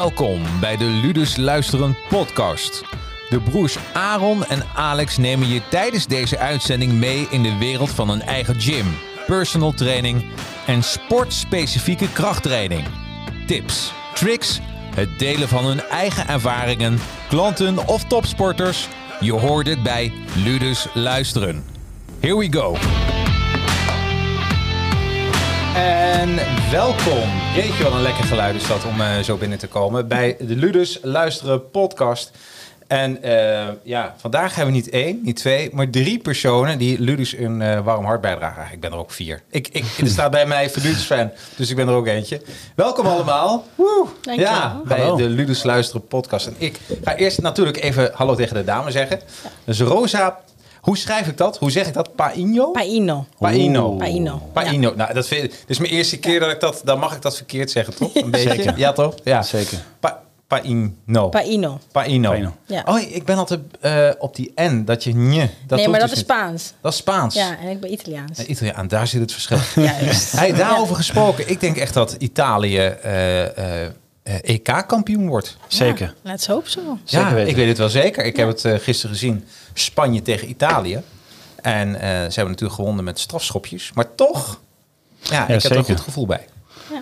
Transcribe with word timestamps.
Welkom 0.00 0.42
bij 0.60 0.76
de 0.76 0.84
Ludus 0.84 1.36
Luisteren 1.36 1.96
podcast. 2.08 2.82
De 3.28 3.40
broers 3.40 3.76
Aaron 3.92 4.44
en 4.44 4.62
Alex 4.74 5.16
nemen 5.16 5.48
je 5.48 5.60
tijdens 5.68 6.06
deze 6.06 6.38
uitzending 6.38 6.92
mee 6.92 7.26
in 7.30 7.42
de 7.42 7.58
wereld 7.58 7.90
van 7.90 8.08
een 8.08 8.22
eigen 8.22 8.60
gym, 8.60 8.86
personal 9.26 9.72
training 9.72 10.24
en 10.66 10.82
sportspecifieke 10.82 12.12
krachttraining. 12.12 12.84
Tips, 13.46 13.92
tricks, 14.14 14.60
het 14.94 15.18
delen 15.18 15.48
van 15.48 15.64
hun 15.64 15.80
eigen 15.80 16.28
ervaringen, 16.28 16.98
klanten 17.28 17.88
of 17.88 18.04
topsporters. 18.04 18.88
Je 19.20 19.32
hoort 19.32 19.66
het 19.66 19.82
bij 19.82 20.12
Ludus 20.44 20.86
Luisteren. 20.94 21.64
Here 22.20 22.36
we 22.36 22.52
go. 22.52 22.76
En 25.74 26.36
welkom. 26.70 27.28
Jeetje, 27.54 27.82
wat 27.82 27.92
een 27.92 28.02
lekker 28.02 28.24
geluid 28.24 28.54
is 28.54 28.66
dat 28.66 28.84
om 28.84 29.00
eh, 29.00 29.18
zo 29.18 29.36
binnen 29.36 29.58
te 29.58 29.66
komen 29.66 30.08
bij 30.08 30.36
de 30.40 30.56
Ludus 30.56 30.98
Luisteren 31.02 31.70
podcast. 31.70 32.30
En 32.86 33.22
eh, 33.22 33.68
ja, 33.82 34.14
vandaag 34.18 34.54
hebben 34.54 34.74
we 34.74 34.80
niet 34.80 34.90
één, 34.90 35.20
niet 35.22 35.36
twee, 35.36 35.70
maar 35.72 35.90
drie 35.90 36.18
personen 36.18 36.78
die 36.78 37.00
Ludus 37.00 37.36
een 37.36 37.62
eh, 37.62 37.80
warm 37.84 38.04
hart 38.04 38.20
bijdragen. 38.20 38.72
Ik 38.72 38.80
ben 38.80 38.92
er 38.92 38.98
ook 38.98 39.10
vier. 39.10 39.42
Ik, 39.50 39.68
ik, 39.68 39.84
er 40.00 40.06
staat 40.16 40.30
bij 40.30 40.46
mij 40.46 40.70
Ludus 40.74 41.02
fan, 41.02 41.30
dus 41.56 41.70
ik 41.70 41.76
ben 41.76 41.88
er 41.88 41.94
ook 41.94 42.06
eentje. 42.06 42.42
Welkom 42.74 43.06
allemaal. 43.06 43.64
Woe. 43.74 44.06
Dank 44.20 44.40
Ja, 44.40 44.80
bij 44.84 45.00
Hallo. 45.00 45.16
de 45.16 45.28
Ludus 45.28 45.62
Luisteren 45.62 46.06
podcast. 46.06 46.46
En 46.46 46.54
ik 46.58 46.78
ga 47.04 47.16
eerst 47.16 47.40
natuurlijk 47.40 47.82
even 47.82 48.10
hallo 48.14 48.34
tegen 48.34 48.54
de 48.54 48.64
dame 48.64 48.90
zeggen. 48.90 49.20
Dus 49.64 49.80
Rosa, 49.80 50.40
hoe 50.80 50.96
schrijf 50.98 51.26
ik 51.26 51.36
dat? 51.36 51.58
Hoe 51.58 51.70
zeg 51.70 51.86
ik 51.86 51.94
dat? 51.94 52.14
Paino? 52.14 52.70
Paino. 52.70 53.26
Paino. 53.38 53.90
Paino. 53.90 54.42
Paino. 54.52 54.92
Nou, 54.96 55.14
dat 55.14 55.26
vind, 55.26 55.54
is 55.66 55.78
mijn 55.78 55.92
eerste 55.92 56.18
keer 56.18 56.40
dat 56.40 56.50
ik 56.50 56.60
dat... 56.60 56.80
Dan 56.84 56.98
mag 56.98 57.14
ik 57.14 57.22
dat 57.22 57.36
verkeerd 57.36 57.70
zeggen, 57.70 57.94
toch? 57.94 58.14
Een 58.14 58.30
beetje. 58.40 58.48
Zeker. 58.48 58.78
Ja, 58.78 58.92
toch? 58.92 59.14
Ja. 59.24 59.42
Zeker. 59.42 59.78
Pa, 60.00 60.22
paino. 60.46 61.28
Paino. 61.28 61.78
Paino. 61.92 62.30
Paino. 62.30 62.52
Ja. 62.66 62.82
Oh, 62.86 63.00
ik 63.00 63.24
ben 63.24 63.36
altijd 63.36 63.60
eh, 63.80 64.10
op 64.18 64.36
die 64.36 64.52
N. 64.60 64.82
Dat 64.84 65.04
je 65.04 65.14
nje. 65.14 65.48
Dat 65.66 65.78
nee, 65.78 65.88
maar 65.88 66.00
dat 66.00 66.08
dus 66.08 66.18
is 66.18 66.24
niet. 66.24 66.36
Spaans. 66.36 66.72
Dat 66.80 66.92
is 66.92 66.98
Spaans. 66.98 67.34
Ja, 67.34 67.58
en 67.58 67.68
ik 67.68 67.80
ben 67.80 67.92
Italiaans. 67.92 68.38
Eh, 68.38 68.48
Italiaan, 68.48 68.88
daar 68.88 69.06
zit 69.06 69.20
het 69.20 69.32
verschil. 69.32 69.58
Juist. 69.84 70.32
Hey, 70.32 70.52
daarover 70.52 70.96
gesproken. 70.96 71.50
Ik 71.50 71.60
denk 71.60 71.76
echt 71.76 71.94
dat 71.94 72.16
Italië 72.18 72.78
eh, 72.78 73.84
eh, 73.84 73.90
EK-kampioen 74.22 75.28
wordt. 75.28 75.56
Zeker. 75.66 76.14
Ja, 76.22 76.30
let's 76.30 76.46
hope 76.46 76.70
zo. 76.70 76.98
Zeker 77.04 77.28
ja, 77.28 77.34
weten. 77.34 77.50
ik 77.50 77.56
weet 77.56 77.68
het 77.68 77.78
wel 77.78 77.88
zeker. 77.88 78.24
Ik 78.24 78.36
heb 78.36 78.48
het 78.48 78.64
eh, 78.64 78.74
gisteren 78.78 79.16
gezien. 79.16 79.44
Spanje 79.72 80.22
tegen 80.22 80.48
Italië. 80.48 81.02
En 81.62 81.94
eh, 81.94 82.00
ze 82.00 82.34
hebben 82.34 82.48
natuurlijk 82.48 82.74
gewonnen 82.74 83.04
met 83.04 83.18
strafschopjes. 83.18 83.90
Maar 83.94 84.14
toch, 84.14 84.60
ja, 85.20 85.42
ik 85.48 85.62
heb 85.62 85.72
er 85.72 85.76
een 85.76 85.84
goed 85.84 86.00
gevoel 86.00 86.26
bij. 86.26 86.44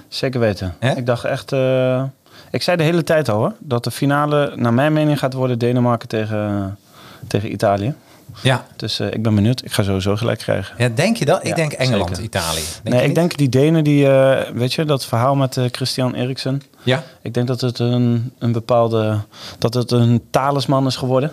Zeker 0.08 0.40
weten. 0.40 0.76
Hè? 0.78 0.96
Ik 0.96 1.06
dacht 1.06 1.24
echt... 1.24 1.52
eh, 1.52 2.02
ik 2.50 2.62
zei 2.62 2.76
de 2.76 2.82
hele 2.82 3.04
tijd 3.04 3.28
al 3.28 3.36
hoor, 3.38 3.52
dat 3.58 3.84
de 3.84 3.90
finale 3.90 4.52
naar 4.56 4.74
mijn 4.74 4.92
mening 4.92 5.18
gaat 5.18 5.32
worden 5.32 5.58
Denemarken 5.58 6.08
tegen, 6.08 6.78
tegen 7.26 7.52
Italië. 7.52 7.94
Ja. 8.42 8.66
Dus 8.76 9.00
eh, 9.00 9.06
ik 9.12 9.22
ben 9.22 9.34
benieuwd. 9.34 9.64
Ik 9.64 9.72
ga 9.72 9.82
sowieso 9.82 10.16
gelijk 10.16 10.38
krijgen. 10.38 10.74
ja, 10.78 10.88
denk 10.94 11.16
je 11.16 11.24
dat? 11.24 11.40
Ik 11.40 11.46
Ja, 11.48 11.54
denk 11.54 11.72
Engeland, 11.72 12.08
zeker. 12.08 12.22
Italië. 12.24 12.60
nee, 12.84 13.00
ik 13.00 13.06
niet? 13.06 13.14
denk 13.14 13.36
die 13.36 13.48
Denen, 13.48 13.84
die, 13.84 14.08
eh, 14.08 14.50
weet 14.52 14.72
je, 14.72 14.84
dat 14.84 15.04
verhaal 15.04 15.34
met 15.34 15.56
eh, 15.56 15.64
Christian 15.72 16.14
Eriksen. 16.14 16.62
Ja? 16.82 17.02
Ik 17.22 17.34
denk 17.34 17.46
dat 17.46 17.60
het 17.60 17.78
een, 17.78 18.32
een 18.38 18.52
bepaalde, 18.52 19.18
dat 19.58 19.74
het 19.74 19.90
een 19.90 20.22
talisman 20.30 20.86
is 20.86 20.96
geworden. 20.96 21.32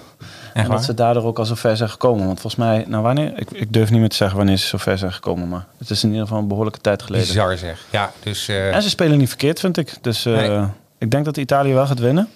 en 0.53 0.69
dat 0.69 0.83
ze 0.83 0.93
daardoor 0.93 1.23
ook 1.23 1.39
al 1.39 1.45
zo 1.45 1.55
ver 1.55 1.77
zijn 1.77 1.89
gekomen. 1.89 2.25
Want 2.25 2.39
volgens 2.39 2.63
mij, 2.65 2.85
nou 2.87 3.03
wanneer, 3.03 3.33
ik, 3.39 3.51
ik 3.51 3.73
durf 3.73 3.89
niet 3.89 3.99
meer 3.99 4.09
te 4.09 4.15
zeggen 4.15 4.37
wanneer 4.37 4.57
ze 4.57 4.67
zo 4.67 4.77
ver 4.77 4.97
zijn 4.97 5.13
gekomen. 5.13 5.47
Maar 5.49 5.65
het 5.77 5.89
is 5.89 6.03
in 6.03 6.09
ieder 6.09 6.23
geval 6.25 6.41
een 6.41 6.47
behoorlijke 6.47 6.79
tijd 6.81 7.01
geleden. 7.03 7.27
Bizar 7.27 7.57
zeg. 7.57 7.85
Ja, 7.89 8.11
dus... 8.23 8.47
En 8.47 8.81
ze 8.81 8.89
spelen 8.89 9.17
niet 9.17 9.27
verkeerd, 9.29 9.59
vind 9.59 9.77
ik. 9.77 9.93
Dus 10.01 10.23
Nee. 10.23 10.59
ik 10.97 11.11
denk 11.11 11.25
dat 11.25 11.37
Italië 11.37 11.73
wel 11.73 11.87
gaat 11.87 11.99
winnen. 11.99 12.29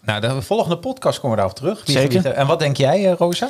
nou, 0.00 0.20
de 0.20 0.42
volgende 0.42 0.76
podcast 0.78 1.20
komen 1.20 1.30
we 1.30 1.42
daarop 1.42 1.56
terug. 1.58 1.82
Wie- 1.86 1.96
Zeker. 1.96 2.22
wie- 2.22 2.30
En 2.30 2.46
wat 2.46 2.58
denk 2.58 2.76
jij, 2.76 3.14
Rosa? 3.18 3.48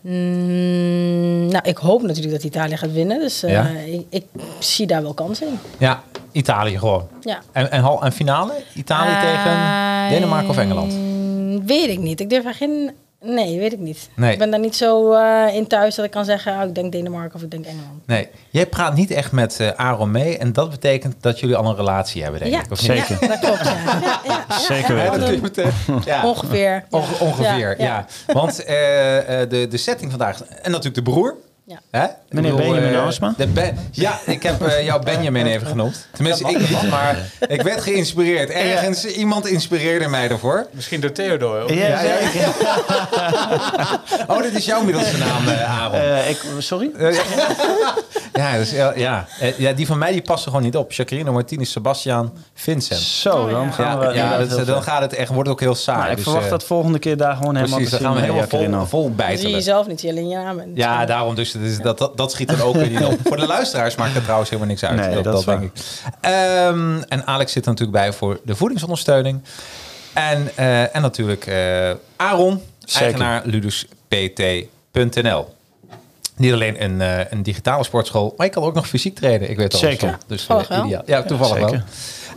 Mm, 0.00 1.46
nou, 1.46 1.60
ik 1.68 1.76
hoop 1.76 2.02
natuurlijk 2.02 2.34
dat 2.34 2.44
Italië 2.44 2.76
gaat 2.76 2.92
winnen. 2.92 3.18
Dus 3.18 3.42
eh, 3.42 3.50
Ja? 3.52 3.68
ik, 3.68 4.06
ik 4.10 4.24
zie 4.58 4.86
daar 4.86 5.02
wel 5.02 5.14
kans 5.14 5.40
in. 5.40 5.58
Ja, 5.78 6.02
Italië 6.32 6.78
gewoon. 6.78 7.08
Ja. 7.20 7.38
En, 7.52 7.70
en, 7.70 7.84
en 8.00 8.12
finale? 8.12 8.52
Italië 8.74 9.14
tegen 9.20 9.56
Denemarken 10.10 10.48
of 10.48 10.58
Engeland? 10.58 10.94
Weet 11.64 11.88
ik 11.88 11.98
niet. 11.98 12.20
Ik 12.20 12.30
durf 12.30 12.44
er 12.44 12.54
geen... 12.54 12.90
Nee, 13.22 13.58
weet 13.58 13.72
ik 13.72 13.78
niet. 13.78 14.08
Nee. 14.16 14.32
Ik 14.32 14.38
ben 14.38 14.50
daar 14.50 14.60
niet 14.60 14.76
zo 14.76 15.12
eh, 15.12 15.54
in 15.54 15.66
thuis 15.66 15.94
dat 15.94 16.04
ik 16.04 16.10
kan 16.10 16.24
zeggen... 16.24 16.60
Oh, 16.60 16.68
ik 16.68 16.74
denk 16.74 16.92
Denemarken 16.92 17.34
of 17.34 17.42
ik 17.42 17.50
denk 17.50 17.64
Engeland. 17.66 18.06
Nee, 18.06 18.28
jij 18.50 18.66
praat 18.66 18.94
niet 18.94 19.10
echt 19.10 19.32
met 19.32 19.60
eh 19.60 19.68
Aaron 19.76 20.10
mee. 20.10 20.38
En 20.38 20.52
dat 20.52 20.70
betekent 20.70 21.14
dat 21.20 21.40
jullie 21.40 21.56
al 21.56 21.64
een 21.64 21.76
relatie 21.76 22.22
hebben, 22.22 22.40
denk 22.40 22.52
ja, 22.52 22.60
ik. 22.62 22.70
Of? 22.70 22.78
Zeker. 22.78 23.16
ja, 23.20 23.26
dat 23.28 23.38
klopt. 23.38 23.64
Ja. 23.64 24.20
Ja, 24.48 24.58
Zeker 24.58 24.94
weten. 24.94 25.12
dat 25.20 25.24
kun 25.28 25.34
je 25.34 25.40
meteen. 25.42 25.70
Ja. 26.04 26.26
Ongeveer. 26.26 26.70
ja. 26.70 26.84
Onge- 26.90 27.18
ongeveer, 27.20 27.80
ja. 27.80 27.84
Ja, 27.84 28.06
Want 28.32 28.64
eh, 28.64 29.40
eh, 29.42 29.50
de, 29.50 29.66
de 29.68 29.76
setting 29.76 30.10
vandaag... 30.10 30.42
En 30.44 30.70
natuurlijk 30.70 30.94
de 31.04 31.10
broer. 31.10 31.36
Ja. 31.68 31.78
Hè? 31.90 32.06
Meneer 32.28 32.54
bedoel, 32.54 32.70
Benjamin 32.70 32.94
eh, 32.94 33.28
de 33.36 33.46
Ben- 33.46 33.78
ja, 33.90 34.18
ik 34.26 34.42
heb 34.42 34.62
eh, 34.66 34.84
jou 34.84 35.02
Benjamin 35.04 35.46
even 35.46 35.66
genoemd. 35.66 36.06
Tenminste, 36.12 36.48
ik 36.50 36.58
niet, 36.58 36.90
maar 36.90 37.18
ik 37.48 37.62
werd 37.62 37.80
geïnspireerd. 37.80 38.50
Ergens, 38.50 39.04
iemand 39.04 39.46
inspireerde 39.46 40.08
mij 40.08 40.28
ervoor. 40.30 40.66
Misschien 40.72 41.00
door 41.00 41.12
Theodor. 41.12 41.64
of- 41.64 41.70
Ja, 41.74 41.86
Ja, 41.86 42.00
ja, 42.02 42.14
ik- 42.18 42.46
Oh, 44.26 44.42
dit 44.42 44.54
is 44.54 44.64
jouw 44.64 44.82
middelste 44.82 45.16
naam, 45.18 45.48
eh, 45.48 45.80
Aaron. 45.80 46.00
Eh, 46.00 46.30
ik, 46.30 46.40
sorry? 46.58 46.90
Eh, 46.98 47.14
ja, 48.32 48.56
dus, 48.56 48.70
ja, 48.70 48.92
ja. 48.96 49.26
Eh, 49.40 49.58
ja, 49.58 49.72
die 49.72 49.86
van 49.86 49.98
mij 49.98 50.12
die 50.12 50.22
passen 50.22 50.50
gewoon 50.50 50.64
niet 50.66 50.76
op. 50.76 50.92
Jacqueline 50.92 51.30
Martinez, 51.30 51.70
Sebastian, 51.70 52.32
Vincent. 52.54 53.00
Zo, 53.00 53.48
dan 53.48 53.72
gaan 53.72 53.98
we... 53.98 54.14
ja, 54.14 54.38
dat, 54.44 54.66
dan 54.66 54.82
gaat 54.82 55.00
het 55.00 55.12
echt, 55.14 55.30
wordt 55.32 55.48
ook 55.48 55.60
heel 55.60 55.74
saai. 55.74 55.98
Nou, 55.98 56.10
ik 56.10 56.14
Dus, 56.16 56.24
verwacht 56.24 56.44
eh, 56.44 56.50
dat 56.50 56.64
volgende 56.64 56.98
keer 56.98 57.16
daar 57.16 57.36
gewoon 57.36 57.56
helemaal 57.56 57.76
Precies, 57.78 57.98
dan 57.98 58.00
gaan 58.06 58.14
we 58.14 58.20
helemaal 58.20 58.42
eh, 58.42 58.48
vol, 58.48 58.58
vol 58.86 59.02
Dan 59.02 59.10
zie 59.10 59.10
je 59.10 59.16
bijtelen. 59.28 59.50
jezelf 59.50 59.86
niet, 59.86 60.00
je 60.00 60.08
alleen. 60.10 60.72
Ja, 60.74 61.04
daarom 61.04 61.34
dus, 61.34 61.52
dus 61.60 61.78
dat, 61.78 61.98
dat, 61.98 62.16
dat 62.16 62.32
schiet 62.32 62.50
er 62.50 62.64
ook 62.64 62.74
weer 62.74 62.88
niet 62.90 63.04
op. 63.04 63.18
Voor 63.24 63.36
de 63.36 63.46
luisteraars 63.46 63.94
maakt 63.94 64.14
het 64.14 64.22
trouwens 64.22 64.50
helemaal 64.50 64.70
niks 64.70 64.84
uit. 64.84 64.96
Nee, 65.14 65.22
dat 65.22 65.44
denk 65.44 65.62
ik. 65.62 65.72
Ehm, 66.20 67.00
en 67.08 67.26
Alex 67.26 67.52
zit 67.52 67.64
er 67.64 67.70
natuurlijk 67.70 67.98
bij 67.98 68.12
voor 68.12 68.40
de 68.44 68.56
voedingsondersteuning. 68.56 69.40
En, 70.12 70.50
eh, 70.54 70.96
en 70.96 71.02
natuurlijk 71.02 71.46
eh, 71.46 71.90
Aaron, 72.16 72.62
Zeker. 72.78 73.02
eigenaar 73.02 73.42
luduspt.nl. 73.44 75.56
Niet 76.36 76.52
alleen 76.52 76.82
een, 76.84 77.00
eh, 77.00 77.30
een 77.30 77.42
digitale 77.42 77.84
sportschool, 77.84 78.34
maar 78.36 78.46
je 78.46 78.52
kan 78.52 78.62
ook 78.62 78.74
nog 78.74 78.88
fysiek 78.88 79.14
trainen. 79.16 79.50
Ik 79.50 79.56
weet 79.56 79.72
het 79.72 79.82
al. 79.82 79.88
Zeker. 79.90 80.18
Dus 80.26 80.44
Toevallig 80.44 80.68
wel. 80.68 80.84
ideaal. 80.84 81.02
Ja, 81.06 81.22
toevallig 81.22 81.68
Zeker. 81.68 81.84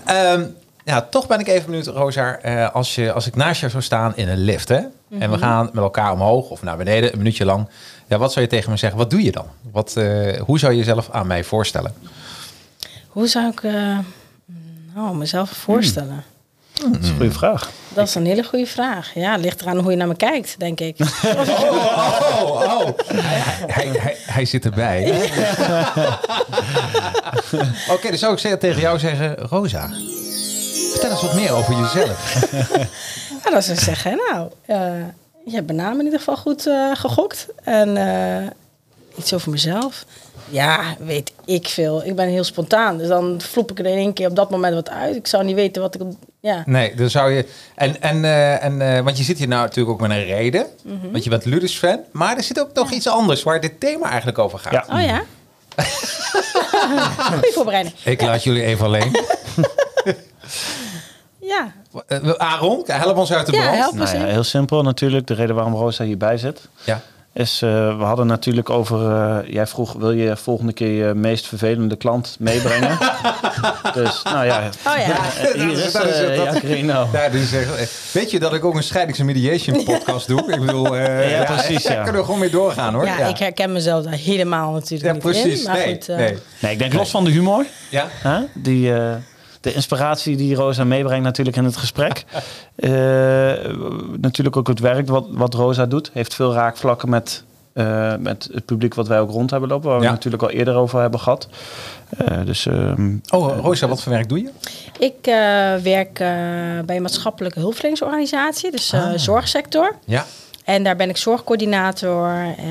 wel. 0.06 0.16
Ehm, 0.16 0.44
ja, 0.86 1.02
toch 1.02 1.28
ben 1.28 1.40
ik 1.40 1.48
even 1.48 1.66
benieuwd, 1.66 1.88
Rosa. 1.88 2.40
eh, 2.42 2.74
als, 2.76 2.96
je, 2.96 3.12
als 3.12 3.28
ik 3.28 3.36
naast 3.36 3.60
jou 3.60 3.72
zou 3.72 3.84
staan 3.84 4.14
in 4.16 4.30
een 4.30 4.38
lift, 4.44 4.70
hè? 4.70 4.76
En 4.76 4.90
Mhm. 5.08 5.30
we 5.32 5.38
gaan 5.38 5.70
met 5.74 5.84
elkaar 5.84 6.12
omhoog 6.12 6.50
of 6.50 6.62
naar 6.64 6.78
beneden, 6.78 7.12
een 7.12 7.18
minuutje 7.18 7.46
lang. 7.46 7.70
Ja, 8.12 8.18
wat 8.18 8.32
zou 8.34 8.46
je 8.46 8.52
tegen 8.52 8.72
me 8.72 8.78
zeggen? 8.78 9.00
Wat 9.00 9.10
doe 9.10 9.24
je 9.24 9.32
dan? 9.32 9.46
Wat, 9.72 9.96
eh, 9.96 10.40
hoe 10.40 10.60
zou 10.60 10.72
je 10.72 10.78
jezelf 10.78 11.10
aan 11.12 11.28
mij 11.28 11.44
voorstellen? 11.44 11.94
Hoe 13.08 13.28
zou 13.28 13.52
ik 13.52 13.64
eh, 13.64 13.98
nou, 14.96 15.16
mezelf 15.16 15.50
voorstellen? 15.50 16.24
Dat 16.74 17.02
is 17.02 17.10
een 17.10 17.16
goede 17.16 17.32
vraag. 17.32 17.72
Dat 17.90 18.08
is 18.08 18.16
een 18.16 18.26
hele 18.26 18.44
goede 18.44 18.66
vraag. 18.66 19.14
Ja, 19.14 19.32
het 19.32 19.42
ligt 19.42 19.62
eraan 19.62 19.78
hoe 19.78 19.92
je 19.92 19.98
naar 19.98 20.08
me 20.08 20.16
kijkt, 20.16 20.60
denk 20.60 20.80
ik. 20.80 20.98
Oh, 22.42 22.80
oh. 22.80 22.88
Hij, 23.68 23.88
hij, 23.88 24.16
hij 24.26 24.46
zit 24.46 24.66
erbij. 24.66 25.12
Oké, 27.94 28.10
dan 28.10 28.18
zou 28.18 28.34
ik 28.34 28.40
zeggen- 28.40 28.60
tegen 28.60 28.82
jou 28.82 29.00
zeggen, 29.00 29.36
Rosa, 29.36 29.90
vertel 30.92 31.10
eens 31.12 31.22
wat 31.22 31.34
meer 31.34 31.52
over 31.52 31.76
jezelf. 31.76 32.46
Ja, 33.44 33.52
dat 33.52 33.64
zou 33.64 33.78
zeggen, 33.78 34.20
nou, 34.30 34.50
eh, 34.66 35.04
je 35.46 35.52
hebt 35.52 35.66
mijn 35.66 35.78
naam 35.78 36.00
in 36.00 36.04
ieder 36.04 36.20
geval 36.20 36.38
goed 36.38 36.68
eh, 36.68 36.92
gegokt. 36.94 37.48
En 37.64 37.98
eh, 37.98 38.48
iets 39.18 39.34
over 39.34 39.52
mezelf. 39.52 40.06
Ja, 40.52 40.96
weet 41.00 41.32
ik 41.46 41.68
veel. 41.68 42.06
Ik 42.06 42.16
ben 42.16 42.28
heel 42.28 42.44
spontaan. 42.44 42.98
Dus 42.98 43.08
dan 43.08 43.42
vloep 43.42 43.72
ik 43.72 43.80
er 43.80 43.86
in 43.86 43.98
één 43.98 44.14
keer 44.14 44.30
op 44.30 44.36
dat 44.36 44.50
moment 44.50 44.74
wat 44.74 44.90
uit. 44.90 45.16
Ik 45.16 45.28
zou 45.28 45.44
niet 45.44 45.56
weten 45.56 45.82
wat 45.82 45.96
ik... 45.96 46.02
Ja, 46.40 46.64
Nee, 46.66 46.96
dan 46.96 47.10
zou 47.10 47.32
je. 47.32 47.46
En, 47.76 48.02
en, 48.02 48.26
eh, 48.26 48.64
en, 48.64 48.82
eh, 48.82 49.04
want 49.04 49.18
je 49.18 49.24
zit 49.24 49.38
hier 49.38 49.48
nou 49.48 49.62
natuurlijk 49.62 49.90
ook 50.02 50.08
met 50.08 50.18
een 50.18 50.26
reden. 50.26 50.66
Want 51.12 51.24
je 51.24 51.30
bent 51.30 51.46
Ludus 51.46 51.78
fan. 51.78 52.00
Maar 52.12 52.38
er 52.38 52.44
zit 52.44 52.60
ook 52.60 52.74
nog 52.74 52.92
iets 52.92 53.08
anders 53.08 53.44
waar 53.44 53.62
dit 53.62 53.80
thema 53.80 54.08
eigenlijk 54.08 54.38
over 54.38 54.60
gaat. 54.60 54.72
Ja. 54.72 54.86
Oh 54.90 55.02
ja? 55.02 55.24
Goeie 57.32 57.54
voorbereiding. 57.54 57.96
Ik 58.04 58.22
laat 58.22 58.44
jullie 58.44 58.64
even 58.64 58.86
alleen. 58.86 59.16
Ja, 61.58 61.72
Eh, 62.08 62.30
Aaron, 62.38 62.84
help 62.86 63.18
ons 63.18 63.34
uit 63.34 63.46
de 63.46 63.52
Ja, 63.52 63.62
brand. 63.62 63.78
help. 63.78 63.96
Nou 63.96 64.18
ja, 64.18 64.26
heel 64.26 64.44
simpel 64.44 64.82
natuurlijk. 64.84 65.28
De 65.28 65.34
reden 65.34 65.56
waarom 65.56 65.74
Rosa 65.74 66.04
hierbij 66.04 66.38
zit. 66.38 66.68
Ja. 66.84 67.02
Is, 67.34 67.62
eh, 67.62 67.98
we 67.98 68.04
hadden 68.04 68.28
natuurlijk 68.28 68.70
over... 68.70 69.12
eh, 69.12 69.38
jij 69.54 69.68
vroeg, 69.68 69.94
wil 69.94 70.12
je 70.12 70.38
volgende 70.38 70.74
keer 70.74 71.08
je 71.08 71.14
meest 71.14 71.48
vervelende 71.48 71.96
klant 71.96 72.36
meebrengen? 72.40 72.98
dus, 73.94 74.24
nou 74.24 74.46
ja. 74.46 74.70
Oh 74.88 74.98
ja. 74.98 75.18
Hier 75.64 75.72
is, 75.72 75.92
Dat 75.92 76.06
is 76.06 76.18
dat-. 76.38 76.62
Ja, 76.62 77.32
weet 78.14 78.32
je 78.32 78.40
dat 78.40 78.54
ik 78.54 78.66
ook 78.66 78.76
een 78.76 78.84
scheidings- 78.84 79.20
en 79.20 79.26
mediation 79.26 79.84
podcast 79.84 80.28
doe? 80.28 80.40
Ik 80.54 80.60
bedoel, 80.60 80.96
eh, 80.98 81.32
Ja, 81.32 81.44
precies, 81.44 81.84
Daar 81.84 81.94
ja. 81.96 82.02
kunnen 82.04 82.20
we 82.22 82.26
gewoon 82.26 82.40
mee 82.40 82.50
doorgaan 82.50 82.94
hoor. 82.94 83.06
ja, 83.06 83.18
ik 83.28 83.38
herken 83.38 83.72
mezelf 83.72 84.04
daar 84.04 84.14
helemaal 84.14 84.72
natuurlijk 84.72 85.04
Ja, 85.06 85.12
niet 85.14 85.22
precies. 85.22 85.60
in. 85.60 85.68
Maar 85.68 85.76
nee, 85.78 85.94
goed, 85.94 86.08
nee. 86.08 86.38
Nee, 86.60 86.72
ik 86.72 86.80
denk 86.80 86.94
los 86.94 87.10
van 87.10 87.24
de 87.24 87.32
humor. 87.32 87.66
Ja? 87.90 88.08
Hè? 88.10 88.40
Die, 88.54 88.94
eh, 88.94 89.12
de 89.62 89.74
inspiratie 89.74 90.36
die 90.36 90.56
Rosa 90.56 90.84
meebrengt 90.84 91.24
natuurlijk 91.24 91.58
in 91.58 91.64
het 91.66 91.78
gesprek. 91.78 92.24
Eh, 92.76 92.90
natuurlijk 94.18 94.58
ook 94.58 94.68
het 94.68 94.80
werk 94.80 95.08
wat, 95.08 95.26
wat 95.30 95.54
Rosa 95.54 95.86
doet. 95.86 96.10
Heeft 96.14 96.34
veel 96.34 96.54
raakvlakken 96.54 97.10
met, 97.10 97.44
eh, 97.74 98.16
met 98.20 98.50
het 98.54 98.66
publiek 98.66 98.94
wat 98.94 99.08
wij 99.08 99.20
ook 99.20 99.30
rond 99.32 99.50
hebben 99.52 99.70
lopen. 99.70 99.90
Waar 99.90 100.00
we 100.00 100.06
Ja. 100.06 100.12
natuurlijk 100.12 100.44
al 100.44 100.50
eerder 100.50 100.76
over 100.76 101.02
hebben 101.02 101.20
gehad. 101.20 101.48
Eh, 102.18 102.38
dus 102.46 102.66
ehm, 102.66 103.16
Oh, 103.30 103.58
Rosa, 103.60 103.88
wat 103.88 104.02
voor 104.02 104.12
werk 104.12 104.30
doe 104.30 104.40
je? 104.42 104.50
Ik 105.00 105.28
eh, 105.28 105.34
werk 105.84 106.20
eh, 106.20 106.28
bij 106.86 106.96
een 106.96 107.02
maatschappelijke 107.02 107.60
hulpverleningsorganisatie, 107.60 108.72
dus 108.72 108.92
eh, 108.94 109.04
Ah. 109.06 109.18
zorgsector. 109.18 109.96
Ja. 110.06 110.26
En 110.64 110.84
daar 110.84 110.96
ben 110.96 111.10
ik 111.10 111.18
zorgcoördinator 111.18 112.30
eh, 112.58 112.66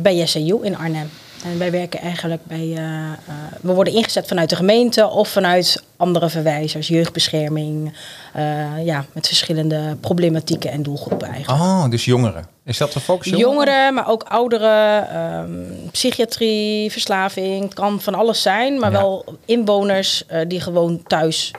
bij 0.00 0.26
SAU 0.26 0.58
in 0.64 0.76
Arnhem. 0.76 1.10
En 1.44 1.58
wij 1.58 1.70
werken 1.70 2.00
eigenlijk 2.00 2.44
bij. 2.46 2.72
eh, 2.76 2.76
eh, 2.76 3.12
we 3.60 3.72
worden 3.72 3.92
ingezet 3.94 4.26
vanuit 4.26 4.48
de 4.50 4.56
gemeente 4.56 5.08
of 5.08 5.28
vanuit 5.28 5.82
andere 5.96 6.28
verwijzers, 6.28 6.88
jeugdbescherming. 6.88 7.92
eh, 8.32 8.84
ja, 8.84 9.04
met 9.12 9.26
verschillende 9.26 9.96
problematieken 10.00 10.70
en 10.70 10.82
doelgroepen 10.82 11.28
eigenlijk. 11.28 11.62
Oh, 11.62 11.90
dus 11.90 12.04
jongeren. 12.04 12.46
Is 12.64 12.78
dat 12.78 12.92
de 12.92 13.00
focus? 13.00 13.30
Jongeren, 13.38 13.94
maar 13.94 14.08
ook 14.08 14.22
ouderen, 14.22 15.08
ehm, 15.08 15.50
psychiatrie, 15.90 16.90
verslaving. 16.90 17.62
Het 17.64 17.74
kan 17.74 18.00
van 18.00 18.14
alles 18.14 18.42
zijn, 18.42 18.78
maar 18.78 18.92
Ja. 18.92 18.98
wel 18.98 19.24
inwoners 19.44 20.24
die 20.48 20.60
gewoon 20.60 21.02
thuis 21.06 21.50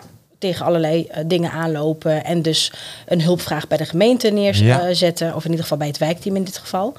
tegen 0.44 0.66
allerlei 0.66 1.06
eh, 1.06 1.24
dingen 1.28 1.51
aanlopen. 1.51 2.24
En 2.25 2.42
dus 2.42 2.72
een 3.06 3.22
hulpvraag 3.22 3.68
bij 3.68 3.78
de 3.78 3.86
gemeente 3.86 4.28
Ja. 4.28 4.34
neerzetten. 4.84 5.28
Of 5.36 5.44
in 5.44 5.50
ieder 5.50 5.62
geval 5.63 5.78
bij 5.78 5.88
het 5.88 5.98
wijkteam 5.98 6.36
in 6.36 6.44
dit 6.44 6.57
geval. 6.57 6.94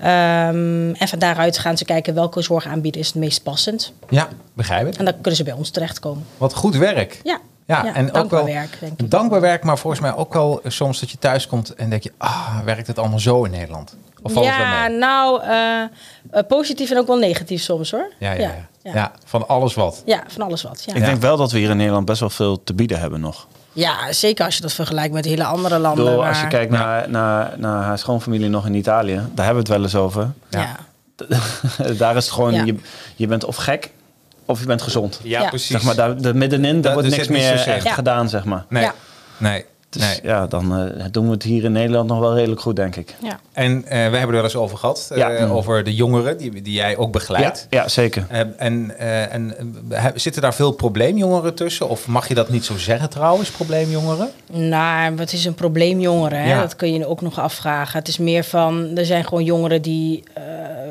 Ehm, 0.00 0.94
en 0.94 1.08
van 1.08 1.18
daaruit 1.18 1.58
gaan 1.58 1.76
ze 1.78 1.84
kijken 1.84 2.14
welke 2.14 2.42
zorgaanbieder 2.42 3.00
is 3.00 3.06
het 3.06 3.16
meest 3.16 3.42
passend. 3.42 3.92
Ja, 4.08 4.28
begrijp 4.52 4.86
ik. 4.86 4.94
En 4.96 5.04
dan 5.04 5.14
kunnen 5.14 5.36
ze 5.36 5.42
bij 5.44 5.52
ons 5.52 5.70
terechtkomen. 5.70 6.24
Wat 6.36 6.54
goed 6.54 6.76
werk. 6.76 7.20
Ja, 7.24 7.38
Ja, 7.66 7.84
ja, 7.84 7.94
en 7.94 8.12
ook 8.12 8.30
wel 8.30 8.44
werk, 8.44 8.76
denk 8.80 9.00
ik. 9.00 9.10
dankbaar 9.10 9.40
werk, 9.40 9.64
maar 9.64 9.78
volgens 9.78 10.02
mij 10.02 10.14
ook 10.14 10.32
wel 10.32 10.60
soms 10.64 11.00
dat 11.00 11.10
je 11.10 11.18
thuis 11.18 11.46
komt 11.46 11.74
en 11.74 11.90
denk 11.90 12.02
je, 12.02 12.12
ah, 12.18 12.58
werkt 12.64 12.86
het 12.86 12.98
allemaal 12.98 13.18
zo 13.18 13.44
in 13.44 13.50
Nederland? 13.50 13.96
Of 14.22 14.32
valt 14.32 14.46
het 14.46 14.54
ja, 14.54 14.80
wel 14.80 14.88
mee? 14.88 14.98
nou, 14.98 15.42
eh, 15.42 15.82
eh, 16.30 16.46
positief 16.48 16.90
en 16.90 16.98
ook 16.98 17.06
wel 17.06 17.18
negatief 17.18 17.62
soms 17.62 17.90
hoor. 17.90 18.12
Ja, 18.18 18.32
ja, 18.32 18.38
ja. 18.40 18.68
Ja. 18.82 18.92
ja, 18.94 19.12
van 19.24 19.48
alles 19.48 19.74
wat. 19.74 20.02
Ja, 20.04 20.22
van 20.28 20.42
alles 20.42 20.62
wat. 20.62 20.82
Ja. 20.86 20.94
ik 20.94 21.04
denk 21.04 21.20
wel 21.20 21.36
dat 21.36 21.52
we 21.52 21.58
hier 21.58 21.70
in 21.70 21.76
Nederland 21.76 22.04
best 22.06 22.20
wel 22.20 22.30
veel 22.30 22.62
te 22.64 22.74
bieden 22.74 23.00
hebben 23.00 23.20
nog. 23.20 23.46
Ja, 23.72 24.12
zeker 24.12 24.44
als 24.44 24.56
je 24.56 24.62
dat 24.62 24.72
vergelijkt 24.72 25.14
met 25.14 25.24
hele 25.24 25.44
andere 25.44 25.78
landen. 25.78 26.04
Door, 26.04 26.26
als 26.26 26.40
je 26.40 26.46
kijkt 26.46 26.72
naar, 26.72 27.10
naar, 27.10 27.54
naar 27.58 27.82
haar 27.82 27.98
schoonfamilie 27.98 28.48
nog 28.48 28.66
in 28.66 28.74
Italië, 28.74 29.14
daar 29.14 29.46
hebben 29.46 29.52
we 29.54 29.58
het 29.58 29.68
wel 29.68 29.82
eens 29.82 29.94
over. 29.94 30.30
Ja. 30.50 30.76
daar 31.98 32.16
is 32.16 32.24
het 32.24 32.34
gewoon, 32.34 32.52
Ja. 32.52 32.64
je, 32.64 32.74
je 33.16 33.26
bent 33.26 33.44
of 33.44 33.56
gek 33.56 33.90
of 34.44 34.60
je 34.60 34.66
bent 34.66 34.82
gezond. 34.82 35.20
Ja, 35.22 35.40
Ja. 35.42 35.48
precies. 35.48 35.70
Zeg 35.70 35.82
maar, 35.82 35.94
daar, 35.94 36.22
daar 36.22 36.36
middenin, 36.36 36.80
daar 36.80 36.92
wordt 36.92 37.08
niks 37.08 37.28
meer 37.28 37.52
echt 37.68 37.82
Ja. 37.84 37.92
gedaan, 37.92 38.28
zeg 38.28 38.44
maar. 38.44 38.64
Nee, 38.68 38.82
Ja. 38.82 38.94
nee, 39.36 39.64
Dus 39.90 40.02
nee. 40.02 40.18
ja, 40.22 40.46
dan 40.46 40.76
eh, 40.78 41.04
doen 41.10 41.24
we 41.26 41.30
het 41.32 41.42
hier 41.42 41.64
in 41.64 41.72
Nederland 41.72 42.08
nog 42.08 42.18
wel 42.18 42.34
redelijk 42.34 42.60
goed, 42.60 42.76
denk 42.76 42.96
ik. 42.96 43.14
Ja. 43.22 43.40
En 43.52 43.84
eh, 43.84 43.90
we 43.90 43.96
hebben 43.96 44.20
er 44.20 44.32
wel 44.32 44.42
eens 44.42 44.56
over 44.56 44.78
gehad, 44.78 45.08
eh, 45.12 45.18
Ja. 45.18 45.46
over 45.46 45.84
de 45.84 45.94
jongeren 45.94 46.38
die, 46.38 46.62
die 46.62 46.72
jij 46.72 46.96
ook 46.96 47.04
Ja, 47.04 47.10
begeleidt. 47.10 47.66
ja, 47.70 47.88
zeker. 47.88 48.26
Eh, 48.28 48.40
en 48.56 48.98
eh, 48.98 49.34
en 49.34 49.54
zitten 50.14 50.42
daar 50.42 50.54
veel 50.54 50.72
probleemjongeren 50.72 51.54
tussen? 51.54 51.88
Of 51.88 52.06
mag 52.06 52.28
je 52.28 52.34
dat 52.34 52.48
niet 52.48 52.64
zo 52.64 52.76
zeggen 52.76 53.10
trouwens, 53.10 53.50
probleemjongeren? 53.50 54.30
Nou, 54.52 55.16
wat 55.16 55.32
is 55.32 55.44
een 55.44 55.54
probleem 55.54 56.00
jongeren? 56.00 56.38
Hè? 56.42 56.48
Ja. 56.50 56.60
Dat 56.60 56.76
kun 56.76 56.92
je 56.92 57.06
ook 57.06 57.20
nog 57.20 57.38
afvragen. 57.38 57.98
Het 57.98 58.08
is 58.08 58.18
meer 58.18 58.44
van, 58.44 58.90
er 58.96 59.06
zijn 59.06 59.24
gewoon 59.24 59.44
jongeren 59.44 59.82
die 59.82 60.22
eh, 60.34 60.42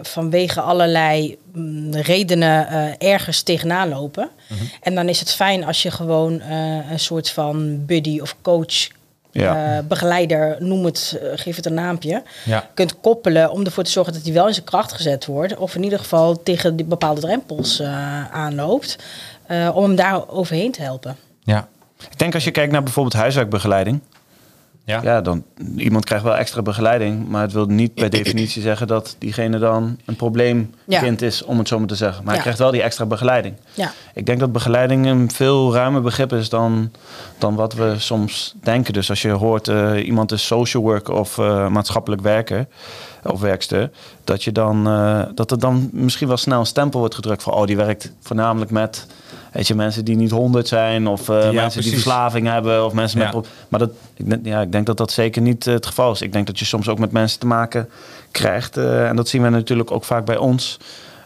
vanwege 0.01 0.61
allerlei 0.61 1.27
mm, 1.27 1.48
redenen 1.91 2.67
eh, 2.67 3.11
ergens 3.11 3.41
tegenaan 3.41 3.89
lopen. 3.89 4.29
Mhm. 4.47 4.63
En 4.81 4.95
dan 4.95 5.09
is 5.09 5.19
het 5.19 5.31
fijn 5.33 5.63
als 5.65 5.81
je 5.81 5.91
gewoon 5.91 6.41
eh, 6.41 6.91
een 6.91 6.99
soort 6.99 7.29
van 7.29 7.85
buddy 7.85 8.19
of 8.19 8.35
coach, 8.41 8.87
Ja. 9.31 9.77
eh, 9.77 9.83
begeleider, 9.87 10.55
noem 10.59 10.85
het, 10.85 11.19
geef 11.35 11.55
het 11.55 11.65
een 11.65 11.73
naampje, 11.73 12.23
Ja. 12.45 12.69
kunt 12.73 12.99
koppelen 12.99 13.51
om 13.51 13.65
ervoor 13.65 13.83
te 13.83 13.91
zorgen 13.91 14.13
dat 14.13 14.23
hij 14.23 14.33
wel 14.33 14.47
in 14.47 14.53
zijn 14.53 14.65
kracht 14.65 14.91
gezet 14.93 15.25
wordt. 15.25 15.57
Of 15.57 15.75
in 15.75 15.83
ieder 15.83 15.99
geval 15.99 16.43
tegen 16.43 16.75
die 16.75 16.85
bepaalde 16.85 17.21
drempels 17.21 17.81
aanloopt. 18.31 18.95
om 19.73 19.83
hem 19.83 19.95
daar 19.95 20.29
overheen 20.29 20.71
te 20.71 20.81
helpen. 20.81 21.15
Ja. 21.43 21.67
Ik 22.11 22.19
denk 22.19 22.33
als 22.33 22.43
je 22.43 22.51
kijkt 22.51 22.71
naar 22.71 22.83
bijvoorbeeld 22.83 23.15
huiswerkbegeleiding. 23.15 23.99
Ja. 24.89 24.99
Ja, 25.03 25.21
dan 25.21 25.43
iemand 25.77 26.05
krijgt 26.05 26.23
wel 26.23 26.37
extra 26.37 26.61
begeleiding, 26.61 27.27
maar 27.27 27.41
het 27.41 27.51
wil 27.51 27.65
niet 27.65 27.93
per 27.93 28.09
definitie 28.09 28.61
zeggen 28.61 28.87
dat 28.87 29.15
diegene 29.19 29.59
dan 29.59 29.97
een 30.05 30.15
probleemkind 30.15 31.19
Ja. 31.19 31.27
is, 31.27 31.43
om 31.43 31.57
het 31.57 31.67
zo 31.67 31.79
maar 31.79 31.87
te 31.87 31.95
zeggen. 31.95 32.23
Maar 32.23 32.33
hij 32.33 32.41
krijgt 32.41 32.59
wel 32.59 32.71
die 32.71 32.81
extra 32.81 33.05
begeleiding. 33.05 33.55
Ja. 33.73 33.91
Ik 34.13 34.25
denk 34.25 34.39
dat 34.39 34.51
begeleiding 34.51 35.05
een 35.05 35.31
veel 35.31 35.73
ruimer 35.73 36.01
begrip 36.01 36.33
is 36.33 36.49
dan, 36.49 36.91
dan 37.37 37.55
wat 37.55 37.73
we 37.73 37.93
soms 37.97 38.55
denken. 38.63 38.93
Dus 38.93 39.09
als 39.09 39.21
je 39.21 39.29
hoort 39.29 39.67
eh, 39.67 40.05
iemand 40.05 40.31
is 40.31 40.45
social 40.45 40.83
worker 40.83 41.13
of 41.13 41.37
eh, 41.37 41.67
maatschappelijk 41.67 42.21
werker 42.21 42.67
of 43.23 43.39
werkster, 43.39 43.91
dat, 44.23 44.43
je 44.43 44.51
dan, 44.51 44.87
eh, 44.87 45.21
dat 45.35 45.51
er 45.51 45.59
dan 45.59 45.89
misschien 45.91 46.27
wel 46.27 46.37
snel 46.37 46.59
een 46.59 46.65
stempel 46.65 46.99
wordt 46.99 47.15
gedrukt 47.15 47.43
van 47.43 47.53
oh, 47.53 47.65
die 47.65 47.75
werkt 47.77 48.11
voornamelijk 48.21 48.71
met 48.71 49.07
weet 49.51 49.67
je, 49.67 49.75
mensen 49.75 50.05
die 50.05 50.15
niet 50.15 50.31
honderd 50.31 50.67
zijn 50.67 51.07
of 51.07 51.29
eh, 51.29 51.35
mensen 51.35 51.53
precies. 51.53 51.83
die 51.83 51.91
verslaving 51.91 52.47
hebben 52.47 52.85
of 52.85 52.93
mensen 52.93 53.19
Ja. 53.19 53.31
met 53.33 53.47
maar 53.69 53.79
dat, 53.79 53.89
ik, 54.15 54.39
ja, 54.43 54.61
ik 54.61 54.71
denk 54.71 54.85
dat 54.85 54.97
dat 54.97 55.11
zeker 55.11 55.41
niet 55.41 55.67
eh, 55.67 55.73
het 55.73 55.85
geval 55.85 56.11
is. 56.11 56.21
Ik 56.21 56.33
denk 56.33 56.47
dat 56.47 56.59
je 56.59 56.65
soms 56.65 56.87
ook 56.89 56.99
met 56.99 57.11
mensen 57.11 57.39
te 57.39 57.45
maken 57.47 57.89
krijgt. 58.31 58.77
eh, 58.77 59.07
en 59.07 59.15
dat 59.15 59.27
zien 59.27 59.41
we 59.41 59.49
natuurlijk 59.49 59.91
ook 59.91 60.03
vaak 60.03 60.25
bij 60.25 60.37
ons. 60.37 60.77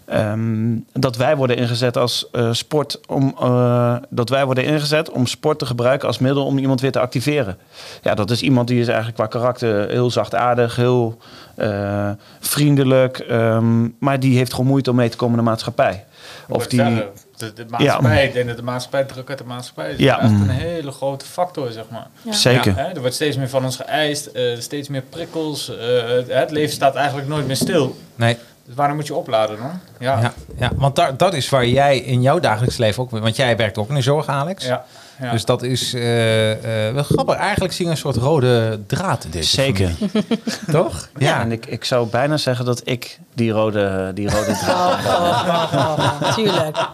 ehm, 0.06 0.75
dat 0.94 1.16
wij 1.18 1.36
worden 1.38 1.58
ingezet 1.58 1.98
als 1.98 2.28
eh, 2.31 2.48
sport 2.52 3.00
om 3.08 3.36
eh, 3.42 3.96
dat 4.10 4.30
wij 4.30 4.46
worden 4.46 4.64
ingezet 4.66 5.10
om 5.12 5.26
sport 5.26 5.60
te 5.60 5.66
gebruiken 5.66 6.08
als 6.08 6.19
middel 6.19 6.46
om 6.46 6.58
iemand 6.58 6.81
weer 6.81 6.92
te 6.92 7.00
activeren. 7.00 7.58
Ja, 8.02 8.16
dat 8.16 8.31
is 8.31 8.42
iemand 8.42 8.68
die 8.68 8.80
is 8.80 8.88
eigenlijk 8.88 9.16
qua 9.18 9.28
karakter 9.28 9.90
heel 9.90 10.12
zachtaardig, 10.12 10.76
heel 10.76 11.18
eh, 11.56 12.10
vriendelijk, 12.40 13.18
ehm, 13.19 13.88
maar 14.00 14.19
die 14.19 14.38
heeft 14.38 14.52
gewoon 14.54 14.68
moeite 14.69 14.90
om 14.90 14.96
mee 14.96 15.10
te 15.10 15.18
komen 15.18 15.38
in 15.38 15.44
de 15.44 15.50
maatschappij. 15.50 16.06
Of 16.50 16.68
die, 16.68 17.04
de, 17.38 17.53
de 17.53 17.65
maatschappij, 17.69 18.25
ik 18.25 18.33
denk 18.33 18.47
dat 18.47 18.57
de 18.57 18.63
maatschappij 18.63 19.03
druk 19.03 19.30
uit 19.30 19.38
de 19.38 19.44
maatschappij 19.44 19.91
is 19.91 20.00
Ja. 20.00 20.19
echt 20.21 20.31
Mm. 20.31 20.41
een 20.41 20.50
hele 20.50 20.91
grote 20.91 21.25
factor, 21.25 21.71
zeg 21.71 21.83
maar. 21.89 22.07
Ja. 22.21 22.31
zeker. 22.31 22.75
Hè, 22.75 22.83
er 22.83 23.00
wordt 23.00 23.15
steeds 23.15 23.38
meer 23.38 23.50
van 23.50 23.63
ons 23.65 23.75
geëist, 23.75 24.25
eh, 24.25 24.59
steeds 24.59 24.88
meer 24.88 25.01
prikkels. 25.01 25.77
eh, 25.77 25.77
het, 26.27 26.51
leven 26.51 26.74
staat 26.74 26.95
eigenlijk 26.95 27.27
nooit 27.27 27.47
meer 27.47 27.56
stil. 27.56 27.95
Nee. 28.15 28.38
Dus 28.65 28.75
waarom 28.75 28.95
moet 28.95 29.07
je 29.07 29.15
opladen 29.15 29.57
dan? 29.57 29.80
Ja, 30.00 30.19
Ja, 30.21 30.33
ja, 30.57 30.71
want 30.75 30.95
daar, 30.95 31.18
dat 31.18 31.33
is 31.33 31.50
waar 31.50 31.65
jij 31.68 31.97
in 31.97 32.21
jouw 32.21 32.39
dagelijks 32.39 32.77
leven 32.77 33.03
ook... 33.03 33.09
Want 33.09 33.35
jij 33.35 33.57
werkt 33.57 33.77
ook 33.77 33.89
in 33.89 33.95
de 33.95 34.01
zorg, 34.01 34.27
Alex. 34.27 34.66
ja, 34.66 34.85
ja. 35.22 35.32
Dus 35.32 35.46
dat 35.46 35.64
is 35.64 35.94
eh, 35.94 36.88
eh, 36.88 36.94
wel 36.94 37.04
grappig. 37.04 37.36
Eigenlijk 37.36 37.74
zie 37.74 37.86
je 37.86 37.92
een 37.92 37.98
soort 37.98 38.16
rode 38.16 38.80
draad 38.88 39.24
in 39.24 39.30
deze 39.30 39.50
Zeker. 39.50 39.90
familie. 39.90 40.40
Toch? 40.72 41.10
Ja, 41.18 41.42
en 41.42 41.52
ik, 41.52 41.66
ik 41.66 41.84
zou 41.86 42.08
bijna 42.08 42.38
zeggen 42.38 42.66
dat 42.66 42.82
ik 42.84 43.20
die 43.34 43.52
rode, 43.52 44.12
die 44.14 44.30
rode 44.30 44.58
draad. 44.64 45.06
Oh, 45.06 45.44
oh, 45.48 45.74
oh, 45.74 46.00
oh, 46.22 46.34
tuurlijk. 46.34 46.78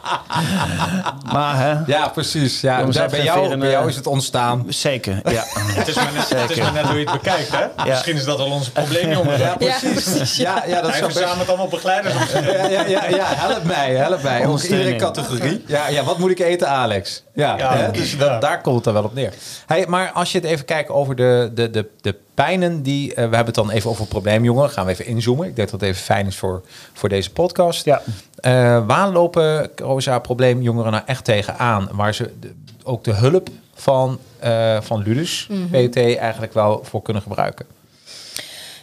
Maar 1.33 1.57
hè, 1.57 1.75
Ja, 1.85 2.07
precies. 2.07 2.61
Ja, 2.61 2.83
Om 2.83 2.91
daar 2.91 3.09
bij, 3.09 3.23
jou, 3.23 3.57
bij 3.57 3.69
jou 3.69 3.83
eh, 3.83 3.89
is 3.89 3.95
het 3.95 4.07
ontstaan. 4.07 4.65
zeker. 4.67 5.19
Ja. 5.31 5.43
het, 5.55 5.87
is 5.87 5.95
maar 5.95 6.11
net, 6.13 6.29
het 6.29 6.49
is 6.49 6.57
maar 6.57 6.73
net 6.73 6.83
hoe 6.85 6.99
je 6.99 7.03
het 7.09 7.21
bekijkt, 7.21 7.51
hè? 7.51 7.89
Misschien 7.89 8.15
is 8.15 8.23
dat 8.25 8.39
al 8.39 8.51
onze 8.51 8.71
probleem, 8.71 9.11
jongen. 9.11 9.37
Ja, 9.39 9.55
precies. 9.57 10.35
Ja, 10.37 10.63
ja, 10.67 10.81
dat 10.81 10.89
Hij 10.89 10.99
zou 10.99 11.05
best... 11.05 11.17
verzamelt 11.19 11.47
allemaal 11.47 11.67
begeleiders. 11.67 12.13
op. 12.15 12.43
Ja, 12.43 12.67
ja, 12.67 12.85
ja, 12.85 13.05
ja, 13.07 13.25
help 13.25 13.63
mij, 13.63 13.95
help 13.95 14.23
mij. 14.23 14.45
Ook 14.45 14.61
iedere 14.61 14.95
categorie. 14.95 15.63
Ja, 15.67 15.87
ja, 15.87 16.03
wat 16.03 16.17
moet 16.17 16.31
ik 16.31 16.39
eten, 16.39 16.69
Alex? 16.69 17.23
Ja, 17.33 17.57
Ja, 17.57 17.87
dus 17.91 18.08
dat, 18.17 18.41
daar 18.41 18.61
komt 18.61 18.75
het 18.75 18.83
dan 18.83 18.93
wel 18.93 19.03
op 19.03 19.13
neer. 19.13 19.33
Hey, 19.65 19.85
maar 19.87 20.11
als 20.11 20.31
je 20.31 20.37
het 20.39 20.47
even 20.47 20.65
kijkt 20.65 20.89
over 20.89 21.15
de, 21.15 21.51
de, 21.53 21.69
de, 21.69 21.89
de 22.01 22.15
pijnen 22.33 22.81
die... 22.83 23.09
eh, 23.09 23.15
we 23.15 23.21
hebben 23.21 23.45
het 23.45 23.55
dan 23.55 23.69
even 23.69 23.89
over 23.89 24.05
probleemjongeren. 24.05 24.69
Gaan 24.69 24.85
we 24.85 24.91
even 24.91 25.05
inzoomen. 25.05 25.47
Ik 25.47 25.55
denk 25.55 25.69
dat 25.69 25.79
het 25.81 25.89
even 25.89 26.03
fijn 26.03 26.27
is 26.27 26.37
voor, 26.37 26.61
voor 26.93 27.09
deze 27.09 27.31
podcast. 27.31 27.85
Ja. 27.85 28.01
Eh, 28.35 28.85
waar 28.87 29.09
lopen 29.09 29.69
Rosa 29.75 30.19
probleemjongeren 30.19 30.91
nou 30.91 31.03
echt 31.05 31.23
tegenaan? 31.25 31.89
Waar 31.91 32.13
ze 32.13 32.31
de- 32.39 32.53
ook 32.83 33.03
de 33.03 33.13
hulp 33.13 33.49
van, 33.73 34.19
eh, 34.39 34.81
van 34.81 35.03
Ludus, 35.03 35.49
PT, 35.71 35.95
eigenlijk 35.97 36.53
wel 36.53 36.79
voor 36.83 37.01
kunnen 37.01 37.21
gebruiken? 37.21 37.65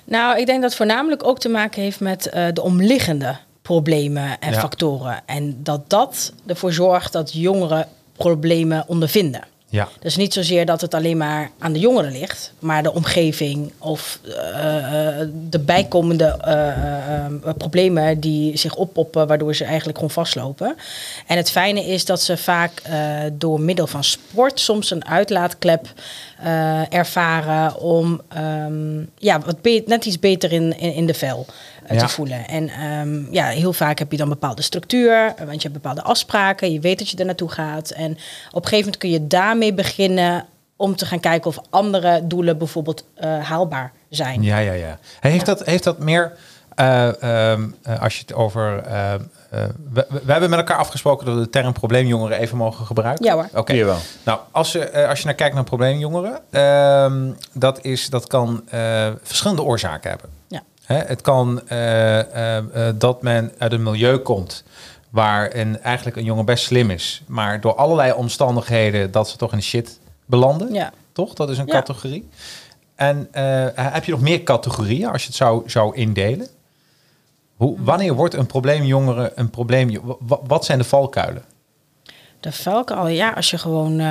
Nou, 0.04 0.38
ik 0.38 0.47
denk 0.47 0.61
dat 0.61 0.68
het 0.71 0.78
voornamelijk 0.78 1.25
ook 1.26 1.38
te 1.38 1.49
maken 1.49 1.83
heeft 1.83 2.00
met 2.00 2.26
eh, 2.28 2.45
de 2.52 2.62
omliggende 2.62 3.37
problemen 3.62 4.38
en 4.40 4.52
Ja. 4.52 4.61
factoren. 4.61 5.23
En 5.26 5.62
dat 5.62 5.90
dat 5.90 6.33
ervoor 6.47 6.73
zorgt 6.73 7.12
dat 7.12 7.33
jongeren 7.33 7.88
problemen 8.16 8.85
ondervinden. 8.87 9.42
Ja. 9.68 9.88
Dus 10.00 10.16
niet 10.16 10.32
zozeer 10.32 10.66
dat 10.66 10.80
het 10.80 10.94
alleen 10.94 11.16
maar 11.16 11.50
aan 11.58 11.73
de 11.73 11.78
jongeren 11.78 12.12
ligt, 12.12 12.52
maar 12.58 12.82
de 12.82 12.92
omgeving 12.92 13.73
of 13.78 14.20
eh, 14.25 15.18
de 15.49 15.58
bijkomende 15.58 16.25
eh, 16.40 16.68
eh, 16.68 17.32
problemen 17.58 18.20
die 18.20 18.56
zich 18.56 18.75
oppoppen, 18.75 19.26
waardoor 19.26 19.54
ze 19.54 19.64
eigenlijk 19.64 19.96
gewoon 19.96 20.12
vastlopen. 20.12 20.76
En 21.26 21.37
het 21.37 21.50
fijne 21.50 21.85
is 21.85 22.04
dat 22.04 22.23
ze 22.23 22.37
vaak 22.37 22.82
door 23.32 23.61
middel 23.61 23.87
van 23.87 24.04
sport 24.04 24.61
soms 24.61 24.90
een 24.90 25.06
uitlaatklep 25.06 25.87
ervaren 26.88 27.80
om 27.80 28.20
ehm, 28.28 28.99
ja, 29.18 29.40
wat 29.40 29.56
net 29.87 30.04
iets 30.04 30.18
beter 30.18 30.52
in, 30.52 30.78
in, 30.78 30.92
in 30.92 31.06
de 31.06 31.14
vel 31.14 31.46
Ja. 31.95 31.99
te 32.00 32.09
voelen. 32.09 32.49
En 32.49 32.69
ehm, 32.69 33.33
ja, 33.35 33.47
heel 33.47 33.73
vaak 33.73 33.99
heb 33.99 34.11
je 34.11 34.16
dan 34.16 34.28
bepaalde 34.28 34.62
structuur, 34.62 35.12
eh, 35.37 35.47
want 35.47 35.62
je 35.62 35.69
hebt 35.69 35.83
bepaalde 35.83 36.02
afspraken, 36.02 36.73
je 36.73 36.81
weet 36.81 36.99
dat 36.99 37.09
je 37.11 37.16
er 37.16 37.25
naartoe 37.25 37.50
gaat. 37.50 37.90
En 37.90 38.11
op 38.50 38.62
een 38.62 38.69
gegeven 38.69 38.76
moment 38.78 38.97
kun 38.99 39.11
je 39.11 39.26
daarmee 39.26 39.75
beginnen 39.75 40.47
om 40.76 40.97
te 40.97 41.07
gaan 41.07 41.21
kijken 41.21 41.50
of 41.50 41.59
andere 41.71 42.26
doelen 42.26 42.59
bijvoorbeeld 42.59 43.05
eh, 43.14 43.38
haalbaar 43.43 43.93
zijn. 44.09 44.43
Ja, 44.43 44.59
ja, 44.59 44.73
ja. 44.73 44.99
Heeft, 45.21 45.47
dat, 45.47 45.64
heeft 45.64 45.85
dat 45.85 45.99
meer, 45.99 46.33
eh, 46.75 47.23
ehm, 47.52 47.62
eh, 47.83 48.02
als 48.02 48.14
je 48.14 48.21
het 48.21 48.35
over... 48.35 48.83
eh, 48.83 49.14
eh, 49.14 49.21
we, 49.93 50.07
we 50.25 50.33
hebben 50.33 50.50
met 50.50 50.59
elkaar 50.59 50.76
afgesproken 50.76 51.26
dat 51.26 51.35
we 51.35 51.40
de 51.40 51.50
term 51.50 51.73
probleemjongeren 51.73 52.38
even 52.38 52.57
mogen 52.57 52.87
gebruiken. 52.87 53.25
Ja 53.25 53.35
hoor. 53.35 53.49
Oké. 53.55 53.85
Wel. 53.85 53.99
Nou, 54.25 54.38
als 54.50 54.73
je, 54.73 54.78
eh, 54.85 55.09
als 55.09 55.19
je 55.19 55.25
naar 55.25 55.35
kijkt 55.35 55.55
naar 55.55 55.64
probleemjongeren, 55.64 56.40
ehm, 56.50 57.31
dat, 57.52 57.85
is, 57.85 58.11
dat 58.11 58.26
kan 58.26 58.62
eh, 58.71 59.09
verschillende 59.23 59.62
oorzaken 59.62 60.11
hebben. 60.11 60.31
Hè, 60.87 60.97
het 60.97 61.21
kan 61.21 61.69
eh, 61.69 62.19
eh, 62.21 62.57
eh, 62.88 62.95
dat 62.99 63.23
men 63.23 63.52
uit 63.59 63.73
een 63.73 63.83
milieu 63.83 64.16
komt 64.19 64.64
waar 65.11 65.55
een, 65.55 65.81
eigenlijk 65.81 66.16
een 66.16 66.25
jongen 66.25 66.45
best 66.45 66.64
slim 66.64 66.90
is, 66.90 67.23
maar 67.26 67.61
door 67.61 67.75
allerlei 67.75 68.12
omstandigheden 68.12 69.11
dat 69.11 69.28
ze 69.28 69.37
toch 69.37 69.52
in 69.52 69.62
shit 69.62 69.99
belanden. 70.26 70.73
Ja. 70.73 70.93
Toch? 71.12 71.35
Dat 71.35 71.50
is 71.50 71.59
een 71.59 71.66
Ja. 71.66 71.73
categorie. 71.73 72.28
En 72.95 73.28
heb 73.75 74.05
je 74.05 74.11
nog 74.12 74.21
meer 74.21 74.43
categorieën 74.43 75.09
als 75.09 75.21
je 75.23 75.26
het 75.28 75.37
zou, 75.37 75.62
zou 75.71 75.95
indelen? 75.97 76.47
Hoe, 77.57 77.76
wanneer 77.81 78.14
wordt 78.14 78.35
een 78.35 78.47
probleemjongere 78.47 79.33
een 79.35 79.50
probleem? 79.50 80.00
wa- 80.19 80.38
Wat 80.47 80.64
zijn 80.64 80.78
de 80.78 80.85
valkuilen? 80.85 81.43
De 82.40 82.52
valkuil, 82.52 83.07
ja, 83.07 83.31
als 83.31 83.50
je 83.50 83.59
gewoon 83.59 84.02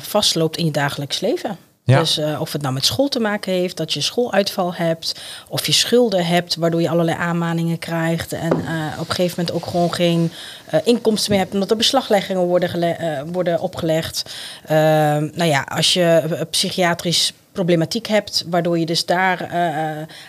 vastloopt 0.00 0.56
in 0.56 0.64
je 0.64 0.70
dagelijks 0.70 1.20
leven. 1.20 1.56
Dus 1.96 2.18
eh, 2.18 2.40
of 2.40 2.52
het 2.52 2.62
nou 2.62 2.74
met 2.74 2.84
school 2.84 3.08
te 3.08 3.20
maken 3.20 3.52
heeft, 3.52 3.76
dat 3.76 3.92
je 3.92 4.00
schooluitval 4.00 4.74
hebt, 4.74 5.20
of 5.48 5.66
je 5.66 5.72
schulden 5.72 6.26
hebt, 6.26 6.56
waardoor 6.56 6.80
je 6.80 6.88
allerlei 6.88 7.18
aanmaningen 7.18 7.78
krijgt 7.78 8.32
en 8.32 8.52
eh, 8.52 9.00
op 9.00 9.08
een 9.08 9.14
gegeven 9.14 9.34
moment 9.38 9.56
ook 9.56 9.70
gewoon 9.70 9.94
geen 9.94 10.32
eh, 10.66 10.80
inkomsten 10.84 11.30
meer 11.30 11.40
hebt, 11.40 11.52
omdat 11.52 11.70
er 11.70 11.76
beslagleggingen 11.76 12.42
worden, 12.42 12.96
worden 13.32 13.60
opgelegd. 13.60 14.34
Ehm, 14.66 15.28
nou 15.34 15.44
ja, 15.44 15.62
als 15.62 15.92
je 15.92 16.46
psychiatrisch 16.50 17.32
problematiek 17.52 18.06
hebt, 18.06 18.44
waardoor 18.50 18.78
je 18.78 18.86
dus 18.86 19.06
daar 19.06 19.48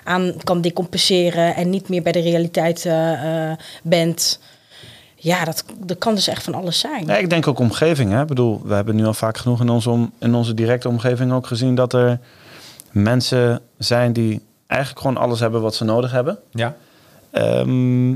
aan 0.03 0.33
kan 0.43 0.61
decompenseren 0.61 1.55
en 1.55 1.69
niet 1.69 1.89
meer 1.89 2.01
bij 2.01 2.11
de 2.11 2.19
realiteit 2.19 2.89
bent. 3.83 4.39
Ja, 5.21 5.45
dat, 5.45 5.63
dat 5.77 5.97
kan 5.97 6.15
dus 6.15 6.27
echt 6.27 6.43
van 6.43 6.53
alles 6.53 6.79
zijn. 6.79 7.05
Ja, 7.05 7.17
ik 7.17 7.29
denk 7.29 7.47
ook 7.47 7.59
omgeving. 7.59 8.11
Hè? 8.11 8.21
Ik 8.21 8.27
bedoel, 8.27 8.61
we 8.63 8.73
hebben 8.73 8.95
nu 8.95 9.05
al 9.05 9.13
vaak 9.13 9.37
genoeg 9.37 9.61
in 9.61 9.69
onze, 9.69 9.89
om, 9.89 10.11
in 10.19 10.33
onze 10.33 10.53
directe 10.53 10.87
omgeving 10.87 11.31
ook 11.31 11.47
gezien 11.47 11.75
dat 11.75 11.93
er 11.93 12.19
mensen 12.91 13.61
zijn 13.77 14.13
die 14.13 14.41
eigenlijk 14.67 15.01
gewoon 15.01 15.17
alles 15.17 15.39
hebben 15.39 15.61
wat 15.61 15.75
ze 15.75 15.83
nodig 15.83 16.11
hebben. 16.11 16.39
Ja. 16.51 16.75
Ehm, 17.31 18.09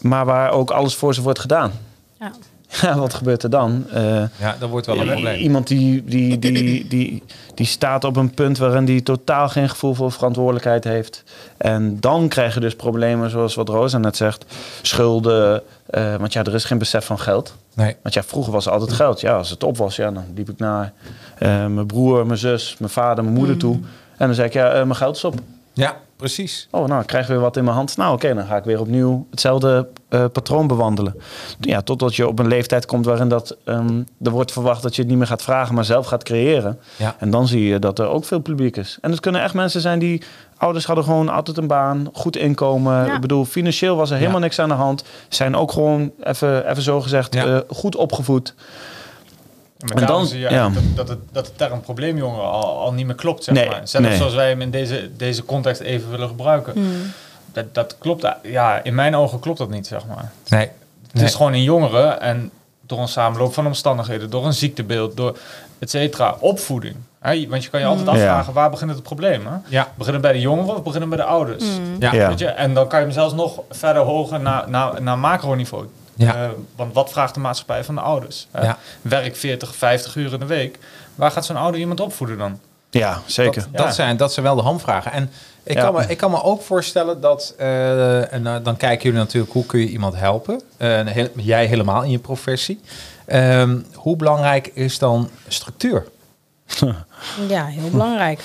maar 0.00 0.24
waar 0.24 0.50
ook 0.50 0.70
alles 0.70 0.94
voor 0.94 1.14
ze 1.14 1.22
wordt 1.22 1.38
gedaan. 1.38 1.72
Ja. 2.18 2.32
Ja, 2.80 2.98
wat 2.98 3.14
gebeurt 3.14 3.42
er 3.42 3.50
dan? 3.50 3.84
Eh, 3.92 4.22
Ja, 4.40 4.56
dat 4.58 4.68
wordt 4.70 4.86
wel 4.86 5.00
een 5.00 5.06
probleem. 5.06 5.40
Iemand 5.40 5.66
die, 5.66 6.04
die, 6.04 6.38
die, 6.38 6.86
die, 6.88 7.22
die 7.54 7.66
staat 7.66 8.04
op 8.04 8.16
een 8.16 8.34
punt 8.34 8.58
waarin 8.58 8.84
die 8.84 9.02
totaal 9.02 9.48
geen 9.48 9.68
gevoel 9.68 9.94
voor 9.94 10.12
verantwoordelijkheid 10.12 10.84
heeft. 10.84 11.24
En 11.56 12.00
dan 12.00 12.28
krijg 12.28 12.54
je 12.54 12.60
dus 12.60 12.74
problemen 12.76 13.30
zoals 13.30 13.54
wat 13.54 13.68
Rosa 13.68 13.98
net 13.98 14.16
zegt. 14.16 14.44
Schulden, 14.82 15.62
eh, 15.86 16.14
want 16.16 16.32
ja, 16.32 16.44
er 16.44 16.54
is 16.54 16.64
geen 16.64 16.78
besef 16.78 17.04
van 17.04 17.18
geld. 17.18 17.54
Nee. 17.74 17.96
Want 18.02 18.14
ja, 18.14 18.22
vroeger 18.22 18.52
was 18.52 18.66
er 18.66 18.72
altijd 18.72 18.92
geld. 18.92 19.20
Ja, 19.20 19.36
als 19.36 19.50
het 19.50 19.64
op 19.64 19.76
was, 19.76 19.96
ja, 19.96 20.10
dan 20.10 20.24
liep 20.34 20.48
ik 20.50 20.58
naar 20.58 20.92
eh, 21.38 21.66
mijn 21.66 21.86
broer, 21.86 22.26
mijn 22.26 22.38
zus, 22.38 22.76
mijn 22.78 22.90
vader, 22.92 23.24
mijn 23.24 23.36
moeder 23.36 23.56
toe. 23.56 23.74
En 24.16 24.26
dan 24.26 24.34
zei 24.34 24.46
ik, 24.46 24.52
ja, 24.52 24.70
mijn 24.72 24.96
geld 24.96 25.16
is 25.16 25.24
op. 25.24 25.34
Ja, 25.72 25.96
precies. 26.16 26.68
Oh, 26.70 26.86
nou, 26.86 27.00
ik 27.00 27.06
krijg 27.06 27.26
weer 27.26 27.40
wat 27.40 27.56
in 27.56 27.64
mijn 27.64 27.76
hand. 27.76 27.96
Nou, 27.96 28.14
oké, 28.14 28.34
dan 28.34 28.46
ga 28.46 28.56
ik 28.56 28.64
weer 28.64 28.80
opnieuw 28.80 29.26
hetzelfde 29.30 29.88
eh, 30.08 30.24
patroon 30.32 30.66
bewandelen. 30.66 31.14
Ja, 31.60 31.80
totdat 31.82 32.16
je 32.16 32.28
op 32.28 32.38
een 32.38 32.46
leeftijd 32.48 32.86
komt 32.86 33.04
waarin 33.04 33.28
dat, 33.28 33.56
ehm, 33.64 34.02
er 34.22 34.30
wordt 34.30 34.52
verwacht 34.52 34.82
dat 34.82 34.94
je 34.94 35.00
het 35.00 35.10
niet 35.10 35.18
meer 35.18 35.26
gaat 35.26 35.42
vragen, 35.42 35.74
maar 35.74 35.84
zelf 35.84 36.06
gaat 36.06 36.22
creëren. 36.22 36.78
Ja. 36.96 37.14
En 37.18 37.30
dan 37.30 37.46
zie 37.48 37.64
je 37.64 37.78
dat 37.78 37.98
er 37.98 38.08
ook 38.08 38.24
veel 38.24 38.38
publiek 38.40 38.76
is. 38.76 38.98
En 39.00 39.10
het 39.10 39.20
kunnen 39.20 39.42
echt 39.42 39.54
mensen 39.54 39.80
zijn 39.80 39.98
die, 39.98 40.22
ouders 40.56 40.84
hadden 40.86 41.04
gewoon 41.04 41.28
altijd 41.28 41.56
een 41.56 41.66
baan, 41.66 42.08
goed 42.12 42.36
inkomen. 42.36 43.06
Ja. 43.06 43.14
Ik 43.14 43.20
bedoel, 43.20 43.44
financieel 43.44 43.96
was 43.96 44.10
er 44.10 44.16
helemaal 44.16 44.38
Ja. 44.38 44.44
niks 44.44 44.58
aan 44.58 44.68
de 44.68 44.74
hand. 44.74 45.04
Zijn 45.28 45.56
ook 45.56 45.72
gewoon, 45.72 46.12
even, 46.22 46.70
even 46.70 46.82
zo 46.82 47.00
gezegd, 47.00 47.34
Ja. 47.34 47.44
eh, 47.46 47.58
goed 47.68 47.96
opgevoed. 47.96 48.54
Maar 49.84 49.96
En 50.02 50.06
dan- 50.06 50.26
zie 50.26 50.38
je 50.40 50.50
ja. 50.50 50.68
dat, 50.68 50.82
dat, 50.94 51.08
het, 51.08 51.18
dat 51.32 51.46
de 51.46 51.52
term 51.56 51.80
probleemjongeren 51.80 52.50
al, 52.50 52.80
al 52.80 52.92
niet 52.92 53.06
meer 53.06 53.14
klopt, 53.14 53.44
zeg 53.44 53.54
Nee, 53.54 53.68
maar. 53.68 53.80
Zelfs 53.84 54.08
nee. 54.08 54.16
zoals 54.16 54.34
wij 54.34 54.48
hem 54.48 54.60
in 54.60 54.70
deze, 54.70 55.10
deze 55.16 55.44
context 55.44 55.80
even 55.80 56.10
willen 56.10 56.28
gebruiken. 56.28 56.72
Hmm. 56.72 57.12
Dat, 57.52 57.74
dat 57.74 57.96
klopt, 57.98 58.26
ja, 58.42 58.80
in 58.82 58.94
mijn 58.94 59.16
ogen 59.16 59.40
klopt 59.40 59.58
dat 59.58 59.70
niet, 59.70 59.86
zeg 59.86 60.06
maar. 60.06 60.32
Nee. 60.48 60.60
Het 60.60 61.12
Nee. 61.12 61.24
is 61.24 61.34
gewoon 61.34 61.52
een 61.52 61.62
jongere 61.62 62.02
en 62.06 62.50
door 62.86 62.98
een 62.98 63.08
samenloop 63.08 63.54
van 63.54 63.66
omstandigheden, 63.66 64.30
door 64.30 64.46
een 64.46 64.52
ziektebeeld, 64.54 65.16
door 65.16 65.38
et 65.78 65.90
cetera, 65.90 66.36
opvoeding. 66.40 66.96
Hè, 67.20 67.48
want 67.48 67.64
je 67.64 67.70
kan 67.70 67.80
je 67.80 67.86
altijd 67.86 68.06
Mm. 68.06 68.12
afvragen, 68.12 68.52
waar 68.52 68.70
begint 68.70 68.90
het 68.90 69.02
probleem? 69.02 69.46
Hè? 69.46 69.52
Ja. 69.68 69.88
Beginnen 69.94 70.22
bij 70.22 70.32
de 70.32 70.40
jongeren 70.40 70.74
of 70.76 70.82
beginnen 70.82 71.08
bij 71.08 71.18
de 71.18 71.24
ouders? 71.24 71.64
Ja. 71.98 72.12
Ja. 72.12 72.28
Weet 72.28 72.38
je? 72.38 72.46
En 72.46 72.74
dan 72.74 72.88
kan 72.88 72.98
je 72.98 73.04
hem 73.04 73.14
zelfs 73.14 73.34
nog 73.34 73.60
verder 73.70 74.02
hoger 74.02 74.40
naar, 74.40 74.70
naar, 74.70 75.02
naar 75.02 75.18
macroniveau. 75.18 75.84
Ja. 76.16 76.34
Eh, 76.44 76.48
want 76.76 76.94
wat 76.94 77.10
vraagt 77.10 77.34
de 77.34 77.40
maatschappij 77.40 77.84
van 77.84 77.94
de 77.94 78.00
ouders? 78.00 78.46
hè? 78.50 78.62
Ja. 78.62 78.78
Werk 79.02 79.36
40, 79.36 79.76
50 79.76 80.14
uur 80.16 80.32
in 80.32 80.38
de 80.38 80.46
week. 80.46 80.78
Waar 81.14 81.30
gaat 81.30 81.44
zo'n 81.44 81.56
ouder 81.56 81.80
iemand 81.80 82.00
opvoeden 82.00 82.38
dan? 82.38 82.60
Ja, 82.90 83.20
zeker. 83.26 83.62
Dat, 83.62 83.72
dat, 83.72 83.86
Ja. 83.86 83.92
zijn, 83.92 84.16
dat 84.16 84.32
zijn 84.32 84.46
wel 84.46 84.54
de 84.56 84.62
hamvragen. 84.62 85.12
En 85.12 85.30
ik, 85.62 85.74
Ja. 85.76 85.82
kan 85.82 85.94
me, 85.94 86.04
ik 86.06 86.16
kan 86.16 86.30
me 86.30 86.42
ook 86.42 86.62
voorstellen 86.62 87.20
dat, 87.20 87.54
eh, 87.58 88.32
en 88.32 88.46
eh, 88.46 88.56
dan 88.62 88.76
kijken 88.76 89.04
jullie 89.04 89.18
natuurlijk, 89.18 89.52
hoe 89.52 89.66
kun 89.66 89.80
je 89.80 89.88
iemand 89.88 90.14
helpen? 90.16 90.60
Eh, 90.76 91.06
heel- 91.06 91.28
jij 91.36 91.66
helemaal 91.66 92.02
in 92.02 92.10
je 92.10 92.18
professie. 92.18 92.80
Ehm, 93.26 93.78
hoe 93.94 94.16
belangrijk 94.16 94.66
is 94.66 94.98
dan 94.98 95.30
structuur? 95.48 96.06
Ja, 97.48 97.64
heel 97.66 97.90
belangrijk. 97.90 98.40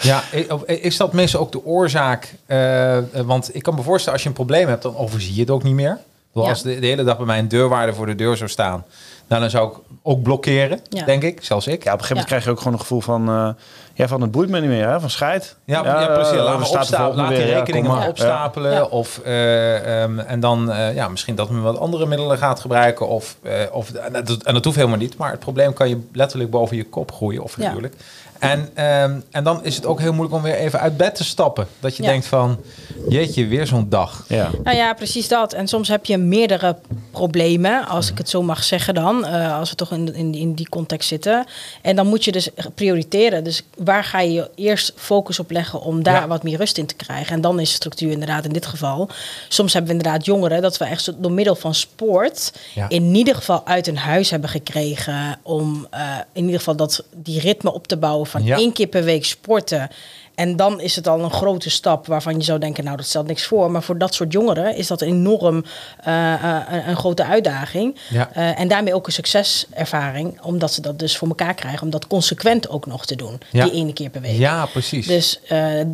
Ja, 0.00 0.22
is 0.66 0.96
dat 0.96 1.12
meestal 1.12 1.40
ook 1.40 1.52
de 1.52 1.64
oorzaak? 1.64 2.34
eh, 2.46 2.96
eh, 2.98 3.04
want 3.12 3.54
ik 3.54 3.62
kan 3.62 3.74
me 3.74 3.82
voorstellen, 3.82 4.12
als 4.12 4.22
je 4.22 4.28
een 4.28 4.34
probleem 4.34 4.68
hebt, 4.68 4.82
dan 4.82 4.96
overzie 4.96 5.34
je 5.34 5.40
het 5.40 5.50
ook 5.50 5.62
niet 5.62 5.74
meer. 5.74 5.98
Ja. 6.44 6.50
Als 6.50 6.62
de, 6.62 6.78
de 6.80 6.86
hele 6.86 7.04
dag 7.04 7.16
bij 7.16 7.26
mij 7.26 7.38
een 7.38 7.48
deurwaarder 7.48 7.94
voor 7.94 8.06
de 8.06 8.14
deur 8.14 8.36
zou 8.36 8.50
staan, 8.50 8.84
nou, 9.28 9.40
dan 9.40 9.50
zou 9.50 9.70
ik 9.70 9.76
ook 10.02 10.22
blokkeren, 10.22 10.80
Ja. 10.88 11.04
denk 11.04 11.22
ik, 11.22 11.44
zelfs 11.44 11.66
ik. 11.66 11.84
Ja, 11.84 11.92
op 11.92 11.98
een 11.98 12.04
gegeven 12.04 12.08
moment 12.08 12.18
Ja. 12.18 12.24
krijg 12.24 12.44
je 12.44 12.50
ook 12.50 12.58
gewoon 12.58 12.72
een 12.72 12.80
gevoel 12.80 13.00
van... 13.00 13.28
eh, 13.28 13.48
ja, 13.94 14.08
van 14.08 14.20
het 14.20 14.30
boeit 14.30 14.48
me 14.48 14.60
niet 14.60 14.68
meer, 14.70 14.88
hè? 14.88 15.00
van 15.00 15.10
scheid. 15.10 15.56
Ja, 15.64 15.84
ja, 15.84 16.06
precies. 16.06 16.36
Laat 16.36 16.58
me 16.58 16.64
staat 16.64 16.72
de 16.72 16.78
opstapelen. 16.78 17.14
volgende 17.14 17.36
Laat 17.38 17.46
die 17.46 17.54
rekeningen 17.54 17.90
maar 17.90 17.98
maar. 17.98 18.08
opstapelen. 18.08 18.72
Ja. 18.72 18.82
Of, 18.84 19.20
eh, 19.24 20.02
ehm, 20.02 20.18
en 20.18 20.40
dan 20.40 20.72
eh, 20.72 20.94
ja, 20.94 21.08
misschien 21.08 21.34
dat 21.34 21.50
men 21.50 21.62
wat 21.62 21.78
andere 21.78 22.06
middelen 22.06 22.38
gaat 22.38 22.60
gebruiken. 22.60 23.08
Of, 23.08 23.36
eh, 23.42 23.52
of, 23.72 23.90
en, 23.92 24.12
dat, 24.12 24.42
en 24.42 24.54
dat 24.54 24.64
hoeft 24.64 24.76
helemaal 24.76 24.98
niet. 24.98 25.16
Maar 25.16 25.30
het 25.30 25.40
probleem 25.40 25.72
kan 25.72 25.88
je 25.88 26.00
letterlijk 26.12 26.50
boven 26.50 26.76
je 26.76 26.84
kop 26.84 27.12
groeien. 27.12 27.42
Of 27.42 27.56
Ja. 27.56 27.62
natuurlijk. 27.64 27.94
En, 28.38 28.68
ehm, 28.74 29.20
en 29.30 29.44
dan 29.44 29.64
is 29.64 29.76
het 29.76 29.86
ook 29.86 30.00
heel 30.00 30.12
moeilijk 30.12 30.36
om 30.36 30.42
weer 30.42 30.54
even 30.54 30.80
uit 30.80 30.96
bed 30.96 31.14
te 31.14 31.24
stappen. 31.24 31.66
Dat 31.80 31.96
je 31.96 32.02
Ja. 32.02 32.08
denkt 32.08 32.26
van, 32.26 32.60
jeetje, 33.08 33.46
weer 33.46 33.66
zo'n 33.66 33.88
dag. 33.88 34.24
Ja. 34.28 34.50
Nou 34.64 34.76
ja, 34.76 34.92
precies 34.92 35.28
dat. 35.28 35.52
En 35.52 35.68
soms 35.68 35.88
heb 35.88 36.04
je 36.06 36.16
meerdere 36.18 36.76
problemen, 37.10 37.86
als 37.88 38.10
ik 38.10 38.18
het 38.18 38.28
zo 38.28 38.42
mag 38.42 38.64
zeggen 38.64 38.94
dan, 38.94 39.26
eh, 39.26 39.58
als 39.58 39.70
we 39.70 39.76
toch 39.76 39.92
in, 39.92 40.14
in, 40.14 40.34
in 40.34 40.54
die 40.54 40.68
context 40.68 41.08
zitten. 41.08 41.46
En 41.82 41.96
dan 41.96 42.06
moet 42.06 42.24
je 42.24 42.32
dus 42.32 42.48
prioriteren. 42.74 43.44
Dus 43.44 43.62
waar 43.76 44.04
ga 44.04 44.20
je 44.20 44.32
je 44.32 44.50
eerst 44.54 44.92
focus 44.96 45.38
op 45.38 45.50
leggen 45.50 45.80
om 45.80 46.02
daar 46.02 46.20
Ja. 46.20 46.26
wat 46.26 46.42
meer 46.42 46.56
rust 46.58 46.78
in 46.78 46.86
te 46.86 46.94
krijgen? 46.94 47.34
En 47.34 47.40
dan 47.40 47.60
is 47.60 47.72
structuur 47.72 48.10
inderdaad 48.10 48.44
in 48.44 48.52
dit 48.52 48.66
geval. 48.66 49.08
Soms 49.48 49.72
hebben 49.72 49.90
we 49.92 49.96
inderdaad 49.98 50.24
jongeren 50.24 50.62
dat 50.62 50.78
we 50.78 50.84
echt 50.84 51.12
door 51.22 51.32
middel 51.32 51.54
van 51.56 51.74
sport 51.74 52.52
Ja. 52.74 52.88
in 52.88 53.14
ieder 53.14 53.34
geval 53.34 53.66
uit 53.66 53.86
een 53.86 53.96
huis 53.98 54.30
hebben 54.30 54.50
gekregen 54.50 55.38
om 55.42 55.86
eh, 55.90 56.00
in 56.32 56.42
ieder 56.44 56.58
geval 56.58 56.76
dat, 56.76 57.04
die 57.14 57.40
ritme 57.40 57.72
op 57.72 57.86
te 57.86 57.96
bouwen 57.96 58.26
van 58.28 58.44
Ja. 58.44 58.56
één 58.56 58.72
keer 58.72 58.86
per 58.86 59.04
week 59.04 59.24
sporten. 59.24 59.88
En 60.34 60.56
dan 60.56 60.80
is 60.80 60.96
het 60.96 61.08
al 61.08 61.20
een 61.20 61.30
grote 61.30 61.70
stap 61.70 62.06
waarvan 62.06 62.36
je 62.36 62.42
zou 62.44 62.58
denken, 62.58 62.84
nou 62.84 62.96
dat 62.96 63.06
stelt 63.06 63.26
niks 63.26 63.44
voor. 63.44 63.70
Maar 63.70 63.82
voor 63.82 63.98
dat 63.98 64.14
soort 64.14 64.32
jongeren 64.32 64.76
is 64.76 64.86
dat 64.86 65.00
enorm 65.00 65.64
eh, 66.04 66.34
eh, 66.34 66.62
een, 66.70 66.88
een 66.88 66.96
grote 66.96 67.24
uitdaging. 67.24 67.96
Ja. 68.10 68.30
Eh, 68.32 68.60
en 68.60 68.68
daarmee 68.68 68.94
ook 68.94 69.06
een 69.06 69.12
succeservaring, 69.12 70.40
omdat 70.40 70.72
ze 70.72 70.80
dat 70.80 70.98
dus 70.98 71.16
voor 71.16 71.28
elkaar 71.28 71.54
krijgen. 71.54 71.82
Om 71.82 71.90
dat 71.90 72.06
consequent 72.06 72.68
ook 72.68 72.86
nog 72.86 73.06
te 73.06 73.16
doen, 73.16 73.40
Ja. 73.50 73.64
die 73.64 73.72
ene 73.72 73.92
keer 73.92 74.10
per 74.10 74.20
week. 74.20 74.38
Ja, 74.38 74.66
precies. 74.66 75.06
Dus 75.06 75.40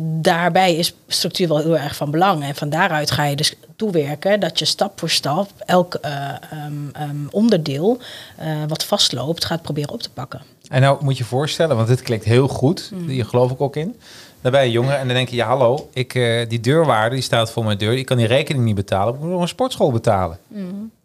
daarbij 0.01 0.75
is 0.75 0.93
structuur 1.07 1.47
wel 1.47 1.57
heel 1.57 1.77
erg 1.77 1.95
van 1.95 2.11
belang. 2.11 2.43
En 2.43 2.55
van 2.55 2.69
daaruit 2.69 3.11
ga 3.11 3.23
je 3.23 3.35
dus 3.35 3.53
toewerken 3.75 4.39
dat 4.39 4.59
je 4.59 4.65
stap 4.65 4.99
voor 4.99 5.09
stap 5.09 5.49
elk 5.65 5.93
eh, 5.93 6.11
ehm, 6.29 6.89
ehm, 6.93 7.15
onderdeel 7.31 7.99
wat 8.67 8.83
vastloopt 8.83 9.45
gaat 9.45 9.61
proberen 9.61 9.91
op 9.93 10.01
te 10.01 10.09
pakken. 10.09 10.41
En 10.69 10.81
nou 10.81 11.03
moet 11.03 11.17
je 11.17 11.23
voorstellen, 11.23 11.75
want 11.75 11.87
dit 11.87 12.01
klinkt 12.01 12.25
heel 12.25 12.47
goed. 12.47 12.91
Mm. 12.93 13.07
Hier 13.07 13.25
geloof 13.25 13.51
ik 13.51 13.61
ook 13.61 13.75
in. 13.75 13.95
Dan 14.41 14.51
ben 14.51 14.63
je 14.63 14.71
jonger 14.71 14.93
en 14.93 15.05
dan 15.05 15.15
denk 15.15 15.29
je, 15.29 15.35
ja 15.35 15.47
hallo, 15.47 15.89
ik, 15.93 16.15
eh, 16.15 16.49
die 16.49 16.59
deurwaarde 16.59 17.15
die 17.15 17.23
staat 17.23 17.51
voor 17.51 17.63
mijn 17.63 17.77
deur. 17.77 17.93
Ik 17.93 18.05
kan 18.05 18.17
die 18.17 18.27
rekening 18.27 18.65
niet 18.65 18.75
betalen. 18.75 19.13
Ik 19.13 19.19
moet 19.19 19.29
nog 19.29 19.41
een 19.41 19.47
sportschool 19.47 19.91
betalen. 19.91 20.37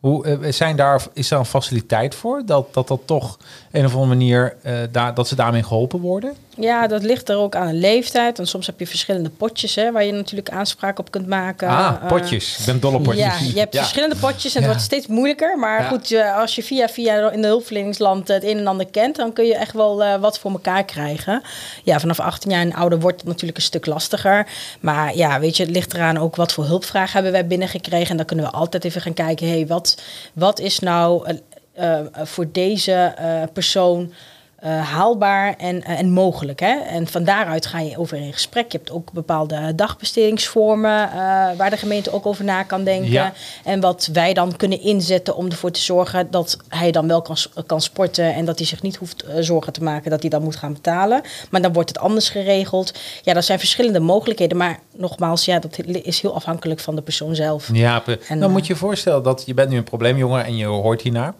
Hoe, 0.01 0.27
eh, 0.27 0.53
zijn 0.53 0.77
daar, 0.77 1.03
is 1.13 1.29
daar 1.29 1.39
een 1.39 1.45
faciliteit 1.45 2.15
voor? 2.15 2.43
Dat 2.47 2.75
dat, 2.75 2.89
dat 2.89 3.01
toch 3.05 3.39
een 3.71 3.85
of 3.85 3.93
andere 3.93 4.09
manier, 4.11 4.57
eh, 4.63 4.75
daar, 4.91 5.15
dat 5.15 5.29
ze 5.29 5.35
daarmee 5.35 5.63
geholpen 5.63 6.01
worden? 6.01 6.35
Ja, 6.57 6.87
dat 6.87 7.03
ligt 7.03 7.29
er 7.29 7.37
ook 7.37 7.55
aan 7.57 7.69
een 7.69 7.79
leeftijd. 7.79 8.39
En 8.39 8.47
soms 8.47 8.67
heb 8.67 8.79
je 8.81 8.87
verschillende 8.87 9.31
potjes 9.31 9.75
hè, 9.75 9.93
waar 9.93 10.05
je 10.05 10.13
natuurlijk 10.13 10.51
aanspraak 10.51 10.99
op 10.99 11.11
kunt 11.11 11.27
maken. 11.27 11.69
ah, 11.69 11.97
Eh, 12.03 12.09
potjes. 12.09 12.59
Ik 12.59 12.65
ben 12.65 12.81
dol 12.81 12.95
op 12.95 13.03
potjes. 13.03 13.25
Ja, 13.25 13.53
je 13.53 13.59
hebt 13.59 13.73
Ja. 13.75 13.81
verschillende 13.81 14.17
potjes 14.17 14.45
en 14.45 14.51
het 14.51 14.61
Ja. 14.61 14.67
wordt 14.67 14.83
steeds 14.83 15.07
moeilijker. 15.07 15.59
Maar 15.59 15.83
Ja. 15.83 15.89
goed, 15.89 16.15
als 16.37 16.55
je 16.55 16.63
via 16.63 16.89
via 16.89 17.31
in 17.31 17.41
de 17.41 17.47
hulpverleningsland 17.47 18.29
het 18.29 18.45
een 18.45 18.59
en 18.59 18.67
ander 18.67 18.87
kent, 18.87 19.17
dan 19.17 19.33
kun 19.33 19.45
je 19.45 19.55
echt 19.57 19.73
wel 19.73 20.19
wat 20.21 20.39
voor 20.39 20.51
elkaar 20.51 20.85
krijgen. 20.85 21.43
Ja, 21.85 22.01
vanaf 22.01 22.21
18 22.21 22.51
jaar 22.51 22.61
en 22.61 22.75
ouder 22.75 23.01
wordt 23.01 23.21
het 23.21 23.29
natuurlijk 23.29 23.57
een 23.57 23.63
stuk 23.65 23.87
lastiger. 23.87 24.47
Maar 24.81 25.17
ja, 25.17 25.41
weet 25.41 25.57
je, 25.57 25.63
het 25.63 25.73
ligt 25.73 25.95
eraan 25.95 26.19
ook 26.19 26.37
wat 26.37 26.53
voor 26.53 26.65
hulpvragen 26.65 27.13
hebben 27.13 27.33
wij 27.33 27.47
binnengekregen. 27.47 28.11
En 28.11 28.17
dan 28.17 28.27
kunnen 28.27 28.45
we 28.45 28.51
altijd 28.53 28.85
even 28.85 29.01
gaan 29.01 29.15
kijken, 29.15 29.47
hé, 29.47 29.53
hey, 29.55 29.67
wat, 29.67 29.90
wat 30.33 30.59
is 30.59 30.79
nou 30.79 31.27
eh, 31.27 31.99
eh, 31.99 32.07
voor 32.25 32.53
deze 32.53 32.93
eh, 32.93 33.43
persoon 33.53 34.13
eh, 34.61 34.81
haalbaar 34.81 35.55
en, 35.59 35.83
eh, 35.83 35.99
en 35.99 36.11
mogelijk. 36.11 36.61
Hè? 36.61 36.79
En 36.79 37.07
van 37.07 37.25
daaruit 37.25 37.67
ga 37.67 37.81
je 37.81 37.99
over 37.99 38.17
in 38.17 38.33
gesprek. 38.33 38.73
Je 38.73 38.79
hebt 38.79 38.91
ook 38.91 39.13
bepaalde 39.13 39.75
dagbestedingsvormen 39.75 41.11
eh, 41.11 41.17
waar 41.57 41.71
de 41.71 41.77
gemeente 41.77 42.13
ook 42.13 42.27
over 42.27 42.45
na 42.45 42.63
kan 42.63 42.85
denken. 42.85 43.11
Ja. 43.11 43.33
En 43.65 43.81
wat 43.81 44.09
wij 44.13 44.35
dan 44.35 44.57
kunnen 44.57 44.81
inzetten 44.81 45.37
om 45.37 45.47
ervoor 45.47 45.71
te 45.71 45.81
zorgen 45.81 46.31
dat 46.31 46.57
hij 46.69 46.91
dan 46.91 47.07
wel 47.07 47.23
kan, 47.23 47.37
kan 47.67 47.81
sporten 47.81 48.35
en 48.35 48.45
dat 48.45 48.59
hij 48.59 48.67
zich 48.67 48.83
niet 48.83 48.97
hoeft 48.97 49.25
zorgen 49.39 49.73
te 49.73 49.83
maken 49.83 50.11
dat 50.11 50.21
hij 50.21 50.31
dan 50.31 50.43
moet 50.43 50.57
gaan 50.57 50.73
betalen. 50.73 51.23
Maar 51.51 51.63
dan 51.63 51.73
wordt 51.73 51.89
het 51.89 51.99
anders 51.99 52.29
geregeld. 52.29 52.99
Ja, 53.23 53.35
er 53.35 53.43
zijn 53.43 53.59
verschillende 53.59 54.01
mogelijkheden. 54.01 54.57
Maar 54.57 54.79
nogmaals, 54.97 55.45
ja, 55.45 55.59
dat 55.59 55.79
is 55.87 56.21
heel 56.21 56.35
afhankelijk 56.35 56.81
van 56.81 56.95
de 56.97 57.03
persoon 57.03 57.35
zelf. 57.35 57.69
Ja, 57.73 58.03
En, 58.29 58.41
dan 58.41 58.51
moet 58.51 58.67
je 58.67 58.73
je 58.73 58.79
voorstellen 58.79 59.23
dat 59.23 59.43
je 59.47 59.55
bent 59.55 59.71
nu 59.71 59.77
een 59.77 59.85
probleemjongen 59.85 60.45
en 60.45 60.57
je 60.57 60.67
hoort 60.67 61.03
hiernaar. 61.03 61.35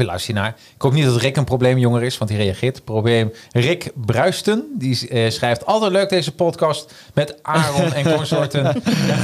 We 0.00 0.06
luisteren 0.06 0.36
hiernaar. 0.36 0.56
Ik 0.74 0.82
hoop 0.82 0.92
niet 0.92 1.04
dat 1.04 1.16
Rick 1.16 1.36
een 1.36 1.44
probleemjonger 1.44 2.02
is, 2.02 2.18
want 2.18 2.30
hij 2.30 2.38
reageert. 2.38 2.84
Probleem 2.84 3.32
Rick 3.52 3.90
Bruisten, 3.94 4.64
die 4.78 5.08
eh, 5.08 5.30
schrijft 5.30 5.66
altijd 5.66 5.92
leuk 5.92 6.08
deze 6.08 6.34
podcast 6.34 6.92
met 7.14 7.34
Aaron 7.42 7.92
en 7.92 8.04
consorten. 8.16 8.66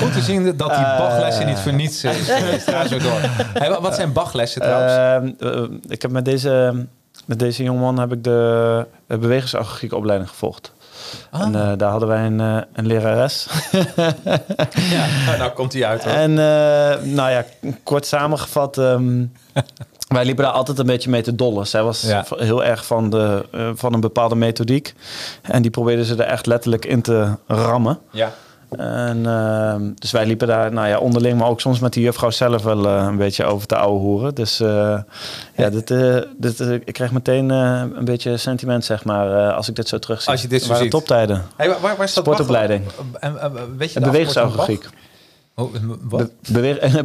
Goed 0.02 0.12
te 0.12 0.20
zien 0.20 0.44
dat 0.56 0.68
die 0.68 0.84
Eh. 0.84 0.98
Bachlessen 0.98 1.46
niet 1.46 1.58
voor 1.58 1.72
niets 1.72 2.04
is. 2.04 2.30
geweest. 2.30 2.70
Ga 2.70 2.86
zo 2.86 2.98
door. 2.98 3.20
Hey, 3.52 3.80
wat 3.80 3.94
zijn 3.94 4.12
Bachlessen 4.12 4.60
trouwens? 4.60 4.92
Ehm, 5.40 5.52
eh, 5.54 5.62
ik 5.88 6.02
heb 6.02 6.10
met 6.10 6.24
deze, 6.24 6.84
met 7.24 7.38
deze 7.38 7.62
jongeman 7.62 7.98
heb 7.98 8.12
ik 8.12 8.24
de 8.24 8.86
bewegingsagogiek 9.06 9.92
opleiding 9.92 10.30
gevolgd. 10.30 10.72
Ah. 11.30 11.40
En 11.40 11.54
eh, 11.54 11.72
daar 11.76 11.90
hadden 11.90 12.08
wij 12.08 12.26
een, 12.26 12.40
eh, 12.40 12.56
een 12.72 12.86
lerares. 12.86 13.46
ja, 14.94 15.06
nou, 15.26 15.38
nou 15.38 15.50
komt 15.54 15.72
hij 15.72 15.84
uit 15.84 16.04
hoor. 16.04 16.12
En 16.12 16.30
eh, 16.30 17.02
nou 17.02 17.30
ja, 17.30 17.44
kort 17.82 18.06
samengevat, 18.06 18.78
ehm, 18.78 19.24
wij 20.06 20.24
liepen 20.24 20.44
daar 20.44 20.52
altijd 20.52 20.78
een 20.78 20.86
beetje 20.86 21.10
mee 21.10 21.22
te 21.22 21.34
dollen. 21.34 21.66
Zij 21.66 21.82
was 21.82 22.02
Ja. 22.02 22.24
heel 22.36 22.64
erg 22.64 22.86
van, 22.86 23.10
de, 23.10 23.46
eh, 23.52 23.70
van 23.74 23.92
een 23.94 24.00
bepaalde 24.00 24.34
methodiek. 24.34 24.94
En 25.42 25.62
die 25.62 25.70
probeerde 25.70 26.04
ze 26.04 26.14
er 26.14 26.30
echt 26.30 26.46
letterlijk 26.46 26.84
in 26.84 27.02
te 27.02 27.36
rammen. 27.46 27.98
Ja. 28.10 28.32
En, 28.70 29.26
ehm, 29.26 29.90
dus 29.94 30.10
wij 30.10 30.26
liepen 30.26 30.46
daar 30.48 30.72
nou 30.72 30.88
ja, 30.88 30.98
onderling, 30.98 31.38
maar 31.38 31.48
ook 31.48 31.60
soms 31.60 31.78
met 31.78 31.92
die 31.92 32.02
juffrouw 32.02 32.30
zelf 32.30 32.62
wel 32.62 32.86
eh, 32.86 33.04
een 33.08 33.16
beetje 33.16 33.44
over 33.44 33.66
te 33.66 33.76
ouwe 33.76 33.98
hoeren. 33.98 34.34
Dus 34.34 34.60
eh, 34.60 34.98
ja, 35.56 35.70
dit, 35.70 35.94
dit, 36.36 36.60
ik 36.60 36.92
krijg 36.92 37.12
meteen 37.12 37.48
een 37.48 38.04
beetje 38.04 38.36
sentiment, 38.36 38.84
zeg 38.84 39.04
maar, 39.04 39.52
als 39.52 39.68
ik 39.68 39.74
dit 39.74 39.88
zo 39.88 39.98
terugzie. 39.98 40.32
Als 40.32 40.42
je 40.42 40.48
dit 40.48 40.60
zo 40.62 40.66
waren 40.68 40.82
ziet. 40.82 40.92
toptijden. 40.92 41.44
Hey, 41.56 41.68
waar, 41.68 41.80
waar, 41.80 41.96
waar 41.96 42.08
staat 42.08 42.24
Sportopleiding. 42.24 42.84
En, 43.20 43.40
en, 43.40 43.52
weet 43.76 43.92
je 43.92 43.96
En 43.98 44.04
de 44.04 44.10
bewegingsagogiek. 44.10 44.88
Oh, 45.58 45.74
wat? 46.02 46.30
Bewe 46.52 46.78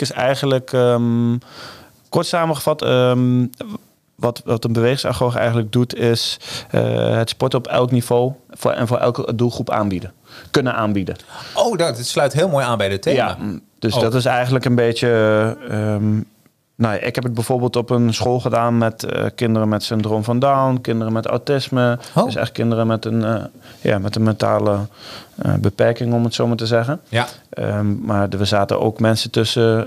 is 0.00 0.12
eigenlijk, 0.12 0.72
ehm, 0.72 1.36
kort 2.08 2.26
samengevat, 2.26 2.82
ehm, 2.82 3.46
wat, 4.14 4.42
wat 4.44 4.64
een 4.64 4.72
bewegingsagoog 4.72 5.36
eigenlijk 5.36 5.72
doet, 5.72 5.94
is 5.94 6.38
eh, 6.70 7.16
het 7.16 7.28
sporten 7.28 7.58
op 7.58 7.66
elk 7.66 7.90
niveau 7.90 8.32
voor, 8.50 8.70
en 8.70 8.86
voor 8.86 8.96
elke 8.98 9.34
doelgroep 9.34 9.70
aanbieden. 9.70 10.12
Kunnen 10.50 10.74
aanbieden. 10.74 11.16
Oh, 11.54 11.76
dat 11.78 11.98
sluit 11.98 12.32
heel 12.32 12.48
mooi 12.48 12.64
aan 12.64 12.78
bij 12.78 12.88
de 12.88 12.98
thema. 12.98 13.16
Ja, 13.16 13.36
mm, 13.40 13.60
dus 13.78 13.94
Oh. 13.94 14.00
dat 14.00 14.14
is 14.14 14.24
eigenlijk 14.24 14.64
een 14.64 14.74
beetje. 14.74 15.08
ehm, 15.68 16.20
nou, 16.80 16.96
ik 16.96 17.14
heb 17.14 17.24
het 17.24 17.34
bijvoorbeeld 17.34 17.76
op 17.76 17.90
een 17.90 18.14
school 18.14 18.40
gedaan 18.40 18.78
met 18.78 19.02
eh, 19.02 19.24
kinderen 19.34 19.68
met 19.68 19.82
syndroom 19.82 20.24
van 20.24 20.38
Down, 20.38 20.78
kinderen 20.80 21.12
met 21.12 21.26
autisme. 21.26 21.98
Oh. 22.14 22.24
Dus 22.24 22.34
echt 22.34 22.52
kinderen 22.52 22.86
met 22.86 23.04
een, 23.04 23.24
eh, 23.24 23.44
ja, 23.80 23.98
met 23.98 24.16
een 24.16 24.22
mentale 24.22 24.78
eh, 25.36 25.54
beperking, 25.54 26.12
om 26.12 26.24
het 26.24 26.34
zo 26.34 26.46
maar 26.46 26.56
te 26.56 26.66
zeggen. 26.66 27.00
Ja. 27.08 27.26
Ehm, 27.50 28.04
maar 28.04 28.28
er 28.28 28.46
zaten 28.46 28.80
ook 28.80 29.00
mensen 29.00 29.30
tussen. 29.30 29.86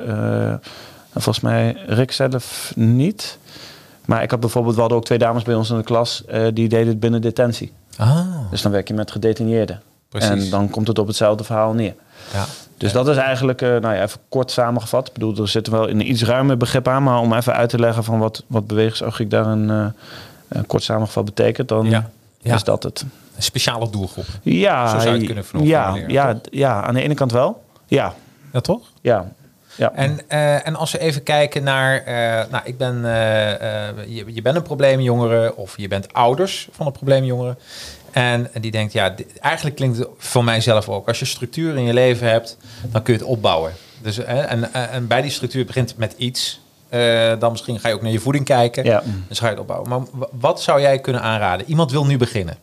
volgens 1.13 1.39
mij 1.39 1.77
Rick 1.87 2.11
zelf 2.11 2.71
niet. 2.75 3.37
Maar 4.05 4.23
ik 4.23 4.31
had 4.31 4.39
bijvoorbeeld, 4.39 4.75
we 4.75 4.79
hadden 4.81 4.97
ook 4.97 5.05
twee 5.05 5.17
dames 5.17 5.43
bij 5.43 5.55
ons 5.55 5.69
in 5.69 5.77
de 5.77 5.83
klas. 5.83 6.23
die 6.53 6.69
deden 6.69 6.87
het 6.87 6.99
binnen 6.99 7.21
detentie. 7.21 7.71
Ah, 7.97 8.19
Dus 8.49 8.61
dan 8.61 8.71
werk 8.71 8.87
je 8.87 8.93
met 8.93 9.11
gedetineerden. 9.11 9.81
Precies. 10.09 10.29
En 10.29 10.49
dan 10.49 10.69
komt 10.69 10.87
het 10.87 10.99
op 10.99 11.07
hetzelfde 11.07 11.43
verhaal 11.43 11.73
neer. 11.73 11.93
Ja. 12.33 12.45
Dus 12.77 12.91
dat 12.91 13.07
is 13.07 13.17
eigenlijk, 13.17 13.61
eh, 13.61 13.69
nou 13.69 13.95
ja, 13.95 14.01
even 14.01 14.19
kort 14.29 14.51
samengevat. 14.51 15.07
Ik 15.07 15.13
bedoel, 15.13 15.37
er 15.37 15.47
zit 15.47 15.67
wel 15.67 15.89
een 15.89 16.09
iets 16.09 16.23
ruimer 16.23 16.57
begrip 16.57 16.87
aan. 16.87 17.03
Maar 17.03 17.19
om 17.19 17.33
even 17.33 17.53
uit 17.53 17.69
te 17.69 17.79
leggen 17.79 18.03
van 18.03 18.19
wat, 18.19 18.43
wat 18.47 18.67
bewegingsagogiek 18.67 19.29
daar 19.29 19.45
een, 19.45 19.69
eh, 19.69 19.85
een 20.47 20.65
kort 20.65 20.83
samengevat 20.83 21.25
betekent, 21.25 21.67
dan 21.67 21.89
Ja. 21.89 22.09
Ja. 22.41 22.55
is 22.55 22.63
dat 22.63 22.83
het. 22.83 23.05
Een 23.35 23.43
speciale 23.43 23.89
doelgroep. 23.89 24.25
Ja, 24.41 24.87
Zo 24.87 24.99
zou 24.99 25.19
je 25.19 25.25
kunnen 25.25 25.45
ja, 25.67 25.95
ja, 26.07 26.39
ja, 26.51 26.83
aan 26.83 26.93
de 26.93 27.01
ene 27.01 27.13
kant 27.13 27.31
wel. 27.31 27.63
Ja, 27.87 28.13
Ja, 28.51 28.59
toch? 28.59 28.81
ja. 29.01 29.31
ja. 29.75 29.91
En, 29.93 30.19
eh, 30.27 30.67
en 30.67 30.75
als 30.75 30.91
we 30.91 30.99
even 30.99 31.23
kijken 31.23 31.63
naar, 31.63 32.03
nou, 32.51 32.63
ik 32.63 32.77
ben, 32.77 33.01
je, 34.07 34.23
je 34.27 34.41
bent 34.41 34.55
een 34.55 34.61
probleemjongere 34.61 35.55
of 35.55 35.77
je 35.77 35.87
bent 35.87 36.13
ouders 36.13 36.67
van 36.71 36.85
een 36.85 36.91
probleemjongere. 36.91 37.55
En 38.13 38.49
die 38.61 38.71
denkt, 38.71 38.93
ja, 38.93 39.09
dit- 39.09 39.39
eigenlijk 39.39 39.75
klinkt 39.75 39.97
het 39.97 40.07
voor 40.17 40.43
mijzelf 40.43 40.89
ook. 40.89 41.07
Als 41.07 41.19
je 41.19 41.25
structuur 41.25 41.75
in 41.77 41.83
je 41.83 41.93
leven 41.93 42.27
hebt, 42.29 42.57
dan 42.91 43.03
kun 43.03 43.13
je 43.13 43.19
het 43.19 43.29
opbouwen. 43.29 43.71
Dus, 44.01 44.17
eh, 44.17 44.51
en, 44.51 44.73
en, 44.73 44.89
en 44.89 45.07
bij 45.07 45.21
die 45.21 45.31
structuur 45.31 45.65
begint 45.65 45.89
het 45.89 45.97
met 45.97 46.13
iets. 46.17 46.61
Eh, 46.89 47.31
dan 47.39 47.51
misschien 47.51 47.79
ga 47.79 47.87
je 47.87 47.93
ook 47.93 48.01
naar 48.01 48.11
je 48.11 48.19
voeding 48.19 48.45
kijken. 48.45 48.83
Ja. 48.83 49.03
Dus 49.27 49.39
ga 49.39 49.45
je 49.45 49.51
het 49.51 49.59
opbouwen. 49.61 49.89
Maar 49.89 49.99
wa- 50.11 50.27
wat 50.39 50.61
zou 50.61 50.81
jij 50.81 50.99
kunnen 50.99 51.21
aanraden? 51.21 51.69
Iemand 51.69 51.91
wil 51.91 52.05
nu 52.05 52.17
beginnen. 52.17 52.57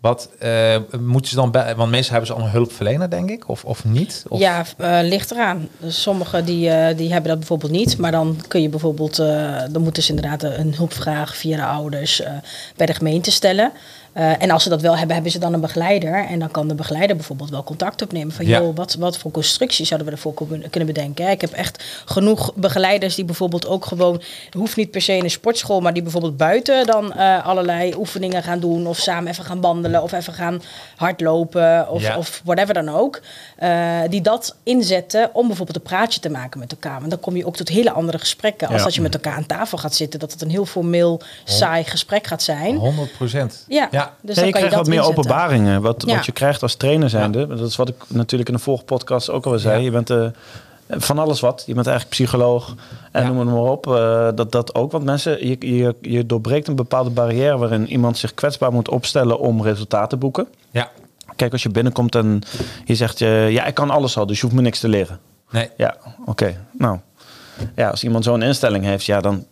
Wat 0.00 0.28
eh, 0.38 0.76
moeten 1.00 1.30
ze 1.30 1.36
dan 1.36 1.50
bij? 1.50 1.74
Want 1.76 1.90
meestal 1.90 2.10
hebben 2.10 2.26
ze 2.26 2.32
allemaal 2.32 2.52
hulpverlener, 2.52 3.10
denk 3.10 3.30
ik, 3.30 3.48
of, 3.48 3.64
of 3.64 3.84
niet? 3.84 4.24
Of, 4.28 4.38
Ja, 4.40 4.64
eh, 4.76 4.98
ligt 5.02 5.30
eraan. 5.30 5.68
Dus 5.78 6.02
sommigen 6.02 6.44
die, 6.44 6.70
eh, 6.70 6.96
die 6.96 7.10
hebben 7.12 7.28
dat 7.30 7.38
bijvoorbeeld 7.38 7.72
niet. 7.72 7.98
Maar 7.98 8.10
dan 8.10 8.40
kun 8.48 8.62
je 8.62 8.68
bijvoorbeeld, 8.68 9.18
eh, 9.18 9.60
dan 9.70 9.82
moeten 9.82 10.02
ze 10.02 10.08
inderdaad 10.14 10.42
een 10.42 10.74
hulpvraag 10.74 11.36
via 11.36 11.56
de 11.56 11.64
ouders 11.64 12.20
eh, 12.20 12.32
bij 12.76 12.86
de 12.86 12.94
gemeente 12.94 13.30
stellen. 13.30 13.72
Eh, 14.12 14.42
en 14.42 14.50
als 14.50 14.62
ze 14.62 14.68
dat 14.68 14.80
wel 14.80 14.96
hebben, 14.96 15.14
hebben 15.14 15.32
ze 15.32 15.38
dan 15.38 15.52
een 15.52 15.60
begeleider. 15.60 16.26
En 16.26 16.38
dan 16.38 16.50
kan 16.50 16.68
de 16.68 16.74
begeleider 16.74 17.16
bijvoorbeeld 17.16 17.50
wel 17.50 17.64
contact 17.64 18.02
opnemen. 18.02 18.32
Van 18.34 18.46
Ja. 18.46 18.60
joh, 18.60 18.76
wat, 18.76 18.94
wat 18.94 19.18
voor 19.18 19.30
constructie 19.30 19.86
zouden 19.86 20.08
we 20.08 20.14
ervoor 20.14 20.34
kunnen 20.70 20.86
bedenken? 20.86 21.30
Ik 21.30 21.40
heb 21.40 21.52
echt 21.52 21.84
genoeg 22.04 22.52
begeleiders 22.54 23.14
die 23.14 23.24
bijvoorbeeld 23.24 23.66
ook 23.66 23.84
gewoon, 23.86 24.22
hoeft 24.56 24.76
niet 24.76 24.90
per 24.90 25.00
se 25.02 25.12
in 25.16 25.24
een 25.24 25.30
sportschool, 25.30 25.80
maar 25.80 25.92
die 25.92 26.02
bijvoorbeeld 26.02 26.36
buiten 26.36 26.86
dan 26.86 27.12
eh, 27.12 27.46
allerlei 27.46 27.94
oefeningen 27.96 28.42
gaan 28.42 28.60
doen. 28.60 28.86
Of 28.86 28.98
samen 28.98 29.30
even 29.30 29.44
gaan 29.44 29.60
wandelen 29.60 30.02
of 30.02 30.12
even 30.12 30.32
gaan 30.32 30.62
hardlopen 30.96 31.88
of, 31.90 32.02
Ja. 32.02 32.16
of 32.18 32.40
whatever 32.44 32.74
dan 32.74 32.88
ook. 32.88 33.20
Eh, 33.56 34.00
die 34.08 34.20
dat 34.20 34.56
inzetten 34.62 35.30
om 35.32 35.46
bijvoorbeeld 35.46 35.76
een 35.76 35.82
praatje 35.82 36.20
te 36.20 36.30
maken 36.30 36.58
met 36.58 36.70
elkaar. 36.72 36.98
Want 36.98 37.10
dan 37.10 37.20
kom 37.20 37.36
je 37.36 37.46
ook 37.46 37.56
tot 37.56 37.68
hele 37.68 37.90
andere 37.90 38.18
gesprekken. 38.18 38.68
Als 38.68 38.76
Ja. 38.78 38.84
dat 38.84 38.94
je 38.94 39.00
met 39.00 39.14
elkaar 39.14 39.34
aan 39.36 39.46
tafel 39.46 39.78
gaat 39.78 39.94
zitten, 39.94 40.20
dat 40.20 40.32
het 40.32 40.42
een 40.42 40.50
heel 40.50 40.66
formeel, 40.66 41.20
saai 41.44 41.84
gesprek 41.84 42.26
gaat 42.26 42.42
zijn. 42.42 42.76
100 42.76 43.12
procent. 43.12 43.64
Ja, 43.68 43.88
ja. 44.02 44.14
dus 44.22 44.36
je 44.36 44.44
je 44.44 44.50
krijgt 44.50 44.68
dat 44.70 44.78
wat 44.78 44.88
meer 44.88 44.98
inzetten. 44.98 45.18
openbaringen. 45.24 45.82
Wat, 45.82 46.02
Ja. 46.06 46.14
wat 46.16 46.26
je 46.26 46.32
krijgt 46.32 46.62
als 46.62 46.74
trainer 46.74 47.10
zijnde. 47.10 47.46
Dat 47.46 47.60
is 47.68 47.76
wat 47.76 47.88
ik 47.88 47.94
natuurlijk 48.08 48.50
in 48.50 48.56
de 48.56 48.62
vorige 48.62 48.84
podcast 48.84 49.30
ook 49.30 49.46
al 49.46 49.58
zei. 49.58 49.78
Ja. 49.78 49.84
Je 49.84 49.90
bent 49.90 50.10
eh, 50.10 50.26
van 50.88 51.18
alles 51.18 51.40
wat. 51.40 51.62
Je 51.66 51.74
bent 51.74 51.86
eigenlijk 51.86 52.16
psycholoog 52.16 52.74
en 53.12 53.22
Ja. 53.22 53.28
noem 53.28 53.38
het 53.38 53.48
maar 53.48 53.58
op. 53.70 53.86
eh, 53.86 54.28
dat, 54.34 54.52
dat 54.52 54.74
ook. 54.74 54.92
Want 54.92 55.04
mensen, 55.04 55.46
je, 55.48 55.56
je, 55.76 55.94
je 56.00 56.26
doorbreekt 56.26 56.68
een 56.68 56.76
bepaalde 56.76 57.10
barrière 57.10 57.58
waarin 57.58 57.86
iemand 57.88 58.18
zich 58.18 58.34
kwetsbaar 58.34 58.72
moet 58.72 58.88
opstellen 58.88 59.38
om 59.38 59.62
resultaten 59.62 60.08
te 60.08 60.16
boeken. 60.16 60.46
Ja. 60.70 60.90
Kijk, 61.36 61.52
als 61.52 61.62
je 61.62 61.68
binnenkomt 61.70 62.14
en 62.14 62.42
je 62.84 62.94
zegt, 62.94 63.20
eh, 63.20 63.50
ja, 63.50 63.64
ik 63.64 63.74
kan 63.74 63.90
alles 63.90 64.16
al, 64.16 64.26
dus 64.26 64.36
je 64.36 64.42
hoeft 64.42 64.54
me 64.56 64.62
niks 64.62 64.80
te 64.80 64.88
leren. 64.88 65.18
Nee. 65.50 65.70
Ja, 65.76 65.96
oké. 66.26 66.56
Nou, 66.78 66.98
ja, 67.76 67.88
als 67.90 68.04
iemand 68.04 68.24
zo'n 68.24 68.42
instelling 68.42 68.84
heeft, 68.84 69.04
ja, 69.04 69.20
dan, 69.20 69.44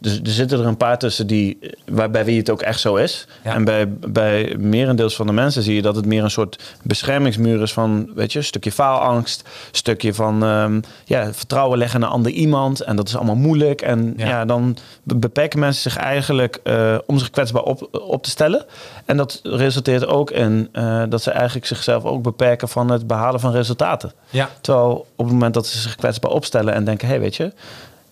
Dus 0.00 0.20
er 0.20 0.30
zitten 0.30 0.58
er 0.60 0.66
een 0.66 0.76
paar 0.76 0.98
tussen 0.98 1.26
die, 1.26 1.58
waarbij 1.90 2.24
wie 2.24 2.38
het 2.38 2.50
ook 2.50 2.62
echt 2.62 2.80
zo 2.80 2.96
is. 2.96 3.26
Ja. 3.44 3.54
En 3.54 3.64
bij, 3.64 3.88
bij 3.88 4.56
merendeels 4.58 5.16
van 5.16 5.26
de 5.26 5.32
mensen 5.32 5.62
zie 5.62 5.74
je 5.74 5.82
dat 5.82 5.96
het 5.96 6.06
meer 6.06 6.22
een 6.22 6.30
soort 6.30 6.76
beschermingsmuur 6.82 7.62
is 7.62 7.72
van, 7.72 8.10
weet 8.14 8.32
je, 8.32 8.38
een 8.38 8.44
stukje 8.44 8.72
faalangst, 8.72 9.48
stukje 9.70 10.14
van 10.14 10.42
ehm, 10.44 10.80
ja, 11.04 11.32
vertrouwen 11.34 11.78
leggen 11.78 12.02
een 12.02 12.08
ander 12.08 12.32
iemand. 12.32 12.80
En 12.80 12.96
dat 12.96 13.08
is 13.08 13.16
allemaal 13.16 13.36
moeilijk. 13.36 13.82
En 13.82 14.14
Ja. 14.16 14.26
ja, 14.26 14.44
dan 14.44 14.76
be- 15.02 15.16
beperken 15.16 15.58
mensen 15.58 15.90
zich 15.90 15.96
eigenlijk 16.00 16.60
eh, 16.64 16.98
om 17.06 17.18
zich 17.18 17.30
kwetsbaar 17.30 17.62
op, 17.62 17.88
op 17.92 18.22
te 18.22 18.30
stellen. 18.30 18.64
En 19.04 19.16
dat 19.16 19.40
resulteert 19.42 20.06
ook 20.06 20.30
in 20.30 20.68
eh, 20.72 21.02
dat 21.08 21.22
ze 21.22 21.30
eigenlijk 21.30 21.66
zichzelf 21.66 22.04
ook 22.04 22.22
beperken 22.22 22.68
van 22.68 22.90
het 22.90 23.06
behalen 23.06 23.40
van 23.40 23.52
resultaten. 23.52 24.12
Ja. 24.30 24.48
Terwijl 24.60 25.06
op 25.16 25.24
het 25.24 25.32
moment 25.32 25.54
dat 25.54 25.66
ze 25.66 25.78
zich 25.78 25.94
kwetsbaar 25.94 26.30
opstellen 26.30 26.74
en 26.74 26.84
denken: 26.84 27.06
hé, 27.06 27.12
hey, 27.14 27.22
weet 27.22 27.36
je, 27.36 27.52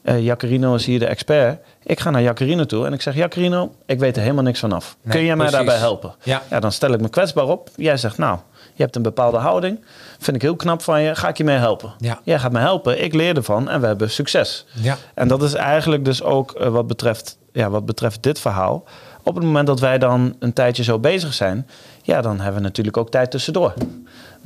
eh 0.07 0.25
Jacarino 0.25 0.75
is 0.75 0.87
hier 0.87 0.99
de 0.99 1.07
expert. 1.07 1.59
Ik 1.83 2.01
ga 2.01 2.11
naar 2.11 2.23
Jacarino 2.23 2.65
toe 2.65 2.87
en 2.87 2.93
ik 2.93 3.03
zeg: 3.03 3.15
Jacarino, 3.15 3.75
ik 3.87 3.99
weet 3.99 4.17
er 4.17 4.23
helemaal 4.23 4.45
niks 4.45 4.61
vanaf. 4.61 4.97
Nee, 5.03 5.17
Kun 5.17 5.25
jij 5.25 5.37
mij 5.37 5.51
daarbij 5.51 5.77
helpen? 5.77 6.15
Ja. 6.23 6.43
ja, 6.51 6.61
dan 6.61 6.73
stel 6.73 6.93
ik 6.93 7.01
me 7.01 7.09
kwetsbaar 7.09 7.49
op. 7.49 7.71
Jij 7.77 7.97
zegt: 7.97 8.19
Nou, 8.19 8.39
je 8.75 8.83
hebt 8.83 8.97
een 8.97 9.03
bepaalde 9.03 9.37
houding. 9.37 9.85
Vind 10.19 10.37
ik 10.37 10.43
heel 10.43 10.57
knap 10.57 10.83
van 10.83 11.03
je. 11.03 11.15
Ga 11.15 11.29
ik 11.29 11.37
je 11.37 11.45
mee 11.45 11.57
helpen? 11.57 11.93
Ja. 11.99 12.21
Jij 12.23 12.39
gaat 12.39 12.53
me 12.53 12.59
helpen. 12.59 13.05
Ik 13.05 13.15
leer 13.15 13.37
ervan 13.37 13.69
en 13.69 13.81
we 13.81 13.87
hebben 13.87 14.11
succes. 14.11 14.67
Ja. 14.73 14.97
En 15.15 15.29
dat 15.29 15.43
is 15.43 15.55
eigenlijk 15.55 16.05
dus 16.05 16.23
ook 16.23 16.53
eh, 16.53 16.69
wat, 16.69 16.87
betreft, 16.87 17.39
ja, 17.53 17.71
wat 17.71 17.87
betreft 17.87 18.23
dit 18.23 18.39
verhaal. 18.39 18.85
Op 19.23 19.35
het 19.35 19.45
moment 19.45 19.67
dat 19.67 19.81
wij 19.81 19.99
dan 19.99 20.37
een 20.39 20.53
tijdje 20.53 20.83
zo 20.83 20.99
bezig 20.99 21.35
zijn, 21.35 21.67
ja, 22.03 22.21
dan 22.21 22.37
hebben 22.37 22.55
we 22.55 22.67
natuurlijk 22.67 22.97
ook 22.97 23.11
tijd 23.11 23.31
tussendoor. 23.31 23.75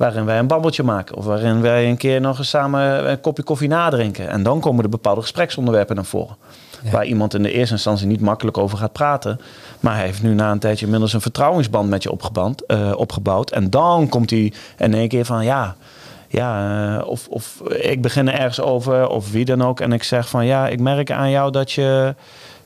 Waarin 0.01 0.25
wij 0.25 0.39
een 0.39 0.47
babbeltje 0.47 0.83
maken. 0.83 1.15
Of 1.15 1.25
waarin 1.25 1.61
wij 1.61 1.89
een 1.89 1.97
keer 1.97 2.21
nog 2.21 2.37
eens 2.37 2.49
samen 2.49 3.09
een 3.09 3.21
kopje 3.21 3.43
koffie 3.43 3.67
nadrinken. 3.67 4.29
En 4.29 4.43
dan 4.43 4.59
komen 4.59 4.83
er 4.83 4.89
bepaalde 4.89 5.21
gespreksonderwerpen 5.21 5.95
naar 5.95 6.05
voren. 6.05 6.35
Ja. 6.83 6.91
Waar 6.91 7.05
iemand 7.05 7.33
in 7.33 7.43
de 7.43 7.51
eerste 7.51 7.73
instantie 7.73 8.07
niet 8.07 8.21
makkelijk 8.21 8.57
over 8.57 8.77
gaat 8.77 8.91
praten. 8.91 9.39
Maar 9.79 9.95
hij 9.95 10.05
heeft 10.05 10.23
nu 10.23 10.33
na 10.33 10.51
een 10.51 10.59
tijdje 10.59 10.85
inmiddels 10.85 11.13
een 11.13 11.21
vertrouwensband 11.21 11.89
met 11.89 12.03
je 12.03 12.11
opgeband, 12.11 12.65
eh, 12.65 12.91
opgebouwd. 12.95 13.51
En 13.51 13.69
dan 13.69 14.09
komt 14.09 14.29
hij 14.29 14.53
in 14.77 14.93
één 14.93 15.07
keer 15.07 15.25
van 15.25 15.43
ja. 15.43 15.75
Ja, 16.27 16.97
eh, 16.97 17.07
of, 17.07 17.27
of 17.27 17.61
ik 17.69 18.01
begin 18.01 18.27
er 18.27 18.33
ergens 18.33 18.61
over, 18.61 19.07
of 19.07 19.31
wie 19.31 19.45
dan 19.45 19.63
ook. 19.63 19.79
En 19.79 19.93
ik 19.93 20.03
zeg 20.03 20.29
van 20.29 20.45
ja, 20.45 20.67
ik 20.67 20.79
merk 20.79 21.11
aan 21.11 21.29
jou 21.29 21.51
dat 21.51 21.71
je, 21.71 22.15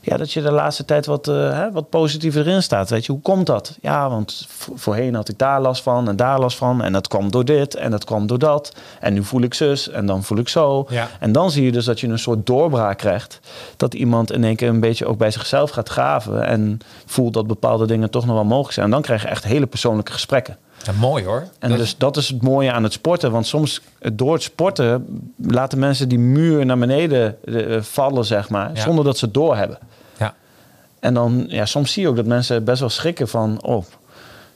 ja, 0.06 0.16
dat 0.16 0.32
je 0.32 0.42
de 0.42 0.50
laatste 0.50 0.84
tijd 0.84 1.06
wat, 1.06 1.28
eh, 1.28 1.66
wat 1.72 1.88
positiever 1.90 2.46
erin 2.46 2.62
staat. 2.62 2.90
Weet 2.90 3.06
je, 3.06 3.12
hoe 3.12 3.20
komt 3.20 3.46
dat? 3.46 3.76
Ja, 3.80 4.10
want 4.10 4.46
vo- 4.48 4.72
voorheen 4.76 5.14
had 5.14 5.28
ik 5.28 5.38
daar 5.38 5.60
last 5.60 5.82
van 5.82 6.08
en 6.08 6.16
daar 6.16 6.38
last 6.40 6.56
van. 6.56 6.82
En 6.82 6.92
dat 6.92 7.08
kwam 7.08 7.30
door 7.30 7.44
dit 7.44 7.74
en 7.74 7.90
dat 7.90 8.04
kwam 8.04 8.26
door 8.26 8.38
dat. 8.38 8.72
En 9.00 9.12
nu 9.14 9.24
voel 9.24 9.42
ik 9.42 9.54
zus 9.54 9.88
en 9.90 10.06
dan 10.06 10.22
voel 10.24 10.38
ik 10.38 10.48
zo. 10.48 10.86
Ja. 10.88 11.08
En 11.20 11.32
dan 11.32 11.50
zie 11.50 11.64
je 11.64 11.72
dus 11.72 11.84
dat 11.84 12.00
je 12.00 12.06
een 12.08 12.18
soort 12.18 12.46
doorbraak 12.46 12.98
krijgt. 12.98 13.40
Dat 13.76 13.94
iemand 13.94 14.32
in 14.32 14.44
één 14.44 14.56
keer 14.56 14.68
een 14.68 14.80
beetje 14.80 15.06
ook 15.06 15.18
bij 15.18 15.30
zichzelf 15.30 15.70
gaat 15.70 15.88
graven. 15.88 16.42
En 16.46 16.78
voelt 17.06 17.34
dat 17.34 17.46
bepaalde 17.46 17.86
dingen 17.86 18.10
toch 18.10 18.26
nog 18.26 18.34
wel 18.34 18.44
mogelijk 18.44 18.72
zijn. 18.72 18.86
En 18.86 18.92
dan 18.92 19.02
krijg 19.02 19.22
je 19.22 19.28
echt 19.28 19.44
hele 19.44 19.66
persoonlijke 19.66 20.12
gesprekken. 20.12 20.56
Ja, 20.84 20.92
mooi 20.98 21.24
hoor. 21.24 21.44
En 21.58 21.68
Dat- 21.68 21.78
dus 21.78 21.96
dat 21.98 22.16
is 22.16 22.28
het 22.28 22.42
mooie 22.42 22.72
aan 22.72 22.82
het 22.82 22.92
sporten. 22.92 23.30
Want 23.30 23.46
soms 23.46 23.80
eh, 23.98 24.10
door 24.14 24.32
het 24.32 24.42
sporten 24.42 25.06
laten 25.36 25.78
mensen 25.78 26.08
die 26.08 26.18
muur 26.18 26.66
naar 26.66 26.78
beneden 26.78 27.36
eh, 27.44 27.80
vallen, 27.80 28.24
zeg 28.24 28.48
maar. 28.48 28.70
Ja. 28.74 28.80
Zonder 28.80 29.04
dat 29.04 29.18
ze 29.18 29.24
het 29.24 29.34
doorhebben. 29.34 29.78
En 31.06 31.14
dan, 31.14 31.44
ja, 31.48 31.64
soms 31.64 31.92
zie 31.92 32.02
je 32.02 32.08
ook 32.08 32.16
dat 32.16 32.26
mensen 32.26 32.64
best 32.64 32.80
wel 32.80 32.88
schrikken 32.88 33.28
van... 33.28 33.58
Oh, 33.62 33.84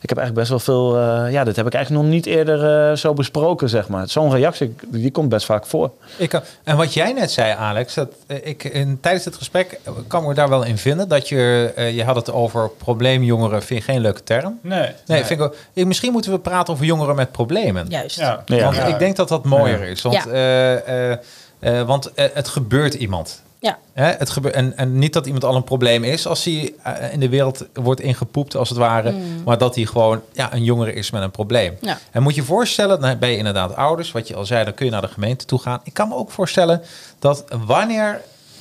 ik 0.00 0.08
heb 0.08 0.18
eigenlijk 0.18 0.48
best 0.48 0.66
wel 0.66 0.76
veel... 0.76 0.98
eh, 0.98 1.32
ja, 1.32 1.44
dit 1.44 1.56
heb 1.56 1.66
ik 1.66 1.74
eigenlijk 1.74 2.04
nog 2.04 2.12
niet 2.14 2.26
eerder 2.26 2.88
eh, 2.90 2.96
zo 2.96 3.12
besproken, 3.12 3.68
zeg 3.68 3.88
maar. 3.88 4.08
Zo'n 4.08 4.30
reactie, 4.32 4.74
die 4.86 5.10
komt 5.10 5.28
best 5.28 5.46
vaak 5.46 5.66
voor. 5.66 5.90
Ik, 6.16 6.28
kan- 6.28 6.40
en 6.64 6.76
wat 6.76 6.94
jij 6.94 7.12
net 7.12 7.30
zei, 7.30 7.52
Alex, 7.52 7.94
dat 7.94 8.08
eh, 8.26 8.36
ik 8.42 8.64
in, 8.64 8.98
tijdens 9.00 9.24
het 9.24 9.36
gesprek 9.36 9.80
eh, 9.84 9.92
kan 10.06 10.24
me 10.26 10.34
daar 10.34 10.48
wel 10.48 10.62
in 10.62 10.78
vinden. 10.78 11.08
Dat 11.08 11.28
je, 11.28 11.72
eh, 11.76 11.96
je 11.96 12.04
had 12.04 12.16
het 12.16 12.32
over 12.32 12.70
probleemjongeren, 12.70 13.62
vind 13.62 13.84
je 13.84 13.92
geen 13.92 14.00
leuke 14.00 14.22
term? 14.22 14.58
Nee. 14.62 14.88
Nee, 15.06 15.24
Vind 15.24 15.40
ik 15.40 15.46
ook, 15.46 15.56
eh, 15.74 15.84
misschien 15.86 16.12
moeten 16.12 16.32
we 16.32 16.38
praten 16.38 16.72
over 16.74 16.86
jongeren 16.86 17.14
met 17.16 17.32
problemen. 17.32 17.86
Juist. 17.88 18.16
Ja. 18.18 18.42
Ja. 18.46 18.64
Want 18.64 18.88
ik 18.88 18.98
denk 18.98 19.16
dat 19.16 19.28
dat 19.28 19.44
mooier 19.44 19.82
is. 19.82 20.02
Want, 20.02 20.14
Ja. 20.14 20.26
eh, 20.26 21.10
eh, 21.12 21.18
eh, 21.60 21.86
want 21.86 22.14
eh, 22.14 22.24
het 22.34 22.48
gebeurt 22.48 22.94
iemand. 22.94 23.42
Ja. 23.60 23.78
Hè, 23.92 24.04
het 24.04 24.30
gebe- 24.30 24.50
en, 24.50 24.76
en 24.76 24.98
niet 24.98 25.12
dat 25.12 25.26
iemand 25.26 25.44
al 25.44 25.56
een 25.56 25.64
probleem 25.64 26.04
is 26.04 26.26
als 26.26 26.44
hij 26.44 26.72
eh, 26.82 27.12
in 27.12 27.20
de 27.20 27.28
wereld 27.28 27.66
wordt 27.74 28.00
ingepoept, 28.00 28.56
als 28.56 28.68
het 28.68 28.78
ware. 28.78 29.14
Maar 29.44 29.58
dat 29.58 29.74
hij 29.74 29.84
gewoon 29.84 30.22
ja, 30.32 30.52
een 30.52 30.64
jongere 30.64 30.92
is 30.92 31.10
met 31.10 31.22
een 31.22 31.30
probleem. 31.30 31.76
Ja. 31.80 31.98
En 32.10 32.22
moet 32.22 32.34
je 32.34 32.42
voorstellen, 32.42 33.00
dan 33.00 33.18
ben 33.18 33.30
je 33.30 33.36
inderdaad 33.36 33.76
ouders, 33.76 34.12
wat 34.12 34.28
je 34.28 34.34
al 34.36 34.46
zei, 34.46 34.64
dan 34.64 34.74
kun 34.74 34.84
je 34.86 34.92
naar 34.92 35.00
de 35.00 35.08
gemeente 35.08 35.44
toe 35.44 35.58
gaan. 35.58 35.80
Ik 35.84 35.94
kan 35.94 36.08
me 36.08 36.14
ook 36.14 36.30
voorstellen 36.30 36.82
dat 37.18 37.44
wanneer, 37.66 38.20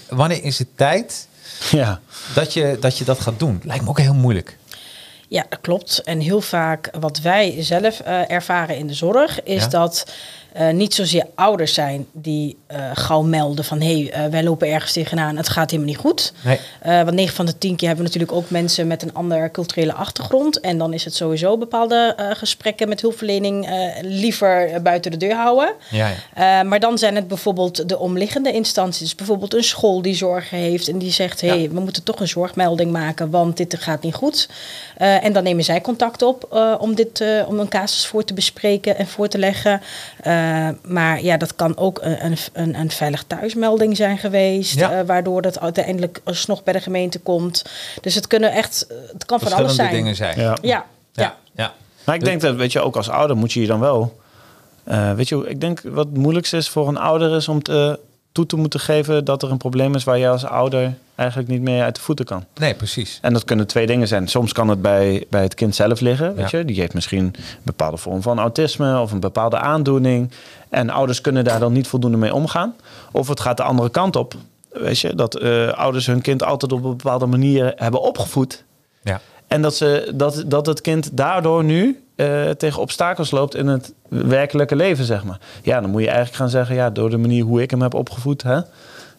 wanneer 0.09 0.43
is 0.43 0.59
het 0.59 0.67
tijd 0.75 1.27
Ja, 1.71 1.99
dat 2.35 2.53
je, 2.53 2.77
dat 2.79 2.97
je 2.97 3.05
dat 3.05 3.19
gaat 3.19 3.39
doen? 3.39 3.61
Lijkt 3.63 3.83
me 3.83 3.89
ook 3.89 3.99
heel 3.99 4.13
moeilijk. 4.13 4.57
Ja, 5.27 5.45
dat 5.49 5.61
klopt. 5.61 6.01
En 6.03 6.19
heel 6.19 6.41
vaak 6.41 6.89
wat 6.99 7.19
wij 7.19 7.55
zelf 7.59 7.99
eh, 7.99 8.31
ervaren 8.31 8.77
in 8.77 8.87
de 8.87 8.93
zorg 8.93 9.43
is 9.43 9.61
Ja. 9.63 9.67
dat 9.69 10.05
eh, 10.53 10.69
niet 10.69 10.93
zozeer 10.93 11.25
ouders 11.35 11.73
zijn 11.73 12.07
die 12.11 12.57
eh, 12.67 12.89
gauw 12.93 13.21
melden 13.21 13.65
van 13.65 13.81
hé, 13.81 14.01
hey, 14.01 14.11
eh, 14.11 14.31
wij 14.31 14.43
lopen 14.43 14.67
ergens 14.67 14.93
tegenaan, 14.93 15.37
het 15.37 15.49
gaat 15.49 15.71
helemaal 15.71 15.91
niet 15.91 16.01
goed. 16.01 16.33
Nee. 16.43 16.59
Want 16.83 17.11
9 17.11 17.35
van 17.35 17.45
de 17.45 17.57
10 17.57 17.75
keer 17.75 17.87
hebben 17.87 18.05
we 18.05 18.11
natuurlijk 18.11 18.41
ook 18.41 18.49
mensen 18.49 18.87
met 18.87 19.03
een 19.03 19.13
andere 19.13 19.51
culturele 19.51 19.93
achtergrond. 19.93 20.59
En 20.59 20.77
dan 20.77 20.93
is 20.93 21.05
het 21.05 21.15
sowieso 21.15 21.57
bepaalde 21.57 22.15
gesprekken 22.33 22.89
met 22.89 23.01
hulpverlening 23.01 23.69
liever 24.01 24.81
buiten 24.81 25.11
de 25.11 25.17
deur 25.17 25.35
houden. 25.35 25.73
Ja, 25.89 26.11
ja. 26.35 26.63
Maar 26.63 26.79
dan 26.79 26.97
zijn 26.97 27.15
het 27.15 27.27
bijvoorbeeld 27.27 27.89
de 27.89 27.99
omliggende 27.99 28.51
instanties. 28.51 28.99
Dus 28.99 29.15
bijvoorbeeld 29.15 29.53
een 29.53 29.63
school 29.63 30.01
die 30.01 30.15
zorgen 30.15 30.57
heeft 30.57 30.87
en 30.87 30.97
die 30.97 31.11
zegt: 31.11 31.41
hé, 31.41 31.47
hey, 31.47 31.61
Ja. 31.61 31.69
we 31.69 31.79
moeten 31.79 32.03
toch 32.03 32.19
een 32.19 32.27
zorgmelding 32.27 32.91
maken, 32.91 33.29
want 33.29 33.57
dit 33.57 33.75
gaat 33.79 34.01
niet 34.01 34.15
goed. 34.15 34.49
En 34.97 35.33
dan 35.33 35.43
nemen 35.43 35.63
zij 35.63 35.81
contact 35.81 36.21
op 36.21 36.57
om, 36.79 36.95
dit, 36.95 37.23
om 37.47 37.59
een 37.59 37.69
casus 37.69 38.05
voor 38.05 38.23
te 38.23 38.33
bespreken 38.33 38.97
en 38.97 39.07
voor 39.07 39.27
te 39.27 39.37
leggen. 39.37 39.81
Eh, 40.39 40.69
maar 40.91 41.23
ja, 41.23 41.37
dat 41.37 41.55
kan 41.55 41.77
ook 41.77 41.99
een, 42.01 42.25
een, 42.25 42.37
een, 42.53 42.75
een 42.79 42.91
veilig 42.91 43.23
thuismelding 43.27 43.97
zijn 43.97 44.17
geweest, 44.17 44.75
Ja. 44.79 44.91
eh, 44.91 45.05
waardoor 45.05 45.41
dat 45.41 45.59
uiteindelijk 45.59 46.21
alsnog 46.23 46.63
bij 46.63 46.73
de 46.73 46.79
gemeente 46.81 47.19
komt. 47.19 47.65
Dus 48.01 48.15
het 48.15 48.27
kunnen 48.27 48.51
echt, 48.51 48.87
het 49.13 49.25
kan 49.25 49.39
van 49.39 49.51
alles 49.51 49.75
Verschillende 49.75 49.75
zijn. 49.75 50.03
dingen 50.03 50.15
zijn. 50.15 50.39
ja. 50.39 50.57
Ja, 50.61 50.85
ja. 51.13 51.23
ja. 51.23 51.35
ja. 51.55 51.73
Maar 52.05 52.15
ik 52.15 52.23
denk 52.23 52.41
dat, 52.41 52.55
weet 52.55 52.71
je, 52.71 52.81
ook 52.81 52.95
als 52.95 53.09
ouder 53.09 53.37
moet 53.37 53.53
je 53.53 53.61
je 53.61 53.67
dan 53.67 53.79
wel... 53.79 54.19
eh, 54.83 55.13
weet 55.13 55.27
je, 55.29 55.45
ik 55.47 55.61
denk 55.61 55.81
wat 55.83 56.05
het 56.05 56.17
moeilijkste 56.17 56.57
is 56.57 56.69
voor 56.69 56.87
een 56.87 56.97
ouder 56.97 57.35
is 57.35 57.47
om 57.47 57.63
te, 57.63 57.99
toe 58.31 58.45
te 58.45 58.55
moeten 58.55 58.79
geven 58.79 59.25
dat 59.25 59.43
er 59.43 59.51
een 59.51 59.57
probleem 59.57 59.95
is 59.95 60.03
waar 60.03 60.17
je 60.17 60.29
als 60.29 60.45
ouder 60.45 60.93
eigenlijk 61.19 61.49
niet 61.49 61.61
meer 61.61 61.83
uit 61.83 61.95
de 61.95 62.01
voeten 62.01 62.25
kan. 62.25 62.43
Nee, 62.59 62.73
precies. 62.73 63.19
En 63.21 63.33
dat 63.33 63.43
kunnen 63.45 63.67
twee 63.67 63.85
dingen 63.87 64.07
zijn. 64.07 64.27
Soms 64.27 64.53
kan 64.53 64.67
het 64.67 64.81
bij, 64.81 65.25
bij 65.29 65.41
het 65.41 65.53
kind 65.53 65.75
zelf 65.75 65.99
liggen. 65.99 66.35
Weet 66.35 66.49
Ja. 66.49 66.57
je? 66.57 66.65
Die 66.65 66.79
heeft 66.79 66.93
misschien 66.93 67.23
een 67.23 67.35
bepaalde 67.63 67.97
vorm 67.97 68.21
van 68.21 68.39
autisme 68.39 68.99
of 68.99 69.11
een 69.11 69.19
bepaalde 69.19 69.57
aandoening. 69.57 70.31
En 70.69 70.89
ouders 70.89 71.21
kunnen 71.21 71.43
daar 71.43 71.59
dan 71.59 71.73
niet 71.73 71.87
voldoende 71.87 72.17
mee 72.17 72.33
omgaan. 72.33 72.75
Of 73.11 73.27
het 73.27 73.39
gaat 73.39 73.57
de 73.57 73.63
andere 73.63 73.89
kant 73.89 74.15
op. 74.15 74.33
Weet 74.71 74.99
je, 74.99 75.15
dat 75.15 75.35
eh, 75.35 75.67
ouders 75.67 76.05
hun 76.05 76.21
kind 76.21 76.43
altijd 76.43 76.71
op 76.71 76.83
een 76.83 76.89
bepaalde 76.97 77.25
manier 77.25 77.73
hebben 77.75 78.01
opgevoed. 78.01 78.63
Ja. 79.03 79.21
En 79.47 79.61
dat, 79.61 79.75
ze, 79.75 80.11
dat, 80.15 80.43
dat 80.47 80.65
het 80.65 80.81
kind 80.81 81.09
daardoor 81.17 81.63
nu 81.63 82.03
eh, 82.15 82.49
tegen 82.49 82.81
obstakels 82.81 83.31
loopt 83.31 83.55
in 83.55 83.67
het 83.67 83.93
werkelijke 84.09 84.75
leven, 84.75 85.05
zeg 85.05 85.23
maar. 85.23 85.39
Ja, 85.63 85.81
dan 85.81 85.89
moet 85.89 86.01
je 86.01 86.07
eigenlijk 86.07 86.37
gaan 86.37 86.49
zeggen, 86.49 86.75
ja, 86.75 86.89
door 86.89 87.09
de 87.09 87.17
manier 87.17 87.43
hoe 87.43 87.61
ik 87.61 87.71
hem 87.71 87.81
heb 87.81 87.93
opgevoed, 87.93 88.43
hè, 88.43 88.59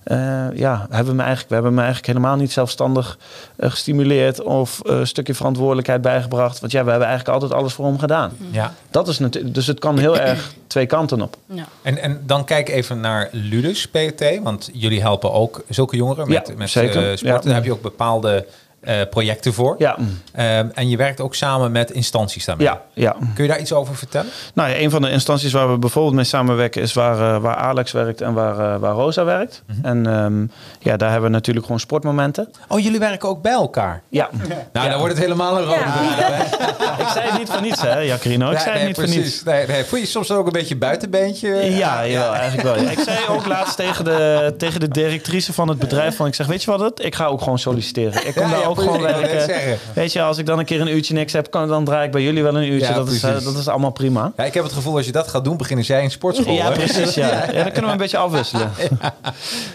eh, 0.03 0.47
ja, 0.55 0.87
hebben 0.91 1.07
we, 1.11 1.13
me 1.15 1.21
eigenlijk, 1.23 1.49
we 1.49 1.55
hebben 1.55 1.75
me 1.75 1.83
eigenlijk 1.83 2.07
helemaal 2.13 2.37
niet 2.37 2.53
zelfstandig 2.53 3.19
eh, 3.57 3.71
gestimuleerd 3.71 4.43
of 4.43 4.81
eh, 4.81 4.99
een 4.99 5.07
stukje 5.07 5.35
verantwoordelijkheid 5.35 6.03
bijgebracht. 6.03 6.61
Want 6.61 6.73
ja, 6.73 6.85
we 6.85 6.91
hebben 6.91 7.09
eigenlijk 7.09 7.41
altijd 7.41 7.61
alles 7.61 7.73
voor 7.73 7.87
hem 7.87 7.99
gedaan. 7.99 8.33
ja. 8.51 8.75
Dat 8.91 9.09
is 9.09 9.19
natuurlijk, 9.19 9.55
dus 9.55 9.67
het 9.67 9.79
kan 9.79 9.99
heel 9.99 10.19
erg 10.19 10.53
twee 10.67 10.87
kanten 10.87 11.23
op. 11.23 11.37
ja. 11.47 11.65
En, 11.83 11.99
en 11.99 12.23
dan 12.27 12.45
kijk 12.45 12.69
even 12.69 13.01
naar 13.01 13.29
Ludus 13.33 13.87
PT, 13.89 14.25
want 14.43 14.71
jullie 14.73 15.01
helpen 15.01 15.33
ook 15.33 15.63
zulke 15.69 15.97
jongeren 15.97 16.29
met, 16.29 16.49
Ja, 16.49 16.55
met 16.57 16.71
zeker. 16.71 16.97
eh, 17.11 17.17
sporten. 17.17 17.27
Ja. 17.29 17.39
Daar 17.41 17.55
heb 17.55 17.65
je 17.65 17.73
ook 17.73 17.83
bepaalde 17.83 18.47
eh, 18.81 19.01
projecten 19.11 19.53
voor. 19.55 19.75
Ja, 19.79 19.97
Ehm, 20.33 20.69
en 20.75 20.89
je 20.89 20.97
werkt 20.97 21.21
ook 21.21 21.35
samen 21.35 21.73
met 21.73 21.91
instanties 21.91 22.45
daarmee. 22.45 22.67
ja, 22.67 22.81
ja. 22.93 23.17
Kun 23.35 23.45
je 23.45 23.51
daar 23.51 23.61
iets 23.61 23.73
over 23.73 23.97
vertellen? 23.97 24.31
Nou 24.55 24.71
ja, 24.71 24.77
een 24.79 24.91
van 24.91 25.03
de 25.03 25.11
instanties 25.11 25.53
waar 25.53 25.71
we 25.73 25.79
bijvoorbeeld 25.79 26.15
mee 26.15 26.25
samenwerken 26.25 26.83
is 26.83 26.93
waar, 26.93 27.35
eh, 27.35 27.41
waar 27.43 27.57
Alex 27.57 27.93
werkt 27.93 28.21
en 28.21 28.33
waar, 28.33 28.75
eh, 28.75 28.81
waar 28.81 28.93
Rosa 28.93 29.25
werkt. 29.25 29.63
En 29.83 30.07
ehm, 30.07 30.47
ja, 30.79 30.97
daar 30.97 31.11
hebben 31.11 31.29
we 31.31 31.35
natuurlijk 31.37 31.65
gewoon 31.67 31.81
sportmomenten. 31.81 32.51
Oh, 32.69 32.81
jullie 32.81 32.99
werken 32.99 33.29
ook 33.29 33.43
bij 33.43 33.53
elkaar. 33.53 34.03
Ja, 34.09 34.29
Nou, 34.73 34.89
dan 34.89 34.99
wordt 34.99 35.15
het 35.15 35.23
helemaal 35.23 35.57
een 35.59 35.65
rode 35.65 35.75
Ja. 35.79 36.15
draad, 36.17 36.33
hè? 36.33 37.03
ik 37.05 37.09
zei 37.09 37.29
het 37.31 37.39
niet 37.39 37.51
voor 37.51 37.61
niets, 37.63 37.81
hè, 37.83 37.99
Jacarino. 37.99 38.47
Ik 38.47 38.53
Nee, 38.53 38.61
zei 38.63 38.71
het 38.73 38.79
nee, 38.79 38.87
niet 38.87 38.95
voor 38.97 39.05
precies. 39.05 39.25
niets. 39.25 39.43
Nee, 39.43 39.67
nee. 39.67 39.85
Voel 39.85 39.99
je 39.99 40.07
soms 40.07 40.31
ook 40.31 40.47
een 40.47 40.53
beetje 40.53 40.77
buitenbeentje? 40.77 41.49
Ja, 41.55 42.01
ja, 42.01 42.33
eigenlijk 42.33 42.63
wel. 42.63 42.83
ja. 42.85 42.91
Ik 42.91 42.99
zei 42.99 43.19
ook 43.29 43.47
laatst 43.47 43.77
tegen 43.77 44.05
de, 44.05 44.55
tegen 44.59 44.81
de 44.81 44.89
directrice 44.89 45.53
van 45.53 45.69
het 45.69 45.79
bedrijf: 45.79 46.17
van, 46.17 46.27
ik 46.27 46.35
zeg, 46.35 46.47
weet 46.47 46.63
je 46.63 46.71
wat 46.71 46.81
het? 46.81 47.05
Ik 47.05 47.15
ga 47.15 47.27
ook 47.27 47.43
gewoon 47.43 47.59
solliciteren. 47.59 48.27
Ik 48.27 48.35
kom 48.35 48.43
Ja, 48.45 48.51
daar 48.51 48.61
ja, 48.61 48.69
ook 48.71 48.81
gewoon 48.81 49.01
werken. 49.01 49.79
Weet 49.95 50.13
je, 50.13 50.23
als 50.23 50.39
ik 50.39 50.47
dan 50.47 50.59
een 50.59 50.65
keer 50.65 50.81
een 50.81 50.95
uurtje 50.95 51.15
niks 51.15 51.33
heb, 51.33 51.51
kan, 51.51 51.69
dan 51.69 51.85
draai 51.85 52.07
ik 52.07 52.13
bij 52.13 52.23
jullie 52.23 52.43
wel 52.43 52.57
een 52.57 52.73
uurtje. 52.73 52.95
Dat, 52.95 53.09
is, 53.09 53.23
eh, 53.23 53.45
dat 53.45 53.57
is 53.57 53.69
allemaal 53.69 53.91
prima. 53.91 54.33
Ja, 54.37 54.45
ik 54.45 54.55
heb 54.55 54.65
het 54.65 54.73
gevoel 54.73 54.97
als 54.97 55.07
je 55.07 55.13
dat 55.13 55.29
gaat 55.29 55.45
doen, 55.45 55.57
beginnen 55.57 55.85
zij 55.85 56.03
in 56.03 56.11
sportschool. 56.11 56.55
Ja, 56.55 56.67
hè? 56.67 56.73
precies. 56.73 57.15
Ja. 57.21 57.27
Ja, 57.27 57.53
dan 57.53 57.65
kunnen 57.65 57.85
we 57.85 57.91
een 57.91 57.97
beetje 57.97 58.19
afwisselen. 58.19 58.71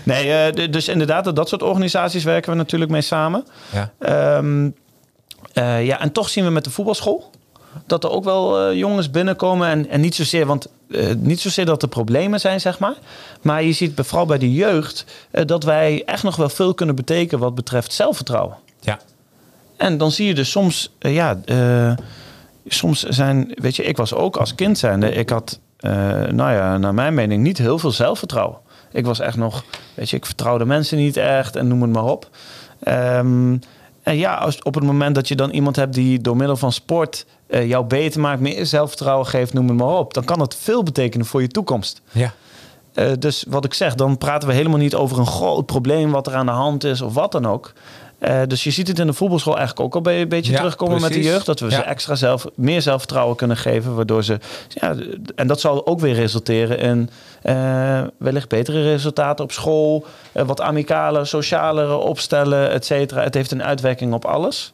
Nee, 0.04 0.32
eh, 0.34 0.72
dus 0.72 0.88
inderdaad, 0.88 1.36
dat 1.36 1.50
soort 1.50 1.64
organisaties 1.64 2.24
werken 2.24 2.52
we 2.52 2.58
natuurlijk 2.58 2.92
mee 2.92 3.02
samen. 3.02 3.46
Ja. 3.74 3.92
Ehm, 4.00 4.70
eh, 5.54 5.86
ja, 5.86 6.00
en 6.00 6.12
toch 6.12 6.30
zien 6.30 6.44
we 6.44 6.50
met 6.50 6.64
de 6.64 6.70
voetbalschool 6.70 7.30
dat 7.88 8.04
er 8.04 8.10
ook 8.10 8.24
wel 8.24 8.74
jongens 8.74 9.12
binnenkomen. 9.12 9.68
En, 9.68 9.90
en 9.90 10.02
niet, 10.02 10.16
zozeer, 10.16 10.46
want, 10.46 10.68
niet 11.18 11.40
zozeer 11.40 11.66
dat 11.66 11.82
er 11.82 11.88
problemen 11.88 12.40
zijn, 12.40 12.62
zeg 12.62 12.80
maar. 12.80 12.96
Maar 13.42 13.64
je 13.64 13.74
ziet 13.74 13.92
vooral 13.96 14.26
bij 14.26 14.38
de 14.38 14.54
jeugd 14.54 15.06
dat 15.32 15.64
wij 15.64 16.04
echt 16.06 16.24
nog 16.24 16.36
wel 16.36 16.50
veel 16.50 16.74
kunnen 16.74 16.96
betekenen 16.96 17.40
wat 17.40 17.56
betreft 17.56 17.94
zelfvertrouwen. 17.94 18.58
Ja. 18.86 19.00
En 19.78 19.98
dan 19.98 20.12
zie 20.12 20.28
je 20.28 20.34
dus 20.34 20.52
soms, 20.52 20.96
eh, 21.00 21.14
ja, 21.14 21.40
eh, 21.46 21.92
soms 22.68 23.04
zijn, 23.04 23.52
weet 23.56 23.76
je, 23.76 23.84
ik 23.84 23.98
was 23.98 24.14
ook 24.14 24.38
als 24.38 24.56
kind 24.56 24.78
zijnde, 24.78 25.12
ik 25.12 25.30
had, 25.30 25.60
eh, 25.78 25.92
nou 26.22 26.52
ja, 26.52 26.78
naar 26.78 26.94
mijn 26.94 27.14
mening 27.14 27.44
niet 27.44 27.58
heel 27.58 27.80
veel 27.80 27.92
zelfvertrouwen. 27.92 28.58
Ik 28.92 29.06
was 29.06 29.20
echt 29.20 29.38
nog, 29.38 29.64
weet 29.94 30.10
je, 30.10 30.16
ik 30.16 30.26
vertrouwde 30.26 30.66
mensen 30.66 30.98
niet 30.98 31.18
echt 31.18 31.56
en 31.56 31.68
noem 31.68 31.82
het 31.82 31.92
maar 31.92 32.04
op. 32.04 32.30
Ehm, 32.84 33.58
en 34.02 34.18
ja, 34.18 34.36
als, 34.36 34.64
op 34.64 34.76
het 34.76 34.84
moment 34.84 35.16
dat 35.16 35.28
je 35.28 35.36
dan 35.36 35.50
iemand 35.50 35.76
hebt 35.76 35.94
die 35.94 36.22
door 36.22 36.36
middel 36.36 36.58
van 36.58 36.72
sport 36.72 37.26
jou 37.48 37.86
beter 37.86 38.22
maakt, 38.22 38.40
meer 38.42 38.66
zelfvertrouwen 38.66 39.28
geeft, 39.28 39.54
noem 39.54 39.68
het 39.68 39.78
maar 39.78 39.88
op, 39.88 40.14
dan 40.14 40.24
kan 40.24 40.40
dat 40.40 40.56
veel 40.56 40.84
betekenen 40.84 41.26
voor 41.26 41.42
je 41.42 41.48
toekomst. 41.48 42.02
Ja. 42.12 42.34
Dus 43.20 43.46
wat 43.48 43.66
ik 43.66 43.74
zeg, 43.74 43.96
dan 43.96 44.18
praten 44.18 44.48
we 44.48 44.54
helemaal 44.54 44.78
niet 44.78 44.96
over 44.96 45.20
een 45.20 45.28
groot 45.28 45.66
probleem 45.66 46.12
wat 46.12 46.28
er 46.28 46.36
aan 46.36 46.46
de 46.46 46.52
hand 46.52 46.84
is 46.84 47.02
of 47.02 47.14
wat 47.14 47.32
dan 47.32 47.46
ook. 47.46 47.74
Eh, 48.20 48.42
dus 48.48 48.64
je 48.64 48.72
ziet 48.72 48.88
het 48.88 49.00
in 49.00 49.08
de 49.08 49.14
voetbalschool 49.14 49.58
eigenlijk 49.58 49.96
ook 49.96 50.06
al 50.06 50.12
een 50.12 50.28
beetje 50.28 50.52
Ja, 50.52 50.58
terugkomen 50.58 51.02
met 51.02 51.14
de 51.14 51.22
jeugd. 51.22 51.46
Dat 51.46 51.60
we 51.60 51.72
ze 51.72 51.82
extra 51.82 52.16
zelf, 52.16 52.46
meer 52.56 52.82
zelfvertrouwen 52.82 53.36
kunnen 53.36 53.58
geven. 53.58 53.96
Waardoor 53.96 54.24
ze. 54.24 54.40
Ja, 54.70 54.96
en 55.36 55.48
dat 55.48 55.60
zal 55.60 55.88
ook 55.88 56.00
weer 56.00 56.14
resulteren 56.14 56.80
in 56.80 57.10
eh, 57.42 58.02
wellicht 58.18 58.50
betere 58.50 58.82
resultaten 58.82 59.44
op 59.46 59.52
school. 59.52 60.06
eh, 60.32 60.46
wat 60.46 60.62
amicale, 60.62 61.26
socialere 61.26 61.96
opstellen, 61.96 62.72
et 62.72 62.86
cetera. 62.86 63.22
Het 63.24 63.34
heeft 63.34 63.52
een 63.52 63.64
uitwerking 63.64 64.14
op 64.14 64.26
alles. 64.26 64.74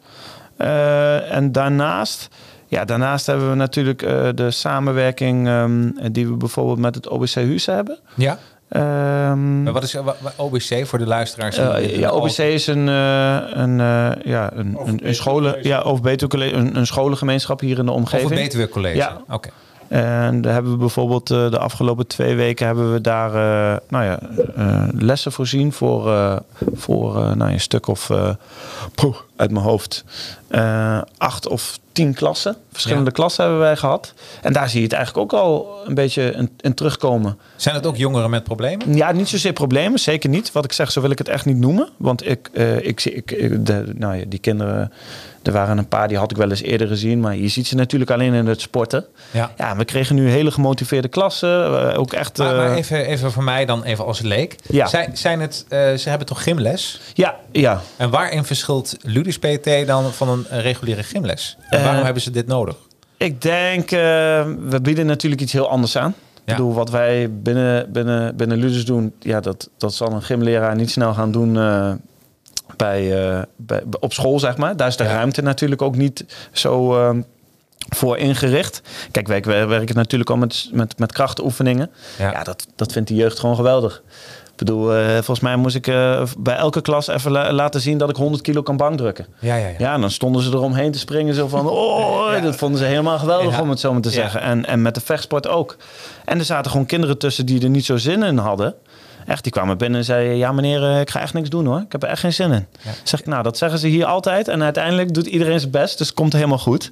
En 1.30 1.52
daarnaast. 1.52 2.28
Ja, 2.68 2.86
daarnaast 2.86 3.26
hebben 3.26 3.50
we 3.50 3.56
natuurlijk 3.56 4.00
de 4.38 4.52
samenwerking 4.52 5.48
ehm, 5.48 5.90
die 6.12 6.28
we 6.28 6.34
bijvoorbeeld 6.34 6.80
met 6.80 6.96
het 6.96 7.08
OBC 7.08 7.34
Husse 7.34 7.72
hebben. 7.72 8.00
ja. 8.16 8.38
Ehm, 8.72 9.64
Maar 9.64 9.74
wat 9.74 9.84
is 9.84 9.96
OBC 10.36 10.86
voor 10.86 11.00
de 11.00 11.08
luisteraars? 11.08 11.56
dit 11.56 11.96
ja, 11.96 12.10
OBC 12.12 12.38
is 12.38 12.68
een, 12.68 12.90
eh, 12.90 13.38
een, 13.50 13.80
eh, 13.80 14.12
ja, 14.24 14.52
een, 14.54 14.78
een, 14.86 15.00
een 15.08 15.16
scholen, 15.16 15.56
ja, 15.62 15.82
of 15.82 16.02
beter 16.02 16.28
college, 16.28 16.56
een, 16.56 16.78
een 16.78 16.88
scholengemeenschap 16.88 17.60
hier 17.60 17.78
in 17.80 17.86
de 17.86 17.92
Of 17.92 17.98
omgeving. 17.98 18.30
een 18.32 18.36
Betuwe 18.38 18.70
College? 18.70 18.96
Ja. 18.96 19.22
Oké. 19.30 19.50
En 19.88 20.42
daar 20.42 20.54
hebben 20.54 20.72
we 20.72 20.78
bijvoorbeeld 20.78 21.32
eh, 21.32 21.50
de 21.52 21.58
afgelopen 21.60 22.08
twee 22.08 22.36
weken 22.36 22.66
hebben 22.66 22.94
we 22.94 23.02
daar 23.02 23.30
eh, 23.30 23.78
nou 23.90 24.04
ja, 24.06 24.20
eh, 24.56 24.84
lessen 24.98 25.32
voorzien 25.32 25.72
voor, 25.74 26.12
eh, 26.12 26.36
voor 26.74 27.16
eh, 27.24 27.34
nou, 27.34 27.52
een 27.52 27.60
stuk 27.60 27.88
of 27.88 28.10
eh, 28.10 28.30
poeh, 28.96 29.16
uit 29.42 29.52
mijn 29.52 29.66
hoofd 29.66 30.04
eh, 30.48 31.02
acht 31.18 31.48
of 31.48 31.80
tien 31.92 32.14
klassen. 32.14 32.56
Verschillende 32.72 33.06
Ja. 33.06 33.12
klassen 33.12 33.44
hebben 33.44 33.62
wij 33.62 33.76
gehad. 33.76 34.14
En 34.42 34.54
daar 34.54 34.70
zie 34.70 34.78
je 34.80 34.86
het 34.86 34.94
eigenlijk 34.96 35.34
ook 35.34 35.40
al 35.42 35.78
een 35.86 35.94
beetje 35.94 36.32
in, 36.32 36.50
in 36.60 36.74
terugkomen. 36.74 37.38
Zijn 37.56 37.76
het 37.76 37.86
ook 37.86 37.96
jongeren 37.98 38.30
met 38.30 38.44
problemen? 38.44 38.96
Ja, 38.96 39.12
niet 39.12 39.28
zozeer 39.30 39.54
problemen, 39.54 40.00
zeker 40.00 40.30
niet. 40.30 40.52
Wat 40.52 40.66
ik 40.66 40.72
zeg, 40.72 40.92
zo 40.92 41.02
wil 41.02 41.12
ik 41.12 41.18
het 41.18 41.28
echt 41.30 41.46
niet 41.46 41.58
noemen. 41.58 41.90
Want 41.98 42.28
ik, 42.28 42.50
eh, 42.54 42.86
ik 42.88 43.00
zie, 43.00 43.12
ik, 43.14 43.32
ik- 43.32 43.66
de, 43.66 43.92
nou 43.96 44.16
ja, 44.16 44.24
die 44.28 44.40
kinderen, 44.40 44.92
er 45.44 45.52
waren 45.52 45.78
een 45.78 45.88
paar 45.88 46.08
die 46.08 46.18
had 46.18 46.32
ik 46.32 46.38
wel 46.38 46.50
eens 46.50 46.62
eerder 46.62 46.88
gezien. 46.88 47.20
Maar 47.20 47.36
je 47.36 47.48
ziet 47.48 47.68
ze 47.68 47.76
natuurlijk 47.76 48.12
alleen 48.12 48.34
in 48.34 48.46
het 48.46 48.62
sporten. 48.62 49.06
Ja. 49.32 49.52
Ja, 49.58 49.76
we 49.76 49.86
kregen 49.86 50.16
nu 50.16 50.30
hele 50.30 50.52
gemotiveerde 50.52 51.08
klassen. 51.08 51.96
ook 51.98 52.14
echt. 52.14 52.38
Maar, 52.38 52.56
maar 52.56 52.72
eh, 52.72 52.78
even, 52.78 53.06
even 53.06 53.32
voor 53.32 53.44
mij 53.44 53.66
dan 53.66 53.84
even 53.84 54.06
als 54.06 54.20
leek. 54.22 54.56
Ja. 54.68 54.88
Zijn, 54.88 55.18
zijn 55.18 55.40
het, 55.42 55.66
ze 55.70 56.04
hebben 56.10 56.28
toch 56.28 56.44
gymles? 56.44 57.00
Ja, 57.14 57.36
ja. 57.52 57.82
En 57.98 58.10
waarin 58.10 58.44
verschilt 58.44 58.98
Ludus 59.02 59.31
PT 59.38 59.88
dan 59.88 60.14
van 60.14 60.30
een 60.30 60.62
reguliere 60.62 61.04
gymles? 61.04 61.58
En 61.70 61.78
Eh, 61.80 61.84
waarom 61.86 62.04
hebben 62.04 62.22
ze 62.24 62.32
dit 62.32 62.48
nodig? 62.48 62.76
Ik 63.18 63.42
denk, 63.42 63.92
eh, 63.92 64.00
we 64.60 64.80
bieden 64.82 65.06
natuurlijk 65.06 65.42
iets 65.42 65.54
heel 65.54 65.70
anders 65.70 65.98
aan. 65.98 66.16
Ja. 66.34 66.42
Ik 66.52 66.56
bedoel, 66.58 66.74
wat 66.74 66.90
wij 66.90 67.30
binnen, 67.32 67.92
binnen, 67.92 68.36
binnen 68.36 68.58
Ludus 68.58 68.86
doen, 68.86 69.14
ja, 69.20 69.40
dat, 69.40 69.70
dat 69.78 69.94
zal 69.94 70.12
een 70.12 70.22
gymleraar 70.22 70.76
niet 70.76 70.92
snel 70.92 71.14
gaan 71.14 71.32
doen 71.32 71.58
eh, 71.58 71.92
bij, 72.78 73.14
bij, 73.56 73.84
op 74.00 74.14
school, 74.14 74.40
zeg 74.40 74.58
maar. 74.58 74.76
Daar 74.78 74.88
is 74.88 74.98
de 74.98 75.04
Ja. 75.04 75.12
ruimte 75.14 75.42
natuurlijk 75.42 75.82
ook 75.82 75.96
niet 75.96 76.26
zo 76.52 76.94
voor 77.90 78.18
ingericht. 78.18 78.82
Kijk, 79.12 79.28
wij 79.28 79.42
wij 79.42 79.68
werken 79.68 79.96
natuurlijk 79.96 80.30
al 80.30 80.38
met, 80.38 80.70
met, 80.72 81.00
met 81.00 81.12
krachtoefeningen. 81.12 81.90
Ja. 82.18 82.32
Ja, 82.32 82.44
dat, 82.44 82.68
dat 82.76 82.92
vindt 82.92 83.08
de 83.08 83.16
jeugd 83.16 83.40
gewoon 83.40 83.56
geweldig. 83.56 84.02
Ik 84.62 84.68
bedoel, 84.68 84.94
eh, 84.96 85.14
volgens 85.14 85.40
mij 85.40 85.56
moest 85.56 85.76
ik 85.76 85.88
eh, 85.88 86.24
bij 86.38 86.56
elke 86.56 86.82
klas 86.82 87.08
even 87.08 87.32
la- 87.32 87.52
laten 87.54 87.82
zien 87.82 87.98
dat 87.98 88.10
ik 88.10 88.16
100 88.16 88.44
kilo 88.44 88.62
kan 88.62 88.78
bankdrukken. 88.78 89.26
Ja, 89.40 89.56
ja, 89.56 89.68
ja. 89.68 89.74
Ja, 89.78 89.94
en 89.94 90.02
dan 90.02 90.12
stonden 90.12 90.42
ze 90.42 90.50
eromheen 90.50 90.92
te 90.92 91.00
springen. 91.00 91.34
Zo 91.36 91.48
van, 91.48 91.70
oh, 91.70 92.42
dat 92.44 92.56
vonden 92.56 92.80
ze 92.80 92.86
helemaal 92.86 93.20
geweldig 93.20 93.56
Ja. 93.56 93.62
om 93.62 93.70
het 93.70 93.80
zo 93.80 93.92
maar 93.94 94.02
te 94.02 94.10
zeggen. 94.10 94.42
En, 94.42 94.66
en 94.66 94.82
met 94.82 94.96
de 94.96 95.02
vechtsport 95.02 95.48
ook. 95.48 95.76
En 96.26 96.40
er 96.40 96.46
zaten 96.46 96.72
gewoon 96.72 96.86
kinderen 96.86 97.18
tussen 97.18 97.46
die 97.46 97.64
er 97.64 97.70
niet 97.70 97.86
zo 97.86 97.98
zin 97.98 98.24
in 98.24 98.38
hadden. 98.38 98.76
Echt, 99.26 99.44
die 99.44 99.52
kwamen 99.52 99.78
binnen 99.78 100.00
en 100.00 100.06
zeiden, 100.06 100.38
ja 100.38 100.52
meneer, 100.52 100.84
eh, 100.84 101.00
ik 101.00 101.10
ga 101.10 101.20
echt 101.20 101.34
niks 101.34 101.50
doen 101.50 101.66
hoor. 101.66 101.80
Ik 101.80 101.92
heb 101.92 102.04
er 102.04 102.10
echt 102.10 102.20
geen 102.20 102.34
zin 102.34 102.52
in. 102.52 102.66
Ja. 102.82 102.92
Zeg 103.04 103.20
ik, 103.20 103.26
nou, 103.26 103.44
dat 103.44 103.58
zeggen 103.58 103.80
ze 103.80 103.88
hier 103.88 104.06
altijd. 104.06 104.48
En 104.48 104.64
uiteindelijk 104.64 105.14
doet 105.14 105.28
iedereen 105.28 105.60
zijn 105.60 105.72
best, 105.72 105.98
dus 105.98 106.08
het 106.08 106.16
komt 106.16 106.34
helemaal 106.34 106.58
goed. 106.58 106.92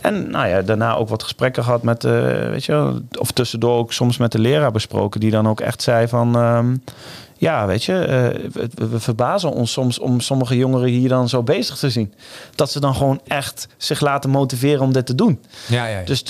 En 0.00 0.30
nou 0.30 0.48
ja, 0.48 0.62
daarna 0.62 0.94
ook 0.94 1.08
wat 1.08 1.22
gesprekken 1.22 1.64
gehad 1.64 1.82
met, 1.82 2.04
eh, 2.04 2.12
weet 2.48 2.64
je 2.64 3.02
of 3.18 3.30
tussendoor 3.30 3.78
ook 3.78 3.92
soms 3.92 4.16
met 4.16 4.32
de 4.32 4.38
leraar 4.38 4.72
besproken. 4.72 5.20
Die 5.20 5.30
dan 5.30 5.48
ook 5.48 5.60
echt 5.60 5.82
zei 5.82 6.08
van, 6.08 6.36
ehm, 6.36 6.74
ja, 7.38 7.66
weet 7.66 7.84
je, 7.84 7.98
eh, 7.98 8.50
we, 8.52 8.88
we 8.88 9.00
verbazen 9.00 9.50
ons 9.50 9.72
soms 9.72 9.98
om 9.98 10.20
sommige 10.20 10.56
jongeren 10.56 10.88
hier 10.88 11.08
dan 11.08 11.28
zo 11.28 11.42
bezig 11.42 11.76
te 11.76 11.90
zien. 11.90 12.14
Dat 12.54 12.70
ze 12.70 12.80
dan 12.80 12.94
gewoon 12.94 13.20
echt 13.26 13.68
zich 13.76 14.00
laten 14.00 14.30
motiveren 14.30 14.80
om 14.80 14.92
dit 14.92 15.06
te 15.06 15.14
doen. 15.14 15.40
ja, 15.66 15.86
ja, 15.86 15.98
ja. 15.98 16.04
Dus 16.04 16.22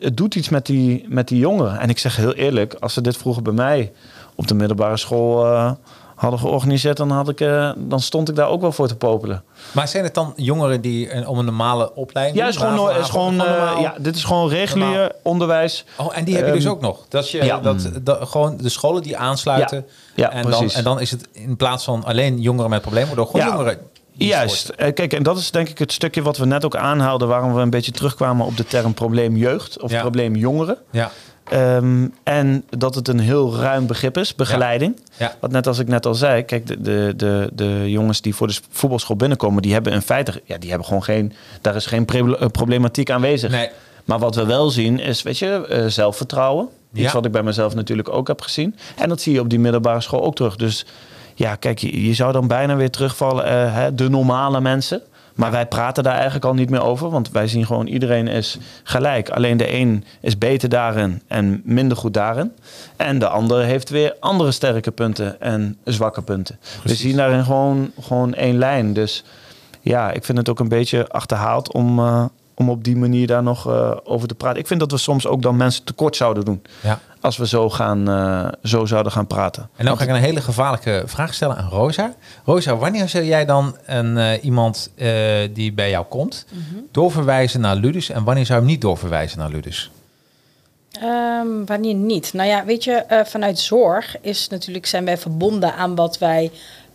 het 0.00 0.16
doet 0.16 0.34
iets 0.34 0.48
met 0.48 0.66
die, 0.66 1.04
met 1.08 1.28
die 1.28 1.38
jongeren. 1.38 1.78
En 1.78 1.88
ik 1.88 1.98
zeg 1.98 2.16
heel 2.16 2.34
eerlijk, 2.34 2.74
als 2.74 2.94
ze 2.94 3.00
dit 3.00 3.16
vroeger 3.16 3.42
bij 3.42 3.52
mij 3.52 3.92
op 4.40 4.48
de 4.48 4.54
middelbare 4.54 4.96
school 4.96 5.44
eh, 5.46 5.70
hadden 6.14 6.40
georganiseerd, 6.40 6.96
dan, 6.96 7.10
had 7.10 7.28
ik, 7.28 7.40
eh, 7.40 7.70
dan 7.76 8.00
stond 8.00 8.28
ik 8.28 8.34
daar 8.34 8.48
ook 8.48 8.60
wel 8.60 8.72
voor 8.72 8.88
te 8.88 8.96
popelen. 8.96 9.42
Maar 9.72 9.88
zijn 9.88 10.04
het 10.04 10.14
dan 10.14 10.32
jongeren 10.36 10.80
die 10.80 11.12
een, 11.14 11.26
om 11.26 11.38
een 11.38 11.44
normale 11.44 11.94
opleiding 11.94 12.38
Ja, 12.38 12.48
is 12.48 12.56
gewoon, 12.56 12.78
Haven- 12.86 13.00
is 13.00 13.08
gewoon, 13.08 13.40
eh, 13.40 13.78
ja, 13.80 13.94
dit 13.98 14.16
is 14.16 14.24
gewoon 14.24 14.48
regulier 14.48 14.88
Normaal. 14.88 15.08
onderwijs. 15.22 15.84
Oh, 15.98 16.16
en 16.16 16.24
die 16.24 16.36
heb 16.36 16.46
je 16.46 16.52
dus 16.52 16.64
Ehm, 16.64 16.72
ook 16.72 16.80
nog. 16.80 16.98
Dat 17.08 17.30
je 17.30 17.44
ja. 17.44 17.58
dat, 17.58 17.90
dat 18.02 18.28
gewoon 18.28 18.56
de 18.56 18.68
scholen 18.68 19.02
die 19.02 19.16
aansluiten. 19.16 19.86
Ja, 20.14 20.24
ja, 20.24 20.30
en, 20.32 20.42
dan, 20.42 20.50
precies. 20.50 20.74
en 20.76 20.84
dan 20.84 21.00
is 21.00 21.10
het 21.10 21.28
in 21.32 21.56
plaats 21.56 21.84
van 21.84 22.04
alleen 22.04 22.40
jongeren 22.40 22.70
met 22.70 22.80
problemen, 22.82 23.18
ook 23.18 23.30
gewoon 23.30 23.46
Ja, 23.46 23.52
jongeren. 23.52 23.78
Juist. 24.12 24.68
Eh, 24.68 24.92
kijk, 24.94 25.12
en 25.12 25.22
dat 25.22 25.38
is 25.38 25.50
denk 25.50 25.68
ik 25.68 25.78
het 25.78 25.92
stukje 25.92 26.22
wat 26.22 26.36
we 26.36 26.46
net 26.46 26.64
ook 26.64 26.76
aanhaalden, 26.76 27.28
waarom 27.28 27.54
we 27.54 27.60
een 27.60 27.70
beetje 27.70 27.92
terugkwamen 27.92 28.46
op 28.46 28.56
de 28.56 28.64
term 28.64 28.94
probleem 28.94 29.36
jeugd 29.36 29.80
of 29.80 29.90
Ja. 29.90 30.00
probleem 30.00 30.36
jongeren. 30.36 30.76
Ja, 30.90 31.10
Ehm, 31.50 32.06
en 32.22 32.64
dat 32.68 32.94
het 32.94 33.08
een 33.08 33.18
heel 33.20 33.56
ruim 33.56 33.86
begrip 33.86 34.18
is, 34.18 34.34
begeleiding. 34.34 35.00
ja. 35.16 35.34
Want 35.40 35.52
net 35.52 35.66
als 35.66 35.78
ik 35.78 35.88
net 35.88 36.06
al 36.06 36.14
zei, 36.14 36.42
kijk, 36.42 36.66
de, 36.66 36.80
de, 36.80 37.12
de, 37.16 37.50
de 37.52 37.90
jongens 37.90 38.20
die 38.20 38.34
voor 38.34 38.46
de 38.46 38.58
voetbalschool 38.70 39.16
binnenkomen, 39.16 39.62
die 39.62 39.72
hebben 39.72 39.92
in 39.92 40.02
feite, 40.02 40.42
ja, 40.44 40.58
die 40.58 40.68
hebben 40.68 40.86
gewoon 40.86 41.02
geen, 41.02 41.32
daar 41.60 41.74
is 41.76 41.86
geen 41.86 42.06
eh, 42.06 42.46
problematiek 42.46 43.10
aanwezig. 43.10 43.50
Nee. 43.50 43.68
Maar 44.04 44.18
wat 44.18 44.34
we 44.34 44.46
wel 44.46 44.70
zien 44.70 44.98
is, 45.00 45.22
weet 45.22 45.38
je, 45.38 45.66
eh, 45.68 45.86
zelfvertrouwen. 45.86 46.68
Iets 46.92 47.02
Ja. 47.02 47.12
wat 47.12 47.24
ik 47.24 47.32
bij 47.32 47.42
mezelf 47.42 47.74
natuurlijk 47.74 48.08
ook 48.08 48.28
heb 48.28 48.40
gezien. 48.40 48.76
En 48.96 49.08
dat 49.08 49.20
zie 49.20 49.32
je 49.32 49.40
op 49.40 49.50
die 49.50 49.58
middelbare 49.58 50.00
school 50.00 50.22
ook 50.22 50.34
terug. 50.34 50.56
Dus 50.56 50.86
ja, 51.34 51.54
kijk, 51.54 51.78
je, 51.78 52.06
je 52.06 52.14
zou 52.14 52.32
dan 52.32 52.46
bijna 52.46 52.76
weer 52.76 52.90
terugvallen, 52.90 53.44
eh, 53.44 53.74
hè, 53.74 53.94
de 53.94 54.08
normale 54.08 54.60
mensen. 54.60 55.02
Maar 55.40 55.50
wij 55.50 55.66
praten 55.66 56.02
daar 56.02 56.14
eigenlijk 56.14 56.44
al 56.44 56.54
niet 56.54 56.70
meer 56.70 56.82
over. 56.82 57.10
Want 57.10 57.30
wij 57.30 57.48
zien 57.48 57.66
gewoon 57.66 57.86
iedereen 57.86 58.28
is 58.28 58.58
gelijk. 58.82 59.30
Alleen 59.30 59.56
de 59.56 59.74
een 59.74 60.04
is 60.20 60.38
beter 60.38 60.68
daarin 60.68 61.22
en 61.26 61.60
minder 61.64 61.96
goed 61.96 62.14
daarin. 62.14 62.52
En 62.96 63.18
de 63.18 63.28
ander 63.28 63.64
heeft 63.64 63.90
weer 63.90 64.16
andere 64.20 64.50
sterke 64.50 64.90
punten 64.90 65.40
en 65.40 65.78
zwakke 65.84 66.22
punten. 66.22 66.58
We 66.82 66.94
zien 66.94 67.16
daarin 67.16 67.44
gewoon, 67.44 67.90
gewoon 68.00 68.34
één 68.34 68.58
lijn. 68.58 68.92
Dus 68.92 69.24
ja, 69.80 70.10
ik 70.10 70.24
vind 70.24 70.38
het 70.38 70.48
ook 70.48 70.60
een 70.60 70.68
beetje 70.68 71.08
achterhaald 71.08 71.72
om, 71.72 71.98
eh, 71.98 72.24
om 72.54 72.70
op 72.70 72.84
die 72.84 72.96
manier 72.96 73.26
daar 73.26 73.42
nog 73.42 73.68
eh, 73.68 73.96
over 74.04 74.28
te 74.28 74.34
praten. 74.34 74.60
Ik 74.60 74.66
vind 74.66 74.80
dat 74.80 74.90
we 74.90 74.96
soms 74.96 75.26
ook 75.26 75.42
dan 75.42 75.56
mensen 75.56 75.84
tekort 75.84 76.16
zouden 76.16 76.44
doen. 76.44 76.62
ja. 76.80 77.00
Als 77.20 77.36
we 77.36 77.46
zo, 77.46 77.70
gaan, 77.70 78.08
eh, 78.08 78.48
zo 78.62 78.86
zouden 78.86 79.12
gaan 79.12 79.26
praten. 79.26 79.68
En 79.76 79.84
dan 79.84 79.96
ga 79.96 80.04
ik 80.04 80.10
een 80.10 80.16
hele 80.16 80.40
gevaarlijke 80.40 81.02
vraag 81.06 81.34
stellen 81.34 81.56
aan 81.56 81.68
Rosa. 81.68 82.14
Rosa, 82.44 82.76
wanneer 82.76 83.08
zou 83.08 83.24
jij 83.24 83.44
dan 83.44 83.76
een, 83.86 84.18
eh, 84.18 84.44
iemand 84.44 84.90
eh, 84.96 85.08
die 85.52 85.72
bij 85.72 85.90
jou 85.90 86.04
komt 86.08 86.46
doorverwijzen 86.92 87.60
naar 87.60 87.76
Ludus 87.76 88.10
en 88.10 88.24
wanneer 88.24 88.46
zou 88.46 88.58
je 88.58 88.64
hem 88.64 88.74
niet 88.74 88.82
doorverwijzen 88.82 89.38
naar 89.38 89.50
Ludus? 89.50 89.90
Ehm, 90.90 91.64
wanneer 91.66 91.94
niet? 91.94 92.32
Nou 92.32 92.48
ja, 92.48 92.64
weet 92.64 92.84
je, 92.84 92.92
eh, 92.92 93.24
vanuit 93.24 93.58
zorg 93.58 94.16
is 94.20 94.48
natuurlijk, 94.48 94.86
zijn 94.86 95.04
wij 95.04 95.18
verbonden 95.18 95.74
aan 95.74 95.94
wat 95.94 96.18
wij 96.18 96.50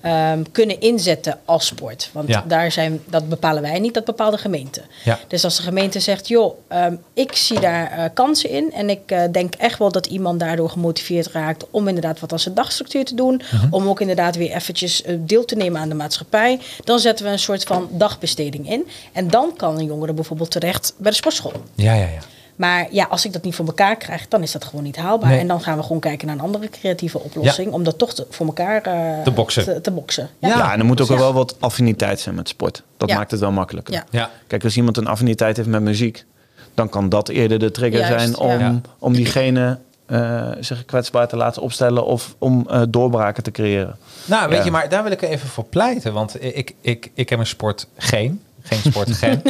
ehm, 0.06 0.44
kunnen 0.52 0.80
inzetten 0.80 1.40
als 1.46 1.66
sport. 1.66 2.10
Want 2.14 2.28
Ja. 2.30 2.44
daar 2.48 2.72
zijn, 2.72 3.02
dat 3.06 3.30
bepalen 3.30 3.62
wij 3.62 3.80
niet, 3.80 3.94
dat 3.94 4.06
bepaalt 4.06 4.32
de 4.34 4.38
gemeente. 4.38 4.82
Ja. 5.04 5.20
Dus 5.28 5.44
als 5.44 5.56
de 5.58 5.64
gemeente 5.64 6.00
zegt, 6.00 6.28
joh, 6.28 6.58
ehm, 6.68 6.96
ik 7.14 7.36
zie 7.36 7.60
daar 7.60 7.92
eh, 7.92 8.04
kansen 8.14 8.50
in 8.50 8.72
en 8.74 8.90
ik 8.90 9.00
eh, 9.12 9.22
denk 9.32 9.56
echt 9.56 9.80
wel 9.80 9.92
dat 9.92 10.06
iemand 10.06 10.40
daardoor 10.40 10.70
gemotiveerd 10.70 11.28
raakt 11.28 11.66
om 11.72 11.88
inderdaad 11.88 12.20
wat 12.20 12.32
aan 12.32 12.40
zijn 12.40 12.56
dagstructuur 12.56 13.06
te 13.06 13.16
doen, 13.16 13.42
Mhm. 13.52 13.74
om 13.74 13.88
ook 13.88 14.02
inderdaad 14.02 14.36
weer 14.36 14.52
eventjes 14.52 15.02
eh, 15.02 15.16
deel 15.20 15.46
te 15.46 15.56
nemen 15.56 15.82
aan 15.82 15.90
de 15.90 15.96
maatschappij, 15.96 16.60
dan 16.84 17.00
zetten 17.00 17.26
we 17.26 17.32
een 17.32 17.40
soort 17.40 17.64
van 17.64 17.88
dagbesteding 17.92 18.70
in. 18.72 18.88
En 19.14 19.28
dan 19.28 19.54
kan 19.58 19.78
een 19.80 19.86
jongere 19.86 20.14
bijvoorbeeld 20.14 20.52
terecht 20.52 20.94
bij 20.98 21.12
de 21.12 21.18
sportschool. 21.18 21.54
Ja, 21.76 21.94
ja, 21.94 22.00
ja. 22.08 22.20
Maar 22.56 22.88
ja, 22.92 23.06
als 23.10 23.26
ik 23.26 23.34
dat 23.34 23.44
niet 23.44 23.56
voor 23.56 23.66
elkaar 23.66 23.96
krijg, 23.96 24.28
dan 24.28 24.42
is 24.42 24.52
dat 24.52 24.64
gewoon 24.66 24.84
niet 24.84 24.96
haalbaar. 24.96 25.30
Nee. 25.30 25.40
En 25.40 25.48
dan 25.48 25.62
gaan 25.62 25.78
we 25.78 25.84
gewoon 25.84 26.00
kijken 26.00 26.28
naar 26.28 26.36
een 26.36 26.42
andere 26.42 26.70
creatieve 26.70 27.20
oplossing. 27.20 27.72
Om 27.72 27.84
dat 27.84 27.98
toch 27.98 28.14
te- 28.14 28.28
voor 28.30 28.46
elkaar 28.46 28.82
eh, 28.82 29.22
Te 29.24 29.32
boksen. 29.32 29.64
Te, 29.64 29.82
te 29.82 29.92
boksen. 29.92 30.30
Ja, 30.40 30.74
en 30.74 30.80
er 30.80 30.86
moet 30.86 31.02
ook 31.02 31.10
Ja. 31.10 31.18
wel 31.18 31.34
wat 31.34 31.56
affiniteit 31.60 32.20
zijn 32.20 32.36
met 32.36 32.48
sport. 32.48 32.84
Dat 32.98 33.10
Ja. 33.10 33.16
maakt 33.16 33.32
het 33.32 33.40
wel 33.40 33.52
makkelijker. 33.52 33.94
Ja. 33.94 34.04
Ja. 34.10 34.30
Kijk, 34.48 34.64
als 34.64 34.78
iemand 34.78 34.98
een 34.98 35.08
affiniteit 35.08 35.58
heeft 35.58 35.70
met 35.70 35.82
muziek, 35.82 36.26
dan 36.74 36.90
kan 36.90 37.10
dat 37.10 37.30
eerder 37.30 37.60
de 37.60 37.72
trigger 37.72 38.00
Juist, 38.00 38.20
zijn 38.20 38.38
om, 38.38 38.60
ja. 38.60 38.82
om 39.00 39.14
diegene 39.14 39.78
eh, 40.06 40.50
zich 40.60 40.86
kwetsbaar 40.86 41.28
te 41.28 41.36
laten 41.38 41.62
opstellen 41.62 42.06
of 42.06 42.36
om 42.38 42.66
eh, 42.70 42.82
doorbraken 42.90 43.44
te 43.44 43.52
creëren. 43.52 43.98
Nou, 44.26 44.50
weet 44.50 44.58
Ja. 44.58 44.66
je, 44.66 44.72
maar 44.72 44.90
daar 44.90 45.04
wil 45.04 45.12
ik 45.12 45.22
even 45.22 45.48
voor 45.50 45.64
pleiten. 45.66 46.14
Want 46.14 46.44
ik, 46.44 46.74
ik, 46.82 47.12
ik 47.14 47.30
heb 47.30 47.40
een 47.40 47.46
sport 47.48 47.88
geen. 47.98 48.42
Geen 48.66 48.80
sport 48.92 49.12
gen. 49.18 49.42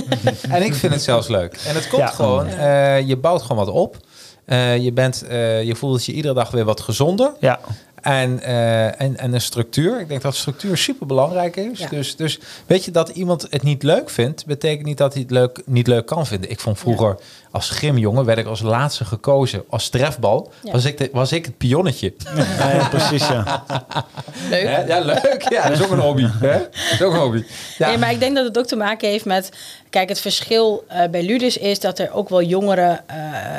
en 0.50 0.64
ik 0.64 0.74
vind 0.76 0.94
het 0.94 1.02
zelfs 1.04 1.28
leuk. 1.28 1.60
En 1.68 1.76
het 1.76 1.88
komt 1.88 2.02
Ja. 2.02 2.08
gewoon, 2.08 2.48
eh, 2.48 3.08
je 3.08 3.18
bouwt 3.18 3.42
gewoon 3.42 3.66
wat 3.66 3.74
op. 3.74 3.98
Eh, 4.46 4.78
je, 4.78 4.92
bent, 4.94 5.24
eh, 5.28 5.64
je 5.64 5.76
voelt 5.76 6.06
je 6.06 6.12
iedere 6.14 6.34
dag 6.34 6.52
weer 6.52 6.66
wat 6.66 6.82
gezonder. 6.82 7.32
Ja, 7.40 7.60
En, 8.06 8.42
eh, 8.42 9.02
en, 9.02 9.18
en 9.18 9.34
een 9.34 9.42
structuur. 9.42 10.00
Ik 10.00 10.08
denk 10.08 10.22
dat 10.22 10.36
structuur 10.36 10.78
super 10.78 11.08
belangrijk 11.08 11.56
is. 11.56 11.80
Ja. 11.80 11.88
Dus, 11.88 12.16
dus 12.16 12.40
weet 12.66 12.86
je 12.86 12.92
dat 12.92 13.10
iemand 13.10 13.48
het 13.50 13.64
niet 13.64 13.84
leuk 13.84 14.10
vindt, 14.10 14.46
betekent 14.46 14.86
niet 14.86 14.98
dat 14.98 15.14
hij 15.14 15.22
het 15.22 15.32
leuk, 15.32 15.62
niet 15.66 15.88
leuk 15.88 16.06
kan 16.06 16.26
vinden. 16.26 16.50
Ik 16.50 16.60
vond 16.60 16.80
vroeger 16.80 17.18
als 17.56 17.70
gymjongen 17.70 18.26
werd 18.26 18.38
ik 18.38 18.46
als 18.46 18.62
laatste 18.62 19.06
gekozen 19.06 19.64
als 19.70 19.90
trefbal. 19.90 20.52
Ja. 20.64 20.72
Was, 20.72 20.86
ik 20.86 20.98
de, 20.98 21.10
was 21.12 21.32
ik 21.32 21.46
het 21.46 21.58
pionnetje. 21.58 22.14
ja, 22.58 22.88
precies. 22.90 23.28
Ja. 23.28 23.64
Leuk. 24.50 24.68
Hè? 24.68 24.86
Ja, 24.86 25.00
leuk. 25.00 25.46
Ja, 25.50 25.70
dat 25.70 25.80
is 25.80 25.84
ook 25.84 25.92
een 25.92 26.00
hobby. 26.00 26.28
Hè? 26.40 26.58
Dat 26.60 26.92
is 26.92 27.02
ook 27.02 27.14
een 27.14 27.20
hobby. 27.20 27.44
Ja. 27.78 27.88
Nee, 27.88 27.98
maar 27.98 28.12
ik 28.12 28.20
denk 28.20 28.36
dat 28.36 28.46
het 28.46 28.58
ook 28.58 28.66
te 28.66 28.76
maken 28.76 29.10
heeft 29.10 29.26
met... 29.26 29.50
Kijk, 29.90 30.10
het 30.10 30.20
verschil 30.20 30.84
eh, 30.88 31.10
bij 31.10 31.24
Ludus 31.24 31.58
is 31.58 31.80
dat 31.80 32.00
er 32.00 32.14
ook 32.14 32.30
wel 32.30 32.42
jongere 32.42 33.02
eh, 33.06 33.16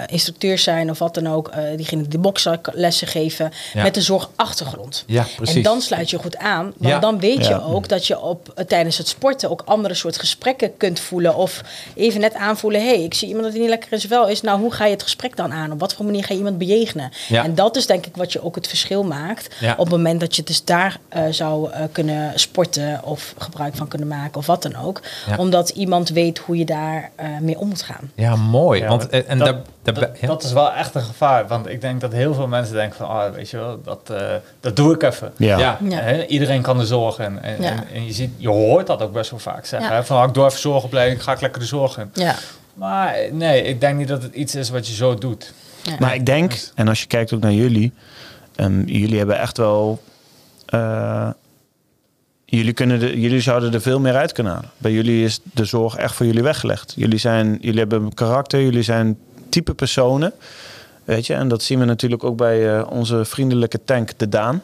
instructeurs 0.06 0.62
zijn... 0.62 0.90
of 0.90 0.98
wat 0.98 1.14
dan 1.14 1.26
ook, 1.26 1.48
eh 1.48 1.76
diegenen 1.76 2.11
die 2.11 2.18
bokslessen 2.18 3.06
geven... 3.06 3.52
Ja. 3.72 3.82
met 3.82 3.96
een 3.96 4.02
zorgachtergrond. 4.37 5.05
Ja, 5.07 5.27
precies. 5.37 5.57
En 5.57 5.62
dan 5.62 5.81
sluit 5.81 6.11
je 6.11 6.18
goed 6.18 6.37
aan. 6.37 6.64
Want 6.64 6.92
Ja. 6.92 6.99
dan 6.99 7.18
weet 7.20 7.44
je 7.44 7.51
Ja. 7.51 7.59
ook 7.59 7.88
dat 7.88 8.07
je 8.07 8.20
op, 8.20 8.53
eh, 8.55 8.64
tijdens 8.64 8.99
het 8.99 9.09
sporten... 9.09 9.51
ook 9.51 9.62
andere 9.64 9.94
soort 9.94 10.18
gesprekken 10.18 10.77
kunt 10.77 11.01
voelen. 11.01 11.35
Of 11.35 11.62
even 11.94 12.20
net 12.20 12.35
aanvoelen... 12.35 12.81
hé, 12.81 12.87
hey, 12.87 13.03
ik 13.03 13.14
zie 13.14 13.27
iemand 13.29 13.44
dat 13.44 13.53
hij 13.53 13.62
niet 13.62 13.70
lekker 13.70 13.92
in 13.92 14.01
zijn 14.01 14.12
vel 14.12 14.29
is. 14.29 14.40
Nou, 14.40 14.61
hoe 14.61 14.72
ga 14.72 14.85
je 14.85 14.90
het 14.90 15.03
gesprek 15.03 15.37
dan 15.37 15.53
aan? 15.53 15.72
Op 15.72 15.81
wat 15.81 15.94
voor 15.94 16.05
manier 16.05 16.25
ga 16.25 16.33
je 16.33 16.38
iemand 16.38 16.59
bejegenen? 16.59 17.11
Ja. 17.29 17.44
En 17.44 17.55
dat 17.55 17.77
is 17.77 17.87
denk 17.87 18.07
ik 18.07 18.16
wat 18.16 18.33
je 18.33 18.42
ook 18.42 18.55
het 18.55 18.68
verschil 18.68 19.03
maakt... 19.03 19.55
Ja. 19.61 19.72
op 19.72 19.79
het 19.79 19.88
moment 19.88 20.20
dat 20.20 20.37
je 20.37 20.42
dus 20.42 20.64
daar 20.64 20.99
eh, 21.09 21.22
zou 21.31 21.70
eh, 21.70 21.85
kunnen 21.92 22.33
sporten... 22.35 23.01
of 23.05 23.35
gebruik 23.38 23.75
van 23.75 23.88
kunnen 23.88 24.09
maken 24.09 24.37
of 24.37 24.46
wat 24.46 24.62
dan 24.62 24.77
ook. 24.77 25.01
Ja. 25.27 25.37
Omdat 25.37 25.68
iemand 25.68 26.09
weet 26.09 26.38
hoe 26.38 26.57
je 26.57 26.64
daar 26.64 27.11
eh, 27.14 27.27
mee 27.40 27.59
om 27.59 27.68
moet 27.68 27.83
gaan. 27.83 28.11
Ja, 28.14 28.37
mooi. 28.37 28.81
Ja, 28.81 28.88
want, 28.88 29.09
en 29.09 29.38
dat, 29.38 29.46
daar, 29.46 29.62
daar, 29.83 29.94
dat, 29.94 30.20
ja. 30.20 30.27
dat 30.27 30.42
is 30.42 30.53
wel 30.53 30.72
echt 30.72 30.94
een 30.94 31.03
gevaar. 31.03 31.46
Want 31.46 31.68
ik 31.68 31.81
denk 31.81 32.01
dat 32.01 32.12
heel 32.12 32.35
veel 32.35 32.46
mensen 32.46 32.75
denken 32.75 32.96
van, 32.96 33.09
ah, 33.09 33.33
weet 33.35 33.51
je 33.51 33.57
wel, 33.57 33.81
dat, 33.83 34.11
dat 34.60 34.76
doe 34.76 34.94
ik 34.94 35.02
even. 35.02 35.32
Ja. 35.36 35.58
Ja. 35.58 35.78
Ja. 35.88 35.98
Hè, 35.98 36.26
iedereen 36.26 36.62
kan 36.62 36.78
de 36.78 36.86
zorg 36.86 37.18
in. 37.18 37.40
En, 37.40 37.62
Ja. 37.62 37.70
en, 37.70 37.84
en 37.94 38.06
je, 38.06 38.12
ziet, 38.12 38.30
je 38.36 38.48
hoort 38.48 38.86
dat 38.86 39.02
ook 39.02 39.12
best 39.12 39.30
wel 39.30 39.38
vaak 39.40 39.66
zeggen. 39.66 39.90
Ja. 39.90 39.94
Hè? 39.96 40.04
Van, 40.04 40.16
ah, 40.20 40.28
ik 40.28 40.34
doe 40.34 40.44
even 40.44 40.58
zorgopleiding, 40.58 41.22
ga 41.22 41.32
ik 41.32 41.40
lekker 41.40 41.60
de 41.60 41.66
zorg 41.66 41.98
in. 41.98 42.10
Ja. 42.12 42.34
Maar 42.74 43.14
eh, 43.14 43.32
nee, 43.32 43.62
ik 43.62 43.80
denk 43.80 43.98
niet 43.98 44.08
dat 44.08 44.22
het 44.22 44.34
iets 44.34 44.54
is 44.54 44.70
wat 44.70 44.86
je 44.88 44.94
zo 44.94 45.14
doet. 45.14 45.52
Ja. 45.82 45.96
Maar 45.98 46.14
ik 46.14 46.26
denk, 46.26 46.52
en 46.74 46.88
als 46.88 47.00
je 47.00 47.06
kijkt 47.06 47.32
ook 47.32 47.40
naar 47.40 47.52
jullie, 47.52 47.92
ehm, 48.56 48.82
jullie 48.84 49.18
hebben 49.18 49.38
echt 49.38 49.56
wel. 49.56 50.02
eh, 50.66 51.30
jullie, 52.44 52.72
kunnen 52.72 52.98
de, 53.00 53.20
jullie 53.20 53.40
zouden 53.40 53.72
er 53.74 53.80
veel 53.80 54.00
meer 54.00 54.14
uit 54.16 54.32
kunnen 54.32 54.52
halen. 54.52 54.70
Bij 54.78 54.92
jullie 54.92 55.24
is 55.24 55.40
de 55.52 55.64
zorg 55.64 55.96
echt 55.96 56.14
voor 56.14 56.26
jullie 56.26 56.42
weggelegd. 56.42 56.92
Jullie, 56.96 57.18
zijn, 57.18 57.58
jullie 57.60 57.78
hebben 57.78 58.02
een 58.02 58.14
karakter, 58.14 58.60
jullie 58.62 58.82
zijn 58.82 59.18
type 59.48 59.74
personen. 59.74 60.32
Weet 61.06 61.26
je, 61.26 61.34
en 61.34 61.48
dat 61.48 61.62
zien 61.62 61.78
we 61.78 61.84
natuurlijk 61.84 62.24
ook 62.24 62.36
bij 62.36 62.76
eh, 62.76 62.86
onze 62.90 63.24
vriendelijke 63.24 63.84
tank, 63.84 64.10
de 64.16 64.28
Daan. 64.28 64.62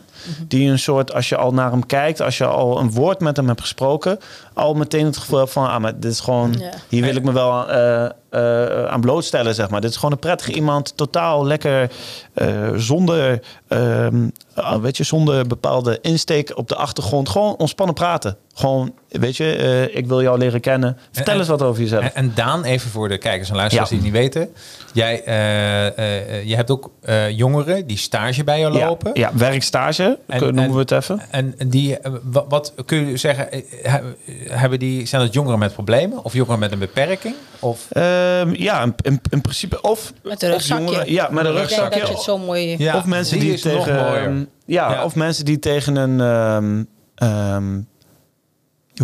Die 0.48 0.70
een 0.70 0.78
soort, 0.78 1.12
als 1.14 1.28
je 1.28 1.36
al 1.36 1.52
naar 1.52 1.70
hem 1.70 1.86
kijkt, 1.86 2.20
als 2.20 2.38
je 2.38 2.46
al 2.46 2.78
een 2.78 2.90
woord 2.90 3.20
met 3.20 3.36
hem 3.36 3.46
hebt 3.48 3.60
gesproken, 3.60 4.18
al 4.54 4.74
meteen 4.74 5.04
het 5.04 5.16
gevoel 5.16 5.38
hebt 5.38 5.52
van, 5.52 5.68
ah, 5.68 5.80
maar 5.80 6.00
dit 6.00 6.12
is 6.12 6.20
gewoon, 6.20 6.54
Ja. 6.58 6.70
hier 6.88 7.02
wil 7.02 7.16
ik 7.16 7.22
me 7.24 7.32
wel 7.32 7.68
eh, 7.68 8.04
eh, 8.30 8.84
aan 8.84 9.00
blootstellen, 9.00 9.54
zeg 9.54 9.70
maar. 9.70 9.80
Dit 9.80 9.90
is 9.90 9.96
gewoon 9.96 10.12
een 10.12 10.18
prettige 10.18 10.52
iemand, 10.52 10.96
totaal 10.96 11.46
lekker, 11.46 11.90
eh, 12.34 12.48
zonder, 12.76 13.42
ehm, 13.68 14.28
ah, 14.54 14.80
weet 14.82 14.96
je, 14.96 15.04
zonder 15.04 15.46
bepaalde 15.46 15.98
insteek 16.02 16.52
op 16.56 16.68
de 16.68 16.74
achtergrond. 16.74 17.28
Gewoon 17.28 17.56
ontspannen 17.56 17.94
praten. 17.94 18.36
Gewoon, 18.54 18.92
weet 19.08 19.36
je, 19.36 19.54
eh, 19.54 19.96
ik 19.96 20.06
wil 20.06 20.22
jou 20.22 20.38
leren 20.38 20.60
kennen. 20.60 20.98
Vertel 21.12 21.32
En- 21.32 21.38
eens 21.40 21.48
wat 21.48 21.62
over 21.62 21.82
jezelf. 21.82 22.02
En, 22.04 22.14
en 22.14 22.32
Daan, 22.34 22.64
even 22.64 22.90
voor 22.90 23.08
de 23.08 23.18
kijkers 23.18 23.50
en 23.50 23.56
luisteraars 23.56 23.90
Ja. 23.90 23.96
die 23.96 24.04
het 24.04 24.14
niet 24.14 24.22
weten. 24.22 24.54
Jij, 24.92 25.22
eh, 25.24 25.86
eh, 25.86 26.36
eh, 26.38 26.44
je 26.48 26.54
hebt 26.56 26.70
ook 26.70 26.90
eh, 27.02 27.30
jongeren 27.30 27.86
die 27.86 27.98
stage 27.98 28.44
bij 28.44 28.60
jou 28.60 28.78
ja, 28.78 28.86
lopen. 28.86 29.10
ja, 29.14 29.30
werkstage, 29.34 30.11
En- 30.26 30.40
noemen 30.42 30.64
en- 30.64 30.72
we 30.72 30.78
het 30.78 30.90
even. 30.90 31.20
En 31.30 31.54
die, 31.66 31.98
eh, 31.98 32.12
wat, 32.22 32.44
wat 32.48 32.74
kun 32.86 33.06
je 33.06 33.16
zeggen, 33.16 33.52
eh, 33.52 33.62
he- 33.82 34.00
hebben 34.48 34.78
die, 34.78 35.06
zijn 35.06 35.22
dat 35.22 35.32
jongeren 35.32 35.58
met 35.58 35.72
problemen 35.72 36.24
of 36.24 36.32
jongeren 36.32 36.58
met 36.58 36.72
een 36.72 36.78
beperking? 36.78 37.34
Of, 37.60 37.86
Ehm, 37.90 38.54
ja, 38.54 38.82
in, 38.82 38.94
in, 39.02 39.20
in 39.30 39.40
principe 39.40 39.80
of... 39.80 40.12
Met 40.22 40.42
een 40.42 40.50
rugzakje. 40.50 40.84
jongeren- 40.84 41.12
ja, 41.12 41.28
met 41.30 41.44
een 41.44 41.50
Ik 41.50 41.56
denk 41.56 41.68
rugzakje. 41.68 41.98
dat 41.98 42.08
je 42.08 42.14
het 42.14 42.22
zo 42.22 42.38
mooi... 42.38 42.74
Ja, 42.78 42.96
of 42.96 43.04
mensen 43.06 43.38
die 43.38 43.44
die, 43.48 43.54
is 43.54 43.62
nog 43.62 43.84
tegen... 43.84 44.04
mooier. 44.04 44.46
ja, 44.64 44.92
Ja. 44.92 45.04
of 45.04 45.14
mensen 45.14 45.44
die 45.44 45.58
tegen 45.58 45.96
een... 45.96 46.20
ehm, 46.20 46.84
ehm, 47.14 47.80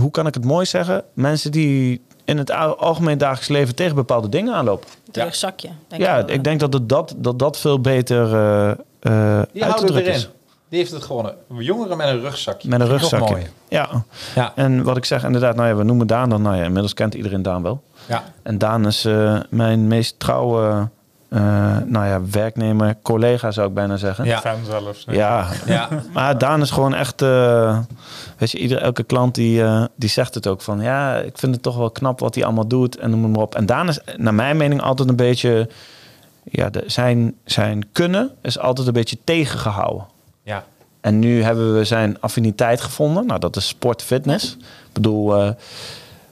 hoe 0.01 0.11
kan 0.11 0.27
ik 0.27 0.35
het 0.35 0.45
mooi 0.45 0.67
zeggen? 0.67 1.05
Mensen 1.15 1.51
die 1.53 2.01
in 2.25 2.39
het 2.39 2.51
al- 2.51 2.77
algemeen 2.79 3.19
dagelijks 3.19 3.49
leven 3.49 3.75
tegen 3.75 3.95
bepaalde 3.95 4.29
dingen 4.29 4.55
aanlopen. 4.55 4.89
Het 5.07 5.17
Ja. 5.17 5.25
rugzakje. 5.25 5.69
Denk 5.89 6.03
ja, 6.03 6.17
wel, 6.17 6.31
ik 6.31 6.45
denk 6.45 6.61
dat 6.61 6.73
het 6.73 6.89
dat, 6.89 7.15
dat, 7.17 7.39
dat 7.39 7.59
veel 7.59 7.81
beter 7.81 8.35
eh 8.35 8.71
eh 8.71 8.77
die 9.01 9.11
uit 9.11 9.49
te 9.53 9.59
houden 9.65 9.87
drukken 9.87 10.03
erin. 10.13 10.15
is. 10.15 10.29
Die 10.69 10.79
heeft 10.79 10.93
het 10.93 11.03
gewonnen. 11.03 11.35
Jongeren 11.59 11.97
met 11.97 12.09
een 12.09 12.21
rugzakje. 12.21 12.69
Met 12.69 12.81
een 12.81 12.87
rugzakje. 12.87 13.47
Ja. 13.69 14.05
Ja, 14.35 14.53
En 14.55 14.83
wat 14.83 14.97
ik 14.97 15.05
zeg, 15.05 15.25
inderdaad, 15.25 15.57
nou 15.57 15.69
ja, 15.69 15.77
we 15.77 15.83
noemen 15.83 16.07
Daan 16.07 16.29
dan. 16.29 16.43
Nou 16.43 16.57
ja, 16.57 16.65
inmiddels 16.65 16.95
kent 16.95 17.15
iedereen 17.15 17.43
Daan 17.43 17.63
wel. 17.63 17.83
ja. 18.07 18.25
En 18.43 18.59
Daan 18.59 18.87
is 18.87 19.05
eh, 19.05 19.41
mijn 19.51 19.87
meest 19.87 20.19
trouwe 20.19 20.89
eh, 21.29 21.77
nou 21.85 22.07
ja, 22.07 22.21
werknemer, 22.31 22.97
collega 23.03 23.51
zou 23.51 23.69
ik 23.69 23.75
bijna 23.75 23.97
zeggen. 23.97 24.25
Ja. 24.25 24.41
Fan 24.41 24.65
zelfs. 24.65 25.05
Ja, 25.11 25.49
ja. 25.67 25.89
maar 26.15 26.39
Daan 26.39 26.61
is 26.61 26.71
gewoon 26.71 26.95
echt, 26.95 27.23
eh, 27.23 27.79
weet 28.39 28.51
je, 28.51 28.59
iedere, 28.59 28.81
elke 28.81 29.03
klant 29.03 29.35
die, 29.35 29.63
eh, 29.63 29.85
die 29.97 30.09
zegt 30.09 30.35
het 30.35 30.47
ook 30.47 30.63
van, 30.63 30.81
ja, 30.81 31.17
ik 31.17 31.39
vind 31.39 31.55
het 31.55 31.63
toch 31.63 31.77
wel 31.77 31.91
knap 31.91 32.21
wat 32.21 32.35
hij 32.35 32.45
allemaal 32.45 32.67
doet 32.67 32.97
en 32.97 33.11
noem 33.11 33.31
maar 33.31 33.43
op. 33.43 33.55
En 33.55 33.67
Daan 33.67 33.89
is, 33.89 34.01
naar 34.17 34.35
mijn 34.35 34.57
mening, 34.57 34.83
altijd 34.83 35.09
een 35.09 35.17
beetje, 35.17 35.69
ja, 36.43 36.71
de, 36.71 36.83
zijn, 36.87 37.35
zijn 37.45 37.89
kunnen 37.93 38.31
is 38.43 38.59
altijd 38.59 38.87
een 38.87 38.93
beetje 38.93 39.19
tegengehouden. 39.25 40.07
En 41.09 41.19
nu 41.19 41.43
hebben 41.43 41.75
we 41.75 41.85
zijn 41.85 42.21
affiniteit 42.21 42.81
gevonden. 42.81 43.27
Nou, 43.27 43.41
dat 43.41 43.57
is 43.57 43.69
sport, 43.69 44.03
fitness. 44.03 44.57
Ik 44.61 44.93
bedoel, 44.93 45.37
eh, 45.37 45.51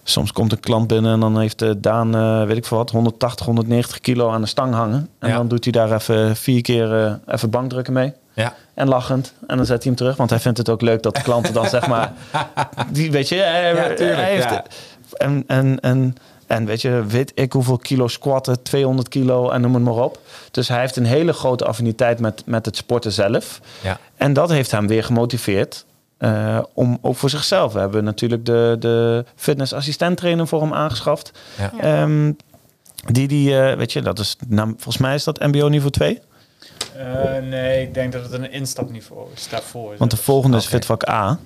soms 0.04 0.32
komt 0.32 0.52
een 0.52 0.60
klant 0.60 0.86
binnen 0.86 1.12
en 1.12 1.20
dan 1.20 1.38
heeft 1.40 1.62
eh, 1.62 1.70
Daan, 1.78 2.14
eh, 2.16 2.44
weet 2.46 2.56
ik 2.56 2.66
veel 2.66 2.76
wat, 2.76 2.90
180, 2.90 3.46
190 3.46 4.00
kilo 4.00 4.30
aan 4.30 4.40
de 4.40 4.46
stang 4.46 4.74
hangen. 4.74 5.08
En 5.18 5.28
Ja. 5.28 5.36
dan 5.36 5.48
doet 5.48 5.64
hij 5.64 5.72
daar 5.72 5.92
even 5.92 6.36
vier 6.36 6.62
keer 6.62 7.18
even 7.26 7.50
bankdrukken 7.50 7.92
mee. 7.92 8.12
ja. 8.34 8.54
En 8.74 8.88
lachend. 8.88 9.32
En 9.46 9.56
dan 9.56 9.66
zet 9.66 9.76
hij 9.82 9.86
hem 9.86 9.94
terug. 9.96 10.16
Want 10.16 10.30
hij 10.30 10.40
vindt 10.40 10.58
het 10.58 10.68
ook 10.68 10.80
leuk 10.80 11.02
dat 11.02 11.14
de 11.14 11.22
klanten 11.22 11.52
dan 11.52 11.68
zeg 11.68 11.86
maar... 11.86 12.12
Die, 12.92 13.10
weet 13.10 13.28
je, 13.28 13.34
hij, 13.36 13.74
Ja, 13.74 13.94
tuurlijk, 13.94 14.18
hij 14.18 14.30
heeft... 14.30 14.62
En, 15.12 15.44
en, 15.46 15.80
en, 15.80 16.14
en 16.46 16.64
weet 16.64 16.80
je, 16.80 17.04
weet 17.06 17.32
ik 17.34 17.52
hoeveel 17.52 17.76
kilo 17.76 18.08
squatten, 18.08 18.62
200 18.62 19.08
kilo 19.08 19.50
en 19.50 19.60
noem 19.60 19.74
het 19.74 19.82
maar 19.82 19.94
op. 20.04 20.20
Dus 20.50 20.68
hij 20.68 20.80
heeft 20.80 20.96
een 20.96 21.06
hele 21.06 21.32
grote 21.32 21.64
affiniteit 21.64 22.20
met, 22.20 22.42
met 22.46 22.66
het 22.66 22.76
sporten 22.76 23.12
zelf. 23.12 23.60
ja. 23.82 23.98
En 24.16 24.32
dat 24.32 24.50
heeft 24.50 24.70
hem 24.70 24.86
weer 24.86 25.04
gemotiveerd 25.04 25.84
eh, 26.18 26.58
om 26.74 26.98
ook 27.00 27.16
voor 27.16 27.30
zichzelf. 27.30 27.72
We 27.72 27.78
hebben 27.78 28.04
natuurlijk 28.04 28.44
de, 28.46 28.76
de 28.78 29.24
fitnessassistent 29.34 30.16
trainer 30.16 30.46
voor 30.46 30.60
hem 30.60 30.74
aangeschaft. 30.74 31.32
Ja. 31.58 31.72
Ehm, 31.80 32.32
die, 33.12 33.28
die 33.28 33.60
eh, 33.60 33.76
weet 33.76 33.92
je, 33.92 34.02
dat 34.02 34.18
is, 34.18 34.36
nou, 34.48 34.68
volgens 34.68 34.98
mij 34.98 35.14
is 35.14 35.24
dat 35.24 35.38
MBO 35.38 35.68
niveau 35.68 35.90
2. 35.90 36.20
Eh, 36.96 37.42
nee, 37.42 37.82
ik 37.82 37.94
denk 37.94 38.12
dat 38.12 38.22
het 38.22 38.32
een 38.32 38.52
instapniveau 38.52 39.26
is 39.34 39.48
daarvoor. 39.48 39.94
Want 39.98 40.10
de 40.10 40.16
volgende 40.16 40.56
is 40.56 40.66
fitvak 40.66 41.08
A, 41.08 41.38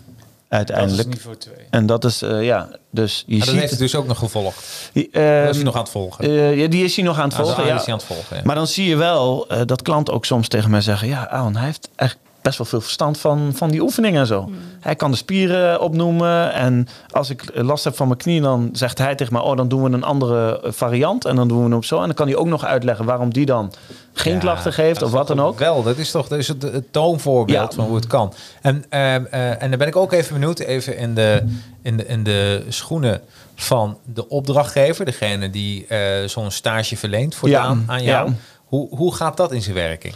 Dat 0.51 0.59
uiteindelijk. 0.59 1.09
is 1.09 1.15
niveau 1.15 1.37
2. 1.37 1.55
En 1.71 1.87
dat 1.87 2.05
is, 2.05 2.23
eh, 2.23 2.43
ja, 2.45 2.69
dus 2.91 3.23
je 3.27 3.31
Maar 3.37 3.39
dat 3.39 3.49
ziet... 3.49 3.59
heeft 3.59 3.71
het 3.71 3.81
dus 3.81 3.95
ook 3.95 4.07
nog 4.07 4.19
gevolgd. 4.19 4.91
die, 4.93 5.09
Dat 5.13 5.23
ehm, 5.23 5.49
is 5.49 5.55
hij 5.57 5.65
nog 5.65 5.75
aan 5.75 5.81
het 5.83 5.91
volgen. 5.91 6.25
eh, 6.25 6.59
ja, 6.59 6.69
die 6.69 6.85
is 6.85 6.97
hij 6.97 7.05
nog 7.05 7.19
aan 7.19 7.29
het 7.29 7.39
Ah, 7.39 7.45
volgen, 7.45 7.63
ah, 7.63 7.69
ja. 7.69 7.75
is 7.75 7.85
hij 7.85 7.93
aan 7.93 7.99
het 7.99 8.07
volgen, 8.09 8.37
ja. 8.37 8.43
Maar 8.45 8.55
dan 8.55 8.67
zie 8.67 8.89
je 8.89 8.97
wel 8.97 9.49
eh, 9.49 9.61
dat 9.65 9.83
klanten 9.83 10.15
ook 10.15 10.25
soms 10.25 10.49
tegen 10.49 10.71
mij 10.71 10.81
zeggen... 10.81 11.09
Ja, 11.09 11.29
Aaron, 11.29 11.57
hij 11.57 11.65
heeft 11.65 11.89
echt 11.97 12.17
best 12.43 12.59
wel 12.59 12.67
veel 12.67 12.81
verstand 12.81 13.19
van, 13.19 13.53
van 13.55 13.71
die 13.71 13.81
oefeningen 13.81 14.21
en 14.21 14.27
zo. 14.27 14.51
Hij 14.81 14.95
kan 14.97 15.11
de 15.11 15.17
spieren 15.17 15.81
opnoemen. 15.81 16.53
En 16.53 16.89
als 17.11 17.31
ik 17.31 17.51
last 17.55 17.85
heb 17.85 17.97
van 17.97 18.07
mijn 18.07 18.19
knie, 18.19 18.41
dan 18.41 18.69
zegt 18.73 18.99
hij 18.99 19.15
tegen 19.15 19.33
mij... 19.33 19.43
oh, 19.43 19.57
dan 19.57 19.69
doen 19.69 19.83
we 19.83 19.91
een 19.91 20.03
andere 20.05 20.61
variant 20.65 21.25
en 21.25 21.37
dan 21.37 21.49
doen 21.49 21.57
we 21.59 21.63
hem 21.65 21.73
op 21.73 21.85
zo. 21.85 21.97
En 22.01 22.05
dan 22.07 22.15
kan 22.15 22.27
hij 22.27 22.37
ook 22.37 22.47
nog 22.47 22.65
uitleggen 22.65 23.05
waarom 23.05 23.33
die 23.33 23.47
dan 23.47 23.73
geen 24.13 24.33
Ja, 24.35 24.39
klachten 24.39 24.73
geeft 24.73 25.03
of 25.03 25.11
wat 25.11 25.27
dan 25.27 25.41
ook. 25.41 25.59
Wel, 25.59 25.83
dat 25.83 25.97
is 25.99 26.11
toch 26.11 26.29
dat 26.29 26.39
is 26.39 26.49
het, 26.49 26.63
het 26.63 26.93
toonvoorbeeld 26.93 27.71
Ja. 27.71 27.77
van 27.77 27.85
hoe 27.85 27.97
het 27.97 28.07
kan. 28.07 28.33
En, 28.63 28.85
ehm, 28.89 29.25
eh, 29.31 29.63
en 29.63 29.69
dan 29.71 29.79
ben 29.79 29.89
ik 29.89 29.97
ook 29.97 30.13
even 30.13 30.33
benieuwd, 30.33 30.59
even 30.59 30.97
in 30.97 31.15
de, 31.15 31.43
in 31.83 31.97
de, 31.97 32.07
in 32.07 32.23
de 32.25 32.65
schoenen 32.69 33.21
van 33.55 33.99
de 34.05 34.29
opdrachtgever, 34.29 35.05
degene 35.05 35.51
die 35.51 35.87
eh, 35.87 35.99
zo'n 36.29 36.51
stage 36.51 36.97
verleent 36.97 37.35
voor 37.35 37.49
Ja, 37.49 37.61
aan, 37.63 37.85
aan 37.87 38.03
jou. 38.03 38.29
ja. 38.29 38.35
Hoe, 38.65 38.89
hoe 38.97 39.15
gaat 39.15 39.37
dat 39.37 39.53
in 39.53 39.63
zijn 39.63 39.75
werking? 39.75 40.15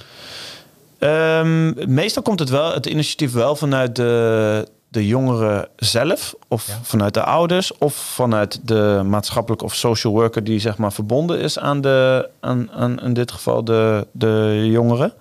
Ehm, 1.05 1.73
meestal 1.95 2.23
komt 2.23 2.39
het 2.39 2.49
wel, 2.49 2.73
het 2.75 2.87
initiatief 2.87 3.33
wel 3.33 3.57
vanuit 3.57 3.97
de, 3.97 4.69
de 4.89 5.07
jongeren 5.07 5.69
zelf, 5.77 6.35
of 6.49 6.67
Ja. 6.67 6.79
vanuit 6.83 7.15
de 7.15 7.23
ouders, 7.23 7.79
of 7.79 7.95
vanuit 7.95 8.61
de 8.69 9.03
maatschappelijke 9.05 9.65
of 9.65 9.75
social 9.75 10.13
worker 10.13 10.45
die 10.45 10.59
zeg 10.59 10.77
maar 10.79 10.93
verbonden 10.93 11.39
is 11.41 11.59
aan 11.59 11.81
de, 11.81 12.29
aan, 12.41 12.71
aan 12.73 13.01
in 13.01 13.13
dit 13.13 13.33
geval 13.33 13.65
de, 13.65 14.07
de 14.13 14.63
jongeren. 14.71 15.13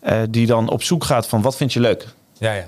Eh, 0.00 0.18
die 0.30 0.46
dan 0.46 0.68
op 0.68 0.82
zoek 0.82 1.04
gaat 1.04 1.26
van 1.26 1.42
wat 1.42 1.56
vind 1.56 1.72
je 1.72 1.80
leuk? 1.80 2.06
Ja, 2.38 2.52
ja. 2.52 2.64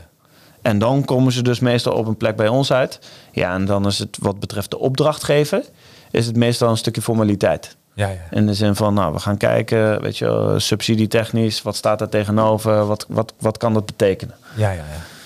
En 0.63 0.79
dan 0.79 1.05
komen 1.05 1.33
ze 1.33 1.43
dus 1.43 1.61
meestal 1.61 1.93
op 1.93 2.07
een 2.07 2.17
plek 2.17 2.37
bij 2.37 2.49
ons 2.49 2.73
uit. 2.73 2.99
Ja, 3.33 3.55
en 3.55 3.65
dan 3.65 3.87
is 3.87 3.99
het 3.99 4.17
wat 4.21 4.41
betreft 4.41 4.71
de 4.71 4.79
opdrachtgever, 4.79 5.63
is 6.11 6.27
het 6.27 6.37
meestal 6.37 6.71
een 6.71 6.77
stukje 6.77 7.03
formaliteit. 7.03 7.77
Ja, 7.97 8.09
ja. 8.09 8.17
In 8.31 8.47
de 8.47 8.55
zin 8.55 8.75
van, 8.75 8.95
nou, 8.95 9.13
we 9.13 9.19
gaan 9.19 9.37
kijken, 9.37 10.03
weet 10.03 10.19
je, 10.19 10.25
wel, 10.25 10.61
subsidietechnisch, 10.61 11.63
wat 11.63 11.77
staat 11.77 12.01
er 12.01 12.09
tegenover, 12.09 12.87
wat, 12.87 13.07
wat, 13.09 13.33
wat 13.39 13.59
kan 13.59 13.75
dat 13.75 13.87
betekenen? 13.87 14.35
Ja, 14.57 14.71
ja, 14.71 14.77
ja. 14.77 14.85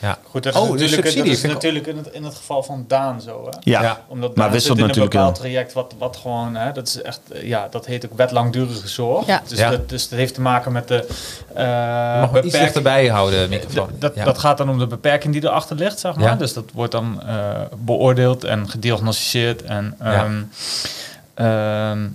ja. 0.08 0.18
Goed, 0.30 0.42
dat 0.42 0.54
is 0.54 0.60
Oh, 0.60 0.66
de 0.66 0.72
natuurlijk, 0.72 1.02
subsidie 1.02 1.24
dat 1.32 1.44
is 1.44 1.52
natuurlijk 1.52 1.86
in, 1.86 1.96
het, 1.96 2.06
in 2.06 2.24
het 2.24 2.34
geval 2.34 2.62
van 2.62 2.84
Daan 2.88 3.20
zo. 3.20 3.44
Hè? 3.50 3.56
Ja, 3.60 3.82
Ja. 3.82 4.00
Omdat 4.08 4.34
Maar 4.34 4.44
Daan 4.44 4.52
wisselt 4.54 4.72
zit 4.78 4.80
in 4.82 4.86
natuurlijk 4.86 5.14
een 5.14 5.20
bepaald 5.20 5.38
wel. 5.38 5.46
traject 5.50 5.72
wat, 5.72 5.94
wat 5.98 6.16
gewoon, 6.16 6.54
hè, 6.54 6.72
dat 6.72 6.86
is 6.88 7.02
echt, 7.02 7.20
ja, 7.42 7.68
dat 7.70 7.86
heet 7.86 8.04
ook 8.06 8.16
wet 8.16 8.30
langdurige 8.30 8.88
zorg. 8.88 9.26
Ja. 9.26 9.42
Dus, 9.48 9.58
Ja. 9.58 9.70
Dat, 9.70 9.88
dus 9.88 10.08
dat 10.08 10.18
heeft 10.18 10.34
te 10.34 10.40
maken 10.40 10.72
met 10.72 10.88
de 10.88 11.06
eh 11.54 11.64
mag 11.64 12.22
iets 12.22 12.30
beperking- 12.32 12.52
dichterbij 12.62 13.06
houden, 13.06 13.48
microfoon. 13.48 13.88
dat, 13.98 14.14
ja. 14.14 14.24
dat 14.24 14.38
gaat 14.38 14.58
dan 14.58 14.68
om 14.70 14.78
de 14.78 14.86
beperking 14.86 15.32
die 15.32 15.44
erachter 15.44 15.76
ligt, 15.76 15.98
zeg 15.98 16.14
maar. 16.14 16.24
Ja. 16.24 16.34
Dus 16.34 16.52
dat 16.52 16.64
wordt 16.74 16.92
dan 16.92 17.22
eh, 17.26 17.36
beoordeeld 17.78 18.44
en 18.44 18.68
gediagnosticeerd. 18.70 19.62
En, 19.62 19.96
Ja. 20.00 20.12
ehm, 20.24 20.42
ehm, 21.34 22.06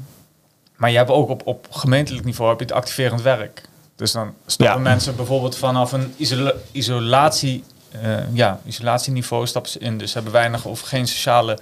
maar 0.76 0.92
je 0.92 0.98
hebt 0.98 1.10
ook 1.10 1.30
op, 1.30 1.42
op 1.48 1.68
gemeentelijk 1.72 2.26
niveau 2.26 2.50
heb 2.50 2.60
je 2.60 2.66
het 2.66 2.74
activerend 2.76 3.22
werk. 3.22 3.62
Dus 3.96 4.12
dan 4.12 4.34
stappen 4.46 4.76
Ja. 4.76 4.82
mensen 4.82 5.16
bijvoorbeeld 5.16 5.58
vanaf 5.58 5.92
een 5.92 6.14
isola- 6.18 6.54
isolatie, 6.72 7.64
eh, 8.02 8.34
ja, 8.34 8.60
isolatieniveau 8.66 9.48
stappen 9.48 9.72
ze 9.72 9.80
in. 9.80 9.98
Dus 9.98 10.08
ze 10.08 10.14
hebben 10.16 10.34
weinig 10.34 10.66
of 10.66 10.80
geen 10.82 11.08
sociale 11.08 11.58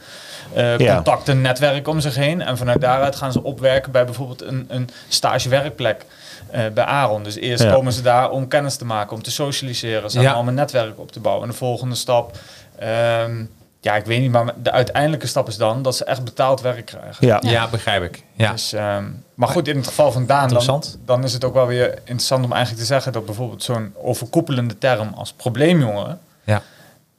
eh, 0.54 0.78
Ja. 0.78 0.96
contacten, 0.96 1.42
netwerk 1.42 1.88
om 1.88 2.00
zich 2.00 2.16
heen. 2.16 2.42
En 2.42 2.58
vanuit 2.58 2.82
daaruit 2.82 3.16
gaan 3.16 3.32
ze 3.32 3.44
opwerken 3.44 3.92
bij 3.92 4.06
bijvoorbeeld 4.06 4.42
een, 4.42 4.66
een 4.68 4.90
stagewerkplek. 5.08 6.06
eh 6.52 6.62
bij 6.74 6.84
Aaron. 6.84 7.24
Dus 7.24 7.36
eerst 7.36 7.64
Ja. 7.64 7.72
komen 7.74 7.94
ze 7.94 8.02
daar 8.02 8.30
om 8.30 8.48
kennis 8.48 8.76
te 8.76 8.86
maken, 8.86 9.16
om 9.16 9.24
te 9.24 9.32
socialiseren, 9.32 10.24
maar, 10.24 10.38
om 10.38 10.48
een 10.48 10.54
netwerk 10.54 11.00
op 11.00 11.12
te 11.12 11.20
bouwen. 11.20 11.44
En 11.46 11.50
de 11.52 11.58
volgende 11.58 11.96
stap, 11.96 12.38
ehm, 12.80 13.44
ja, 13.82 13.96
ik 13.96 14.06
weet 14.06 14.22
niet, 14.22 14.32
maar 14.32 14.54
de 14.64 14.72
uiteindelijke 14.72 15.28
stap 15.28 15.48
is 15.48 15.58
dan 15.58 15.82
dat 15.82 15.96
ze 15.96 16.06
echt 16.06 16.24
betaald 16.24 16.62
werk 16.62 16.86
krijgen. 16.86 17.28
ja. 17.28 17.40
ja, 17.42 17.68
begrijp 17.68 18.04
ik. 18.04 18.24
Ja. 18.34 18.52
Dus, 18.52 18.74
ehm, 18.74 19.06
maar 19.34 19.48
goed, 19.48 19.68
in 19.68 19.76
het 19.76 19.88
geval 19.88 20.12
van 20.12 20.26
Daan, 20.26 20.50
dan, 20.50 20.84
dan 21.06 21.24
is 21.24 21.34
het 21.34 21.44
ook 21.44 21.54
wel 21.54 21.68
weer 21.68 21.88
interessant 21.88 22.46
om 22.46 22.52
eigenlijk 22.52 22.82
te 22.82 22.88
zeggen 22.88 23.12
dat 23.12 23.26
bijvoorbeeld 23.26 23.64
zo'n 23.64 23.94
overkoepelende 24.02 24.78
term 24.78 25.14
als 25.14 25.34
probleemjongeren, 25.34 26.20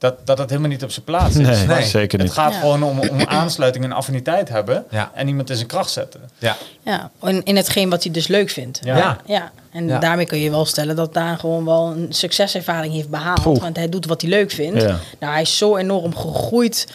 Dat, 0.03 0.25
dat 0.25 0.37
het 0.37 0.49
helemaal 0.49 0.71
niet 0.71 0.83
op 0.83 0.91
zijn 0.91 1.05
plaats 1.05 1.35
is. 1.35 1.47
Nee, 1.47 1.65
Nee. 1.67 1.83
zeker 1.83 2.17
Het 2.17 2.27
niet. 2.27 2.37
gaat 2.37 2.53
Ja. 2.53 2.59
gewoon 2.59 2.83
om, 2.83 2.99
om 2.99 3.21
aansluiting 3.25 3.83
en 3.85 3.91
affiniteit 3.91 4.49
hebben 4.49 4.85
Ja. 4.89 5.11
en 5.13 5.27
iemand 5.27 5.49
in 5.49 5.55
zijn 5.55 5.67
kracht 5.67 5.89
zetten. 5.89 6.21
Ja. 6.37 6.55
Ja, 6.81 7.11
in, 7.21 7.43
in 7.43 7.55
hetgeen 7.55 7.89
wat 7.89 8.03
hij 8.03 8.11
dus 8.11 8.27
leuk 8.27 8.49
vindt. 8.49 8.79
Ja. 8.83 8.97
Ja. 8.97 9.17
Ja, 9.25 9.51
en 9.71 9.87
Ja. 9.87 9.99
daarmee 9.99 10.25
kun 10.25 10.39
je 10.39 10.49
wel 10.49 10.65
stellen 10.65 10.95
dat 10.95 11.13
Daan 11.13 11.39
gewoon 11.39 11.65
wel 11.65 11.87
een 11.95 12.07
succeservaring 12.09 12.93
heeft 12.93 13.09
behaald. 13.09 13.41
Poeh. 13.41 13.61
Want 13.61 13.75
hij 13.75 13.89
doet 13.89 14.05
wat 14.05 14.21
hij 14.21 14.29
leuk 14.29 14.51
vindt. 14.51 14.81
Ja. 14.81 14.97
Nou, 15.19 15.33
hij 15.33 15.41
is 15.41 15.57
zo 15.57 15.77
enorm 15.77 16.15
gegroeid 16.15 16.87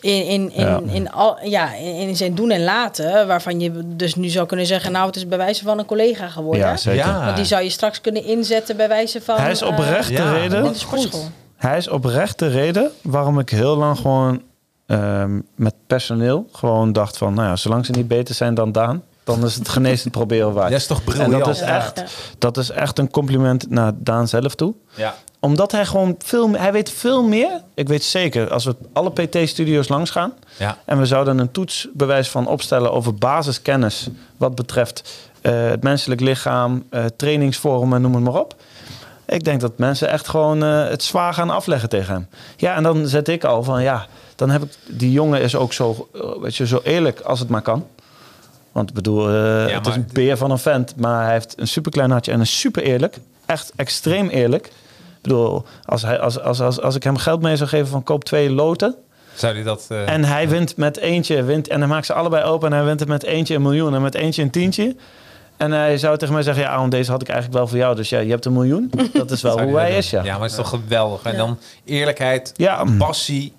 in, 0.00 0.24
in, 0.26 0.52
in, 0.52 0.66
Ja. 0.66 0.80
in, 0.86 1.10
al, 1.12 1.38
ja, 1.42 1.74
in, 1.74 1.94
in 1.94 2.16
zijn 2.16 2.34
doen 2.34 2.50
en 2.50 2.64
laten. 2.64 3.26
Waarvan 3.26 3.60
je 3.60 3.70
dus 3.96 4.14
nu 4.14 4.28
zou 4.28 4.46
kunnen 4.46 4.66
zeggen, 4.66 4.92
nou, 4.92 5.06
het 5.06 5.16
is 5.16 5.28
bij 5.28 5.38
wijze 5.38 5.64
van 5.64 5.78
een 5.78 5.86
collega 5.86 6.28
geworden. 6.28 6.60
Ja, 6.66 6.76
zeker. 6.76 7.06
Ja. 7.06 7.24
Want 7.24 7.36
die 7.36 7.44
zou 7.44 7.62
je 7.62 7.70
straks 7.70 8.00
kunnen 8.00 8.24
inzetten 8.24 8.76
bij 8.76 8.88
wijze 8.88 9.20
van... 9.20 9.36
Hij 9.36 9.50
is 9.50 9.60
eh, 9.60 9.68
oprecht 9.68 10.08
ja, 10.08 10.32
de 10.32 10.38
reden. 10.38 10.64
in 10.64 10.72
de 10.72 10.78
sportschool. 10.78 11.28
Hij 11.56 11.76
is 11.76 11.88
oprecht 11.88 12.38
de 12.38 12.48
reden 12.48 12.90
waarom 13.02 13.38
ik 13.38 13.50
heel 13.50 13.76
lang 13.76 13.96
gewoon 13.98 14.42
ehm, 14.86 15.40
met 15.54 15.74
personeel 15.86 16.48
gewoon 16.52 16.92
dacht 16.92 17.16
van, 17.16 17.34
nou 17.34 17.48
ja, 17.48 17.56
zolang 17.56 17.86
ze 17.86 17.92
niet 17.92 18.08
beter 18.08 18.34
zijn 18.34 18.54
dan 18.54 18.72
Daan, 18.72 19.02
dan 19.24 19.44
is 19.44 19.54
het 19.54 19.68
genezen 19.68 20.10
proberen 20.10 20.52
waard. 20.52 20.70
Dat 20.70 20.80
is 20.80 20.86
toch 20.86 20.98
en 20.98 21.04
briljant? 21.04 21.44
dat 21.44 21.54
is, 21.54 21.60
echt, 21.60 22.02
dat 22.38 22.56
is 22.56 22.70
echt 22.70 22.98
een 22.98 23.10
compliment 23.10 23.70
naar 23.70 23.92
Daan 23.96 24.28
zelf 24.28 24.54
toe. 24.54 24.74
Ja. 24.94 25.14
Omdat 25.40 25.72
hij 25.72 25.86
gewoon 25.86 26.14
veel 26.18 26.48
meer, 26.48 26.60
hij 26.60 26.72
weet 26.72 26.90
veel 26.90 27.22
meer. 27.22 27.60
Ik 27.74 27.88
weet 27.88 28.04
zeker, 28.04 28.50
als 28.52 28.64
we 28.64 28.76
alle 28.92 29.10
PT-studio's 29.10 29.88
langs 29.88 30.10
gaan 30.10 30.32
Ja. 30.58 30.78
en 30.84 30.98
we 30.98 31.06
zouden 31.06 31.38
een 31.38 31.50
toetsbewijs 31.50 32.28
van 32.28 32.46
opstellen 32.46 32.92
over 32.92 33.14
basiskennis 33.14 34.08
wat 34.36 34.54
betreft 34.54 35.28
eh, 35.40 35.68
het 35.68 35.82
menselijk 35.82 36.20
lichaam, 36.20 36.84
eh, 36.90 37.04
trainingsvormen, 37.16 38.00
noem 38.00 38.14
het 38.14 38.24
maar 38.24 38.40
op. 38.40 38.54
Ik 39.26 39.44
denk 39.44 39.60
dat 39.60 39.78
mensen 39.78 40.08
echt 40.08 40.28
gewoon 40.28 40.62
eh, 40.62 40.88
het 40.88 41.02
zwaar 41.02 41.34
gaan 41.34 41.50
afleggen 41.50 41.88
tegen 41.88 42.14
hem. 42.14 42.28
Ja, 42.56 42.74
en 42.74 42.82
dan 42.82 43.06
zet 43.06 43.28
ik 43.28 43.44
al 43.44 43.62
van 43.62 43.82
ja, 43.82 44.06
dan 44.34 44.50
heb 44.50 44.62
ik 44.62 44.70
die 44.86 45.12
jongen 45.12 45.40
is 45.40 45.56
ook 45.56 45.72
zo, 45.72 46.08
eh, 46.14 46.20
weet 46.40 46.56
je, 46.56 46.66
zo 46.66 46.80
eerlijk 46.84 47.20
als 47.20 47.38
het 47.38 47.48
maar 47.48 47.62
kan. 47.62 47.86
Want 48.72 48.88
ik 48.88 48.94
bedoel, 48.94 49.28
eh, 49.28 49.74
het 49.74 49.86
is 49.86 49.94
een 49.94 50.08
beer 50.12 50.36
van 50.36 50.50
een 50.50 50.58
vent, 50.58 50.96
maar 50.96 51.24
hij 51.24 51.32
heeft 51.32 51.54
een 51.56 51.68
superklein 51.68 52.10
hartje 52.10 52.32
en 52.32 52.40
is 52.40 52.60
super 52.60 52.82
eerlijk. 52.82 53.18
Echt 53.46 53.72
extreem 53.76 54.28
eerlijk. 54.28 54.66
Ik 54.66 55.22
bedoel, 55.22 55.64
als, 55.84 56.02
hij, 56.02 56.18
als, 56.20 56.40
als, 56.40 56.60
als, 56.60 56.80
als 56.80 56.94
ik 56.94 57.02
hem 57.02 57.16
geld 57.16 57.42
mee 57.42 57.56
zou 57.56 57.68
geven 57.68 57.86
van 57.86 58.02
koop 58.02 58.24
twee 58.24 58.50
loten. 58.50 58.94
Zou 59.34 59.54
hij 59.54 59.62
dat... 59.62 59.86
En 60.06 60.24
hij 60.24 60.48
wint 60.48 60.76
met 60.76 60.96
eentje, 60.96 61.42
wint, 61.42 61.68
en 61.68 61.78
hij 61.78 61.88
maakt 61.88 62.06
ze 62.06 62.12
allebei 62.12 62.44
open 62.44 62.70
en 62.70 62.76
hij 62.76 62.84
wint 62.84 63.00
het 63.00 63.08
met 63.08 63.22
eentje 63.22 63.54
een 63.54 63.62
miljoen 63.62 63.94
en 63.94 64.02
met 64.02 64.14
eentje 64.14 64.42
een 64.42 64.50
tientje. 64.50 64.96
En 65.56 65.72
hij 65.72 65.98
zou 65.98 66.18
tegen 66.18 66.34
mij 66.34 66.42
zeggen, 66.42 66.62
ja, 66.62 66.68
Aaron, 66.70 66.90
deze 66.90 67.10
had 67.10 67.22
ik 67.22 67.28
eigenlijk 67.28 67.58
wel 67.58 67.68
voor 67.68 67.78
jou. 67.78 67.96
Dus 67.96 68.08
ja, 68.08 68.18
je 68.18 68.30
hebt 68.30 68.44
een 68.44 68.52
miljoen. 68.52 68.90
Dat 69.12 69.30
is 69.30 69.42
wel 69.42 69.60
hoe 69.60 69.76
hij 69.78 69.96
is, 69.96 70.10
ja. 70.10 70.22
Ja, 70.24 70.32
maar 70.32 70.40
het 70.42 70.50
is 70.50 70.56
toch 70.56 70.68
geweldig. 70.68 71.22
En 71.22 71.32
Ja. 71.32 71.38
dan 71.38 71.58
eerlijkheid, 71.84 72.52
Ja. 72.56 72.84
passie. 72.98 73.52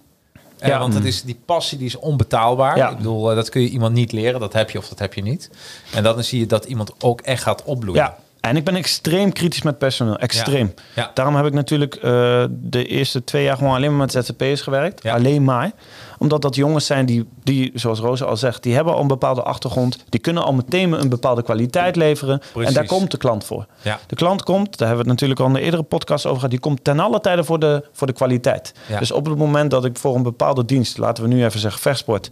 Eh, 0.59 0.69
Ja. 0.69 0.79
Want 0.79 0.93
het 0.93 1.05
is, 1.05 1.21
die 1.23 1.39
passie 1.45 1.77
die 1.77 1.87
is 1.87 1.95
onbetaalbaar. 1.95 2.77
Ja. 2.77 2.89
Ik 2.89 2.97
bedoel, 2.97 3.29
eh, 3.29 3.35
dat 3.35 3.49
kun 3.49 3.61
je 3.61 3.69
iemand 3.69 3.93
niet 3.93 4.11
leren. 4.11 4.39
Dat 4.39 4.53
heb 4.53 4.69
je 4.69 4.77
of 4.77 4.87
dat 4.87 4.99
heb 4.99 5.13
je 5.13 5.21
niet. 5.21 5.49
En 5.93 6.03
dan 6.03 6.23
zie 6.23 6.39
je 6.39 6.45
dat 6.45 6.65
iemand 6.65 6.91
ook 7.03 7.21
echt 7.21 7.43
gaat 7.43 7.63
opbloeien. 7.63 8.01
Ja, 8.01 8.17
en 8.41 8.55
ik 8.57 8.63
ben 8.63 8.75
extreem 8.75 9.33
kritisch 9.33 9.61
met 9.61 9.77
personeel. 9.77 10.17
Extreem. 10.17 10.73
Ja. 10.95 11.11
Daarom 11.13 11.35
heb 11.35 11.45
ik 11.45 11.53
natuurlijk 11.53 11.95
eh, 11.95 12.01
de 12.49 12.85
eerste 12.85 13.23
twee 13.23 13.43
jaar 13.43 13.57
gewoon 13.57 13.73
alleen 13.75 13.89
maar 13.97 14.07
met 14.13 14.25
ZZP'ers 14.25 14.61
gewerkt. 14.61 15.03
Ja. 15.03 15.13
Alleen 15.15 15.43
maar. 15.43 15.71
Omdat 16.17 16.41
dat 16.41 16.55
jongens 16.55 16.85
zijn 16.85 17.05
die, 17.05 17.25
die, 17.43 17.71
zoals 17.73 17.99
Rosa 17.99 18.25
al 18.25 18.37
zegt, 18.37 18.63
die 18.63 18.73
hebben 18.73 18.93
al 18.93 19.01
een 19.01 19.07
bepaalde 19.07 19.43
achtergrond. 19.43 20.03
Die 20.09 20.19
kunnen 20.19 20.43
al 20.43 20.53
meteen 20.53 20.91
een 20.91 21.09
bepaalde 21.09 21.43
kwaliteit 21.43 21.95
leveren. 21.95 22.39
Precies. 22.39 22.67
En 22.67 22.73
daar 22.73 22.85
komt 22.85 23.11
de 23.11 23.17
klant 23.17 23.43
voor. 23.43 23.65
Ja. 23.81 23.99
De 24.07 24.15
klant 24.15 24.43
komt, 24.43 24.77
daar 24.77 24.87
hebben 24.87 25.05
we 25.05 25.11
het 25.11 25.21
natuurlijk 25.21 25.39
al 25.39 25.47
in 25.47 25.53
de 25.53 25.61
eerdere 25.61 25.83
podcast 25.83 26.25
over 26.25 26.35
gehad, 26.35 26.51
die 26.51 26.59
komt 26.59 26.83
ten 26.83 26.99
alle 26.99 27.19
tijde 27.19 27.43
voor 27.43 27.59
de, 27.59 27.83
voor 27.91 28.07
de 28.07 28.13
kwaliteit. 28.13 28.73
Ja. 28.87 28.99
Dus 28.99 29.11
op 29.11 29.25
het 29.25 29.37
moment 29.37 29.71
dat 29.71 29.85
ik 29.85 29.97
voor 29.97 30.15
een 30.15 30.23
bepaalde 30.23 30.65
dienst, 30.65 30.97
laten 30.97 31.23
we 31.23 31.29
nu 31.29 31.45
even 31.45 31.59
zeggen 31.59 31.81
vechtsport, 31.81 32.29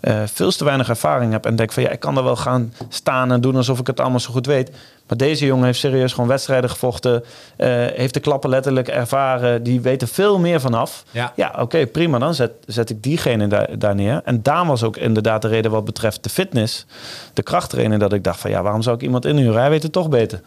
eh 0.00 0.22
veel 0.32 0.50
te 0.50 0.64
weinig 0.64 0.88
ervaring 0.88 1.32
heb 1.32 1.46
en 1.46 1.56
denk 1.56 1.72
van 1.72 1.82
ja, 1.82 1.88
ik 1.88 2.00
kan 2.00 2.16
er 2.16 2.24
wel 2.24 2.36
gaan 2.36 2.72
staan 2.88 3.32
en 3.32 3.40
doen 3.40 3.56
alsof 3.56 3.78
ik 3.78 3.86
het 3.86 4.00
allemaal 4.00 4.20
zo 4.20 4.32
goed 4.32 4.46
weet. 4.46 4.70
Maar 5.08 5.16
deze 5.16 5.46
jongen 5.46 5.64
heeft 5.64 5.78
serieus 5.78 6.12
gewoon 6.12 6.28
wedstrijden 6.28 6.70
gevochten, 6.70 7.24
eh, 7.56 7.68
heeft 7.94 8.14
de 8.14 8.20
klappen 8.20 8.50
letterlijk 8.50 8.88
ervaren, 8.88 9.62
die 9.62 9.80
weten 9.80 10.08
veel 10.08 10.38
meer 10.38 10.60
vanaf. 10.60 11.04
Ja. 11.10 11.32
Ja, 11.36 11.54
oké, 11.60 11.86
prima, 11.86 12.18
dan 12.18 12.34
zet, 12.34 12.50
zet 12.66 12.90
ik 12.90 13.02
diegene 13.02 13.46
daar, 13.46 13.78
daar 13.78 13.94
neer. 13.94 14.20
En 14.24 14.42
Daan 14.42 14.66
was 14.66 14.82
ook 14.82 14.96
inderdaad 14.96 15.42
de 15.42 15.48
reden 15.48 15.70
wat 15.70 15.84
betreft 15.84 16.22
de 16.22 16.28
fitness, 16.30 16.86
de 17.32 17.42
krachttrainer, 17.42 17.98
dat 17.98 18.12
ik 18.12 18.24
dacht 18.24 18.40
van 18.40 18.50
ja, 18.50 18.62
waarom 18.62 18.82
zou 18.82 18.96
ik 18.96 19.02
iemand 19.02 19.24
inhuren? 19.24 19.60
Hij 19.60 19.70
weet 19.70 19.82
het 19.82 19.92
toch 19.92 20.08
beter. 20.08 20.40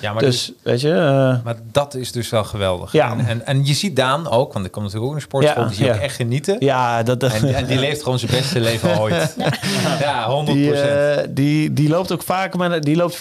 Ja, 0.00 0.12
maar, 0.12 0.22
dus, 0.22 0.52
weet 0.62 0.80
je... 0.80 0.90
eh, 0.92 1.44
maar 1.44 1.56
dat 1.72 1.94
is 1.94 2.12
dus 2.12 2.28
wel 2.28 2.44
geweldig. 2.44 2.92
Ja. 2.92 3.10
En, 3.10 3.26
en, 3.26 3.46
en 3.46 3.66
je 3.66 3.74
ziet 3.74 3.96
Daan 3.96 4.28
ook, 4.28 4.52
want 4.52 4.64
ik 4.66 4.72
kom 4.72 4.82
natuurlijk 4.82 5.10
ook 5.10 5.16
in 5.16 5.22
een 5.22 5.28
sportschool, 5.28 5.62
Ja, 5.62 5.68
die 5.68 5.76
zie 5.76 5.86
ja. 5.86 5.98
echt 5.98 6.16
genieten. 6.16 6.56
ja, 6.58 7.02
dat... 7.02 7.22
En, 7.22 7.54
en 7.54 7.66
die 7.66 7.78
leeft 7.78 8.02
gewoon 8.02 8.18
zijn 8.18 8.30
beste 8.30 8.60
leven 8.70 8.97
ooit. 8.98 9.36
Ja, 10.00 10.28
100 10.28 10.56
Die, 10.56 10.74
eh, 10.74 11.24
die, 11.30 11.72
die 11.72 11.88
loopt 11.88 12.12
ook 12.12 12.22
vaak 12.22 12.56
met, 12.56 12.82
die 12.82 12.96
loopt 12.96 13.14
24-7 13.16 13.18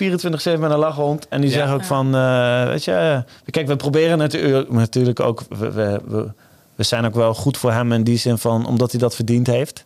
met 0.59 0.71
een 0.71 0.77
lach 0.77 0.95
rond. 0.95 1.27
En 1.29 1.41
die 1.41 1.49
Ja. 1.49 1.55
zegt 1.55 1.71
ook 1.71 1.83
van, 1.83 2.15
eh, 2.15 2.65
weet 2.65 2.83
je, 2.83 2.91
eh, 2.91 3.17
kijk, 3.51 3.67
we 3.67 3.75
proberen 3.75 4.17
natuurlijk, 4.17 4.71
natuurlijk 4.71 5.19
ook, 5.19 5.43
we, 5.49 5.71
we, 5.71 6.01
we, 6.07 6.27
we 6.75 6.83
zijn 6.83 7.05
ook 7.05 7.15
wel 7.15 7.33
goed 7.33 7.57
voor 7.57 7.71
hem 7.71 7.91
in 7.91 8.03
die 8.03 8.17
zin 8.17 8.37
van, 8.37 8.67
omdat 8.67 8.91
hij 8.91 8.99
dat 8.99 9.15
verdiend 9.15 9.47
heeft. 9.47 9.83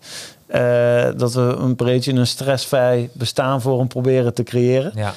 eh, 0.48 1.06
dat 1.18 1.34
we 1.34 1.42
een 1.42 1.76
beetje 1.76 2.14
een 2.14 2.28
stressvrij 2.28 3.10
bestaan 3.14 3.62
voor 3.62 3.78
hem 3.80 3.88
proberen 3.88 4.34
te 4.34 4.44
creëren. 4.44 4.92
ja. 4.96 5.14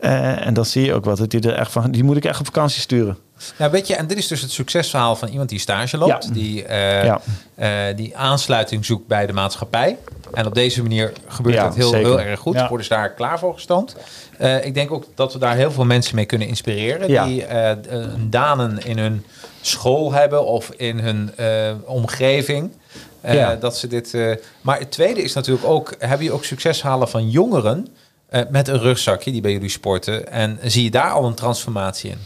Eh, 0.00 0.46
en 0.46 0.54
dan 0.54 0.64
zie 0.64 0.84
je 0.84 0.94
ook 0.94 1.04
wat. 1.04 1.18
Dat 1.18 1.30
die, 1.30 1.40
er 1.40 1.54
echt 1.54 1.72
van, 1.72 1.90
die 1.90 2.04
moet 2.04 2.16
ik 2.16 2.24
echt 2.24 2.38
op 2.40 2.46
vakantie 2.46 2.80
sturen. 2.80 3.18
Nou, 3.58 3.70
weet 3.70 3.86
je, 3.86 3.94
en 3.94 4.06
dit 4.06 4.18
is 4.18 4.26
dus 4.26 4.40
het 4.40 4.50
succesverhaal 4.50 5.16
van 5.16 5.28
iemand 5.28 5.48
die 5.48 5.58
stage 5.58 5.96
loopt, 5.98 6.24
Ja. 6.24 6.32
die, 6.32 6.64
eh, 6.64 7.04
Ja. 7.04 7.20
eh, 7.54 7.96
die 7.96 8.16
aansluiting 8.16 8.84
zoekt 8.84 9.06
bij 9.06 9.26
de 9.26 9.32
maatschappij. 9.32 9.96
En 10.32 10.46
op 10.46 10.54
deze 10.54 10.82
manier 10.82 11.12
gebeurt 11.28 11.54
Ja, 11.54 11.64
dat 11.64 11.74
heel, 11.74 11.88
zeker. 11.88 12.06
heel 12.08 12.20
erg 12.20 12.40
goed. 12.40 12.54
Ja. 12.54 12.68
Worden 12.68 12.86
ze 12.86 12.92
daar 12.92 13.12
klaar 13.14 13.38
voor 13.38 13.54
gestoomd. 13.54 13.96
Eh, 14.38 14.64
ik 14.64 14.74
denk 14.74 14.92
ook 14.92 15.04
dat 15.14 15.32
we 15.32 15.38
daar 15.38 15.54
heel 15.56 15.70
veel 15.70 15.84
mensen 15.84 16.14
mee 16.14 16.24
kunnen 16.24 16.48
inspireren. 16.48 17.08
Ja. 17.10 17.24
Die 17.26 17.44
eh, 17.44 17.76
een 17.88 18.30
danen 18.30 18.84
in 18.84 18.98
hun 18.98 19.24
school 19.60 20.12
hebben 20.12 20.44
of 20.46 20.70
in 20.76 20.98
hun 20.98 21.30
eh, 21.36 21.70
omgeving. 21.84 22.72
Eh, 23.20 23.34
Ja. 23.34 23.54
Dat 23.56 23.76
ze 23.76 23.86
dit. 23.86 24.14
eh, 24.14 24.30
maar 24.60 24.78
het 24.78 24.90
tweede 24.90 25.22
is 25.22 25.32
natuurlijk 25.34 25.66
ook: 25.66 25.94
heb 25.98 26.20
je 26.20 26.32
ook 26.32 26.44
succeshalen 26.44 27.08
van 27.08 27.30
jongeren 27.30 27.86
eh, 28.28 28.42
met 28.50 28.68
een 28.68 28.78
rugzakje 28.78 29.32
die 29.32 29.40
bij 29.40 29.52
jullie 29.52 29.68
sporten? 29.68 30.32
En 30.32 30.58
zie 30.62 30.82
je 30.82 30.90
daar 30.90 31.10
al 31.10 31.24
een 31.24 31.34
transformatie 31.34 32.10
in? 32.10 32.18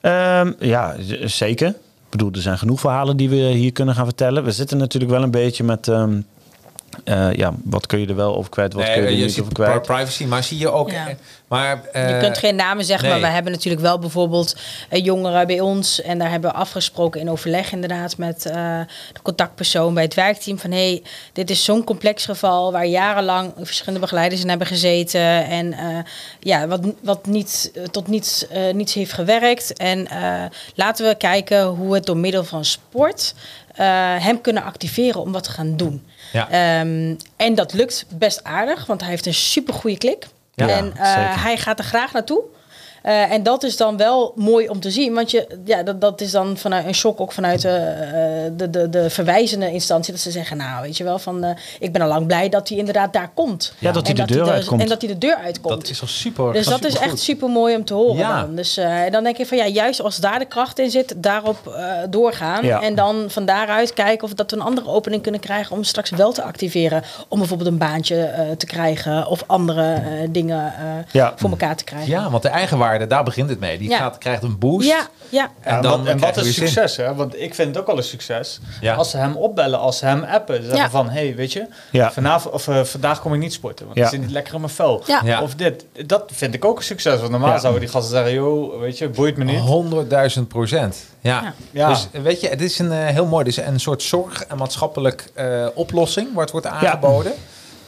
Ehm, 0.00 0.52
ja, 0.58 0.96
zeker. 1.24 1.68
Ik 1.68 2.10
bedoel, 2.10 2.32
er 2.32 2.40
zijn 2.40 2.58
genoeg 2.58 2.80
verhalen 2.80 3.16
die 3.16 3.28
we 3.28 3.36
hier 3.36 3.72
kunnen 3.72 3.94
gaan 3.94 4.04
vertellen. 4.04 4.44
We 4.44 4.52
zitten 4.52 4.78
natuurlijk 4.78 5.12
wel 5.12 5.22
een 5.22 5.30
beetje 5.30 5.64
met... 5.64 5.88
ehm, 5.88 6.20
eh, 7.04 7.32
ja, 7.32 7.52
wat 7.64 7.86
kun 7.86 8.00
je 8.00 8.06
er 8.06 8.16
wel 8.16 8.36
over 8.36 8.50
kwijt, 8.50 8.72
wat 8.72 8.84
kun 8.84 8.92
je 8.92 9.00
er 9.00 9.10
je 9.12 9.24
niet 9.24 9.40
over 9.40 9.52
kwijt. 9.52 9.82
privacy, 9.82 10.24
maar 10.24 10.42
zie 10.44 10.58
je 10.58 10.70
ook. 10.70 10.90
Ja. 10.90 11.08
eh, 11.08 11.14
Maar, 11.48 11.82
Je 11.92 11.98
eh, 11.98 12.18
kunt 12.18 12.38
geen 12.38 12.54
namen 12.56 12.84
zeggen, 12.84 13.08
nee. 13.08 13.18
maar 13.18 13.28
we 13.28 13.34
hebben 13.34 13.52
natuurlijk 13.52 13.82
wel 13.82 13.98
bijvoorbeeld 13.98 14.56
eh, 14.88 15.04
jongeren 15.04 15.46
bij 15.46 15.60
ons. 15.60 16.02
En 16.02 16.18
daar 16.18 16.30
hebben 16.30 16.50
we 16.50 16.56
afgesproken 16.56 17.20
in 17.20 17.30
overleg 17.30 17.72
inderdaad 17.72 18.16
met 18.16 18.46
eh, 18.46 18.80
de 19.12 19.22
contactpersoon 19.22 19.94
bij 19.94 20.02
het 20.02 20.14
werkteam. 20.14 20.58
Van 20.58 20.70
hé, 20.70 20.88
hey, 20.90 21.02
dit 21.32 21.50
is 21.50 21.64
zo'n 21.64 21.84
complex 21.84 22.24
geval 22.24 22.72
waar 22.72 22.86
jarenlang 22.86 23.52
verschillende 23.60 24.00
begeleiders 24.00 24.42
in 24.42 24.48
hebben 24.48 24.66
gezeten. 24.66 25.20
En 25.46 25.72
eh, 25.72 25.98
ja, 26.40 26.66
wat, 26.66 26.80
wat 27.02 27.26
niet, 27.26 27.70
eh, 27.74 27.82
tot 27.82 28.06
niets, 28.08 28.48
eh, 28.48 28.74
niets 28.74 28.94
heeft 28.94 29.12
gewerkt. 29.12 29.72
En 29.76 30.06
eh, 30.08 30.44
laten 30.74 31.06
we 31.08 31.14
kijken 31.14 31.64
hoe 31.64 31.88
we 31.88 31.94
het 31.94 32.06
door 32.06 32.16
middel 32.16 32.44
van 32.44 32.64
sport 32.64 33.34
eh, 33.74 33.86
hem 34.18 34.40
kunnen 34.40 34.62
activeren 34.62 35.20
om 35.20 35.32
wat 35.32 35.44
te 35.44 35.50
gaan 35.50 35.76
doen. 35.76 36.02
Ja. 36.32 36.50
Ehm, 36.50 37.14
en 37.36 37.54
dat 37.54 37.72
lukt 37.72 38.04
best 38.08 38.44
aardig, 38.44 38.86
want 38.86 39.00
hij 39.00 39.10
heeft 39.10 39.26
een 39.26 39.34
supergoeie 39.34 39.98
klik. 39.98 40.26
Ja, 40.54 40.68
en 40.68 40.92
eh, 40.96 41.42
hij 41.42 41.56
gaat 41.56 41.78
er 41.78 41.84
graag 41.84 42.12
naartoe. 42.12 42.42
Eh, 43.02 43.32
en 43.32 43.42
dat 43.42 43.62
is 43.62 43.76
dan 43.76 43.96
wel 43.96 44.32
mooi 44.36 44.68
om 44.68 44.80
te 44.80 44.90
zien. 44.90 45.14
Want 45.14 45.30
je, 45.30 45.46
ja, 45.64 45.82
dat, 45.82 46.00
dat 46.00 46.20
is 46.20 46.30
dan 46.30 46.56
vanuit 46.56 46.86
een 46.86 46.94
shock 46.94 47.20
ook 47.20 47.32
vanuit 47.32 47.62
de, 47.62 47.68
eh, 47.68 48.50
de, 48.56 48.70
de, 48.70 48.88
de 48.88 49.10
verwijzende 49.10 49.72
instantie. 49.72 50.12
Dat 50.12 50.22
ze 50.22 50.30
zeggen, 50.30 50.56
nou 50.56 50.82
weet 50.82 50.96
je 50.96 51.04
wel, 51.04 51.18
van, 51.18 51.44
eh, 51.44 51.50
ik 51.80 51.92
ben 51.92 52.02
al 52.02 52.08
lang 52.08 52.26
blij 52.26 52.48
dat 52.48 52.68
hij 52.68 52.78
inderdaad 52.78 53.12
daar 53.12 53.30
komt. 53.34 53.72
Ja, 53.78 53.92
dat 53.92 54.06
hij 54.06 54.16
En 54.16 54.26
de 54.26 54.32
deur 54.32 54.50
uitkomt. 54.50 54.80
En 54.82 54.88
dat 54.88 55.00
hij 55.02 55.10
de 55.10 55.18
deur 55.18 55.36
uitkomt. 55.36 55.80
dat 55.80 55.90
is 55.90 56.00
al 56.00 56.06
super. 56.06 56.52
Dus 56.52 56.66
dat 56.66 56.84
is 56.84 56.96
echt 56.98 57.18
super 57.18 57.48
mooi 57.48 57.76
om 57.76 57.84
te 57.84 57.94
horen 57.94 58.16
Ja. 58.16 58.40
dan. 58.40 58.54
Dus 58.54 58.76
eh, 58.76 59.00
dan 59.10 59.22
denk 59.24 59.38
ik 59.38 59.46
van 59.46 59.56
ja, 59.56 59.66
juist 59.66 60.00
als 60.02 60.16
daar 60.16 60.38
de 60.38 60.44
kracht 60.44 60.78
in 60.78 60.90
zit, 60.90 61.14
daarop 61.16 61.66
eh, 61.66 61.92
doorgaan. 62.10 62.64
Ja. 62.64 62.82
En 62.82 62.94
dan 62.94 63.24
van 63.28 63.44
daaruit 63.44 63.92
kijken 63.94 64.24
of 64.24 64.34
dat 64.34 64.50
we 64.50 64.56
een 64.56 64.62
andere 64.62 64.88
opening 64.88 65.22
kunnen 65.22 65.40
krijgen 65.40 65.76
om 65.76 65.84
straks 65.84 66.10
wel 66.10 66.32
te 66.32 66.42
activeren. 66.42 67.02
Om 67.28 67.38
bijvoorbeeld 67.38 67.70
een 67.70 67.78
baantje 67.78 68.16
eh, 68.22 68.50
te 68.56 68.66
krijgen 68.66 69.26
of 69.26 69.42
andere 69.46 69.92
eh, 69.92 70.02
dingen 70.30 70.72
eh, 70.78 71.12
Ja. 71.12 71.32
voor 71.36 71.50
elkaar 71.50 71.76
te 71.76 71.84
krijgen. 71.84 72.10
Ja, 72.10 72.30
want 72.30 72.42
de 72.42 72.48
eigenwaarde, 72.48 72.87
daar 73.08 73.24
begint 73.24 73.48
het 73.50 73.60
mee. 73.60 73.78
Die 73.78 73.88
Ja. 73.88 73.98
gaat, 73.98 74.18
krijgt 74.18 74.42
een 74.42 74.58
boost. 74.58 74.88
ja, 74.88 75.06
ja. 75.28 75.50
En 75.60 75.74
Ja, 75.74 75.80
dan 75.80 75.98
wat, 75.98 76.08
en 76.08 76.18
wat 76.18 76.36
is 76.36 76.54
succes, 76.54 76.96
hè? 76.96 77.14
Want 77.14 77.40
ik 77.40 77.54
vind 77.54 77.68
het 77.74 77.78
ook 77.84 77.88
al 77.90 77.96
een 77.96 78.02
succes. 78.02 78.60
Ja. 78.80 78.94
Als 78.94 79.10
ze 79.10 79.16
hem 79.16 79.36
opbellen, 79.36 79.78
als 79.78 79.98
ze 79.98 80.04
hem 80.06 80.22
appen. 80.22 80.56
Zeggen 80.56 80.76
Ja. 80.76 80.90
van, 80.90 81.08
hé, 81.10 81.26
hey, 81.26 81.34
weet 81.36 81.52
je, 81.52 81.66
Ja. 81.92 82.12
vanavond, 82.12 82.54
of, 82.54 82.68
eh, 82.68 82.84
vandaag 82.84 83.20
kom 83.20 83.34
ik 83.34 83.40
niet 83.40 83.52
sporten. 83.52 83.84
Want 83.86 83.98
Ja. 83.98 84.04
ik 84.04 84.10
zit 84.10 84.20
niet 84.20 84.30
lekker 84.30 84.54
in 84.54 84.60
mijn 84.60 84.72
vel. 84.72 85.02
Ja. 85.06 85.20
Ja. 85.24 85.42
Of 85.42 85.54
dit. 85.54 85.84
Dat 86.06 86.30
vind 86.32 86.54
ik 86.54 86.64
ook 86.64 86.76
een 86.78 86.84
succes. 86.84 87.18
Want 87.18 87.30
normaal 87.30 87.50
Ja. 87.50 87.58
zouden 87.58 87.80
die 87.82 87.90
gasten 87.90 88.10
zeggen, 88.16 88.32
joh, 88.34 88.80
weet 88.80 88.98
je, 88.98 89.08
boeit 89.08 89.36
me 89.36 89.44
niet. 89.44 89.58
100.000 89.60 90.48
procent. 90.48 90.96
Ja. 91.20 91.42
Ja. 91.42 91.52
Ja. 91.70 91.88
Dus 91.88 92.08
weet 92.22 92.40
je, 92.40 92.48
het 92.48 92.60
is 92.62 92.78
een 92.78 92.92
eh, 92.92 93.06
heel 93.06 93.26
mooi, 93.26 93.44
dit 93.44 93.58
is 93.58 93.64
een 93.64 93.80
soort 93.80 94.02
zorg- 94.02 94.42
en 94.44 94.56
maatschappelijk 94.56 95.30
eh, 95.34 95.66
oplossing 95.74 96.28
waar 96.32 96.42
het 96.42 96.52
wordt 96.52 96.66
aangeboden. 96.66 97.32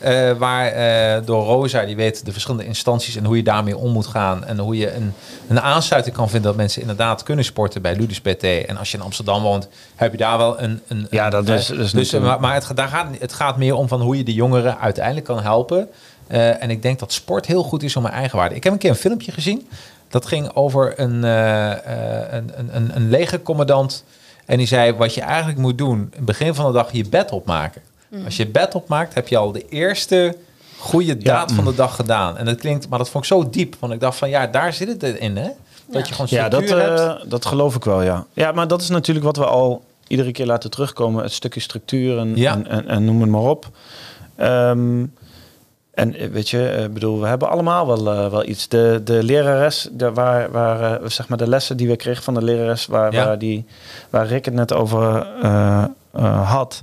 Eh, 0.00 0.32
waar 0.32 0.66
eh, 0.66 1.26
door 1.26 1.44
Rosa, 1.44 1.84
die 1.84 1.96
weet 1.96 2.24
de 2.24 2.32
verschillende 2.32 2.66
instanties 2.66 3.16
en 3.16 3.24
hoe 3.24 3.36
je 3.36 3.42
daarmee 3.42 3.76
om 3.76 3.92
moet 3.92 4.06
gaan. 4.06 4.44
En 4.44 4.58
hoe 4.58 4.76
je 4.76 4.94
een, 4.94 5.12
een 5.48 5.60
aansluiting 5.60 6.16
kan 6.16 6.28
vinden 6.28 6.48
dat 6.48 6.56
mensen 6.56 6.80
inderdaad 6.80 7.22
kunnen 7.22 7.44
sporten 7.44 7.82
bij 7.82 7.96
Ludus 7.96 8.20
PT. 8.20 8.42
En 8.44 8.76
als 8.76 8.90
je 8.90 8.96
in 8.96 9.02
Amsterdam 9.04 9.42
woont, 9.42 9.68
heb 9.96 10.12
je 10.12 10.18
daar 10.18 10.38
wel 10.38 10.60
een. 10.60 10.80
een 10.88 11.06
Ja, 11.10 11.30
dat 11.30 11.46
is- 11.58 11.66
dus, 11.92 12.10
maar 12.22 12.40
maar 12.40 12.54
het, 12.54 12.64
gaat- 12.64 12.76
daar 12.76 12.88
gaat, 12.88 13.06
het 13.18 13.32
gaat 13.32 13.56
meer 13.56 13.74
om 13.74 13.88
van 13.88 14.00
hoe 14.00 14.16
je 14.16 14.24
de 14.24 14.34
jongeren 14.34 14.78
uiteindelijk 14.78 15.26
kan 15.26 15.40
helpen. 15.42 15.88
Eh, 16.26 16.62
en 16.62 16.70
ik 16.70 16.82
denk 16.82 16.98
dat 16.98 17.12
sport 17.12 17.46
heel 17.46 17.62
goed 17.62 17.82
is 17.82 17.96
om 17.96 18.02
mijn 18.02 18.14
eigenwaarde. 18.14 18.54
Ik 18.54 18.64
heb 18.64 18.72
een 18.72 18.78
keer 18.78 18.90
een 18.90 18.96
filmpje 18.96 19.32
gezien. 19.32 19.68
Dat 20.08 20.26
ging 20.26 20.54
over 20.54 21.00
een, 21.00 21.22
een, 21.22 22.50
een, 22.58 22.68
een, 22.76 22.90
een 22.96 23.08
legercommandant. 23.10 24.04
En 24.46 24.56
die 24.58 24.66
zei, 24.66 24.92
wat 24.92 25.14
je 25.14 25.20
eigenlijk 25.20 25.58
moet 25.58 25.78
doen, 25.78 26.12
begin 26.20 26.54
van 26.54 26.66
de 26.66 26.72
dag 26.72 26.92
je 26.92 27.08
bed 27.08 27.30
opmaken. 27.30 27.82
Als 28.24 28.36
je 28.36 28.46
bed 28.46 28.74
opmaakt, 28.74 29.14
heb 29.14 29.28
je 29.28 29.36
al 29.36 29.52
de 29.52 29.68
eerste 29.68 30.36
goede 30.78 31.16
daad 31.18 31.52
van 31.52 31.64
de 31.64 31.74
dag 31.74 31.94
gedaan. 31.96 32.36
En 32.36 32.44
dat 32.44 32.56
klinkt, 32.56 32.88
maar 32.88 32.98
dat 32.98 33.08
vond 33.10 33.24
ik 33.24 33.30
zo 33.30 33.50
diep. 33.50 33.76
Want 33.78 33.92
ik 33.92 34.00
dacht 34.00 34.18
van, 34.18 34.28
ja, 34.28 34.46
daar 34.46 34.72
zit 34.72 34.88
het 35.02 35.02
in, 35.18 35.36
hè? 35.36 35.48
Dat 35.86 36.08
je 36.08 36.12
gewoon 36.14 36.26
Ja, 36.30 36.48
dat, 36.48 36.62
structuur 36.62 36.88
hebt. 36.96 37.22
eh, 37.24 37.30
dat 37.30 37.46
geloof 37.46 37.74
ik 37.74 37.84
wel, 37.84 38.02
ja. 38.02 38.26
Ja, 38.32 38.52
maar 38.52 38.68
dat 38.68 38.80
is 38.82 38.88
natuurlijk 38.88 39.26
wat 39.26 39.36
we 39.36 39.44
al 39.46 39.84
iedere 40.06 40.32
keer 40.32 40.46
laten 40.46 40.70
terugkomen. 40.70 41.22
Het 41.22 41.32
stukje 41.32 41.60
structuur 41.60 42.18
en, 42.18 42.36
Ja. 42.36 42.52
en, 42.54 42.66
en, 42.66 42.88
en 42.88 43.04
noem 43.04 43.20
het 43.20 43.30
maar 43.30 43.40
op. 43.40 43.68
Ehm, 44.36 45.04
en 45.94 46.14
eh, 46.14 46.28
weet 46.30 46.48
je, 46.48 46.82
ik 46.84 46.92
bedoel, 46.94 47.20
we 47.20 47.26
hebben 47.26 47.48
allemaal 47.50 47.86
wel, 47.86 48.12
eh, 48.12 48.30
wel 48.30 48.46
iets. 48.46 48.68
De, 48.68 49.00
de 49.04 49.22
lerares, 49.22 49.88
de, 49.92 50.12
waar, 50.12 50.50
waar, 50.50 51.00
eh, 51.02 51.08
zeg 51.08 51.28
maar 51.28 51.38
de 51.38 51.48
lessen 51.48 51.76
die 51.76 51.88
we 51.88 51.96
kregen 51.96 52.22
van 52.22 52.34
de 52.34 52.42
lerares, 52.42 52.86
waar, 52.86 53.12
Ja. 53.12 53.24
waar, 53.24 53.38
die, 53.38 53.64
waar 54.10 54.26
Rick 54.26 54.44
het 54.44 54.54
net 54.54 54.72
over 54.72 55.26
eh, 55.42 55.84
eh, 56.12 56.50
had. 56.50 56.82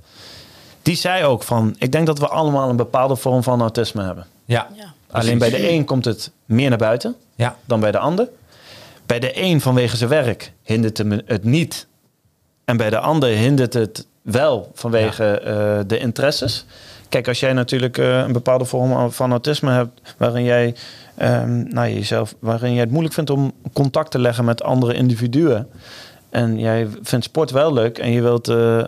Die 0.87 0.95
zei 0.95 1.23
ook 1.23 1.43
van, 1.43 1.75
ik 1.77 1.91
denk 1.91 2.05
dat 2.05 2.19
we 2.19 2.27
allemaal 2.27 2.69
een 2.69 2.75
bepaalde 2.75 3.15
vorm 3.15 3.43
van 3.43 3.61
autisme 3.61 4.03
hebben. 4.03 4.25
Ja, 4.45 4.67
Ja. 4.75 4.93
Alleen 5.11 5.37
bij 5.37 5.49
de 5.49 5.69
een 5.69 5.85
komt 5.85 6.05
het 6.05 6.31
meer 6.45 6.69
naar 6.69 6.77
buiten 6.77 7.15
ja, 7.35 7.55
dan 7.65 7.79
bij 7.79 7.91
de 7.91 7.97
ander. 7.97 8.27
Bij 9.05 9.19
de 9.19 9.41
een 9.41 9.61
vanwege 9.61 9.97
zijn 9.97 10.09
werk 10.09 10.51
hindert 10.63 10.97
hem 10.97 11.21
het 11.25 11.43
niet. 11.43 11.87
En 12.65 12.77
bij 12.77 12.89
de 12.89 12.99
ander 12.99 13.29
hindert 13.29 13.73
het 13.73 14.07
wel 14.21 14.71
vanwege 14.73 15.39
eh, 15.39 15.79
de 15.87 15.97
interesses. 15.97 16.65
Kijk, 17.09 17.27
als 17.27 17.39
jij 17.39 17.53
natuurlijk 17.53 17.97
eh, 17.97 18.17
een 18.17 18.33
bepaalde 18.33 18.65
vorm 18.65 19.11
van 19.11 19.31
autisme 19.31 19.71
hebt, 19.71 20.15
waarin 20.17 20.43
jij, 20.43 20.75
ehm, 21.15 21.63
nou, 21.67 21.89
jezelf, 21.89 22.35
waarin 22.39 22.71
jij 22.71 22.81
het 22.81 22.91
moeilijk 22.91 23.13
vindt 23.13 23.29
om 23.29 23.53
contact 23.73 24.11
te 24.11 24.19
leggen 24.19 24.45
met 24.45 24.63
andere 24.63 24.93
individuen. 24.93 25.67
En 26.29 26.59
jij 26.59 26.87
vindt 27.01 27.25
sport 27.25 27.51
wel 27.51 27.73
leuk 27.73 27.97
en 27.97 28.11
je 28.11 28.21
wilt 28.21 28.47
eh, 28.47 28.83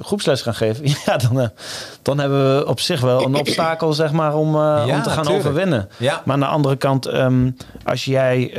groepsles 0.00 0.42
gaan 0.42 0.54
geven. 0.54 0.84
Ja, 1.06 1.16
dan, 1.16 1.50
dan 2.02 2.18
hebben 2.18 2.56
we 2.56 2.66
op 2.66 2.80
zich 2.80 3.00
wel 3.00 3.24
een 3.24 3.34
obstakel 3.34 3.92
zeg 3.92 4.12
maar, 4.12 4.34
om, 4.34 4.56
Ja, 4.56 4.96
om 4.96 5.02
te 5.02 5.10
gaan 5.10 5.28
overwinnen. 5.28 5.88
ja. 5.96 6.22
Maar 6.24 6.34
aan 6.34 6.40
de 6.40 6.46
andere 6.46 6.76
kant, 6.76 7.06
ehm, 7.06 7.50
als 7.84 8.04
jij 8.04 8.52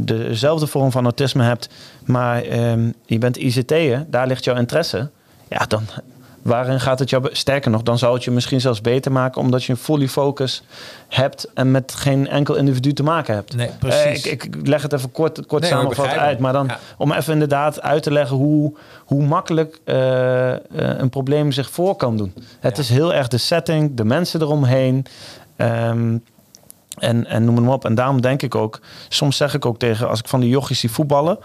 dezelfde 0.00 0.66
vorm 0.66 0.90
van 0.90 1.04
autisme 1.04 1.42
hebt, 1.42 1.68
maar 2.04 2.42
ehm, 2.42 2.90
je 3.06 3.18
bent 3.18 3.36
ICT'er, 3.36 4.04
daar 4.08 4.26
ligt 4.26 4.44
jouw 4.44 4.56
interesse. 4.56 5.10
Ja, 5.48 5.64
dan 5.68 5.82
waarin 6.42 6.80
gaat 6.80 6.98
het 6.98 7.10
jou... 7.10 7.28
Sterker 7.32 7.70
nog, 7.70 7.82
dan 7.82 7.98
zou 7.98 8.14
het 8.14 8.24
je 8.24 8.30
misschien 8.30 8.60
zelfs 8.60 8.80
beter 8.80 9.12
maken... 9.12 9.40
omdat 9.40 9.64
je 9.64 9.72
een 9.72 9.78
fully 9.78 10.08
focus 10.08 10.62
hebt 11.08 11.50
en 11.54 11.70
met 11.70 11.94
geen 11.94 12.28
enkel 12.28 12.54
individu 12.54 12.92
te 12.92 13.02
maken 13.02 13.34
hebt. 13.34 13.56
Nee, 13.56 13.70
precies. 13.78 14.22
Eh, 14.24 14.32
ik, 14.32 14.44
ik 14.44 14.66
leg 14.66 14.82
het 14.82 14.92
even 14.92 15.10
kort, 15.12 15.46
kort 15.46 15.62
Nee, 15.62 15.70
samenvat 15.70 16.06
uit. 16.06 16.38
Maar 16.38 16.52
dan 16.52 16.66
Ja. 16.66 16.78
om 16.98 17.12
even 17.12 17.32
inderdaad 17.32 17.82
uit 17.82 18.02
te 18.02 18.10
leggen 18.12 18.36
hoe, 18.36 18.76
hoe 19.04 19.22
makkelijk 19.22 19.80
eh, 19.84 20.52
eh, 20.52 20.58
een 20.72 21.08
probleem 21.10 21.52
zich 21.52 21.70
voor 21.70 21.96
kan 21.96 22.16
doen. 22.16 22.32
Het 22.60 22.76
Ja. 22.76 22.82
is 22.82 22.88
heel 22.88 23.14
erg 23.14 23.28
de 23.28 23.38
setting, 23.38 23.94
de 23.96 24.04
mensen 24.04 24.40
eromheen. 24.42 25.06
ehm, 25.56 26.16
en, 26.98 27.26
en 27.26 27.44
noem 27.44 27.54
het 27.56 27.64
maar 27.64 27.74
op. 27.74 27.84
En 27.84 27.94
daarom 27.94 28.20
denk 28.20 28.42
ik 28.42 28.54
ook, 28.54 28.80
soms 29.08 29.36
zeg 29.36 29.54
ik 29.54 29.66
ook 29.66 29.78
tegen, 29.78 30.08
als 30.08 30.18
ik 30.18 30.28
van 30.28 30.40
die 30.40 30.48
jochies 30.48 30.80
zie 30.80 30.90
voetballen, 30.90 31.38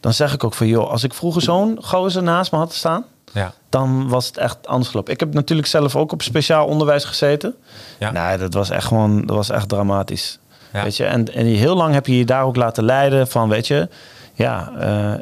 dan 0.00 0.12
zeg 0.12 0.32
ik 0.34 0.44
ook 0.44 0.54
van, 0.54 0.66
joh, 0.66 0.90
als 0.90 1.04
ik 1.04 1.14
vroeger 1.14 1.42
zo'n 1.42 1.78
gozer 1.82 2.22
naast 2.22 2.52
me 2.52 2.58
had 2.58 2.72
staan, 2.74 3.04
ja. 3.32 3.52
dan 3.68 4.08
was 4.08 4.26
het 4.26 4.36
echt 4.36 4.66
anders 4.66 4.90
gelopen. 4.90 5.12
Ik 5.12 5.20
heb 5.20 5.34
natuurlijk 5.34 5.68
zelf 5.68 5.96
ook 5.96 6.12
op 6.12 6.22
speciaal 6.22 6.66
onderwijs 6.66 7.04
gezeten. 7.04 7.54
Ja. 7.98 8.10
Nee, 8.10 8.38
dat 8.38 8.54
was 8.54 8.70
echt 8.70 8.86
gewoon, 8.86 9.26
dat 9.26 9.36
was 9.36 9.50
echt 9.50 9.68
dramatisch. 9.68 10.38
Ja. 10.72 10.82
Weet 10.82 10.96
je, 10.96 11.04
en, 11.04 11.34
en 11.34 11.46
heel 11.46 11.76
lang 11.76 11.94
heb 11.94 12.06
je 12.06 12.18
je 12.18 12.24
daar 12.24 12.44
ook 12.44 12.56
laten 12.56 12.84
leiden 12.84 13.28
van, 13.28 13.48
weet 13.48 13.66
je, 13.66 13.88
ja, 14.34 14.72
eh, 14.78 15.12
eh, 15.12 15.20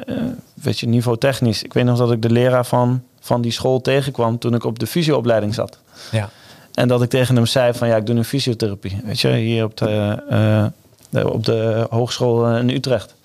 weet 0.53 0.79
je, 0.79 0.87
niveau 0.87 1.17
technisch. 1.17 1.63
Ik 1.63 1.73
weet 1.73 1.83
nog 1.85 1.97
dat 1.97 2.11
ik 2.11 2.21
de 2.21 2.29
leraar 2.29 2.65
van, 2.65 3.03
van 3.19 3.41
die 3.41 3.51
school 3.51 3.81
tegenkwam 3.81 4.37
toen 4.39 4.53
ik 4.53 4.63
op 4.63 4.79
de 4.79 4.87
fysioopleiding 4.87 5.53
zat. 5.53 5.79
ja. 6.11 6.29
En 6.73 6.87
dat 6.87 7.01
ik 7.01 7.09
tegen 7.09 7.35
hem 7.35 7.45
zei 7.45 7.73
van, 7.73 7.87
ja, 7.87 7.95
ik 7.95 8.05
doe 8.05 8.15
een 8.15 8.25
fysiotherapie. 8.25 9.01
Weet 9.05 9.19
je, 9.19 9.29
hier 9.29 9.63
op 9.63 9.77
de, 9.77 10.71
de- 11.09 11.31
op 11.31 11.45
de 11.45 11.87
hogeschool 11.89 12.55
in 12.55 12.69
Utrecht. 12.69 13.15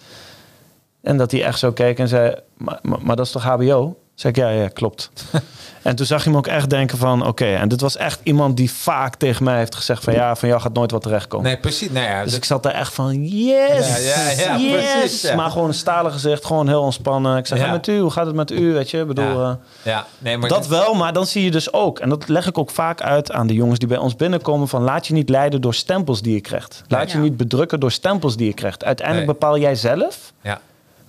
En 1.03 1.17
dat 1.17 1.31
hij 1.31 1.45
echt 1.45 1.59
zo 1.59 1.73
keek 1.73 1.99
en 1.99 2.09
zei, 2.09 2.35
maar, 2.57 2.79
maar, 2.83 2.99
maar 3.03 3.17
dat 3.17 3.27
is 3.27 3.33
toch 3.33 3.43
HBO? 3.43 3.97
Zeg 4.21 4.31
ik, 4.33 4.37
ja, 4.37 4.49
ja, 4.49 4.69
klopt. 4.69 5.11
en 5.83 5.97
toen 5.97 6.07
zag 6.07 6.25
je 6.25 6.31
me 6.31 6.37
ook 6.37 6.47
echt 6.47 6.71
denken 6.71 6.99
van, 6.99 7.27
oké. 7.27 7.45
en 7.45 7.69
dit 7.69 7.81
was 7.81 7.97
echt 7.97 8.21
iemand 8.23 8.57
die 8.57 8.71
vaak 8.73 9.15
tegen 9.17 9.45
mij 9.45 9.57
heeft 9.59 9.75
gezegd 9.75 10.05
van, 10.05 10.13
ja, 10.13 10.37
van 10.37 10.49
jou 10.49 10.61
gaat 10.61 10.73
nooit 10.73 10.91
wat 10.91 11.03
terechtkomen. 11.03 11.47
Nee, 11.47 11.57
precies. 11.57 11.91
Nou 11.91 12.07
ja, 12.07 12.25
Dus 12.25 12.35
ik 12.37 12.45
zat 12.45 12.63
daar 12.63 12.73
echt 12.75 12.93
van, 12.95 13.25
yes, 13.25 14.05
Ja, 14.05 14.29
ja, 14.29 14.31
ja, 14.31 14.57
yes. 14.57 14.93
precies. 14.99 15.35
Maar 15.35 15.51
gewoon 15.51 15.69
een 15.69 15.75
stalen 15.75 16.13
gezicht, 16.13 16.45
gewoon 16.47 16.69
heel 16.69 16.83
ontspannen. 16.83 17.37
Ik 17.37 17.47
zeg, 17.47 17.59
Ja. 17.59 17.71
met 17.71 17.87
u, 17.87 17.99
hoe 18.01 18.11
gaat 18.11 18.27
het 18.27 18.35
met 18.35 18.51
u? 18.51 18.73
Weet 18.73 18.91
je, 18.91 18.99
ik 19.01 19.07
bedoel... 19.07 19.41
Ja. 19.43 19.49
eh, 19.51 19.93
ja, 19.93 20.07
nee, 20.19 20.39
maar 20.39 20.49
dat 20.49 20.67
wel, 20.67 20.95
maar 20.95 21.13
dan 21.13 21.27
zie 21.27 21.45
je 21.45 21.51
dus 21.51 21.73
ook, 21.73 21.99
en 21.99 22.09
dat 22.09 22.29
leg 22.29 22.47
ik 22.47 22.59
ook 22.59 22.71
vaak 22.71 23.01
uit 23.03 23.33
aan 23.33 23.47
de 23.47 23.55
jongens 23.55 23.79
die 23.79 23.89
bij 23.89 23.99
ons 23.99 24.17
binnenkomen, 24.17 24.69
van 24.69 24.83
laat 24.83 25.07
je 25.07 25.13
niet 25.13 25.29
leiden 25.29 25.61
door 25.61 25.75
stempels 25.75 26.23
die 26.23 26.35
je 26.35 26.41
krijgt. 26.41 26.83
Laat 26.89 27.11
je 27.13 27.19
niet 27.19 27.37
bedrukken 27.37 27.81
door 27.81 27.93
stempels 27.93 28.37
die 28.37 28.47
je 28.47 28.55
krijgt. 28.55 28.85
Uiteindelijk 28.85 29.27
Nee. 29.27 29.37
bepaal 29.39 29.59
jij 29.59 29.75
zelf 29.75 30.33
Ja, 30.43 30.61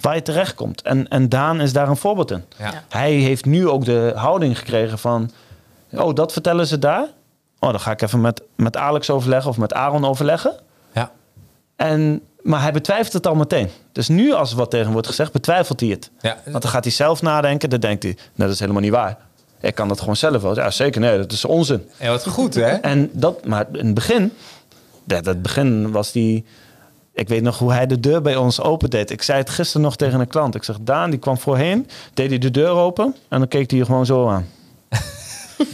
waar 0.02 0.16
je 0.16 0.22
terechtkomt. 0.22 0.82
En, 0.82 1.08
en 1.08 1.30
Daan 1.30 1.62
is 1.62 1.74
daar 1.74 1.88
een 1.90 1.98
voorbeeld 1.98 2.32
in. 2.32 2.44
ja. 2.58 2.66
Ja. 2.72 2.84
Hij 2.90 3.12
heeft 3.14 3.46
nu 3.46 3.68
ook 3.68 3.86
de 3.86 4.12
houding 4.16 4.58
gekregen 4.60 5.00
van, 5.00 5.32
oh, 5.92 6.14
dat 6.16 6.32
vertellen 6.34 6.68
ze 6.68 6.80
daar? 6.80 7.08
Oh, 7.60 7.70
dan 7.70 7.80
ga 7.80 7.92
ik 7.92 8.02
even 8.02 8.22
met, 8.22 8.42
met 8.56 8.78
Alex 8.78 9.10
overleggen 9.10 9.50
of 9.50 9.58
met 9.58 9.74
Aaron 9.74 10.06
overleggen. 10.06 10.54
ja. 10.94 11.12
En, 11.76 12.22
maar 12.42 12.62
hij 12.62 12.72
betwijfelt 12.72 13.14
het 13.14 13.28
al 13.28 13.36
meteen. 13.36 13.70
Dus 13.92 14.08
nu 14.08 14.34
als 14.34 14.52
er 14.52 14.58
wat 14.58 14.70
tegen 14.70 14.84
hem 14.86 14.94
wordt 14.94 15.08
gezegd, 15.08 15.32
betwijfelt 15.32 15.80
hij 15.80 15.90
het. 15.90 16.12
ja. 16.22 16.38
Want 16.46 16.62
dan 16.62 16.72
gaat 16.72 16.84
hij 16.84 16.94
zelf 16.94 17.22
nadenken. 17.22 17.70
Dan 17.70 17.80
denkt 17.80 18.04
hij, 18.04 18.12
nee, 18.14 18.48
dat 18.48 18.50
is 18.50 18.60
helemaal 18.60 18.82
niet 18.82 18.92
waar. 18.92 19.18
Ik 19.60 19.76
kan 19.76 19.88
dat 19.88 20.00
gewoon 20.00 20.16
zelf 20.16 20.42
wel. 20.42 20.56
Ja, 20.56 20.72
zeker. 20.72 21.02
Nee, 21.02 21.18
dat 21.18 21.32
is 21.32 21.46
onzin. 21.46 21.90
Ja, 22.00 22.10
wat 22.10 22.28
goed, 22.28 22.54
hè? 22.54 22.68
En 22.70 23.10
dat, 23.14 23.46
maar 23.46 23.66
in 23.72 23.86
het 23.86 23.94
begin, 23.94 24.34
dat 25.04 25.26
het 25.26 25.42
begin 25.42 25.92
was 25.92 26.12
die. 26.12 26.46
Ik 27.14 27.30
weet 27.30 27.42
nog 27.42 27.58
hoe 27.58 27.72
hij 27.74 27.88
de 27.88 28.00
deur 28.00 28.22
bij 28.22 28.36
ons 28.36 28.62
opendeed. 28.62 29.10
Ik 29.12 29.22
zei 29.22 29.40
het 29.40 29.50
gisteren 29.50 29.82
nog 29.82 29.96
tegen 29.96 30.20
een 30.20 30.28
klant. 30.28 30.56
Ik 30.56 30.64
zeg, 30.64 30.78
Daan, 30.82 31.10
die 31.10 31.20
kwam 31.20 31.38
voorheen, 31.38 31.88
deed 32.14 32.30
hij 32.30 32.38
de 32.38 32.52
deur 32.52 32.70
open 32.70 33.16
en 33.30 33.40
dan 33.40 33.48
keek 33.48 33.70
hij 33.70 33.80
je 33.80 33.86
gewoon 33.86 34.06
zo 34.06 34.28
aan. 34.28 34.48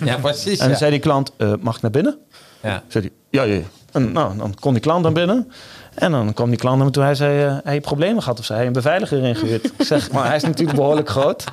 Ja, 0.03 0.17
precies. 0.17 0.51
En 0.51 0.57
dan 0.57 0.69
ja. 0.69 0.75
zei 0.75 0.91
die 0.91 0.99
klant, 0.99 1.31
"Eh, 1.37 1.53
mag 1.59 1.75
ik 1.75 1.81
naar 1.81 1.91
binnen? 1.91 2.17
Ja. 2.61 2.83
Zei 2.87 3.03
hij, 3.03 3.41
ja, 3.41 3.53
ja. 3.53 3.55
ja. 3.55 3.63
En 3.91 4.11
nou, 4.11 4.37
dan 4.37 4.53
kon 4.59 4.73
die 4.73 4.81
klant 4.81 5.03
naar 5.03 5.11
binnen. 5.11 5.51
En 5.93 6.11
dan 6.11 6.33
kwam 6.33 6.49
die 6.49 6.59
klant 6.59 6.77
naar 6.77 6.85
me 6.85 6.91
toe. 6.91 7.03
Hij 7.03 7.15
zei, 7.15 7.43
eh, 7.43 7.57
hij 7.63 7.71
heeft 7.73 7.85
problemen 7.85 8.21
gehad 8.23 8.39
of 8.39 8.45
zo. 8.45 8.53
Hij 8.53 8.63
heeft 8.63 8.75
een 8.75 8.81
beveiliger 8.81 9.23
ingehuurd. 9.23 9.65
ik 9.65 9.85
zeg, 9.85 10.11
maar 10.11 10.25
hij 10.25 10.35
is 10.35 10.43
natuurlijk 10.43 10.77
behoorlijk 10.81 11.09
groot. 11.09 11.43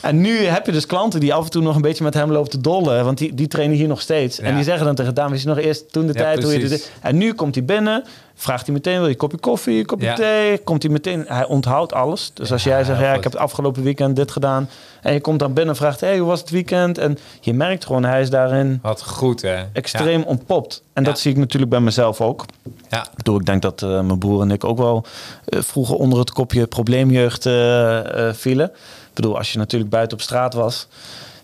En 0.00 0.20
nu 0.20 0.44
heb 0.44 0.66
je 0.66 0.72
dus 0.72 0.86
klanten 0.86 1.20
die 1.20 1.34
af 1.34 1.44
en 1.44 1.50
toe 1.50 1.62
nog 1.62 1.74
een 1.76 1.82
beetje 1.82 2.04
met 2.04 2.14
hem 2.14 2.32
lopen 2.32 2.50
te 2.50 2.60
dollen. 2.60 3.04
Want 3.04 3.18
die, 3.18 3.34
die 3.34 3.46
trainen 3.46 3.76
hier 3.76 3.88
nog 3.88 4.00
steeds. 4.00 4.36
Ja. 4.36 4.42
En 4.42 4.54
die 4.54 4.64
zeggen 4.64 4.86
dan 4.86 4.94
tegen 4.94 5.14
Daan, 5.14 5.30
wist 5.30 5.42
je 5.42 5.48
nog 5.48 5.58
eerst 5.58 5.92
toen 5.92 6.06
de 6.06 6.12
Ja, 6.12 6.18
tijd 6.18 6.42
hoe 6.42 6.52
je 6.52 6.68
dit... 6.68 6.90
En 7.00 7.16
nu 7.16 7.32
komt 7.32 7.54
hij 7.54 7.64
binnen, 7.64 8.04
vraagt 8.34 8.66
hij 8.66 8.74
meteen, 8.74 8.94
wil 8.94 9.04
je 9.04 9.10
een 9.10 9.16
kopje 9.16 9.38
koffie, 9.38 9.78
een 9.78 9.86
kopje 9.86 10.06
Ja. 10.06 10.14
thee? 10.14 10.58
Komt 10.58 10.82
hij 10.82 10.92
meteen, 10.92 11.24
hij 11.28 11.46
onthoudt 11.46 11.92
alles. 11.92 12.30
Dus 12.34 12.52
als 12.52 12.64
jij 12.64 12.84
zegt, 12.84 13.00
ja, 13.00 13.12
ik 13.12 13.22
heb 13.22 13.32
het 13.32 13.40
afgelopen 13.40 13.82
weekend 13.82 14.16
dit 14.16 14.30
gedaan. 14.30 14.68
En 15.02 15.12
je 15.12 15.20
komt 15.20 15.38
dan 15.38 15.52
binnen 15.52 15.74
en 15.74 15.80
vraagt, 15.80 16.00
hey, 16.00 16.18
hoe 16.18 16.28
was 16.28 16.40
het 16.40 16.50
weekend? 16.50 16.98
En 16.98 17.18
je 17.40 17.54
merkt 17.54 17.86
gewoon, 17.86 18.04
hij 18.04 18.20
is 18.20 18.30
daarin 18.30 18.78
Wat 18.82 19.02
goed, 19.02 19.42
hè? 19.42 19.62
extreem 19.72 20.22
ontpopt. 20.22 20.82
En 20.92 21.04
dat 21.04 21.18
zie 21.18 21.30
ik 21.30 21.36
natuurlijk 21.36 21.70
bij 21.70 21.80
mezelf 21.80 22.20
ook. 22.20 22.44
Ja. 22.88 23.02
Ik 23.02 23.16
bedoel, 23.16 23.38
ik 23.40 23.46
denk 23.46 23.62
dat 23.62 23.82
eh, 23.82 23.88
mijn 23.88 24.18
broer 24.18 24.42
en 24.42 24.50
ik 24.50 24.64
ook 24.64 24.78
wel 24.78 25.04
eh, 25.44 25.60
vroeger 25.62 25.96
onder 25.96 26.18
het 26.18 26.32
kopje 26.32 26.66
probleemjeugd 26.66 27.46
eh, 27.46 28.00
vielen. 28.32 28.66
Ik 29.08 29.14
bedoel, 29.14 29.36
als 29.38 29.52
je 29.52 29.58
natuurlijk 29.58 29.90
buiten 29.90 30.16
op 30.16 30.22
straat 30.22 30.54
was. 30.54 30.88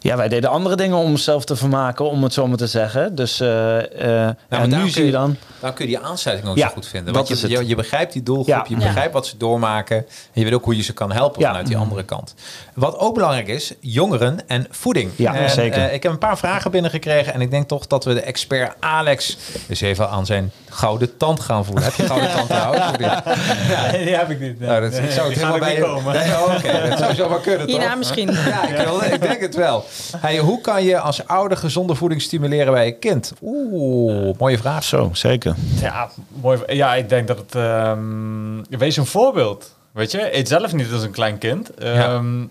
Ja, 0.03 0.17
wij 0.17 0.29
deden 0.29 0.51
andere 0.51 0.77
dingen 0.77 0.97
om 0.97 1.05
onszelf 1.11 1.45
te 1.45 1.57
vermaken, 1.57 2.05
om 2.11 2.23
het 2.23 2.33
zo 2.33 2.47
maar 2.47 2.57
te 2.57 2.67
zeggen. 2.67 3.15
Dus 3.15 3.41
eh, 3.41 3.79
eh, 4.29 4.35
maar 4.49 4.61
en 4.61 4.69
nu 4.71 4.77
kun 4.81 4.91
zie 4.91 5.05
je 5.05 5.11
dan... 5.11 5.37
Dan 5.61 5.73
kun 5.75 5.89
je 5.89 5.97
die 5.97 6.05
aansluiting 6.07 6.51
ook 6.51 6.57
Ja, 6.57 6.67
zo 6.69 6.73
goed 6.75 6.87
vinden. 6.87 7.07
dat 7.13 7.15
Want 7.15 7.29
je, 7.29 7.35
is 7.35 7.43
het. 7.43 7.51
je, 7.61 7.67
je 7.69 7.75
begrijpt 7.75 8.13
die 8.13 8.23
doelgroep, 8.23 8.47
Ja. 8.55 8.65
je 8.69 8.77
Ja. 8.79 8.85
begrijpt 8.87 9.13
wat 9.13 9.27
ze 9.27 9.37
doormaken. 9.37 9.97
En 9.97 10.07
je 10.33 10.45
weet 10.45 10.53
ook 10.53 10.65
hoe 10.65 10.77
je 10.77 10.83
ze 10.83 10.93
kan 10.93 11.13
helpen 11.13 11.41
Ja. 11.41 11.47
vanuit 11.49 11.67
die 11.67 11.77
andere 11.77 12.05
kant. 12.05 12.35
Wat 12.75 12.99
ook 12.99 13.15
belangrijk 13.15 13.49
is, 13.49 13.73
jongeren 13.81 14.49
en 14.49 14.67
voeding. 14.71 15.11
Ja, 15.17 15.35
en, 15.35 15.51
zeker. 15.51 15.79
eh, 15.89 15.95
ik 15.95 16.03
heb 16.03 16.13
een 16.13 16.19
paar 16.19 16.39
vragen 16.39 16.71
binnengekregen. 16.71 17.35
En 17.35 17.41
ik 17.41 17.51
denk 17.51 17.69
toch 17.69 17.87
dat 17.87 18.05
we 18.05 18.15
de 18.15 18.21
expert 18.21 18.75
Alex 18.81 19.37
eens 19.69 19.81
even 19.81 20.09
aan 20.09 20.27
zijn 20.27 20.53
gouden 20.69 21.17
tand 21.17 21.41
gaan 21.41 21.65
voelen. 21.65 21.85
Heb 21.85 21.95
je 21.95 22.07
gouden 22.07 22.31
tand 22.33 22.49
trouwens? 22.49 22.85
niet? 22.99 23.25
Nee, 23.93 24.05
die 24.05 24.15
heb 24.17 24.31
ik 24.31 24.41
niet. 24.41 24.61
Nou, 24.61 24.81
dat, 24.81 24.99
ik 24.99 25.11
zou 25.11 25.29
het 25.29 25.37
helemaal 25.39 25.59
bij 25.59 25.77
komen. 25.77 26.15
Nee, 26.15 26.31
oh, 26.31 26.55
Oké, 26.57 26.89
dat 26.89 26.99
zou 26.99 27.15
zo 27.15 27.29
wel 27.29 27.39
kunnen, 27.39 27.67
toch? 27.67 27.77
Hierna 27.77 27.95
misschien. 27.95 28.31
Ja, 28.33 28.69
ik, 28.69 28.87
wil- 28.87 29.03
ik 29.13 29.21
denk 29.23 29.41
het 29.41 29.55
wel. 29.55 29.85
Hey, 30.17 30.39
hoe 30.39 30.61
kan 30.61 30.85
je 30.85 30.99
als 30.99 31.27
ouder 31.27 31.57
gezonde 31.59 31.95
voeding 31.95 32.23
stimuleren 32.23 32.73
bij 32.73 32.87
je 32.87 32.93
kind? 32.93 33.33
Oeh, 33.43 34.39
mooie 34.39 34.59
vraag. 34.59 34.85
Zo, 34.85 35.11
zeker. 35.13 35.55
Ja, 35.81 36.09
mooi. 36.41 36.59
Ja, 36.67 36.95
ik 36.95 37.09
denk 37.09 37.27
dat 37.29 37.39
het... 37.39 37.55
ehm, 37.55 38.63
wees 38.79 38.97
een 38.97 39.07
voorbeeld. 39.07 39.75
Weet 39.93 40.11
je, 40.11 40.37
eet 40.37 40.49
zelf 40.49 40.73
niet 40.73 40.93
als 40.93 41.03
een 41.03 41.11
klein 41.11 41.39
kind. 41.39 41.75
Ehm, 41.75 42.43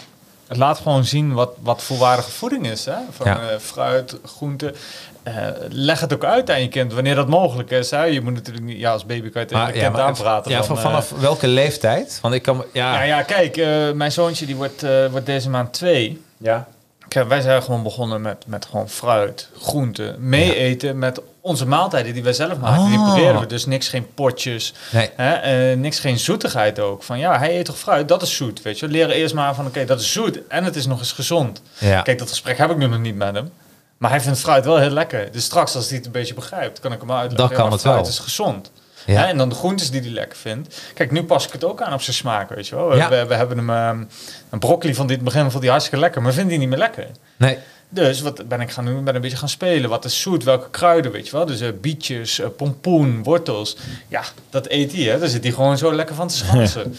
Laat 0.51 0.77
gewoon 0.77 1.05
zien 1.05 1.33
wat, 1.33 1.49
wat 1.59 1.83
volwaardige 1.83 2.31
voeding 2.31 2.67
is. 2.69 2.85
Hè? 2.85 2.93
Van 3.11 3.27
Ja. 3.27 3.39
eh, 3.39 3.57
fruit, 3.59 4.17
groenten. 4.25 4.75
Eh, 5.23 5.33
leg 5.69 5.99
het 5.99 6.13
ook 6.13 6.23
uit 6.23 6.51
aan 6.51 6.61
je 6.61 6.67
kind 6.67 6.93
wanneer 6.93 7.15
dat 7.15 7.27
mogelijk 7.27 7.71
is. 7.71 7.91
Hè? 7.91 8.03
Je 8.03 8.21
moet 8.21 8.33
natuurlijk 8.33 8.65
niet... 8.65 8.79
Ja, 8.79 8.91
als 8.91 9.05
baby 9.05 9.29
kan 9.29 9.41
je 9.41 9.47
tegen 9.47 9.65
een 9.67 9.71
kind 9.73 9.91
maar- 9.93 10.01
aanpraten. 10.01 10.51
ja, 10.51 10.57
van, 10.63 10.65
van, 10.65 10.75
eh, 10.77 10.81
vanaf 11.01 11.21
welke 11.21 11.47
leeftijd? 11.47 12.19
Want 12.21 12.33
ik 12.33 12.41
kan... 12.41 12.63
Ja, 12.73 12.93
Ja, 12.93 13.01
ja, 13.01 13.21
kijk, 13.21 13.57
eh, 13.57 13.91
mijn 13.91 14.11
zoontje 14.11 14.45
die 14.45 14.55
wordt, 14.55 14.83
eh, 14.83 15.05
wordt 15.11 15.25
deze 15.25 15.49
maand 15.49 15.73
twee. 15.73 16.21
ja. 16.37 16.67
Kijk, 17.09 17.27
wij 17.27 17.41
zijn 17.41 17.63
gewoon 17.63 17.83
begonnen 17.83 18.21
met, 18.21 18.43
met 18.47 18.65
gewoon 18.65 18.89
fruit, 18.89 19.49
groenten, 19.61 20.15
mee 20.29 20.55
eten 20.55 20.99
met 20.99 21.21
onze 21.41 21.65
maaltijden 21.67 22.13
die 22.13 22.23
wij 22.23 22.33
zelf 22.33 22.57
maken. 22.57 22.85
Die 22.89 22.97
Oh. 22.97 23.05
proberen 23.05 23.39
we 23.39 23.45
dus 23.45 23.65
niks, 23.65 23.87
geen 23.89 24.13
potjes, 24.13 24.73
Nee. 24.91 25.09
hè, 25.15 25.33
eh, 25.33 25.77
niks, 25.77 25.99
geen 25.99 26.19
zoetigheid 26.19 26.79
ook. 26.79 27.03
Van 27.03 27.19
ja, 27.19 27.37
hij 27.37 27.57
eet 27.57 27.65
toch 27.65 27.77
fruit, 27.77 28.07
dat 28.07 28.21
is 28.21 28.35
zoet, 28.35 28.61
weet 28.61 28.79
je. 28.79 28.87
Leren 28.87 29.15
eerst 29.15 29.33
maar 29.33 29.55
van 29.55 29.65
oké, 29.65 29.85
dat 29.85 29.99
is 29.99 30.11
zoet 30.11 30.39
en 30.47 30.63
het 30.63 30.75
is 30.75 30.85
nog 30.85 30.99
eens 30.99 31.11
gezond. 31.11 31.61
Ja. 31.77 32.01
Kijk, 32.01 32.19
dat 32.19 32.29
gesprek 32.29 32.57
heb 32.57 32.69
ik 32.71 32.77
nu 32.77 32.87
nog 32.87 32.99
niet 32.99 33.15
met 33.15 33.35
hem. 33.35 33.51
Maar 33.97 34.09
hij 34.09 34.21
vindt 34.21 34.39
fruit 34.39 34.65
wel 34.65 34.77
heel 34.77 34.89
lekker. 34.89 35.31
Dus 35.31 35.43
straks, 35.43 35.75
als 35.75 35.87
hij 35.87 35.97
het 35.97 36.05
een 36.05 36.11
beetje 36.11 36.33
begrijpt, 36.33 36.79
kan 36.79 36.91
ik 36.91 36.99
hem 36.99 37.11
uitleggen. 37.11 37.49
Dat 37.49 37.57
kan 37.57 37.71
het 37.71 37.81
fruit 37.81 37.95
wel. 38.01 38.07
is 38.09 38.19
gezond. 38.19 38.71
Ja. 39.09 39.21
Hè, 39.21 39.25
en 39.27 39.37
dan 39.37 39.49
de 39.49 39.55
groentes 39.55 39.91
die 39.91 40.01
hij 40.01 40.09
lekker 40.09 40.37
vindt. 40.37 40.81
Kijk, 40.93 41.11
nu 41.11 41.23
pas 41.23 41.45
ik 41.45 41.51
het 41.51 41.63
ook 41.63 41.81
aan 41.81 41.93
op 41.93 42.01
zijn 42.01 42.15
smaak, 42.15 42.49
weet 42.49 42.67
je 42.67 42.75
wel. 42.75 42.89
We, 42.89 43.07
we, 43.07 43.25
we 43.27 43.33
hebben 43.33 43.57
hem 43.57 43.69
ehm, 43.69 44.03
een 44.49 44.59
broccoli 44.59 44.93
van 44.95 45.07
dit 45.07 45.21
begin 45.23 45.51
vond 45.51 45.63
hij 45.63 45.71
hartstikke 45.71 45.99
lekker, 45.99 46.21
maar 46.21 46.33
vindt 46.33 46.49
hij 46.49 46.59
niet 46.59 46.69
meer 46.69 46.77
lekker. 46.77 47.07
Nee. 47.37 47.57
Dus 47.91 48.21
wat 48.21 48.47
ben 48.47 48.61
ik 48.61 48.71
gaan 48.71 48.85
doen? 48.85 49.03
Ben 49.03 49.15
een 49.15 49.21
beetje 49.21 49.37
gaan 49.37 49.49
spelen. 49.49 49.89
Wat 49.89 50.05
is 50.05 50.21
zoet? 50.21 50.43
Welke 50.43 50.69
kruiden, 50.69 51.11
weet 51.11 51.25
je 51.25 51.31
wel? 51.31 51.45
Dus 51.45 51.61
eh, 51.61 51.69
bietjes, 51.81 52.39
eh, 52.39 52.47
pompoen, 52.57 53.23
wortels. 53.23 53.77
Ja, 54.07 54.21
dat 54.49 54.67
eet 54.67 54.91
hij, 54.91 55.01
hè? 55.03 55.19
Daar 55.19 55.29
zit 55.29 55.43
hij 55.43 55.51
gewoon 55.53 55.77
zo 55.77 55.93
lekker 55.93 56.15
van 56.15 56.27
te 56.27 56.35
schansen. 56.45 56.95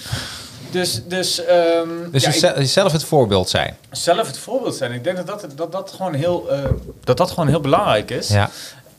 Dus, 0.71 1.03
dus, 1.07 1.45
ehm, 1.45 1.89
Dus 2.11 2.41
ja, 2.41 2.55
ik- 2.55 2.67
zelf 2.69 2.93
het 2.93 3.05
voorbeeld 3.05 3.49
zijn. 3.49 3.77
zelf 3.91 4.27
het 4.27 4.39
voorbeeld 4.39 4.75
zijn. 4.75 4.93
Ik 4.93 5.05
denk 5.05 5.17
dat 5.17 5.27
dat, 5.27 5.47
dat, 5.57 5.73
dat, 5.73 5.93
gewoon, 5.97 6.15
heel, 6.15 6.51
eh, 6.51 6.59
dat, 7.05 7.17
dat 7.17 7.31
gewoon 7.31 7.49
heel 7.49 7.61
belangrijk 7.61 8.11
is. 8.11 8.29
Ja. 8.29 8.51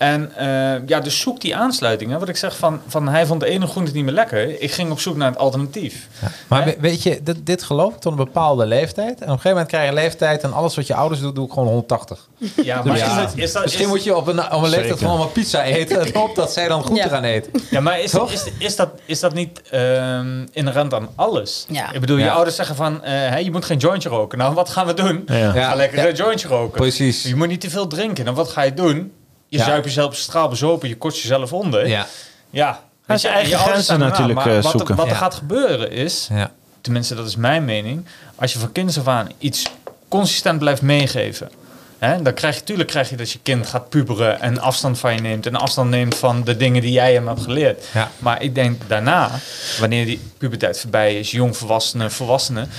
En 0.02 0.32
eh, 0.36 0.88
ja, 0.88 1.00
dus 1.00 1.20
zoek 1.20 1.42
die 1.42 1.56
aansluiting. 1.56 2.12
Hè? 2.12 2.20
Wat 2.20 2.30
ik 2.30 2.38
zeg 2.38 2.58
van, 2.58 2.82
van 2.88 3.08
hij 3.08 3.26
vond 3.26 3.40
de 3.40 3.46
ene 3.46 3.68
groente 3.68 3.92
niet 3.92 4.04
meer 4.04 4.14
lekker. 4.14 4.62
Ik 4.62 4.72
ging 4.72 4.92
op 4.92 5.00
zoek 5.00 5.16
naar 5.16 5.30
het 5.30 5.38
alternatief. 5.40 6.08
Maar 6.48 6.64
Hè? 6.66 6.72
we- 6.72 6.78
weet 6.80 7.04
je, 7.04 7.20
dit, 7.24 7.46
dit 7.46 7.64
geloof 7.64 7.94
ik 7.94 8.00
tot 8.00 8.12
een 8.12 8.18
bepaalde 8.18 8.66
leeftijd. 8.66 9.08
En 9.08 9.14
op 9.16 9.20
een 9.22 9.28
gegeven 9.28 9.50
moment 9.50 9.68
krijg 9.68 9.84
je 9.84 9.90
een 9.90 9.96
leeftijd 9.96 10.44
en 10.44 10.54
alles 10.54 10.76
wat 10.76 10.88
je 10.88 10.96
ouders 10.96 11.22
doen, 11.22 11.34
doe 11.34 11.46
ik 11.46 11.52
gewoon 11.54 11.68
180. 11.68 12.28
Ja, 12.64 12.82
maar 12.84 12.98
Ja. 12.98 13.06
is 13.06 13.16
dat, 13.16 13.34
is 13.38 13.52
dat, 13.52 13.64
Misschien 13.64 13.86
is- 13.86 13.92
moet 13.92 14.04
je 14.04 14.16
op 14.16 14.28
een, 14.28 14.40
op 14.40 14.52
een 14.52 14.62
leeftijd 14.62 14.84
Zeker. 14.84 14.98
gewoon 14.98 15.18
wat 15.18 15.34
pizza 15.34 15.64
eten. 15.64 16.00
En 16.02 16.14
hoop 16.14 16.36
dat 16.36 16.52
zij 16.54 16.68
dan 16.68 16.84
goed 16.84 16.98
Ja. 16.98 17.08
gaan 17.08 17.24
eten. 17.24 17.52
Ja, 17.70 17.80
maar 17.80 18.00
is, 18.00 18.12
Toch? 18.12 18.32
is, 18.32 18.44
is, 18.58 18.76
dat, 18.76 18.90
is 19.06 19.20
dat 19.20 19.34
niet 19.34 19.62
ehm 19.70 20.46
inherent 20.52 20.94
aan 20.94 21.08
alles? 21.16 21.66
Ja. 21.70 21.92
Ik 21.94 22.00
bedoel, 22.00 22.18
je 22.18 22.24
Ja. 22.24 22.32
ouders 22.34 22.56
zeggen 22.56 22.76
van, 22.76 23.04
eh, 23.04 23.12
hè, 23.14 23.38
je 23.38 23.52
moet 23.52 23.66
geen 23.66 23.78
jointje 23.78 24.10
roken. 24.10 24.38
Nou, 24.38 24.54
wat 24.54 24.70
gaan 24.70 24.86
we 24.86 24.94
doen? 24.94 25.24
Ja. 25.26 25.36
Ja. 25.36 25.52
Ga 25.70 25.76
lekker 25.76 26.00
Ja. 26.00 26.08
een 26.08 26.16
jointje 26.16 26.48
roken. 26.48 26.80
Precies. 26.82 27.24
Je 27.24 27.36
moet 27.36 27.48
niet 27.48 27.62
te 27.62 27.70
veel 27.70 27.88
drinken. 27.88 28.26
Dan 28.26 28.34
wat 28.36 28.50
ga 28.50 28.62
je 28.62 28.74
doen? 28.74 29.12
Je 29.52 29.58
Ja. 29.58 29.64
zuipt 29.66 29.86
jezelf 29.86 30.16
straal 30.16 30.48
bezopen, 30.48 30.88
je 30.90 30.98
kost 30.98 31.22
jezelf 31.22 31.54
onder. 31.54 31.88
Ja. 31.88 32.06
Ja. 32.50 32.84
Je, 33.08 33.28
eigen 33.28 33.58
grenzen 33.60 34.00
natuurlijk, 34.00 34.36
Maar 34.40 34.48
eh, 34.48 34.54
wat, 34.56 34.64
er- 34.64 34.70
zoeken. 34.72 34.96
wat 34.96 35.06
er 35.06 35.12
Ja. 35.12 35.18
gaat 35.18 35.34
gebeuren 35.36 35.92
is, 35.92 36.28
Ja. 36.34 36.52
tenminste 36.82 37.16
dat 37.16 37.28
is 37.28 37.36
mijn 37.36 37.66
mening, 37.66 38.06
als 38.36 38.54
je 38.54 38.60
van 38.60 38.72
kinds 38.72 39.00
af 39.00 39.08
aan 39.08 39.30
iets 39.38 39.64
consistent 40.08 40.60
blijft 40.60 40.82
meegeven. 40.82 41.52
Hè, 42.00 42.22
dan 42.22 42.34
krijg 42.34 42.56
je, 42.56 42.64
tuurlijk 42.64 42.90
krijg 42.90 43.10
je 43.10 43.16
dat 43.16 43.32
je 43.32 43.40
kind 43.44 43.68
gaat 43.68 43.90
puberen 43.90 44.42
en 44.42 44.60
afstand 44.60 45.00
van 45.00 45.14
je 45.14 45.22
neemt. 45.22 45.46
En 45.46 45.56
afstand 45.56 45.90
neemt 45.90 46.16
van 46.16 46.44
de 46.44 46.58
dingen 46.58 46.82
die 46.82 46.92
jij 46.92 47.14
hem 47.14 47.28
hebt 47.28 47.42
geleerd. 47.42 47.84
Ja. 47.94 48.12
Maar 48.20 48.42
ik 48.42 48.56
denk 48.56 48.82
daarna, 48.88 49.32
wanneer 49.80 50.06
die 50.06 50.20
puberteit 50.38 50.80
voorbij 50.80 51.20
is, 51.20 51.32
jong 51.32 51.58
volwassenen, 51.58 52.12
volwassenen. 52.12 52.70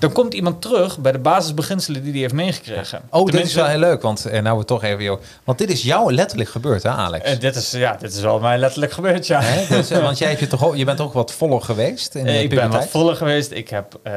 Dan 0.00 0.12
komt 0.12 0.34
iemand 0.34 0.62
terug 0.62 0.98
bij 0.98 1.12
de 1.12 1.18
basisbeginselen 1.18 2.02
die 2.02 2.12
hij 2.12 2.20
heeft 2.20 2.32
meegekregen. 2.34 3.00
Oh, 3.10 3.26
dit 3.26 3.44
is 3.46 3.54
wel 3.54 3.64
heel 3.66 3.78
leuk. 3.78 4.02
Want 4.02 4.24
eh, 4.24 4.42
nou 4.42 4.58
we 4.58 4.64
toch 4.64 4.82
even... 4.82 5.02
joh, 5.04 5.20
Want 5.44 5.58
dit 5.58 5.70
is 5.70 5.82
jou 5.82 6.12
letterlijk 6.12 6.50
gebeurd, 6.50 6.82
hè 6.82 6.88
Alex? 6.90 7.24
eh, 7.24 7.40
dit, 7.40 7.56
is, 7.56 7.70
ja, 7.70 7.96
dit 8.00 8.12
is 8.14 8.20
wel 8.20 8.38
mij 8.38 8.58
letterlijk 8.58 8.92
gebeurd, 8.92 9.26
ja. 9.26 9.40
Hè? 9.42 9.76
Dus, 9.76 9.90
eh, 9.90 10.02
want 10.02 10.18
jij 10.18 10.28
hebt 10.28 10.40
je, 10.40 10.46
toch 10.46 10.76
je 10.76 10.84
bent 10.84 11.00
ook 11.00 11.12
wat 11.12 11.32
voller 11.32 11.60
geweest 11.62 12.14
in 12.14 12.24
de 12.24 12.30
Eh, 12.30 12.42
ik 12.42 12.50
ben 12.50 12.70
wat 12.70 12.86
voller 12.88 13.16
geweest. 13.16 13.50
Ik 13.50 13.68
heb, 13.68 13.98
eh, 14.02 14.12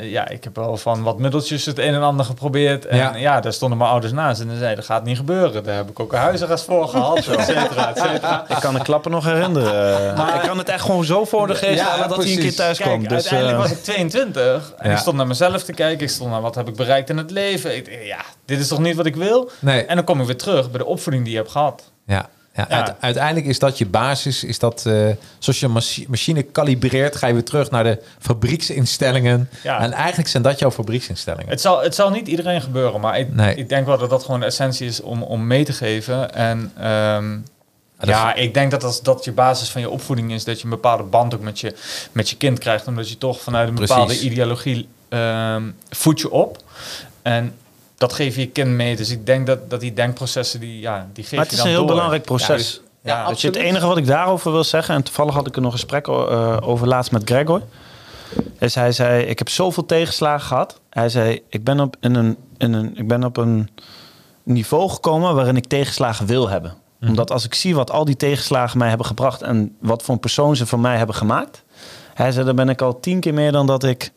ja, 0.00 0.28
ik 0.28 0.44
heb 0.44 0.56
wel 0.56 0.76
van 0.76 1.02
wat 1.02 1.18
middeltjes 1.18 1.64
het 1.64 1.78
een 1.78 1.94
en 1.94 2.02
ander 2.02 2.24
geprobeerd. 2.26 2.86
En 2.86 2.96
Ja. 2.96 3.16
ja, 3.16 3.40
daar 3.40 3.52
stonden 3.52 3.78
mijn 3.78 3.90
ouders 3.90 4.12
naast. 4.12 4.40
En 4.40 4.50
ze 4.50 4.56
zeiden, 4.56 4.76
dat 4.76 4.84
gaat 4.84 5.04
niet 5.04 5.16
gebeuren. 5.16 5.64
Daar 5.64 5.76
heb 5.76 5.88
ik 5.90 6.00
ook 6.00 6.12
een 6.12 6.18
huisarrest 6.18 6.64
voor 6.64 6.88
gehad, 6.88 7.26
et 7.26 7.44
cetera, 7.44 7.88
et 7.94 7.98
cetera. 7.98 8.44
Ik 8.48 8.56
kan 8.60 8.74
de 8.74 8.82
klappen 8.82 9.10
nog 9.10 9.24
herinneren. 9.24 10.16
Maar 10.16 10.34
ik 10.34 10.40
kan 10.40 10.58
het 10.58 10.68
echt 10.68 10.84
gewoon 10.84 11.04
zo 11.04 11.24
voor 11.24 11.46
de 11.46 11.54
geest 11.54 11.78
Ja, 11.78 11.86
halen 11.88 12.08
dat 12.08 12.22
hij 12.22 12.32
een 12.32 12.38
keer 12.38 12.54
thuis 12.54 12.78
Kijk, 12.78 12.90
komt. 12.90 13.02
Dus, 13.08 13.12
uiteindelijk 13.12 13.58
was 13.58 13.70
ik 13.70 13.82
22. 13.82 14.72
En 14.78 14.88
Ja. 14.90 14.96
ik 14.96 15.01
stond 15.02 15.16
naar 15.16 15.26
mezelf 15.26 15.62
te 15.62 15.72
kijken. 15.72 16.04
Ik 16.06 16.10
stond 16.12 16.30
naar 16.30 16.40
wat 16.40 16.54
heb 16.54 16.68
ik 16.68 16.74
bereikt 16.76 17.10
in 17.10 17.16
het 17.16 17.30
leven. 17.30 17.76
Ik, 17.76 17.98
ja, 18.04 18.20
dit 18.44 18.58
is 18.60 18.68
toch 18.68 18.78
niet 18.78 18.96
wat 18.96 19.06
ik 19.06 19.16
wil? 19.16 19.50
Nee. 19.58 19.84
En 19.84 19.96
dan 19.96 20.04
kom 20.04 20.20
ik 20.20 20.26
weer 20.26 20.36
terug 20.36 20.70
bij 20.70 20.78
de 20.78 20.86
opvoeding 20.86 21.24
die 21.24 21.32
je 21.32 21.38
hebt 21.38 21.50
gehad. 21.50 21.90
Ja. 22.06 22.28
Ja, 22.54 22.66
Ja. 22.68 22.76
uite- 22.76 22.94
uiteindelijk 23.00 23.46
is 23.46 23.58
dat 23.58 23.78
je 23.78 23.86
basis. 23.86 24.44
Is 24.44 24.58
dat, 24.58 24.86
eh, 24.86 24.92
zoals 25.38 25.60
je 25.60 25.66
een 25.66 25.72
machi- 25.72 26.06
machine 26.08 26.42
kalibreert, 26.42 27.16
ga 27.16 27.26
je 27.26 27.32
weer 27.32 27.44
terug 27.44 27.70
naar 27.70 27.84
de 27.84 28.02
fabrieksinstellingen. 28.18 29.48
Ja. 29.62 29.80
En 29.80 29.92
eigenlijk 29.92 30.28
zijn 30.28 30.42
dat 30.42 30.58
jouw 30.58 30.70
fabrieksinstellingen. 30.70 31.48
Het 31.50 31.60
zal, 31.60 31.82
het 31.82 31.94
zal 31.94 32.10
niet 32.10 32.28
iedereen 32.28 32.60
gebeuren, 32.62 33.00
maar 33.00 33.18
ik, 33.18 33.34
Nee. 33.34 33.54
ik 33.54 33.68
denk 33.68 33.86
wel 33.86 33.98
dat 33.98 34.10
dat 34.10 34.24
gewoon 34.24 34.40
de 34.40 34.46
essentie 34.46 34.86
is 34.86 35.00
om, 35.00 35.22
om 35.22 35.46
mee 35.46 35.64
te 35.64 35.72
geven. 35.72 36.34
En 36.34 36.72
ehm, 36.78 37.38
ja, 38.08 38.34
ik 38.34 38.54
denk 38.54 38.70
dat 38.70 38.84
als 38.84 39.02
dat 39.02 39.24
je 39.24 39.32
basis 39.32 39.70
van 39.70 39.80
je 39.80 39.90
opvoeding 39.90 40.32
is, 40.32 40.44
dat 40.44 40.58
je 40.58 40.64
een 40.64 40.70
bepaalde 40.70 41.02
band 41.02 41.34
ook 41.34 41.40
met 41.40 41.60
je, 41.60 41.74
met 42.12 42.30
je 42.30 42.36
kind 42.36 42.58
krijgt. 42.58 42.86
Omdat 42.86 43.08
je 43.08 43.18
toch 43.18 43.40
vanuit 43.40 43.68
een 43.68 43.74
Precies. 43.74 43.94
bepaalde 43.94 44.20
ideologie 44.20 44.88
ehm 45.08 45.62
voed 45.90 46.20
je 46.20 46.30
op. 46.30 46.62
En 47.22 47.54
dat 47.96 48.12
geef 48.12 48.34
je 48.34 48.40
je 48.40 48.48
kind 48.48 48.70
mee. 48.70 48.96
Dus 48.96 49.10
ik 49.10 49.26
denk 49.26 49.46
dat, 49.46 49.70
dat 49.70 49.80
die 49.80 49.92
denkprocessen, 49.92 50.60
die, 50.60 50.80
ja, 50.80 51.08
die 51.12 51.24
geef 51.24 51.32
Maar 51.32 51.40
het 51.42 51.50
je 51.50 51.56
is 51.56 51.62
dan 51.62 51.66
een 51.66 51.76
heel 51.76 51.86
door. 51.86 51.94
belangrijk 51.94 52.24
proces. 52.24 52.56
dus- 52.56 52.80
Ja, 53.04 53.32
je, 53.36 53.46
het 53.46 53.56
enige 53.56 53.86
wat 53.86 53.96
ik 53.96 54.06
daarover 54.06 54.52
wil 54.52 54.64
zeggen, 54.64 54.94
en 54.94 55.02
toevallig 55.02 55.34
had 55.34 55.46
ik 55.46 55.56
er 55.56 55.62
nog 55.62 55.72
een 55.72 55.78
gesprek 55.78 56.08
eh, 56.08 56.56
over 56.60 56.86
laatst 56.88 57.12
met 57.12 57.22
Gregor. 57.24 57.62
Is 58.58 58.74
hij 58.74 58.92
zei, 58.92 59.24
ik 59.24 59.38
heb 59.38 59.48
zoveel 59.48 59.86
tegenslagen 59.86 60.46
gehad. 60.46 60.80
Hij 60.90 61.08
zei, 61.08 61.42
ik 61.48 61.64
ben 61.64 61.80
op, 61.80 61.96
in 62.00 62.14
een, 62.14 62.36
in 62.58 62.72
een, 62.72 62.96
ik 62.96 63.08
ben 63.08 63.24
op 63.24 63.36
een 63.36 63.70
niveau 64.42 64.90
gekomen 64.90 65.34
waarin 65.34 65.56
ik 65.56 65.66
tegenslagen 65.66 66.26
wil 66.26 66.48
hebben. 66.48 66.74
Omdat 67.08 67.30
als 67.30 67.44
ik 67.44 67.54
zie 67.54 67.74
wat 67.74 67.90
al 67.90 68.04
die 68.04 68.16
tegenslagen 68.16 68.78
mij 68.78 68.88
hebben 68.88 69.06
gebracht 69.06 69.42
en 69.42 69.76
wat 69.80 70.02
voor 70.02 70.14
een 70.14 70.20
persoon 70.20 70.56
ze 70.56 70.66
van 70.66 70.80
mij 70.80 70.96
hebben 70.96 71.16
gemaakt. 71.16 71.62
Hij 72.14 72.32
zei, 72.32 72.44
dan 72.46 72.56
ben 72.56 72.68
ik 72.68 72.82
al 72.82 73.00
tien 73.00 73.20
keer 73.20 73.34
meer 73.34 73.52
dan 73.52 73.66
dat 73.66 73.84
ik 73.84 74.12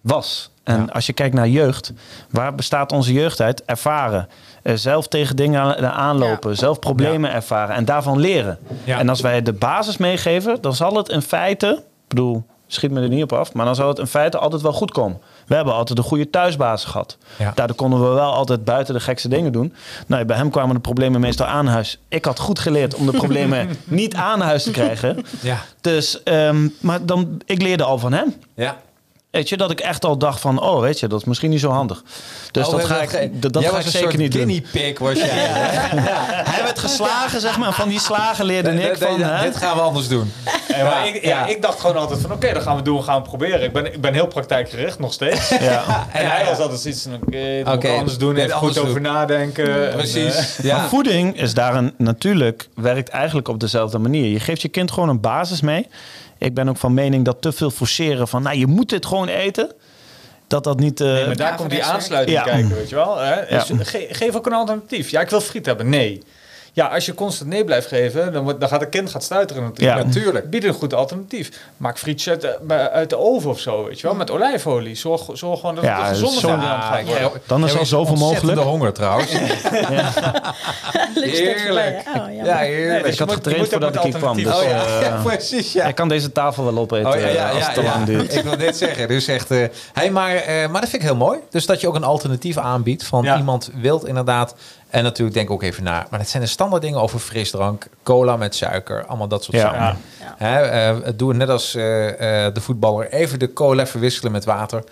was. 0.00 0.50
En 0.64 0.76
Ja. 0.86 0.92
als 0.92 1.06
je 1.06 1.12
kijkt 1.12 1.34
naar 1.34 1.48
jeugd, 1.48 1.92
waar 2.30 2.54
bestaat 2.54 2.92
onze 2.92 3.12
jeugd 3.12 3.40
uit? 3.40 3.64
Ervaren. 3.64 4.28
Eh, 4.62 4.74
zelf 4.74 5.08
tegen 5.08 5.36
dingen 5.36 5.60
aan- 5.60 5.86
aanlopen. 5.86 6.56
Zelf 6.56 6.78
problemen 6.78 7.32
ervaren 7.32 7.74
en 7.74 7.84
daarvan 7.84 8.18
leren. 8.18 8.58
En 8.84 9.08
als 9.08 9.20
wij 9.20 9.42
de 9.42 9.52
basis 9.52 9.96
meegeven, 9.96 10.58
dan 10.60 10.74
zal 10.74 10.94
het 10.96 11.08
in 11.08 11.22
feite, 11.22 11.68
ik 11.76 12.08
bedoel, 12.08 12.44
schiet 12.66 12.90
me 12.90 13.00
er 13.00 13.08
niet 13.08 13.22
op 13.22 13.32
af, 13.32 13.52
maar 13.52 13.64
dan 13.64 13.74
zal 13.74 13.88
het 13.88 13.98
in 13.98 14.06
feite 14.06 14.38
altijd 14.38 14.62
wel 14.62 14.72
goed 14.72 14.90
komen. 14.90 15.18
We 15.48 15.54
hebben 15.54 15.74
altijd 15.74 15.98
een 15.98 16.04
goede 16.04 16.30
thuisbasis 16.30 16.90
gehad. 16.90 17.16
Ja. 17.38 17.52
Daardoor 17.54 17.76
konden 17.76 18.00
we 18.00 18.06
wel 18.06 18.32
altijd 18.32 18.64
buiten 18.64 18.94
de 18.94 19.00
gekste 19.00 19.28
dingen 19.28 19.52
doen. 19.52 19.74
Nou, 20.06 20.24
bij 20.24 20.36
hem 20.36 20.50
kwamen 20.50 20.74
de 20.74 20.80
problemen 20.80 21.20
meestal 21.20 21.46
aan 21.46 21.66
huis. 21.66 21.98
Ik 22.08 22.24
had 22.24 22.38
goed 22.38 22.58
geleerd 22.58 22.94
om 22.94 23.06
de 23.06 23.12
problemen 23.12 23.68
niet 23.84 24.14
aan 24.14 24.40
huis 24.40 24.62
te 24.62 24.70
krijgen. 24.70 25.24
Ja. 25.40 25.58
Dus, 25.80 26.22
ehm, 26.22 26.68
maar 26.80 27.06
dan, 27.06 27.40
ik 27.44 27.62
leerde 27.62 27.84
al 27.84 27.98
van 27.98 28.12
hem. 28.12 28.34
Ja. 28.54 28.76
Weet 29.30 29.48
je, 29.48 29.56
dat 29.56 29.70
ik 29.70 29.80
echt 29.80 30.04
al 30.04 30.18
dacht 30.18 30.40
van, 30.40 30.60
oh, 30.62 30.80
weet 30.80 31.00
je, 31.00 31.06
dat 31.06 31.20
is 31.20 31.26
misschien 31.26 31.50
niet 31.50 31.60
zo 31.60 31.70
handig. 31.70 32.02
Dus 32.50 32.66
Oh, 32.66 32.70
dat 32.72 32.80
we 32.80 32.86
ga 32.86 33.00
ik, 33.02 33.08
ge- 33.08 33.30
dat, 33.32 33.52
dat 33.52 33.62
Jij 33.62 33.70
ga 33.70 33.76
was 33.76 33.86
ik 33.86 33.92
een 33.92 33.98
zeker 33.98 34.08
soort 34.10 34.22
niet 34.22 34.32
doen. 34.32 34.42
guinea 34.42 34.60
pig 34.72 34.98
was 34.98 35.12
jij. 35.18 35.28
Hij 35.28 36.62
werd 36.62 36.78
geslagen, 36.78 37.40
zeg 37.40 37.58
maar. 37.58 37.72
Van 37.72 37.88
die 37.88 38.00
slagen 38.00 38.44
leerde 38.44 38.70
ik 38.70 38.96
van, 38.96 39.16
dit 39.42 39.56
gaan 39.56 39.76
we 39.76 39.82
anders 39.82 40.08
doen. 40.08 40.32
Ja, 40.68 40.84
maar 40.84 41.06
ik, 41.08 41.22
ja, 41.22 41.28
ja. 41.28 41.46
ik 41.46 41.62
dacht 41.62 41.80
gewoon 41.80 41.96
altijd 41.96 42.20
van 42.20 42.32
oké, 42.32 42.52
dan 42.52 42.62
gaan 42.62 42.76
we 42.76 42.82
doen, 42.82 43.04
gaan 43.04 43.22
we 43.22 43.28
proberen. 43.28 43.62
Ik 43.62 43.72
ben, 43.72 43.92
ik 43.94 44.00
ben 44.00 44.12
heel 44.14 44.26
praktijkgericht 44.26 44.98
nog 44.98 45.12
steeds. 45.12 45.48
Ja. 45.48 45.84
En 46.12 46.30
hij 46.30 46.44
was 46.44 46.58
altijd 46.58 46.80
zoiets 46.80 47.02
van 47.02 47.14
oké, 47.14 47.62
moet 47.64 47.74
Oké, 47.74 47.88
ik 47.88 47.98
anders 47.98 48.18
doen, 48.18 48.36
even 48.36 48.52
anders 48.54 48.76
goed 48.78 48.86
over 48.88 49.00
nadenken. 49.00 49.74
En, 49.74 49.88
eh, 49.88 49.94
Precies. 49.96 50.34
Maar 50.56 50.66
Ja. 50.66 50.88
voeding 50.88 51.40
is 51.40 51.54
daar 51.54 51.74
een, 51.74 51.94
natuurlijk, 51.98 52.68
werkt 52.74 53.08
eigenlijk 53.08 53.48
op 53.48 53.60
dezelfde 53.60 53.98
manier. 53.98 54.26
Je 54.32 54.40
geeft 54.40 54.62
je 54.62 54.68
kind 54.68 54.90
gewoon 54.90 55.08
een 55.08 55.20
basis 55.20 55.60
mee. 55.60 55.86
Ik 56.38 56.54
ben 56.54 56.68
ook 56.68 56.76
van 56.76 56.94
mening 56.94 57.24
dat 57.24 57.42
te 57.42 57.52
veel 57.52 57.70
forceren 57.70 58.28
van, 58.28 58.42
nou, 58.42 58.56
je 58.58 58.66
moet 58.66 58.88
dit 58.88 59.06
gewoon 59.06 59.28
eten. 59.28 59.72
Dat 60.46 60.64
dat 60.64 60.78
niet... 60.80 61.00
eh, 61.00 61.06
Nee, 61.06 61.26
maar 61.26 61.36
daar 61.36 61.50
Ja, 61.50 61.56
komt 61.56 61.70
die 61.70 61.84
aansluiting 61.84 62.36
Ja. 62.38 62.42
kijken, 62.44 62.74
weet 62.74 62.88
je 62.88 62.94
wel. 62.94 63.16
Hè? 63.18 63.40
Ja. 63.48 63.64
Dus 63.64 63.88
ge- 63.88 64.06
geef 64.10 64.34
ook 64.36 64.46
een 64.46 64.52
alternatief. 64.52 65.10
Ja, 65.10 65.20
ik 65.20 65.30
wil 65.30 65.40
friet 65.40 65.66
hebben. 65.66 65.88
Nee. 65.88 66.22
Ja, 66.78 66.86
als 66.86 67.06
je 67.06 67.14
constant 67.14 67.50
nee 67.50 67.64
blijft 67.64 67.86
geven, 67.86 68.32
dan, 68.32 68.44
wordt- 68.44 68.60
dan 68.60 68.68
gaat 68.68 68.80
het 68.80 68.88
kind 68.88 69.10
gaat 69.10 69.22
stuiteren 69.22 69.62
natuurlijk. 69.62 69.98
Ja. 69.98 70.04
Natuurlijk. 70.04 70.50
Bied 70.50 70.64
een 70.64 70.72
goed 70.72 70.94
alternatief. 70.94 71.50
Maak 71.76 71.98
frietjes 71.98 72.28
uit 72.32 72.40
de, 72.40 72.58
bij- 72.62 72.90
uit 72.90 73.10
de 73.10 73.16
oven 73.18 73.50
of 73.50 73.60
zo, 73.60 73.84
weet 73.84 74.00
je 74.00 74.06
wel. 74.06 74.16
Met 74.16 74.30
olijfolie. 74.30 74.94
Zorg, 74.94 75.22
zorg 75.32 75.60
gewoon 75.60 75.74
dat 75.74 75.84
Ja, 75.84 75.98
het 75.98 76.08
gezonde 76.08 76.40
zo- 76.40 76.48
variant 76.48 76.84
gaat 76.84 77.04
worden. 77.06 77.30
Dan 77.46 77.64
is 77.64 77.78
al 77.78 77.86
zoveel 77.86 78.16
mogelijk. 78.16 78.58
honger 78.60 78.92
trouwens. 78.92 79.30
Heerlijk. 81.14 82.02
Oh. 82.16 82.44
Ja, 82.44 82.56
heerlijk. 82.56 83.02
Dus 83.04 83.12
ik 83.12 83.18
je 83.18 83.24
had 83.24 83.32
getraind 83.34 83.68
voordat 83.68 83.94
ik 83.94 84.00
hier 84.00 84.12
kwam. 84.16 84.36
Dus, 84.36 84.46
Oh 84.56 84.62
ja, 84.62 84.84
eh, 84.84 85.00
ja, 85.06 85.20
precies. 85.22 85.72
Ja. 85.72 85.84
ik 85.84 85.94
kan 85.94 86.08
deze 86.08 86.32
tafel 86.32 86.64
wel 86.64 86.78
opeten 86.78 87.10
Oh, 87.12 87.20
ja, 87.20 87.26
ja, 87.26 87.48
eh, 87.48 87.50
als 87.50 87.58
ja, 87.58 87.64
het 87.64 87.74
te 87.74 87.82
ja. 87.82 87.90
lang 87.92 88.04
duurt. 88.04 88.34
Ik 88.36 88.42
wil 88.42 88.56
dit 88.56 88.76
zeggen. 88.76 89.08
Dus 89.08 89.26
echt, 89.26 89.50
eh, 89.50 89.64
hey, 89.92 90.10
maar, 90.10 90.34
eh, 90.34 90.68
maar 90.68 90.80
dat 90.80 90.90
vind 90.90 91.02
ik 91.02 91.08
heel 91.08 91.16
mooi. 91.16 91.38
Dus 91.50 91.66
dat 91.66 91.80
je 91.80 91.88
ook 91.88 91.94
een 91.94 92.04
alternatief 92.04 92.56
aanbiedt 92.56 93.04
van 93.04 93.22
Ja. 93.24 93.36
iemand 93.36 93.70
wilt 93.80 94.06
inderdaad. 94.06 94.54
En 94.90 95.02
natuurlijk 95.02 95.36
denk 95.36 95.46
ik 95.48 95.54
ook 95.54 95.62
even 95.62 95.82
na. 95.84 96.06
Maar 96.10 96.20
het 96.20 96.28
zijn 96.28 96.42
de 96.42 96.48
standaard 96.48 96.82
dingen 96.82 97.00
over 97.00 97.18
frisdrank, 97.18 97.86
cola 98.02 98.36
met 98.36 98.54
suiker, 98.54 99.06
allemaal 99.06 99.28
dat 99.28 99.44
soort 99.44 99.56
Ja. 99.56 99.62
zaken. 99.62 99.98
Ja. 100.20 100.34
Hè, 100.36 100.60
eh, 100.60 101.12
doe 101.16 101.28
het 101.28 101.38
net 101.38 101.48
als 101.48 101.74
eh, 101.74 102.46
eh, 102.46 102.54
de 102.54 102.60
voetballer. 102.60 103.12
Even 103.12 103.38
de 103.38 103.52
cola 103.52 103.86
verwisselen 103.86 104.32
met 104.32 104.44
water 104.44 104.84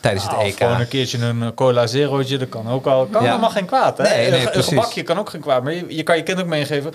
tijdens 0.00 0.24
het 0.24 0.32
Nou, 0.32 0.44
EK. 0.44 0.56
Gewoon 0.56 0.80
een 0.80 0.88
keertje 0.88 1.18
een 1.18 1.54
cola 1.54 1.86
zerootje, 1.86 2.38
dat 2.38 2.48
kan 2.48 2.68
ook 2.70 2.86
al. 2.86 3.06
Kan 3.06 3.22
Ja. 3.22 3.28
helemaal 3.28 3.50
geen 3.50 3.64
kwaad. 3.66 3.98
Hè? 3.98 4.04
Nee, 4.04 4.30
nee, 4.30 4.54
een, 4.56 4.62
gebakje 4.64 5.02
kan 5.02 5.18
ook 5.18 5.30
geen 5.30 5.40
kwaad. 5.40 5.62
Maar 5.62 5.72
je, 5.72 5.84
je 5.88 6.02
kan 6.02 6.16
je 6.16 6.22
kind 6.22 6.40
ook 6.40 6.46
meegeven. 6.46 6.92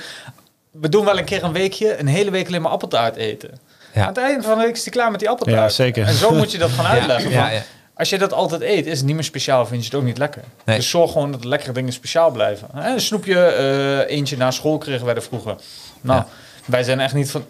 We 0.72 0.90
doen 0.90 1.06
wel 1.06 1.18
een 1.18 1.26
keer 1.26 1.44
een 1.44 1.54
weekje, 1.54 2.00
een 2.00 2.08
hele 2.08 2.32
week 2.32 2.48
alleen 2.48 2.62
maar 2.62 2.72
appeltaart 2.72 3.16
eten. 3.16 3.60
Ja. 3.94 4.02
Aan 4.02 4.08
het 4.08 4.18
einde 4.18 4.44
van 4.44 4.58
de 4.58 4.64
week 4.64 4.76
is 4.76 4.84
die 4.84 4.92
klaar 4.92 5.12
met 5.12 5.20
die 5.20 5.30
appeltaart. 5.30 5.58
Ja, 5.60 5.70
zeker. 5.70 6.06
En 6.06 6.14
zo 6.14 6.32
moet 6.32 6.52
je 6.52 6.58
dat 6.58 6.70
gaan 6.70 6.86
uitleggen. 6.96 7.32
ja, 7.32 7.42
van, 7.46 7.54
ja. 7.54 7.62
Als 8.00 8.10
je 8.10 8.18
dat 8.18 8.34
altijd 8.34 8.62
eet, 8.62 8.86
is 8.86 8.98
het 8.98 9.06
niet 9.06 9.16
meer 9.16 9.24
speciaal, 9.24 9.66
vind 9.66 9.82
je 9.82 9.90
het 9.90 9.96
ook 10.00 10.04
niet 10.06 10.18
lekker. 10.18 10.42
Nee. 10.66 10.76
Dus 10.76 10.90
zorg 10.90 11.12
gewoon 11.12 11.32
dat 11.32 11.42
de 11.42 11.48
lekkere 11.48 11.72
dingen 11.72 11.94
speciaal 11.94 12.32
blijven. 12.32 12.68
Hè, 12.74 12.92
Een 12.94 13.02
snoepje, 13.02 13.40
eh, 13.42 14.16
eentje 14.18 14.38
na 14.38 14.52
school 14.52 14.78
kregen 14.78 15.06
wij 15.06 15.16
er 15.16 15.22
vroeger. 15.24 15.56
Nou, 16.02 16.20
Ja. 16.20 16.28
wij 16.66 16.84
zijn 16.84 17.00
echt 17.00 17.14
niet 17.14 17.32
van... 17.32 17.46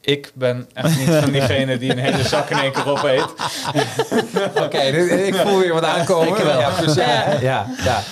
Ik 0.00 0.30
ben 0.34 0.68
echt 0.74 0.98
niet 0.98 1.08
van 1.08 1.30
diegene 1.30 1.78
die 1.78 1.90
een 1.90 1.98
hele 1.98 2.22
zak 2.22 2.50
in 2.50 2.58
één 2.58 2.72
keer 2.72 2.88
opeet. 2.88 3.24
Oké, 4.64 4.90
dit- 4.90 5.26
ik 5.26 5.34
voel 5.34 5.58
weer 5.58 5.72
wat 5.74 5.84
aankomen. 5.84 6.28
Ik 6.28 6.44
wel. 6.44 6.60
Ja, 6.60 6.70
precies. 6.70 6.94
Ja, 6.94 7.32
ja, 7.40 7.66
ja. 7.84 8.02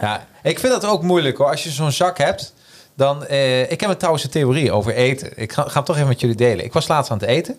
Ja. 0.00 0.26
Ik 0.42 0.58
vind 0.58 0.72
dat 0.72 0.84
ook 0.86 1.02
moeilijk 1.02 1.36
hoor. 1.38 1.50
Als 1.50 1.64
je 1.64 1.70
zo'n 1.70 1.92
zak 1.92 2.18
hebt, 2.18 2.54
dan... 2.96 3.26
eh, 3.26 3.70
ik 3.70 3.80
heb 3.80 3.90
een 3.90 3.96
trouwens 3.96 4.24
een 4.24 4.30
theorie 4.30 4.72
over 4.72 4.94
eten. 4.94 5.32
Ik 5.36 5.52
ga, 5.52 5.62
ga 5.62 5.72
hem 5.72 5.84
toch 5.84 5.96
even 5.96 6.08
met 6.08 6.20
jullie 6.20 6.36
delen. 6.36 6.64
Ik 6.64 6.72
was 6.72 6.88
laatst 6.88 7.10
aan 7.10 7.18
het 7.18 7.26
eten. 7.28 7.58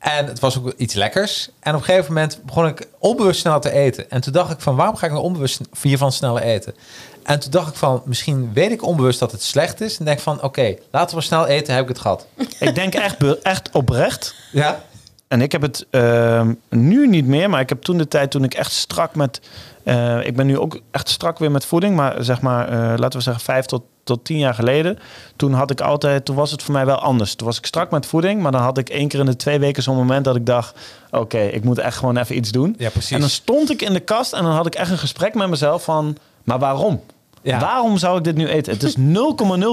En 0.00 0.26
het 0.26 0.40
was 0.40 0.58
ook 0.58 0.72
iets 0.76 0.94
lekkers. 0.94 1.50
En 1.60 1.74
op 1.74 1.80
een 1.80 1.84
gegeven 1.84 2.12
moment 2.12 2.40
begon 2.44 2.66
ik 2.66 2.88
onbewust 2.98 3.40
snel 3.40 3.60
te 3.60 3.70
eten. 3.72 4.10
En 4.10 4.20
toen 4.20 4.32
dacht 4.32 4.50
ik 4.52 4.60
van, 4.60 4.76
waarom 4.76 4.96
ga 4.96 5.06
ik 5.06 5.12
nou 5.12 5.24
onbewust 5.24 5.60
hiervan 5.82 6.12
sneller 6.12 6.42
eten? 6.42 6.74
En 7.22 7.40
toen 7.40 7.50
dacht 7.50 7.68
ik 7.68 7.74
van, 7.74 8.02
misschien 8.04 8.50
weet 8.52 8.70
ik 8.70 8.82
onbewust 8.84 9.18
dat 9.18 9.32
het 9.32 9.42
slecht 9.42 9.80
is. 9.80 9.98
En 9.98 10.04
denk 10.04 10.20
van, 10.20 10.42
oké, 10.42 10.74
laten 10.90 11.16
we 11.16 11.22
snel 11.22 11.46
eten, 11.46 11.74
heb 11.74 11.82
ik 11.82 11.88
het 11.88 11.98
gehad. 11.98 12.26
Ik 12.60 12.74
denk 12.74 12.94
echt, 12.94 13.42
echt 13.42 13.70
oprecht. 13.72 14.34
Ja? 14.52 14.82
En 15.28 15.40
ik 15.40 15.52
heb 15.52 15.62
het 15.62 15.86
ehm, 15.90 16.52
nu 16.68 17.08
niet 17.08 17.26
meer, 17.26 17.50
maar 17.50 17.60
ik 17.60 17.68
heb 17.68 17.82
toen 17.82 17.98
de 17.98 18.08
tijd 18.08 18.30
toen 18.30 18.44
ik 18.44 18.54
echt 18.54 18.72
strak 18.72 19.14
met. 19.14 19.40
eh, 19.84 20.26
ik 20.26 20.36
ben 20.36 20.46
nu 20.46 20.58
ook 20.58 20.80
echt 20.90 21.08
strak 21.08 21.38
weer 21.38 21.50
met 21.50 21.64
voeding, 21.64 21.96
maar 21.96 22.24
zeg 22.24 22.40
maar, 22.40 22.68
eh, 22.68 22.98
laten 22.98 23.18
we 23.18 23.24
zeggen, 23.24 23.44
vijf 23.44 23.64
tot, 23.64 23.82
tot 24.10 24.24
tien 24.24 24.38
jaar 24.38 24.54
geleden. 24.54 24.98
Toen 25.36 25.52
had 25.52 25.70
ik 25.70 25.80
altijd, 25.80 26.24
toen 26.24 26.36
was 26.36 26.50
het 26.50 26.62
voor 26.62 26.72
mij 26.72 26.86
wel 26.86 26.98
anders. 26.98 27.34
Toen 27.34 27.46
was 27.46 27.58
ik 27.58 27.66
strak 27.66 27.90
met 27.90 28.06
voeding, 28.06 28.42
maar 28.42 28.52
dan 28.52 28.60
had 28.60 28.78
ik 28.78 28.88
één 28.88 29.08
keer 29.08 29.20
in 29.20 29.26
de 29.26 29.36
twee 29.36 29.58
weken 29.58 29.82
zo'n 29.82 29.96
moment 29.96 30.24
dat 30.24 30.36
ik 30.36 30.46
dacht: 30.46 30.78
oké, 31.10 31.40
ik 31.40 31.64
moet 31.64 31.78
echt 31.78 31.96
gewoon 31.96 32.16
even 32.16 32.36
iets 32.36 32.50
doen. 32.50 32.74
Ja, 32.78 32.90
precies. 32.90 33.10
En 33.10 33.20
dan 33.20 33.28
stond 33.28 33.70
ik 33.70 33.82
in 33.82 33.92
de 33.92 34.00
kast 34.00 34.32
en 34.32 34.42
dan 34.42 34.52
had 34.52 34.66
ik 34.66 34.74
echt 34.74 34.90
een 34.90 34.98
gesprek 34.98 35.34
met 35.34 35.48
mezelf 35.48 35.84
van: 35.84 36.16
maar 36.44 36.58
waarom? 36.58 37.00
Ja. 37.42 37.58
Waarom 37.60 37.98
zou 37.98 38.18
ik 38.18 38.24
dit 38.24 38.36
nu 38.36 38.48
eten? 38.48 38.72
Het 38.72 38.82
is 38.82 38.94
0,0 38.98 39.02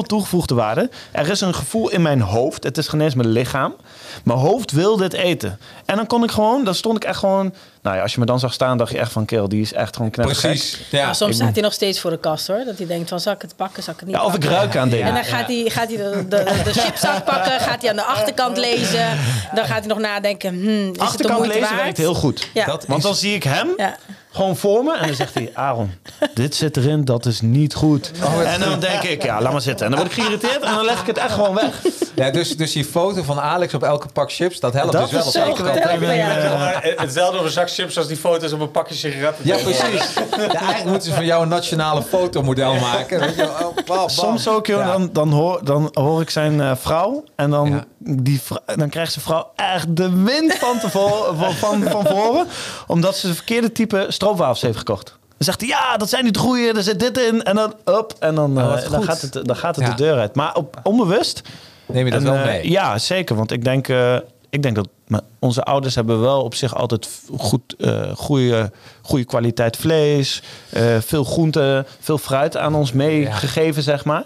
toegevoegde 0.08 0.56
waarde. 0.56 0.90
Er 1.12 1.30
is 1.30 1.42
een 1.42 1.54
gevoel 1.56 1.90
in 1.90 2.02
mijn 2.02 2.22
hoofd. 2.22 2.64
Het 2.64 2.78
is 2.78 2.88
geen 2.88 3.02
eens 3.02 3.14
mijn 3.16 3.30
lichaam. 3.30 3.76
Mijn 4.24 4.40
hoofd 4.40 4.72
wil 4.72 4.98
dit 4.98 5.14
eten. 5.14 5.60
En 5.86 5.96
dan 5.96 6.08
kon 6.08 6.24
ik 6.24 6.32
gewoon, 6.32 6.64
dan 6.64 6.76
stond 6.76 6.96
ik 6.96 7.04
echt 7.04 7.20
gewoon. 7.20 7.54
Nou 7.82 7.96
ja, 7.96 8.02
als 8.02 8.14
je 8.14 8.20
me 8.20 8.26
dan 8.26 8.40
zag 8.40 8.54
staan, 8.54 8.78
dacht 8.78 8.92
je 8.92 8.98
echt 8.98 9.12
van 9.12 9.26
kill, 9.26 9.48
die 9.48 9.62
is 9.62 9.74
echt 9.74 9.96
gewoon 9.96 10.12
knettergek. 10.12 10.50
Precies. 10.52 10.82
Ja. 10.92 11.06
Maar 11.06 11.16
soms 11.16 11.36
staat 11.36 11.54
hij 11.54 11.62
nog 11.62 11.74
steeds 11.74 12.00
voor 12.00 12.12
de 12.12 12.20
kast 12.20 12.48
hoor. 12.48 12.64
Dat 12.66 12.78
hij 12.78 12.88
denkt 12.88 13.10
van 13.10 13.20
zal 13.20 13.34
ik 13.34 13.42
het 13.42 13.56
pakken, 13.56 13.84
zal 13.84 13.94
ik 13.94 14.00
het 14.00 14.10
niet 14.10 14.18
Ja, 14.18 14.26
of 14.26 14.36
ik 14.36 14.44
ruik 14.44 14.76
aan 14.76 14.90
dingen. 14.90 15.08
En 15.08 15.14
dan 15.14 15.24
gaat 15.24 15.48
hij, 15.48 15.66
gaat 15.70 15.88
hij 15.88 15.98
de, 15.98 16.26
de, 16.30 16.62
de 16.64 16.72
chipzak 16.80 17.26
pakken, 17.26 17.60
gaat 17.60 17.82
hij 17.82 17.90
aan 17.90 17.96
de 17.96 18.04
achterkant 18.04 18.58
lezen. 18.68 19.18
Dan 19.54 19.66
gaat 19.66 19.80
hij 19.80 19.88
nog 19.88 20.00
nadenken, 20.00 20.54
hmm, 20.54 20.68
is 20.70 20.86
het 20.86 20.96
de 20.96 21.02
Achterkant 21.02 21.46
lezen 21.48 21.62
waard? 21.62 21.76
werkt 21.76 21.98
heel 21.98 22.14
goed. 22.14 22.50
Ja. 22.54 22.66
Dat 22.66 22.86
Want 22.86 23.00
is- 23.00 23.06
dan 23.06 23.16
zie 23.16 23.36
ik 23.36 23.44
hem 23.44 23.68
Ja. 23.78 23.96
Gewoon 24.38 24.56
voor 24.58 24.84
me. 24.84 24.98
En 24.98 25.08
dan 25.08 25.16
zegt 25.16 25.34
hij, 25.34 25.52
Aaron, 25.54 25.92
dit 26.34 26.56
zit 26.56 26.78
erin, 26.78 27.06
dat 27.06 27.26
is 27.26 27.42
niet 27.42 27.74
goed. 27.74 28.12
en 28.46 28.60
dan 28.60 28.80
denk 28.80 29.04
ik, 29.04 29.24
ja, 29.24 29.42
laat 29.42 29.52
maar 29.52 29.62
zitten. 29.62 29.86
En 29.86 29.92
dan 29.92 30.00
word 30.02 30.12
ik 30.12 30.24
geïrriteerd 30.24 30.64
en 30.64 30.76
dan 30.76 30.86
leg 30.86 31.00
ik 31.02 31.08
het 31.08 31.18
echt 31.18 31.34
gewoon 31.34 31.54
weg. 31.56 31.82
Ja, 32.16 32.32
dus, 32.32 32.58
dus 32.58 32.72
die 32.72 32.86
foto 32.86 33.24
van 33.24 33.40
Alex 33.40 33.74
op 33.74 33.84
elke 33.84 34.08
pak 34.14 34.32
chips, 34.32 34.60
dat 34.60 34.74
helpt 34.74 34.92
Dat 34.92 35.10
dus 35.10 35.12
wel. 35.12 35.32
zeker 35.46 35.64
wel 35.64 36.14
Ja. 36.14 36.80
Hetzelfde 36.96 37.38
op 37.40 37.44
een 37.46 37.52
zak 37.52 37.70
chips 37.72 37.98
als 37.98 38.08
die 38.08 38.18
foto's 38.18 38.52
op 38.52 38.60
een 38.60 38.72
pakje 38.72 38.96
sigaretten. 38.96 39.46
Ja, 39.46 39.56
precies. 39.58 40.14
Ja, 40.38 40.48
eigenlijk 40.54 40.84
moeten 40.86 41.10
ze 41.10 41.14
van 41.16 41.26
jou 41.26 41.44
een 41.44 41.50
nationale 41.50 42.04
fotomodel 42.04 42.74
maken. 42.74 43.20
Weet 43.20 43.36
je, 43.36 43.36
wel. 43.36 43.68
oh, 43.68 43.76
bam, 43.76 43.84
bam. 43.98 44.10
Soms 44.10 44.48
ook, 44.50 44.68
joh, 44.68 44.80
Ja. 44.80 44.86
dan, 44.92 45.10
dan, 45.14 45.30
hoor, 45.32 45.60
dan 45.66 45.90
hoor 45.94 46.22
ik 46.22 46.30
zijn 46.30 46.62
eh, 46.62 46.72
vrouw. 46.76 47.24
En 47.36 47.50
dan 47.50 47.70
Ja. 47.70 47.86
Die, 48.08 48.42
dan 48.76 48.90
krijgt 48.90 49.12
zijn 49.12 49.26
vrouw 49.26 49.52
echt 49.56 49.96
de 49.96 50.24
wind 50.24 50.54
van, 50.54 50.80
tevoren, 50.80 51.38
van, 51.42 51.54
van, 51.54 51.84
van 51.84 52.06
voren. 52.06 52.48
Omdat 52.88 53.18
ze 53.18 53.28
de 53.28 53.34
verkeerde 53.34 53.72
type 53.72 54.06
stroopwafels 54.10 54.62
heeft 54.62 54.78
gekocht. 54.78 55.06
Dan 55.06 55.46
zegt 55.46 55.60
hij, 55.60 55.70
ja, 55.70 55.98
dat 55.98 56.10
zijn 56.10 56.24
niet 56.24 56.34
de 56.34 56.40
goede, 56.40 56.72
er 56.74 56.84
zit 56.84 57.00
dit 57.00 57.18
in. 57.18 57.44
En 57.44 57.56
dan, 57.56 57.74
up, 57.86 58.14
en 58.20 58.36
dan, 58.36 58.58
Oh, 58.58 58.84
eh, 58.84 58.92
dan 58.92 59.04
gaat 59.04 59.22
het, 59.22 59.34
dan 59.34 59.56
gaat 59.56 59.76
het 59.76 59.86
Ja. 59.86 59.92
de 59.92 60.04
deur 60.04 60.20
uit. 60.20 60.36
Maar 60.36 60.56
op, 60.56 60.80
onbewust 60.84 61.42
Neem 61.86 62.06
je 62.06 62.12
dat 62.12 62.20
en, 62.22 62.26
wel 62.28 62.36
eh, 62.36 62.46
mee? 62.46 62.70
ja, 62.70 62.98
zeker. 62.98 63.36
Want 63.36 63.52
ik 63.52 63.64
denk, 63.64 63.88
eh, 63.88 64.16
ik 64.50 64.64
denk 64.64 64.76
dat 64.76 64.88
onze 65.40 65.64
ouders 65.64 65.96
hebben 65.96 66.22
wel 66.22 66.44
op 66.44 66.56
zich 66.56 66.76
altijd 66.76 67.10
goed, 67.38 67.76
goede, 68.16 68.72
goede 69.02 69.26
kwaliteit 69.26 69.78
vlees, 69.78 70.42
veel 71.00 71.24
groente, 71.24 71.86
veel 72.00 72.18
fruit 72.18 72.58
aan 72.58 72.76
ons 72.76 72.92
meegegeven, 72.92 73.84
zeg 73.84 74.06
maar. 74.06 74.24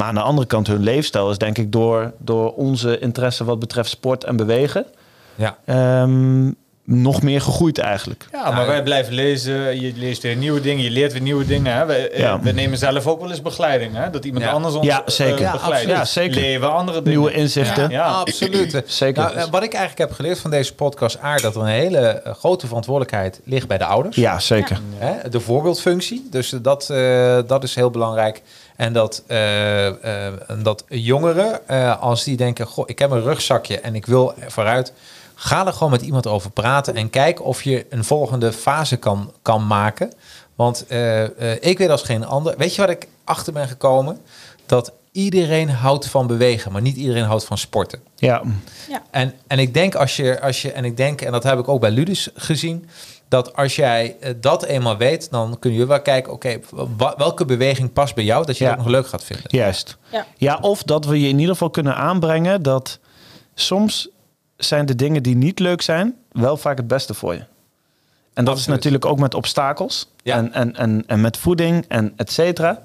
Maar 0.00 0.08
aan 0.08 0.14
de 0.14 0.20
andere 0.20 0.46
kant, 0.46 0.66
hun 0.66 0.82
leefstijl 0.82 1.30
is 1.30 1.38
denk 1.38 1.58
ik 1.58 1.72
door, 1.72 2.12
door 2.18 2.54
onze 2.54 2.98
interesse 2.98 3.44
wat 3.44 3.58
betreft 3.58 3.90
sport 3.90 4.24
en 4.24 4.36
bewegen 4.36 4.86
Ja. 5.34 5.56
ehm, 5.64 6.50
nog 6.84 7.22
meer 7.22 7.40
gegroeid 7.40 7.78
eigenlijk. 7.78 8.26
Ja, 8.32 8.50
maar 8.50 8.66
wij 8.66 8.82
blijven 8.82 9.14
lezen. 9.14 9.80
Je 9.80 9.92
leest 9.96 10.22
weer 10.22 10.36
nieuwe 10.36 10.60
dingen. 10.60 10.84
Je 10.84 10.90
leert 10.90 11.12
weer 11.12 11.22
nieuwe 11.22 11.46
dingen. 11.46 11.74
Hè. 11.74 11.86
We, 11.86 11.94
eh, 11.94 12.18
Ja. 12.20 12.40
we 12.40 12.50
nemen 12.52 12.78
zelf 12.78 13.06
ook 13.06 13.20
wel 13.20 13.30
eens 13.30 13.42
begeleiding. 13.42 13.94
Hè. 13.94 14.10
Dat 14.10 14.24
iemand 14.24 14.44
Ja. 14.44 14.50
anders 14.50 14.74
ons 14.74 14.86
Ja, 14.86 14.98
eh, 15.04 15.08
zeker. 15.08 15.34
Begeleidt. 15.36 15.62
absoluut. 15.62 15.96
Ja, 15.96 16.04
zeker. 16.04 16.40
Leren 16.40 16.60
we 16.60 16.66
andere 16.66 17.02
dingen. 17.02 17.18
Nieuwe 17.18 17.32
inzichten. 17.36 17.90
Ja. 17.90 18.04
Absoluut. 18.06 18.82
Zeker. 19.02 19.22
Nou, 19.34 19.50
wat 19.50 19.62
ik 19.62 19.72
eigenlijk 19.72 19.98
heb 20.08 20.12
geleerd 20.12 20.38
van 20.38 20.50
deze 20.50 20.74
podcast, 20.74 21.18
Aard, 21.18 21.42
dat 21.42 21.54
er 21.54 21.60
een 21.60 21.66
hele 21.66 22.22
grote 22.38 22.66
verantwoordelijkheid 22.66 23.40
ligt 23.44 23.68
bij 23.68 23.78
de 23.78 23.84
ouders. 23.84 24.16
Ja, 24.16 24.38
zeker. 24.38 24.80
Hè, 24.96 25.28
de 25.28 25.40
voorbeeldfunctie. 25.40 26.26
Dus 26.30 26.54
dat, 26.62 26.90
eh, 26.90 27.38
dat 27.46 27.62
is 27.62 27.74
heel 27.74 27.90
belangrijk. 27.90 28.42
En 28.80 28.92
dat, 28.92 29.22
eh, 29.26 30.26
eh, 30.28 30.32
dat 30.62 30.84
jongeren, 30.88 31.68
eh, 31.68 32.00
als 32.00 32.24
die 32.24 32.36
denken, 32.36 32.66
goh, 32.66 32.88
ik 32.88 32.98
heb 32.98 33.10
een 33.10 33.22
rugzakje 33.22 33.80
en 33.80 33.94
ik 33.94 34.06
wil 34.06 34.34
vooruit, 34.46 34.92
ga 35.34 35.66
er 35.66 35.72
gewoon 35.72 35.90
met 35.90 36.02
iemand 36.02 36.26
over 36.26 36.50
praten 36.50 36.94
en 36.94 37.10
kijk 37.10 37.44
of 37.44 37.62
je 37.62 37.86
een 37.90 38.04
volgende 38.04 38.52
fase 38.52 38.96
kan, 38.96 39.32
kan 39.42 39.66
maken. 39.66 40.12
Want 40.54 40.86
eh, 40.86 41.52
eh, 41.52 41.58
ik 41.60 41.78
weet 41.78 41.90
als 41.90 42.02
geen 42.02 42.26
ander. 42.26 42.54
Weet 42.56 42.74
je 42.74 42.80
wat 42.80 42.90
ik 42.90 43.08
achter 43.24 43.52
ben 43.52 43.68
gekomen? 43.68 44.20
Dat 44.66 44.92
iedereen 45.12 45.70
houdt 45.70 46.06
van 46.06 46.26
bewegen, 46.26 46.72
maar 46.72 46.82
niet 46.82 46.96
iedereen 46.96 47.24
houdt 47.24 47.44
van 47.44 47.58
sporten. 47.58 48.00
Ja, 48.88 49.00
En, 49.10 49.34
en 49.46 49.58
ik 49.58 49.74
denk 49.74 49.94
als 49.94 50.16
je, 50.16 50.40
als 50.40 50.62
je, 50.62 50.72
en 50.72 50.84
ik 50.84 50.96
denk, 50.96 51.20
en 51.20 51.32
dat 51.32 51.42
heb 51.42 51.58
ik 51.58 51.68
ook 51.68 51.80
bij 51.80 51.90
Ludus 51.90 52.28
gezien, 52.34 52.88
dat 53.30 53.56
als 53.56 53.76
jij 53.76 54.16
eh, 54.20 54.34
dat 54.40 54.64
eenmaal 54.64 54.96
weet, 54.96 55.30
dan 55.30 55.58
kun 55.58 55.72
je 55.72 55.86
wel 55.86 56.02
kijken, 56.02 56.32
oké, 56.32 56.58
welke 57.16 57.44
beweging 57.44 57.92
past 57.92 58.14
bij 58.14 58.24
jou, 58.24 58.46
dat 58.46 58.58
je 58.58 58.64
Ja. 58.64 58.70
dat 58.70 58.78
nog 58.78 58.88
leuk 58.88 59.06
gaat 59.06 59.24
vinden. 59.24 59.46
Juist. 59.48 59.96
Ja. 60.12 60.26
Ja, 60.36 60.58
of 60.60 60.82
dat 60.82 61.04
we 61.04 61.20
je 61.20 61.28
in 61.28 61.38
ieder 61.38 61.52
geval 61.52 61.70
kunnen 61.70 61.96
aanbrengen 61.96 62.62
dat 62.62 62.98
soms 63.54 64.08
zijn 64.56 64.86
de 64.86 64.94
dingen 64.96 65.22
die 65.22 65.36
niet 65.36 65.58
leuk 65.58 65.82
zijn, 65.82 66.14
wel 66.32 66.56
vaak 66.56 66.76
het 66.76 66.86
beste 66.86 67.14
voor 67.14 67.34
je. 67.34 67.44
En 68.34 68.44
dat 68.44 68.58
is 68.58 68.66
natuurlijk 68.66 69.04
ook 69.04 69.18
met 69.18 69.34
obstakels 69.34 70.08
Ja. 70.22 70.36
en, 70.36 70.52
en, 70.52 70.76
en, 70.76 71.04
en 71.06 71.20
met 71.20 71.36
voeding 71.36 71.84
en 71.88 72.12
et 72.16 72.32
cetera. 72.32 72.82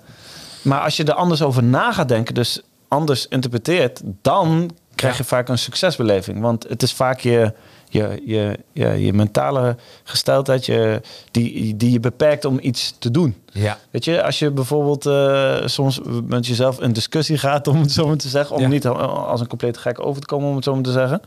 Maar 0.61 0.81
als 0.81 0.97
je 0.97 1.03
er 1.03 1.13
anders 1.13 1.41
over 1.41 1.63
na 1.63 1.91
gaat 1.93 2.07
denken, 2.07 2.33
dus 2.33 2.61
anders 2.87 3.27
interpreteert, 3.27 4.01
dan 4.21 4.71
krijg 4.95 5.17
je 5.17 5.23
vaak 5.23 5.49
een 5.49 5.57
succesbeleving. 5.57 6.41
Want 6.41 6.65
het 6.69 6.83
is 6.83 6.93
vaak 6.93 7.19
je, 7.19 7.53
je, 7.95 8.21
je, 8.25 8.59
je, 8.73 8.87
je 9.05 9.13
mentale 9.13 9.75
gesteldheid 10.03 10.65
je, 10.65 11.01
die, 11.31 11.75
die 11.77 11.91
je 11.91 11.99
beperkt 11.99 12.45
om 12.45 12.57
iets 12.61 12.95
te 12.99 13.11
doen. 13.11 13.35
Ja. 13.51 13.77
Weet 13.91 14.05
je, 14.05 14.23
als 14.23 14.39
je 14.39 14.51
bijvoorbeeld 14.51 15.05
eh, 15.05 15.67
soms 15.67 15.99
met 16.27 16.47
jezelf 16.47 16.79
in 16.81 16.93
discussie 16.93 17.37
gaat, 17.37 17.67
om 17.67 17.79
het 17.81 17.91
zo 17.91 18.07
maar 18.07 18.17
te 18.17 18.29
zeggen, 18.29 18.55
om 18.55 18.61
Ja. 18.61 18.67
niet 18.67 18.85
als 18.87 19.41
een 19.41 19.47
compleet 19.47 19.77
gek 19.77 20.05
over 20.05 20.21
te 20.21 20.27
komen, 20.27 20.49
om 20.49 20.55
het 20.55 20.63
zo 20.63 20.73
maar 20.73 20.83
te 20.83 20.91
zeggen. 20.91 21.21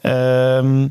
Ehm, 0.00 0.82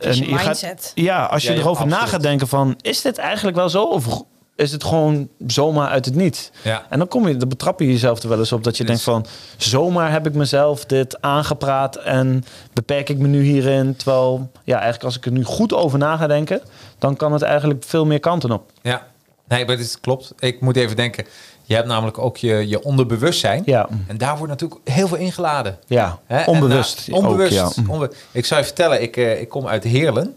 is 0.00 0.18
je 0.18 0.24
en 0.24 0.30
je 0.30 0.36
gaat, 0.36 0.44
mindset. 0.44 0.92
ja, 0.94 1.24
als 1.24 1.42
je 1.42 1.48
Ja, 1.48 1.54
ja, 1.54 1.60
erover 1.60 1.86
na 1.86 2.06
gaat 2.06 2.22
denken 2.22 2.48
van, 2.48 2.76
is 2.80 3.02
dit 3.02 3.18
eigenlijk 3.18 3.56
wel 3.56 3.68
zo? 3.68 3.82
Of 3.82 4.22
is 4.58 4.72
het 4.72 4.84
gewoon 4.84 5.28
zomaar 5.46 5.88
uit 5.88 6.04
het 6.04 6.14
niet? 6.14 6.50
Ja. 6.62 6.86
En 6.90 6.98
dan 6.98 7.08
kom 7.08 7.28
je, 7.28 7.36
dan 7.36 7.48
betrap 7.48 7.80
je 7.80 7.86
jezelf 7.86 8.22
er 8.22 8.28
wel 8.28 8.38
eens 8.38 8.52
op 8.52 8.64
dat 8.64 8.76
je 8.76 8.84
denkt 8.84 9.02
van, 9.02 9.26
zomaar 9.56 10.12
heb 10.12 10.26
ik 10.26 10.34
mezelf 10.34 10.84
dit 10.84 11.20
aangepraat 11.20 11.96
en 11.96 12.44
beperk 12.72 13.08
ik 13.08 13.18
me 13.18 13.28
nu 13.28 13.42
hierin. 13.42 13.96
Terwijl, 13.96 14.50
ja, 14.64 14.74
eigenlijk 14.74 15.04
als 15.04 15.16
ik 15.16 15.26
er 15.26 15.32
nu 15.32 15.44
goed 15.44 15.72
over 15.74 15.98
na 15.98 16.16
ga 16.16 16.26
denken, 16.26 16.60
dan 16.98 17.16
kan 17.16 17.32
het 17.32 17.42
eigenlijk 17.42 17.84
veel 17.84 18.06
meer 18.06 18.20
kanten 18.20 18.50
op. 18.50 18.70
ja. 18.82 19.06
Nee, 19.48 19.66
maar 19.66 19.76
dit 19.76 19.98
klopt. 20.00 20.32
Ik 20.38 20.60
moet 20.60 20.76
even 20.76 20.96
denken, 20.96 21.24
je 21.62 21.74
hebt 21.74 21.86
namelijk 21.86 22.18
ook 22.18 22.36
je, 22.36 22.68
je 22.68 22.82
onderbewustzijn. 22.82 23.62
Ja, 23.64 23.88
En 24.06 24.18
daar 24.18 24.36
wordt 24.36 24.52
natuurlijk 24.52 24.80
heel 24.90 25.08
veel 25.08 25.16
ingeladen. 25.16 25.78
ja. 25.86 26.18
Hè? 26.26 26.38
En, 26.38 26.46
onbewust. 26.46 27.08
nou, 27.08 27.22
onbewust. 27.22 27.58
ook, 27.60 27.74
ja. 27.74 27.82
onbe- 27.92 28.12
ik 28.32 28.46
zou 28.46 28.60
je 28.60 28.66
vertellen, 28.66 29.02
ik, 29.02 29.16
eh, 29.16 29.40
ik 29.40 29.48
kom 29.48 29.66
uit 29.66 29.84
Heerlen. 29.84 30.36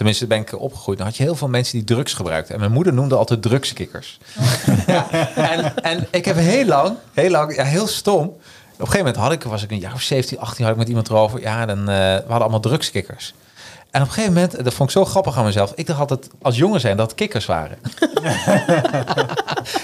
Tenminste, 0.00 0.26
ben 0.26 0.40
ik 0.40 0.60
opgegroeid. 0.60 0.98
Dan 0.98 1.06
had 1.06 1.16
je 1.16 1.22
heel 1.22 1.34
veel 1.34 1.48
mensen 1.48 1.78
die 1.78 1.86
drugs 1.86 2.12
gebruikten. 2.12 2.54
En 2.54 2.60
mijn 2.60 2.72
moeder 2.72 2.92
noemde 2.92 3.16
altijd 3.16 3.42
drugskikkers. 3.42 4.18
ja, 4.86 5.10
en, 5.34 5.82
en 5.82 6.06
ik 6.10 6.24
heb 6.24 6.36
heel 6.36 6.64
lang, 6.64 6.96
heel 7.12 7.30
lang, 7.30 7.56
ja, 7.56 7.64
heel 7.64 7.86
stom. 7.86 8.24
Op 8.24 8.32
een 8.32 8.86
gegeven 8.86 8.98
moment 8.98 9.16
had 9.16 9.32
ik, 9.32 9.42
was 9.42 9.62
ik 9.62 9.70
een 9.70 9.78
jaar 9.78 9.92
of 9.92 10.02
17, 10.02 10.38
18, 10.38 10.64
had 10.64 10.72
ik 10.72 10.78
met 10.78 10.88
iemand 10.88 11.08
erover. 11.08 11.40
Ja, 11.40 11.66
dan, 11.66 11.78
eh, 11.78 11.86
we 11.86 12.12
hadden 12.16 12.40
allemaal 12.40 12.60
drugskikkers. 12.60 13.34
En 13.90 14.00
op 14.02 14.06
een 14.06 14.12
gegeven 14.12 14.34
moment, 14.34 14.64
dat 14.64 14.74
vond 14.74 14.88
ik 14.88 14.94
zo 14.96 15.04
grappig 15.04 15.36
aan 15.38 15.44
mezelf. 15.44 15.72
Ik 15.74 15.86
dacht 15.86 16.00
altijd 16.00 16.28
als 16.42 16.56
jongen 16.56 16.80
zijn 16.80 16.96
dat 16.96 17.06
het 17.06 17.14
kikkers 17.16 17.46
waren. 17.46 17.78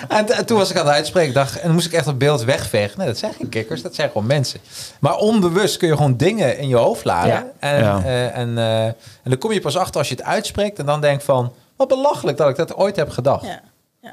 en, 0.08 0.46
toen 0.46 0.58
was 0.58 0.70
ik 0.70 0.76
aan 0.78 0.86
het 0.86 0.94
uitspreken, 0.94 1.34
dacht, 1.34 1.56
en 1.56 1.62
dan 1.66 1.72
moest 1.72 1.86
ik 1.86 1.92
echt 1.92 2.06
het 2.06 2.18
beeld 2.18 2.44
wegvegen. 2.44 2.98
Nee, 2.98 3.06
dat 3.06 3.18
zijn 3.18 3.32
geen 3.32 3.48
kikkers, 3.48 3.82
dat 3.82 3.94
zijn 3.94 4.10
gewoon 4.10 4.26
mensen. 4.26 4.60
Maar 5.00 5.16
onbewust 5.16 5.76
kun 5.76 5.88
je 5.88 5.96
gewoon 5.96 6.16
dingen 6.16 6.58
in 6.58 6.68
je 6.68 6.76
hoofd 6.76 7.04
laden. 7.04 7.30
Ja. 7.30 7.46
En, 7.58 7.82
Ja. 7.82 8.02
eh, 8.04 8.36
en, 8.36 8.58
eh, 8.58 8.84
en 8.84 8.94
dan 9.24 9.38
kom 9.38 9.52
je 9.52 9.60
pas 9.60 9.76
achter 9.76 9.98
als 9.98 10.08
je 10.08 10.14
het 10.14 10.24
uitspreekt 10.24 10.78
en 10.78 10.86
dan 10.86 11.00
denk 11.00 11.20
van, 11.20 11.52
wat 11.76 11.88
belachelijk 11.88 12.36
dat 12.36 12.48
ik 12.48 12.56
dat 12.56 12.74
ooit 12.74 12.96
heb 12.96 13.10
gedacht. 13.10 13.46
Ja. 13.46 13.60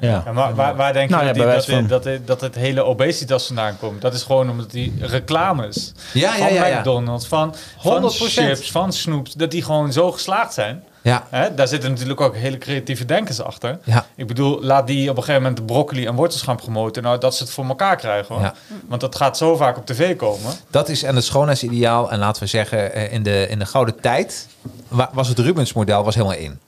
Ja. 0.00 0.22
Ja, 0.24 0.32
maar 0.32 0.54
waar, 0.54 0.76
waar 0.76 0.92
denk 0.92 1.08
je 1.08 1.14
Nou 1.14 1.26
ja, 1.26 1.32
dat, 1.32 1.42
die- 1.66 1.76
dat, 1.88 2.02
van- 2.04 2.22
dat, 2.24 2.40
het 2.40 2.54
hele 2.54 2.82
obesitas 2.84 3.46
vandaan 3.46 3.76
komt? 3.78 4.00
Dat 4.00 4.14
is 4.14 4.22
gewoon 4.22 4.50
omdat 4.50 4.70
die 4.70 4.94
reclames 5.00 5.92
Ja, 6.12 6.34
ja, 6.36 6.44
van 6.44 6.52
ja, 6.54 6.66
ja. 6.66 6.78
McDonald's, 6.78 7.26
van, 7.26 7.54
van 7.78 8.02
100%. 8.02 8.06
chips, 8.14 8.70
van 8.70 8.92
snoeps, 8.92 9.32
dat 9.32 9.50
die 9.50 9.62
gewoon 9.62 9.92
zo 9.92 10.12
geslaagd 10.12 10.54
zijn. 10.54 10.84
Ja, 11.02 11.26
Hè? 11.30 11.54
Daar 11.54 11.68
zitten 11.68 11.90
natuurlijk 11.90 12.20
ook 12.20 12.36
hele 12.36 12.58
creatieve 12.58 13.04
denkers 13.04 13.40
achter. 13.40 13.78
ja. 13.84 14.06
Ik 14.14 14.26
bedoel, 14.26 14.62
laat 14.62 14.86
die 14.86 15.10
op 15.10 15.16
een 15.16 15.22
gegeven 15.22 15.42
moment 15.42 15.60
de 15.60 15.72
broccoli 15.72 16.06
en 16.06 16.14
wortels 16.14 16.42
gaan 16.42 16.56
promoten. 16.56 17.02
Nou, 17.02 17.18
dat 17.18 17.34
ze 17.36 17.42
het 17.42 17.52
voor 17.52 17.64
elkaar 17.64 17.96
krijgen. 17.96 18.34
Hoor. 18.34 18.44
Ja. 18.44 18.54
Want 18.88 19.00
dat 19.00 19.16
gaat 19.16 19.36
zo 19.36 19.56
vaak 19.56 19.76
op 19.76 19.86
tv 19.86 20.16
komen. 20.16 20.52
Dat 20.70 20.88
is 20.88 21.02
en 21.02 21.14
het 21.14 21.24
schoonheidsideaal. 21.24 22.10
En 22.10 22.18
laten 22.18 22.42
we 22.42 22.48
zeggen, 22.48 22.92
eh, 22.94 23.12
in 23.12 23.22
de, 23.22 23.46
in 23.48 23.58
de 23.58 23.66
gouden 23.66 24.00
tijd 24.00 24.46
wa- 24.88 25.10
was 25.12 25.28
het 25.28 25.38
Rubens 25.38 25.72
model 25.72 26.04
was 26.04 26.14
helemaal 26.14 26.36
in. 26.36 26.58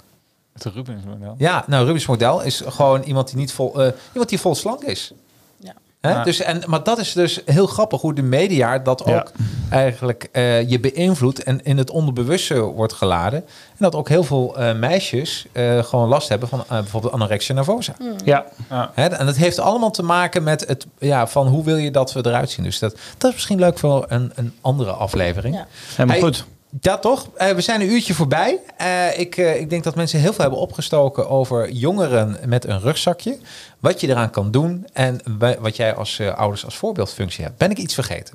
Het 0.62 0.74
Rubens 0.74 1.04
model. 1.04 1.34
Ja, 1.38 1.64
nou 1.66 1.84
Rubens 1.84 2.06
model 2.06 2.42
is 2.42 2.62
gewoon 2.66 3.02
iemand 3.02 3.28
die 3.28 3.36
niet 3.36 3.52
vol, 3.52 3.82
eh, 3.82 3.92
iemand 4.12 4.28
die 4.28 4.40
vol 4.40 4.54
slank 4.54 4.82
is. 4.82 5.12
Ja. 5.58 5.72
Hè? 6.00 6.10
Ja. 6.10 6.22
Dus, 6.22 6.40
en, 6.40 6.62
maar 6.66 6.82
dat 6.82 6.98
is 6.98 7.12
dus 7.12 7.40
heel 7.44 7.66
grappig 7.66 8.00
hoe 8.00 8.14
de 8.14 8.22
media 8.22 8.78
dat 8.78 9.02
Ja. 9.06 9.18
ook 9.18 9.32
eigenlijk 9.70 10.28
eh, 10.32 10.68
je 10.70 10.80
beïnvloedt 10.80 11.42
en 11.42 11.64
in 11.64 11.78
het 11.78 11.90
onderbewuste 11.90 12.60
wordt 12.60 12.92
geladen. 12.92 13.38
En 13.48 13.76
dat 13.78 13.94
ook 13.94 14.08
heel 14.08 14.24
veel 14.24 14.56
eh, 14.58 14.74
meisjes 14.78 15.46
eh, 15.52 15.82
gewoon 15.84 16.08
last 16.08 16.28
hebben 16.28 16.48
van 16.48 16.60
eh, 16.60 16.68
bijvoorbeeld 16.68 17.12
anorexia 17.12 17.54
nervosa. 17.54 17.94
Ja. 18.24 18.44
Ja. 18.70 18.90
Hè, 18.94 19.06
en 19.06 19.26
dat 19.26 19.36
heeft 19.36 19.58
allemaal 19.58 19.90
te 19.90 20.02
maken 20.02 20.42
met 20.42 20.66
het, 20.68 20.86
ja, 20.98 21.26
van 21.26 21.46
hoe 21.46 21.64
wil 21.64 21.76
je 21.76 21.90
dat 21.90 22.12
we 22.12 22.26
eruit 22.26 22.50
zien. 22.50 22.64
Dus 22.64 22.78
dat, 22.78 22.96
dat 23.18 23.28
is 23.30 23.34
misschien 23.34 23.58
leuk 23.58 23.78
voor 23.78 24.04
een, 24.08 24.32
een 24.34 24.54
andere 24.60 24.90
aflevering. 24.92 25.54
Ja. 25.54 25.66
Helemaal 25.90 26.16
Hey, 26.16 26.24
goed. 26.24 26.44
Ja, 26.80 26.98
toch? 26.98 27.28
Eh, 27.34 27.50
we 27.50 27.60
zijn 27.60 27.80
een 27.80 27.90
uurtje 27.90 28.14
voorbij. 28.14 28.58
Eh, 28.76 29.18
ik, 29.18 29.36
eh, 29.36 29.60
ik 29.60 29.70
denk 29.70 29.84
dat 29.84 29.94
mensen 29.94 30.20
heel 30.20 30.32
veel 30.32 30.40
hebben 30.42 30.60
opgestoken 30.60 31.28
over 31.28 31.70
jongeren 31.70 32.36
met 32.46 32.64
een 32.64 32.80
rugzakje. 32.80 33.38
Wat 33.80 34.00
je 34.00 34.08
eraan 34.08 34.30
kan 34.30 34.50
doen 34.50 34.86
en 34.92 35.20
wa- 35.38 35.56
wat 35.60 35.76
jij 35.76 35.94
als 35.94 36.20
ouders 36.20 36.64
als 36.64 36.76
voorbeeldfunctie 36.76 37.44
hebt. 37.44 37.56
Ben 37.58 37.70
ik 37.70 37.78
iets 37.78 37.94
vergeten? 37.94 38.34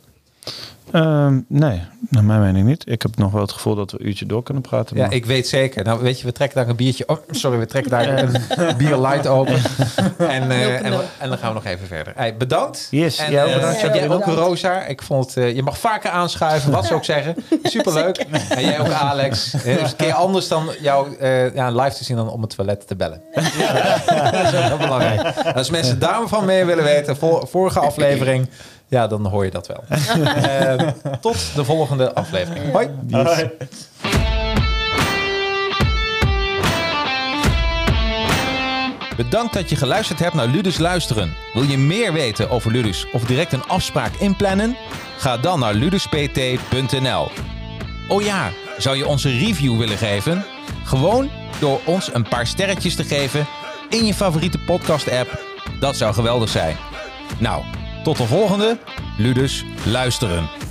Ehm, 0.92 1.40
nee, 1.48 1.82
naar 2.10 2.24
mijn 2.24 2.40
mening 2.42 2.68
niet. 2.68 2.84
Ik 2.90 3.02
heb 3.02 3.18
nog 3.18 3.32
wel 3.32 3.42
het 3.42 3.52
gevoel 3.52 3.76
dat 3.76 3.92
we 3.92 4.00
een 4.00 4.08
uurtje 4.08 4.26
door 4.26 4.44
kunnen 4.44 4.64
praten. 4.64 4.98
Ja, 4.98 5.04
maar- 5.06 5.14
ik 5.14 5.26
weet 5.26 5.48
zeker. 5.48 5.84
Nou, 5.84 6.02
weet 6.02 6.20
je, 6.20 6.26
we 6.26 6.32
trekken 6.32 6.58
daar 6.58 6.70
een 6.70 6.76
biertje. 6.76 7.08
Oh, 7.08 7.18
sorry, 7.30 7.58
we 7.60 7.66
trekken 7.66 7.92
daar 7.92 8.08
een 8.24 8.38
bier 8.78 8.98
light 8.98 9.28
open. 9.28 9.56
En, 10.18 10.52
eh, 10.52 10.86
en, 10.86 10.94
en 11.20 11.30
dan 11.30 11.38
gaan 11.38 11.48
we 11.48 11.54
nog 11.54 11.66
even 11.66 11.88
verder. 11.88 12.14
Hey, 12.16 12.38
bedankt. 12.38 12.88
Yes, 12.92 13.18
en, 13.18 13.32
jij 13.32 13.44
ook 13.44 13.62
eh, 13.62 13.82
jij 13.94 14.10
ook, 14.10 14.26
Rosa. 14.26 14.86
Ik 14.86 15.02
vond 15.02 15.26
het, 15.26 15.38
eh, 15.38 15.56
je 15.56 15.64
mag 15.64 15.78
vaker 15.78 16.10
aanschuiven, 16.10 16.72
wat 16.72 16.86
ze 16.86 16.94
ook 16.94 17.04
zeggen. 17.06 17.36
Superleuk. 17.64 18.18
En 18.50 18.62
jij 18.66 18.80
ook, 18.80 18.90
Alex. 18.92 19.54
Eh, 19.54 19.64
Dus 19.64 19.92
een 19.92 19.96
keer 19.98 20.14
anders 20.14 20.48
dan 20.48 20.70
jou 20.82 21.16
eh, 21.18 21.54
ja, 21.56 21.72
live 21.72 21.96
te 21.98 22.04
zien 22.04 22.16
dan 22.18 22.30
om 22.30 22.42
het 22.42 22.56
toilet 22.56 22.88
te 22.88 22.96
bellen. 22.96 23.22
dat 23.34 23.44
is 24.44 24.52
heel 24.52 24.78
belangrijk. 24.78 25.36
Als 25.56 25.70
mensen 25.70 26.00
daarvan 26.00 26.46
meer 26.46 26.66
willen 26.66 26.84
weten, 26.84 27.18
vor- 27.18 27.48
vorige 27.48 27.80
aflevering, 27.80 28.48
ja, 28.92 29.08
dan 29.08 29.26
hoor 29.26 29.46
je 29.46 29.52
dat 29.52 29.68
wel. 29.68 29.84
Eh, 30.42 30.88
tot 31.22 31.56
de 31.56 31.64
volgende 31.64 32.14
aflevering. 32.14 32.72
Hoi. 32.72 32.90
Yes. 33.08 33.46
Bedankt 39.18 39.54
dat 39.54 39.70
je 39.70 39.76
geluisterd 39.76 40.20
hebt 40.20 40.34
naar 40.34 40.48
Ludus 40.48 40.78
Luisteren. 40.78 41.34
Wil 41.54 41.64
je 41.64 41.78
meer 41.78 42.14
weten 42.14 42.50
over 42.50 42.72
Ludus 42.72 43.08
of 43.12 43.24
direct 43.24 43.54
een 43.54 43.64
afspraak 43.64 44.14
inplannen? 44.20 44.76
Ga 45.18 45.38
dan 45.38 45.60
naar 45.60 45.74
luduspt.nl. 45.74 47.28
Oh 48.08 48.22
ja, 48.22 48.50
zou 48.78 48.98
je 48.98 49.08
onze 49.08 49.30
review 49.30 49.78
willen 49.78 49.98
geven? 49.98 50.46
Gewoon 50.84 51.30
door 51.60 51.80
ons 51.86 52.14
een 52.14 52.28
paar 52.28 52.48
sterretjes 52.48 52.96
te 52.96 53.04
geven 53.04 53.48
in 53.90 54.06
je 54.06 54.14
favoriete 54.14 54.60
podcast-app. 54.60 55.40
Dat 55.80 55.96
zou 55.96 56.14
geweldig 56.14 56.50
zijn. 56.50 56.78
Nou, 57.38 57.64
tot 58.04 58.18
de 58.18 58.24
volgende 58.24 58.78
Ludus 59.18 59.66
Luisteren. 59.86 60.71